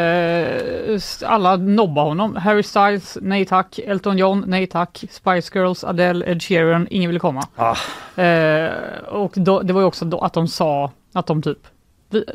eh, 0.94 1.00
alla 1.24 1.56
nobba 1.56 2.02
honom. 2.02 2.36
Harry 2.36 2.62
Styles, 2.62 3.18
nej 3.22 3.44
tack. 3.46 3.78
Elton 3.78 4.18
John, 4.18 4.44
nej 4.46 4.66
tack. 4.66 5.04
Spice 5.10 5.58
Girls, 5.58 5.84
Adele, 5.84 6.24
Ed 6.30 6.42
Sheeran, 6.42 6.86
ingen 6.90 7.08
ville 7.10 7.20
komma. 7.20 7.42
Ah. 7.56 7.76
Eh, 8.22 8.70
och 9.08 9.32
då, 9.36 9.60
det 9.62 9.72
var 9.72 9.80
ju 9.80 9.86
också 9.86 10.18
att 10.20 10.32
de 10.32 10.48
sa 10.48 10.90
att 11.12 11.26
de 11.26 11.42
typ 11.42 11.58
"Vi- 11.58 11.66
eh, 11.66 11.81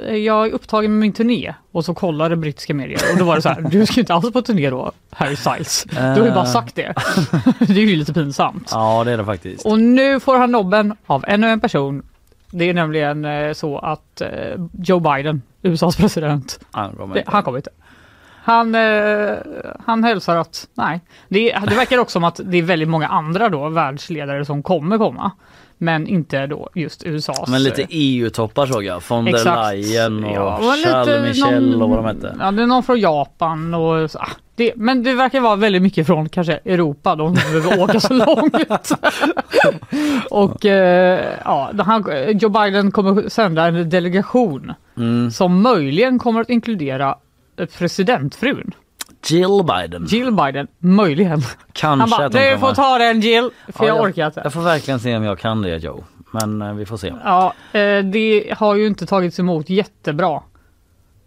jag 0.02 0.48
är 0.48 0.52
upptagen 0.52 0.92
med 0.92 1.00
min 1.00 1.14
turné 1.14 1.54
och 1.72 1.86
så 1.86 1.94
kollade 1.94 2.36
brittiska 2.36 2.74
medier 2.74 3.00
och 3.12 3.20
då 3.20 3.26
var 3.26 3.36
det 3.36 3.42
så 3.42 3.50
här, 3.50 3.62
du 3.62 3.86
ska 3.86 4.00
inte 4.00 4.14
alls 4.14 4.34
på 4.34 4.42
turné 4.42 4.70
då, 4.70 4.92
Harry 5.12 5.36
Styles. 5.36 5.84
Du 5.90 5.98
har 5.98 6.26
ju 6.26 6.32
bara 6.32 6.46
sagt 6.46 6.76
det. 6.76 6.94
det 7.60 7.74
är 7.74 7.86
ju 7.86 7.96
lite 7.96 8.14
pinsamt. 8.14 8.70
Ja 8.72 9.04
det 9.04 9.12
är 9.12 9.18
det 9.18 9.26
faktiskt. 9.26 9.66
Och 9.66 9.80
nu 9.80 10.20
får 10.20 10.38
han 10.38 10.52
nobben 10.52 10.96
av 11.06 11.26
ännu 11.28 11.48
en 11.48 11.60
person. 11.60 12.04
Det 12.52 12.70
är 12.70 12.74
nämligen 12.74 13.26
eh, 13.26 13.54
så 13.54 13.78
att 13.78 14.22
eh, 14.22 14.30
Joe 14.84 15.00
Biden, 15.00 15.42
USAs 15.62 15.96
president, 15.98 16.60
Han 16.72 16.96
kommer 16.96 17.18
inte. 17.18 17.32
han 17.32 17.44
kommer 17.44 17.58
inte. 17.58 17.70
Han, 18.44 18.76
eh, 18.76 19.38
han 19.86 20.04
hälsar 20.04 20.36
att 20.36 20.68
nej, 20.74 21.02
det, 21.28 21.52
det 21.68 21.76
verkar 21.76 21.98
också 21.98 22.12
som 22.14 22.24
att 22.24 22.40
det 22.44 22.58
är 22.58 22.62
väldigt 22.62 22.90
många 22.90 23.08
andra 23.08 23.50
då 23.50 23.70
världsledare 23.70 24.46
som 24.46 24.64
kommer 24.64 24.98
komma. 24.98 25.32
Men 25.78 26.08
inte 26.08 26.48
då 26.48 26.70
just 26.76 27.04
USAs. 27.06 27.50
Men 27.50 27.64
lite 27.64 27.82
eh, 27.82 27.88
EU-toppar 27.92 28.66
såg 28.66 28.84
jag. 28.84 29.02
Von 29.10 29.26
der. 29.26 29.72
Leyen 29.72 30.24
och 30.24 30.32
Ja, 30.36 30.60
Charles 30.84 31.38
Michel 31.38 31.70
någon- 31.72 31.82
och 31.82 31.90
vad 31.90 32.00
de 32.00 32.06
hette. 32.06 32.36
Ja, 32.40 32.52
det 32.52 32.62
är 32.64 32.68
någon 32.68 32.84
från 32.84 33.00
Japan 33.00 33.74
och 33.74 34.12
så, 34.12 34.20
ah, 34.20 34.28
det, 34.56 34.74
men 34.76 35.04
det 35.04 35.14
verkar 35.14 35.40
vara 35.42 35.56
väldigt 35.56 35.82
mycket 35.82 36.08
från 36.08 36.30
kanske 36.30 36.54
Europa. 36.66 37.16
De 37.16 37.34
behöver 37.34 37.80
åka 37.84 38.00
så 38.00 38.14
långt. 38.14 38.56
och 40.32 40.66
eh, 40.66 41.34
ja, 41.46 41.72
han, 41.78 42.06
Joe 42.40 42.50
Biden 42.50 42.92
kommer 42.92 43.30
sända 43.30 43.66
en 43.68 43.90
delegation 43.90 44.74
Mm. 44.98 45.32
som 45.32 45.62
möjligen 45.62 46.20
kommer 46.20 46.42
att 46.42 46.50
inkludera 46.50 47.16
eh, 47.60 47.66
presidentfrun. 47.78 48.72
Jill 49.26 49.64
Biden. 49.68 50.06
Jill 50.06 50.32
Biden, 50.34 50.68
möjligen. 50.80 51.42
Kanske 51.74 52.02
Han 52.02 52.10
bara, 52.10 52.26
att 52.26 52.32
du 52.32 52.38
kommer. 52.38 52.58
får 52.58 52.74
ta 52.74 52.98
den 52.98 53.22
Jill, 53.22 53.50
för 53.68 53.84
Ja, 53.84 53.88
jag 53.88 53.98
jag- 53.98 54.04
orkar 54.06 54.26
inte. 54.28 54.42
Jag 54.44 54.54
får 54.54 54.62
verkligen 54.62 55.00
se 55.00 55.18
om 55.18 55.24
jag 55.24 55.40
kan 55.40 55.62
det 55.62 55.78
Joe. 55.78 56.04
Men 56.32 56.62
eh, 56.62 56.74
vi 56.74 56.86
får 56.86 56.98
se. 56.98 57.14
Ja, 57.24 57.54
eh, 57.74 58.04
det 58.04 58.54
har 58.58 58.76
ju 58.76 58.88
inte 58.88 59.06
tagits 59.06 59.40
emot 59.40 59.70
jättebra 59.70 60.44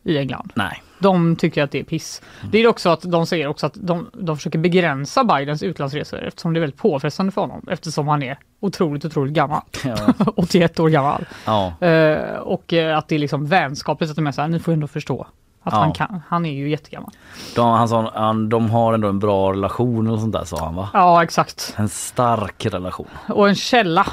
i 0.05 0.19
England. 0.19 0.53
Nej. 0.55 0.83
De 0.99 1.37
tycker 1.37 1.63
att 1.63 1.71
det 1.71 1.81
är 1.81 1.85
piss. 1.85 2.23
Det 2.51 2.59
är 2.59 2.67
också 2.67 2.89
att 2.91 3.03
de 3.03 3.27
säger 3.27 3.47
också 3.47 3.67
att 3.67 3.75
de, 3.75 4.11
de 4.13 4.37
försöker 4.37 4.59
begränsa 4.59 5.25
Bidens 5.25 5.63
utlandsresor 5.63 6.19
eftersom 6.25 6.53
det 6.53 6.59
är 6.59 6.61
väldigt 6.61 6.79
påfrestande 6.81 7.33
för 7.33 7.41
honom 7.41 7.67
eftersom 7.71 8.09
han 8.09 8.23
är 8.23 8.39
otroligt, 8.61 9.05
otroligt 9.05 9.33
gammal. 9.35 9.63
Ja. 9.85 9.97
81 10.37 10.81
år 10.81 10.89
gammal. 10.89 11.25
ja. 11.47 11.75
Eh, 11.87 12.37
och 12.37 12.73
eh, 12.73 12.99
att 12.99 13.09
det 13.09 13.15
är 13.15 13.19
liksom 13.19 13.47
vänskapligt 13.47 14.11
att 14.11 14.17
de 14.17 14.27
är 14.27 14.33
så 14.33 14.41
här, 14.41 14.49
ni 14.49 14.59
får 14.59 14.73
ändå 14.73 14.87
förstå 14.87 15.27
att 15.63 15.73
Ja. 15.73 15.79
han 15.79 15.93
kan. 15.93 16.23
Han 16.29 16.47
är 16.47 16.53
ju 16.53 16.71
jättegammal. 16.71 17.11
De, 17.57 17.67
han 17.71 17.89
sa, 17.89 18.11
han, 18.15 18.49
de 18.49 18.71
har 18.71 18.93
ändå 18.95 19.09
en 19.09 19.19
bra 19.19 19.53
relation 19.53 20.11
och 20.11 20.21
sånt 20.21 20.33
där 20.33 20.45
sa 20.45 20.65
han 20.65 20.75
va? 20.75 20.89
Ja, 20.93 21.23
exakt. 21.23 21.75
En 21.77 21.89
stark 21.89 22.67
relation. 22.67 23.07
Och 23.29 23.49
en 23.49 23.55
källa, 23.55 24.07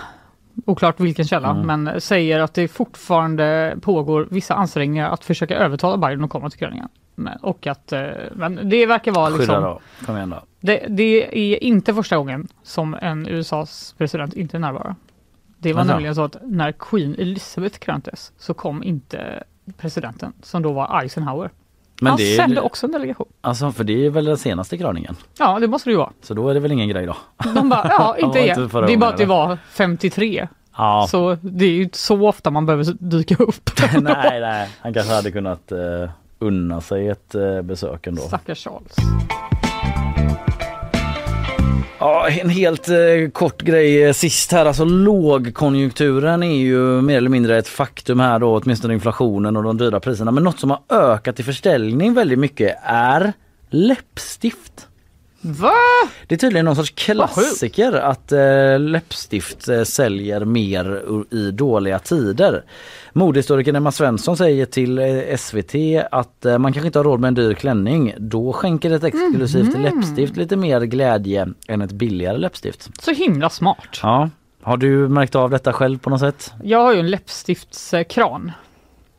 oklart 0.65 0.99
vilken 0.99 1.25
källa, 1.27 1.49
Mm. 1.49 1.83
men 1.83 2.01
säger 2.01 2.39
att 2.39 2.53
det 2.53 2.67
fortfarande 2.67 3.77
pågår 3.81 4.27
vissa 4.31 4.53
ansträngningar 4.53 5.09
att 5.09 5.23
försöka 5.23 5.55
övertala 5.55 5.97
Biden 6.07 6.23
att 6.23 6.29
komma 6.29 6.49
till 6.49 6.59
kröningen. 6.59 6.89
Men, 7.15 7.37
och 7.37 7.67
att, 7.67 7.91
eh, 7.91 8.07
men 8.33 8.69
det 8.69 8.85
verkar 8.85 9.11
vara 9.11 9.25
Skydda 9.31 9.37
liksom, 9.39 9.63
då. 9.63 9.79
Kom 10.05 10.15
igen 10.17 10.29
då. 10.29 10.41
det, 10.59 10.85
det 10.89 11.37
är 11.53 11.63
inte 11.63 11.93
första 11.93 12.17
gången 12.17 12.47
som 12.63 12.93
en 13.01 13.27
USAs 13.27 13.95
president 13.97 14.33
inte 14.33 14.57
är 14.57 14.59
närvarande. 14.59 14.95
Det 15.59 15.73
var 15.73 15.81
Jaså? 15.81 15.91
nämligen 15.91 16.15
så 16.15 16.23
att 16.23 16.35
när 16.43 16.71
Queen 16.71 17.15
Elizabeth 17.19 17.79
kröntes 17.79 18.31
så 18.37 18.53
kom 18.53 18.83
inte 18.83 19.43
presidenten 19.77 20.33
som 20.43 20.61
då 20.61 20.71
var 20.71 21.01
Eisenhower. 21.01 21.49
Men 22.01 22.09
Han 22.09 22.17
det 22.17 22.33
är, 22.33 22.37
sände 22.37 22.61
också 22.61 22.85
en 22.85 22.91
delegation. 22.91 23.27
Alltså 23.41 23.71
för 23.71 23.83
det 23.83 24.05
är 24.05 24.09
väl 24.09 24.25
den 24.25 24.37
senaste 24.37 24.77
kröningen. 24.77 25.15
Ja, 25.37 25.59
det 25.59 25.67
måste 25.67 25.89
det 25.89 25.91
ju 25.91 25.97
vara. 25.97 26.11
Så 26.21 26.33
då 26.33 26.49
är 26.49 26.53
det 26.53 26.59
väl 26.59 26.71
ingen 26.71 26.89
grej 26.89 27.05
då. 27.05 27.17
De 27.55 27.69
bara, 27.69 27.87
ja, 27.89 28.17
inte 28.19 28.39
igen. 28.39 28.69
förra 28.69 28.87
Det 28.87 28.93
är 28.93 28.97
bara 28.97 29.09
att 29.09 29.17
det 29.17 29.25
var 29.25 29.57
53. 29.71 30.47
Ja. 30.77 31.07
Så 31.09 31.37
det 31.41 31.65
är 31.65 31.69
ju 31.69 31.83
inte 31.83 31.97
så 31.97 32.27
ofta 32.27 32.51
man 32.51 32.65
behöver 32.65 32.85
dyka 32.99 33.35
upp. 33.35 33.69
nej 34.01 34.41
nej. 34.41 34.69
Han 34.81 34.93
kanske 34.93 35.13
hade 35.13 35.31
kunnat 35.31 35.71
uh, 35.71 36.09
unna 36.39 36.81
sig 36.81 37.07
ett 37.07 37.35
uh, 37.35 37.61
besök 37.61 38.07
ändå. 38.07 38.21
Stackars 38.21 38.63
Charles. 38.63 38.95
Ja, 41.99 42.29
en 42.29 42.49
helt 42.49 42.89
eh, 42.89 43.29
kort 43.33 43.61
grej 43.61 44.03
eh, 44.03 44.13
sist 44.13 44.51
här. 44.51 44.65
Alltså 44.65 44.85
lågkonjunkturen 44.85 46.43
är 46.43 46.57
ju 46.57 47.01
mer 47.01 47.17
eller 47.17 47.29
mindre 47.29 47.57
ett 47.57 47.67
faktum 47.67 48.19
här 48.19 48.39
då, 48.39 48.57
åtminstone 48.57 48.93
inflationen 48.93 49.57
och 49.57 49.63
de 49.63 49.77
dyra 49.77 49.99
priserna. 49.99 50.31
Men 50.31 50.43
något 50.43 50.59
som 50.59 50.69
har 50.69 50.81
ökat 50.89 51.39
i 51.39 51.43
försäljning 51.43 52.13
väldigt 52.13 52.39
mycket 52.39 52.77
är 52.83 53.33
läppstift. 53.69 54.87
Va? 55.41 55.73
Det 56.27 56.35
är 56.35 56.39
tydligen 56.39 56.65
någon 56.65 56.75
sorts 56.75 56.91
klassiker 56.91 57.93
att 57.93 58.31
eh, 58.31 58.79
läppstift 58.79 59.67
eh, 59.67 59.83
säljer 59.83 60.45
mer 60.45 61.03
i 61.31 61.51
dåliga 61.51 61.99
tider. 61.99 62.63
Modehistorikern 63.17 63.75
Emma 63.75 63.91
Svensson 63.91 64.37
säger 64.37 64.65
till 64.65 64.99
eh, 64.99 65.35
SVT 65.37 65.75
att 66.11 66.45
eh, 66.45 66.57
man 66.57 66.73
kanske 66.73 66.87
inte 66.87 66.99
har 66.99 67.03
råd 67.03 67.19
med 67.19 67.27
en 67.27 67.33
dyr 67.33 67.53
klänning. 67.53 68.13
Då 68.17 68.53
skänker 68.53 68.91
ett 68.91 69.03
exklusivt 69.03 69.73
Mhm. 69.73 69.81
läppstift 69.83 70.37
lite 70.37 70.55
mer 70.55 70.81
glädje 70.81 71.47
än 71.67 71.81
ett 71.81 71.91
billigare 71.91 72.37
läppstift. 72.37 72.89
Så 73.03 73.11
himla 73.11 73.49
smart. 73.49 73.99
Ja. 74.03 74.29
Har 74.61 74.77
du 74.77 75.07
märkt 75.07 75.35
av 75.35 75.49
detta 75.49 75.73
själv 75.73 75.97
på 75.99 76.09
något 76.09 76.19
sätt? 76.19 76.53
Jag 76.63 76.79
har 76.79 76.93
ju 76.93 76.99
en 76.99 77.09
läppstiftskran. 77.09 78.51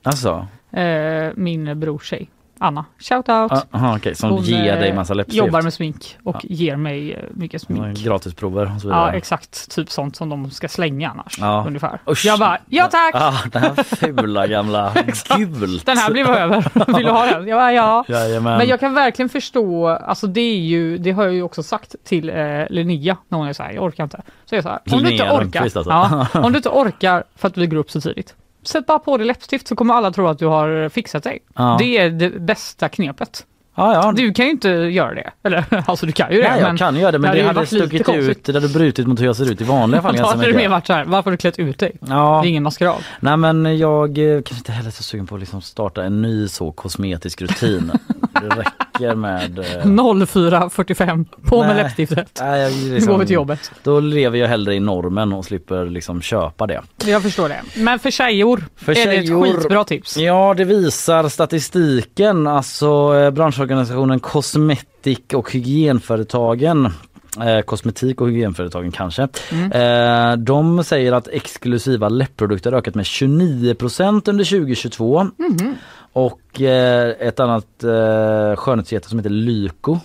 Alltså? 0.02 0.46
Eh, 0.72 1.32
min 1.34 1.80
brors 1.80 2.04
tjej. 2.10 2.30
Anna. 2.60 2.84
Shout 2.98 3.28
out. 3.28 3.52
Ah, 3.52 3.62
Aha, 3.70 3.96
okej, 3.96 4.14
som 4.14 4.30
Hon, 4.30 4.42
ger 4.42 4.76
dig 4.76 4.88
eh, 4.88 4.94
massa 4.94 5.14
läppstift? 5.14 5.36
Jobbar 5.38 5.62
med 5.62 5.72
smink 5.74 6.18
och 6.24 6.36
Ja. 6.36 6.40
ger 6.42 6.76
mig 6.76 7.12
eh, 7.12 7.18
mycket 7.30 7.62
smink. 7.62 7.98
Gratisprover 7.98 8.74
och 8.74 8.80
så 8.80 8.88
vidare. 8.88 9.10
Ja 9.10 9.16
exakt, 9.16 9.70
typ 9.70 9.90
sånt 9.90 10.16
som 10.16 10.28
de 10.28 10.50
ska 10.50 10.68
slänga 10.68 11.10
annars. 11.10 11.38
Ja. 11.40 11.64
Ungefär. 11.66 12.00
Usch. 12.10 12.24
Jag 12.24 12.38
bara, 12.38 12.58
ja 12.68 12.88
tack! 12.90 13.14
Ah, 13.14 13.34
den 13.52 13.62
här 13.62 13.82
fula 13.82 14.46
gamla 14.46 14.92
gult. 15.36 15.86
Den 15.86 15.98
här 15.98 16.10
blev 16.12 16.26
över. 16.26 16.70
Vill 16.96 17.06
du 17.06 17.10
ha 17.12 17.26
den? 17.26 17.48
Jag 17.48 17.58
bara, 17.58 17.72
ja. 17.72 18.04
Jajamän. 18.08 18.58
Men 18.58 18.68
jag 18.68 18.80
kan 18.80 18.94
verkligen 18.94 19.28
förstå, 19.28 19.88
alltså 19.88 20.26
det 20.26 20.40
är 20.40 20.58
ju, 20.58 20.98
det 20.98 21.10
har 21.10 21.24
jag 21.24 21.34
ju 21.34 21.42
också 21.42 21.62
sagt 21.62 21.94
till 22.04 22.28
eh, 22.30 22.34
Linnea 22.70 23.16
när 23.28 23.38
hon 23.38 23.48
är 23.48 23.52
så 23.52 23.62
här, 23.62 23.72
jag 23.72 23.84
orkar 23.84 24.04
inte. 24.04 24.20
Så 24.44 24.54
jag 24.54 24.58
är 24.58 24.62
så 24.62 24.68
här, 24.68 24.78
om 24.78 24.90
du 24.90 24.96
inte 24.98 25.08
Linnea 25.10 25.32
orkar, 25.32 25.40
Lundqvist 25.40 25.76
alltså. 25.76 25.90
ja, 25.90 26.26
om 26.40 26.52
du 26.52 26.56
inte 26.56 26.68
orkar 26.68 27.24
för 27.36 27.48
att 27.48 27.54
du 27.54 27.66
går 27.66 27.76
upp 27.76 27.90
så 27.90 28.00
tidigt. 28.00 28.34
Sätt 28.62 28.86
bara 28.86 28.98
på 28.98 29.16
dig 29.16 29.26
läppstift 29.26 29.68
så 29.68 29.76
kommer 29.76 29.94
alla 29.94 30.10
tro 30.10 30.26
att 30.26 30.38
du 30.38 30.46
har 30.46 30.88
fixat 30.88 31.22
dig. 31.22 31.38
Ja. 31.54 31.76
Det 31.78 31.98
är 31.98 32.10
det 32.10 32.30
bästa 32.30 32.88
knepet. 32.88 33.46
Ja, 33.78 33.94
ja. 33.94 34.12
Du 34.12 34.32
kan 34.32 34.44
ju 34.44 34.50
inte 34.50 34.68
göra 34.68 35.14
det. 35.14 35.30
Eller 35.42 35.64
alltså 35.86 36.06
du 36.06 36.12
kan 36.12 36.32
ju 36.32 36.42
det. 36.42 36.48
Nej, 36.48 36.60
jag 36.60 36.68
men 36.68 36.76
kan 36.76 36.96
göra 36.96 37.12
det 37.12 37.18
men 37.18 37.30
det 37.30 37.38
ju 37.38 37.44
hade 37.44 37.66
stuckit 37.66 38.08
ut, 38.08 38.44
det 38.44 38.52
hade 38.52 38.68
brutit 38.68 39.06
mot 39.06 39.20
hur 39.20 39.26
jag 39.26 39.36
ser 39.36 39.52
ut 39.52 39.60
i 39.60 39.64
vanliga 39.64 40.02
fall 40.02 40.16
Då 40.18 40.26
hade 40.26 40.46
det 40.46 40.56
mer 40.56 40.68
varit 40.68 40.86
så 40.86 40.92
här, 40.92 41.04
varför 41.04 41.24
har 41.24 41.30
du 41.30 41.36
klätt 41.36 41.58
ut 41.58 41.78
dig? 41.78 41.92
Ja. 42.00 42.40
Det 42.42 42.48
är 42.48 42.50
ingen 42.50 42.62
maskerad. 42.62 43.04
Nej 43.20 43.36
men 43.36 43.78
jag 43.78 44.18
eh, 44.18 44.42
kanske 44.42 44.54
inte 44.54 44.72
heller 44.72 44.88
är 44.88 44.92
så 44.92 45.02
sugen 45.02 45.26
på 45.26 45.34
att 45.34 45.40
liksom 45.40 45.62
starta 45.62 46.04
en 46.04 46.22
ny 46.22 46.48
så 46.48 46.72
kosmetisk 46.72 47.42
rutin. 47.42 47.92
det 48.32 48.48
räcker 48.48 49.14
med... 49.14 49.58
eh, 49.58 49.64
04.45 49.64 51.26
på 51.44 51.62
med 51.62 51.76
läppstiftet. 51.76 52.38
Nej, 52.40 52.60
jag, 52.60 52.72
liksom, 52.72 53.12
går 53.12 53.18
vi 53.20 53.26
till 53.26 53.34
jobbet. 53.34 53.72
Då 53.82 54.00
lever 54.00 54.38
jag 54.38 54.48
hellre 54.48 54.74
i 54.74 54.80
normen 54.80 55.32
och 55.32 55.44
slipper 55.44 55.86
liksom 55.86 56.22
köpa 56.22 56.66
det. 56.66 56.82
Jag 57.06 57.22
förstår 57.22 57.48
det. 57.48 57.60
Men 57.76 57.98
för 57.98 58.10
tjejor 58.10 58.64
För 58.76 58.98
är 58.98 59.06
det 59.06 59.14
ett 59.16 59.42
skitbra 59.42 59.84
tips. 59.84 60.16
Ja, 60.16 60.54
det 60.56 60.64
visar 60.64 61.28
statistiken, 61.28 62.46
alltså 62.46 63.14
eh, 63.18 63.30
branschorganisationen 63.68 64.20
Cosmetic 64.20 65.34
och 65.34 65.52
hygienföretagen 65.52 66.92
Eh, 67.40 67.60
kosmetik 67.62 68.20
och 68.20 68.28
hygienföretagen 68.28 68.92
kanske. 68.92 69.28
Mm. 69.52 69.72
Eh, 69.72 70.36
de 70.36 70.84
säger 70.84 71.12
att 71.12 71.28
exklusiva 71.28 72.08
läppprodukter 72.08 72.72
ökat 72.72 72.94
med 72.94 73.04
29% 73.04 74.28
under 74.28 74.44
2022. 74.44 75.24
Mhm. 75.36 75.74
Och 76.12 76.60
eh, 76.60 77.14
ett 77.20 77.40
annat 77.40 77.84
eh, 77.84 78.56
skönhetsjätte 78.56 79.08
som 79.08 79.18
heter 79.18 79.30
Lyko. 79.30 79.98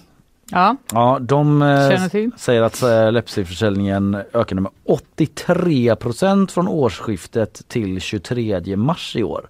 Ja, 0.51 0.75
Ja, 0.91 1.17
de 1.21 1.61
eh, 1.61 2.07
säger 2.37 2.61
att 2.61 2.83
eh, 2.83 3.11
läppstiftsförsäljningen 3.11 4.17
ökade 4.33 4.61
med 4.61 4.71
83% 5.15 6.51
från 6.51 6.67
årsskiftet 6.67 7.61
till 7.67 8.01
23 8.01 8.75
mars 8.75 9.15
i 9.15 9.23
år. 9.23 9.47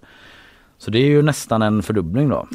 Så 0.78 0.90
det 0.90 0.98
är 0.98 1.06
ju 1.06 1.22
nästan 1.22 1.62
en 1.62 1.82
fördubbling 1.82 2.28
då. 2.28 2.46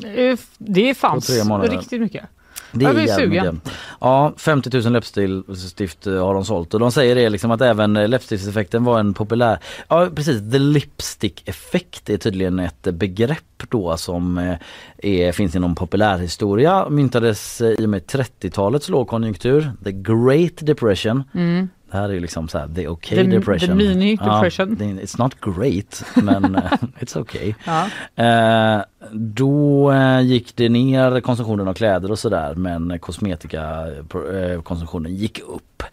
Det 0.57 0.93
tre 1.27 1.43
månader. 1.43 1.69
riktigt 1.69 2.01
mycket. 2.01 2.25
Det 2.71 2.83
Jag 2.85 3.03
är 3.03 3.07
sugen. 3.15 3.55
mycket. 3.55 3.71
Ja, 3.99 4.33
50 4.37 4.81
000 4.81 4.93
läppstift 4.93 6.07
eh, 6.07 6.25
har 6.25 6.33
de 6.33 6.45
sålt 6.45 6.73
och 6.73 6.79
de 6.79 6.91
säger 6.91 7.15
det 7.15 7.29
liksom 7.29 7.51
att 7.51 7.61
även 7.61 7.97
eh, 7.97 8.07
läppstiftseffekten 8.07 8.83
var 8.83 8.99
en 8.99 9.13
populär, 9.13 9.59
ja 9.87 10.09
precis, 10.15 10.51
the 10.51 10.59
lipstick 10.59 11.49
effekt 11.49 12.09
är 12.09 12.17
tydligen 12.17 12.59
ett 12.59 12.81
begrepp 12.81 13.63
då 13.69 13.97
som 13.97 14.37
eh, 14.37 14.55
är, 14.97 15.31
finns 15.31 15.55
inom 15.55 15.75
populärhistoria, 15.75 16.89
myntades 16.89 17.61
i 17.61 17.85
och 17.85 17.89
med 17.89 18.01
30-talets 18.01 18.89
lågkonjunktur, 18.89 19.71
the 19.83 19.91
great 19.91 20.57
depression. 20.59 21.23
Mm. 21.33 21.69
Det 21.91 21.97
här 21.97 22.09
är 22.09 22.13
ju 22.13 22.19
liksom 22.19 22.47
så 22.47 22.57
här, 22.57 22.67
the 22.67 22.87
okay 22.87 23.17
The- 23.17 23.23
depression. 23.23 23.69
the 23.69 23.75
mini 23.75 24.15
depression. 24.15 24.77
Ja, 24.79 24.85
it's 24.85 25.19
not 25.19 25.35
great 25.41 26.03
men 26.15 26.55
eh, 26.55 26.71
it's 26.99 27.17
okay. 27.17 27.53
Ja. 27.65 27.87
Eh, 28.25 28.81
då 29.13 29.91
eh, 29.91 30.21
gick 30.21 30.55
det 30.55 30.69
ner 30.69 31.21
konsumtionen 31.21 31.67
av 31.67 31.73
kläder 31.73 32.11
och 32.11 32.19
sådär 32.19 32.55
men 32.55 32.99
kosmetikakonsumtionen 32.99 35.15
gick 35.15 35.39
upp. 35.39 35.83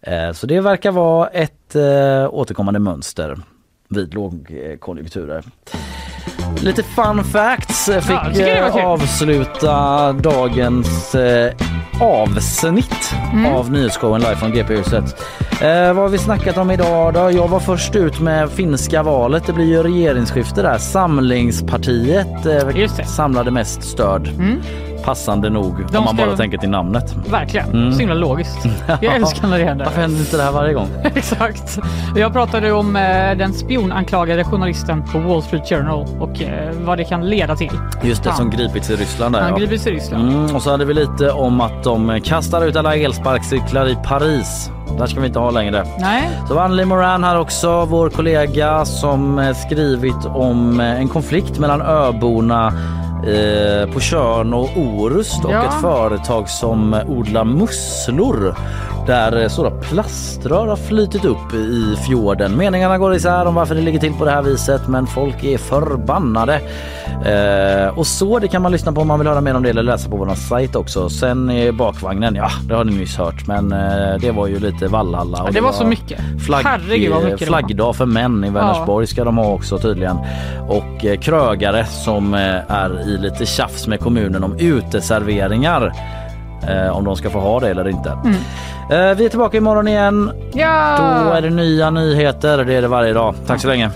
Eh, 0.00 0.32
så 0.32 0.46
det 0.46 0.60
verkar 0.60 0.92
vara 0.92 1.28
ett 1.28 1.76
eh, 1.76 2.28
återkommande 2.34 2.80
mönster 2.80 3.38
vid 3.88 4.14
lågkonjunkturer. 4.14 5.44
Lite 6.62 6.82
fun 6.82 7.24
facts 7.24 7.88
eh, 7.88 7.94
Ja, 7.94 8.00
fick 8.30 8.40
var 8.46 8.78
eh, 8.78 8.86
avsluta 8.86 10.12
dagens 10.12 11.14
eh, 11.14 11.52
avsnitt 12.00 13.12
Mm. 13.32 13.46
av 13.52 13.70
nyhetsshowen 13.72 14.20
live 14.20 14.36
från 14.36 14.52
GP-huset. 14.52 15.22
Eh, 15.62 15.68
vad 15.92 15.96
har 15.96 16.08
vi 16.08 16.18
snackat 16.18 16.56
om 16.56 16.70
idag 16.70 17.14
då? 17.14 17.30
Jag 17.30 17.48
var 17.48 17.60
först 17.60 17.96
ut 17.96 18.20
med 18.20 18.50
finska 18.50 19.02
valet. 19.02 19.46
Det 19.46 19.52
blir 19.52 19.64
ju 19.66 19.82
regeringsskifte 19.82 20.62
där. 20.62 20.78
Samlingspartiet 20.78 22.46
eh, 22.46 23.04
samlade 23.04 23.50
mest 23.50 23.82
stöd. 23.82 24.28
Mm. 24.28 24.60
Passande 25.06 25.50
nog 25.50 25.74
De 25.92 25.96
om 25.98 26.04
man 26.04 26.16
bara 26.16 26.36
tänker 26.36 26.58
till 26.58 26.70
namnet. 26.70 27.14
Verkligen, 27.30 27.70
Mm. 27.70 27.92
så 27.92 27.98
himla 27.98 28.14
logiskt. 28.14 28.58
Jag 29.00 29.04
älskar 29.14 29.48
när 29.48 29.58
det 29.58 29.64
händer. 29.64 29.84
Varför 29.84 30.00
händer 30.00 30.20
inte 30.20 30.36
det 30.36 30.42
här 30.42 30.52
varje 30.52 30.72
gång? 30.74 30.88
Exakt. 31.14 31.78
Jag 32.16 32.32
pratade 32.32 32.72
om 32.72 32.96
eh, 32.96 33.02
den 33.38 33.52
spionanklagade 33.52 34.44
journalisten 34.44 35.02
på 35.12 35.18
Wall 35.18 35.42
Street 35.42 35.68
Journal 35.68 36.06
och 36.20 36.42
eh, 36.42 36.72
vad 36.84 36.98
det 36.98 37.04
kan 37.04 37.26
leda 37.26 37.56
till. 37.56 37.70
Just 38.02 38.22
det, 38.22 38.28
Han- 38.30 38.36
som 38.38 38.50
gripits 38.50 38.90
i 38.90 38.96
Ryssland 38.96 39.34
där 39.34 39.40
Han 39.40 39.50
ja. 39.50 39.56
gripits 39.56 39.86
i 39.86 39.90
Ryssland. 39.90 40.28
Mm, 40.28 40.56
och 40.56 40.62
så 40.62 40.70
hade 40.70 40.84
vi 40.84 40.94
lite 40.94 41.30
om 41.30 41.60
att 41.60 41.82
de 41.84 42.20
kastar 42.24 42.66
ut 42.66 42.76
alla 42.76 42.96
elsparkcyklar 42.96 43.86
i 43.88 43.96
Paris. 44.04 44.70
Där 44.98 45.06
ska 45.06 45.20
vi 45.20 45.26
inte 45.26 45.38
ha 45.38 45.50
längre. 45.50 45.84
Nej, 45.98 46.30
Så 46.48 46.54
var 46.54 46.62
Anneli 46.64 46.84
Moran 46.84 47.24
här 47.24 47.38
också, 47.40 47.84
vår 47.84 48.10
kollega 48.10 48.84
som 48.84 49.38
eh, 49.38 49.54
skrivit 49.56 50.26
om 50.26 50.80
eh, 50.80 51.00
en 51.00 51.08
konflikt 51.08 51.58
mellan 51.58 51.82
öborna 51.82 52.72
eh, 53.24 53.92
på 53.92 54.00
Tjörn 54.00 54.54
och 54.54 54.68
Orust 54.76 55.44
och 55.44 55.52
Ja. 55.52 55.64
ett 55.64 55.80
företag 55.80 56.48
som 56.48 56.96
odlar 57.08 57.44
musslor 57.44 58.56
där 59.06 59.42
eh, 59.42 59.48
stora 59.48 59.70
plaströr 59.70 60.66
har 60.66 60.76
flytit 60.76 61.24
upp 61.24 61.54
i 61.54 61.96
fjorden. 62.06 62.56
Meningarna 62.56 62.98
går 62.98 63.14
isär 63.14 63.46
om 63.46 63.54
varför 63.54 63.74
det 63.74 63.80
ligger 63.80 63.98
till 64.00 64.12
på 64.12 64.24
det 64.24 64.30
här 64.30 64.42
viset 64.42 64.88
men 64.88 65.06
folk 65.06 65.44
är 65.44 65.58
förbannade. 65.58 66.60
Eh, 67.24 67.98
och 67.98 68.06
så 68.06 68.38
det 68.38 68.48
kan 68.48 68.62
man 68.62 68.72
lyssna 68.72 68.92
på 68.92 69.00
om 69.00 69.08
man 69.08 69.18
vill 69.18 69.28
höra 69.28 69.40
mer 69.40 69.54
om 69.54 69.62
det 69.62 69.70
eller 69.70 69.82
läsa 69.82 70.10
på 70.10 70.16
vår 70.16 70.34
sajt 70.34 70.76
också. 70.76 71.08
Sen 71.08 71.50
är 71.50 71.72
bakvagnen, 71.72 72.34
ja 72.34 72.50
det 72.68 72.74
har 72.74 72.84
ni 72.84 72.92
nyss 72.92 73.16
hört 73.16 73.46
men 73.46 73.72
eh, 73.72 74.18
det 74.20 74.30
var 74.30 74.46
ju 74.46 74.58
lite 74.58 74.86
Vallhalla. 74.88 75.42
och 75.42 75.52
det 75.52 75.60
var 75.60 75.72
så 75.72 75.84
mycket. 75.86 76.20
Flagg, 76.46 76.64
Herregud 76.64 77.10
vad 77.12 77.24
mycket 77.24 77.40
var. 77.40 77.46
flaggdag 77.46 77.96
för 77.96 78.06
män 78.06 78.44
i 78.44 78.50
Vänersborg 78.50 79.06
ska 79.06 79.24
de 79.24 79.36
ha 79.38 79.52
också 79.52 79.78
tydligen. 79.78 80.16
Och 80.68 81.04
eh, 81.04 81.18
krögare 81.18 81.86
som 81.86 82.34
eh, 82.34 82.70
är 82.72 83.08
i 83.08 83.18
lite 83.18 83.46
tjafs 83.46 83.86
med 83.86 84.00
kommunen 84.00 84.44
om 84.44 84.56
uteserveringar. 84.58 85.92
Eh, 86.68 86.96
om 86.96 87.04
de 87.04 87.16
ska 87.16 87.30
få 87.30 87.40
ha 87.40 87.60
det 87.60 87.68
eller 87.70 87.88
inte. 87.88 88.10
Mm. 88.10 88.36
Eh, 88.90 89.16
vi 89.16 89.24
är 89.24 89.28
tillbaka 89.28 89.56
imorgon 89.56 89.88
igen. 89.88 90.32
Ja! 90.52 90.96
Då 90.98 91.32
är 91.32 91.40
det 91.42 91.50
nya 91.50 91.90
nyheter. 91.90 92.64
Det 92.64 92.74
är 92.74 92.82
det 92.82 92.88
varje 92.88 93.12
dag. 93.12 93.34
Tack 93.46 93.60
så 93.60 93.68
länge. 93.68 93.90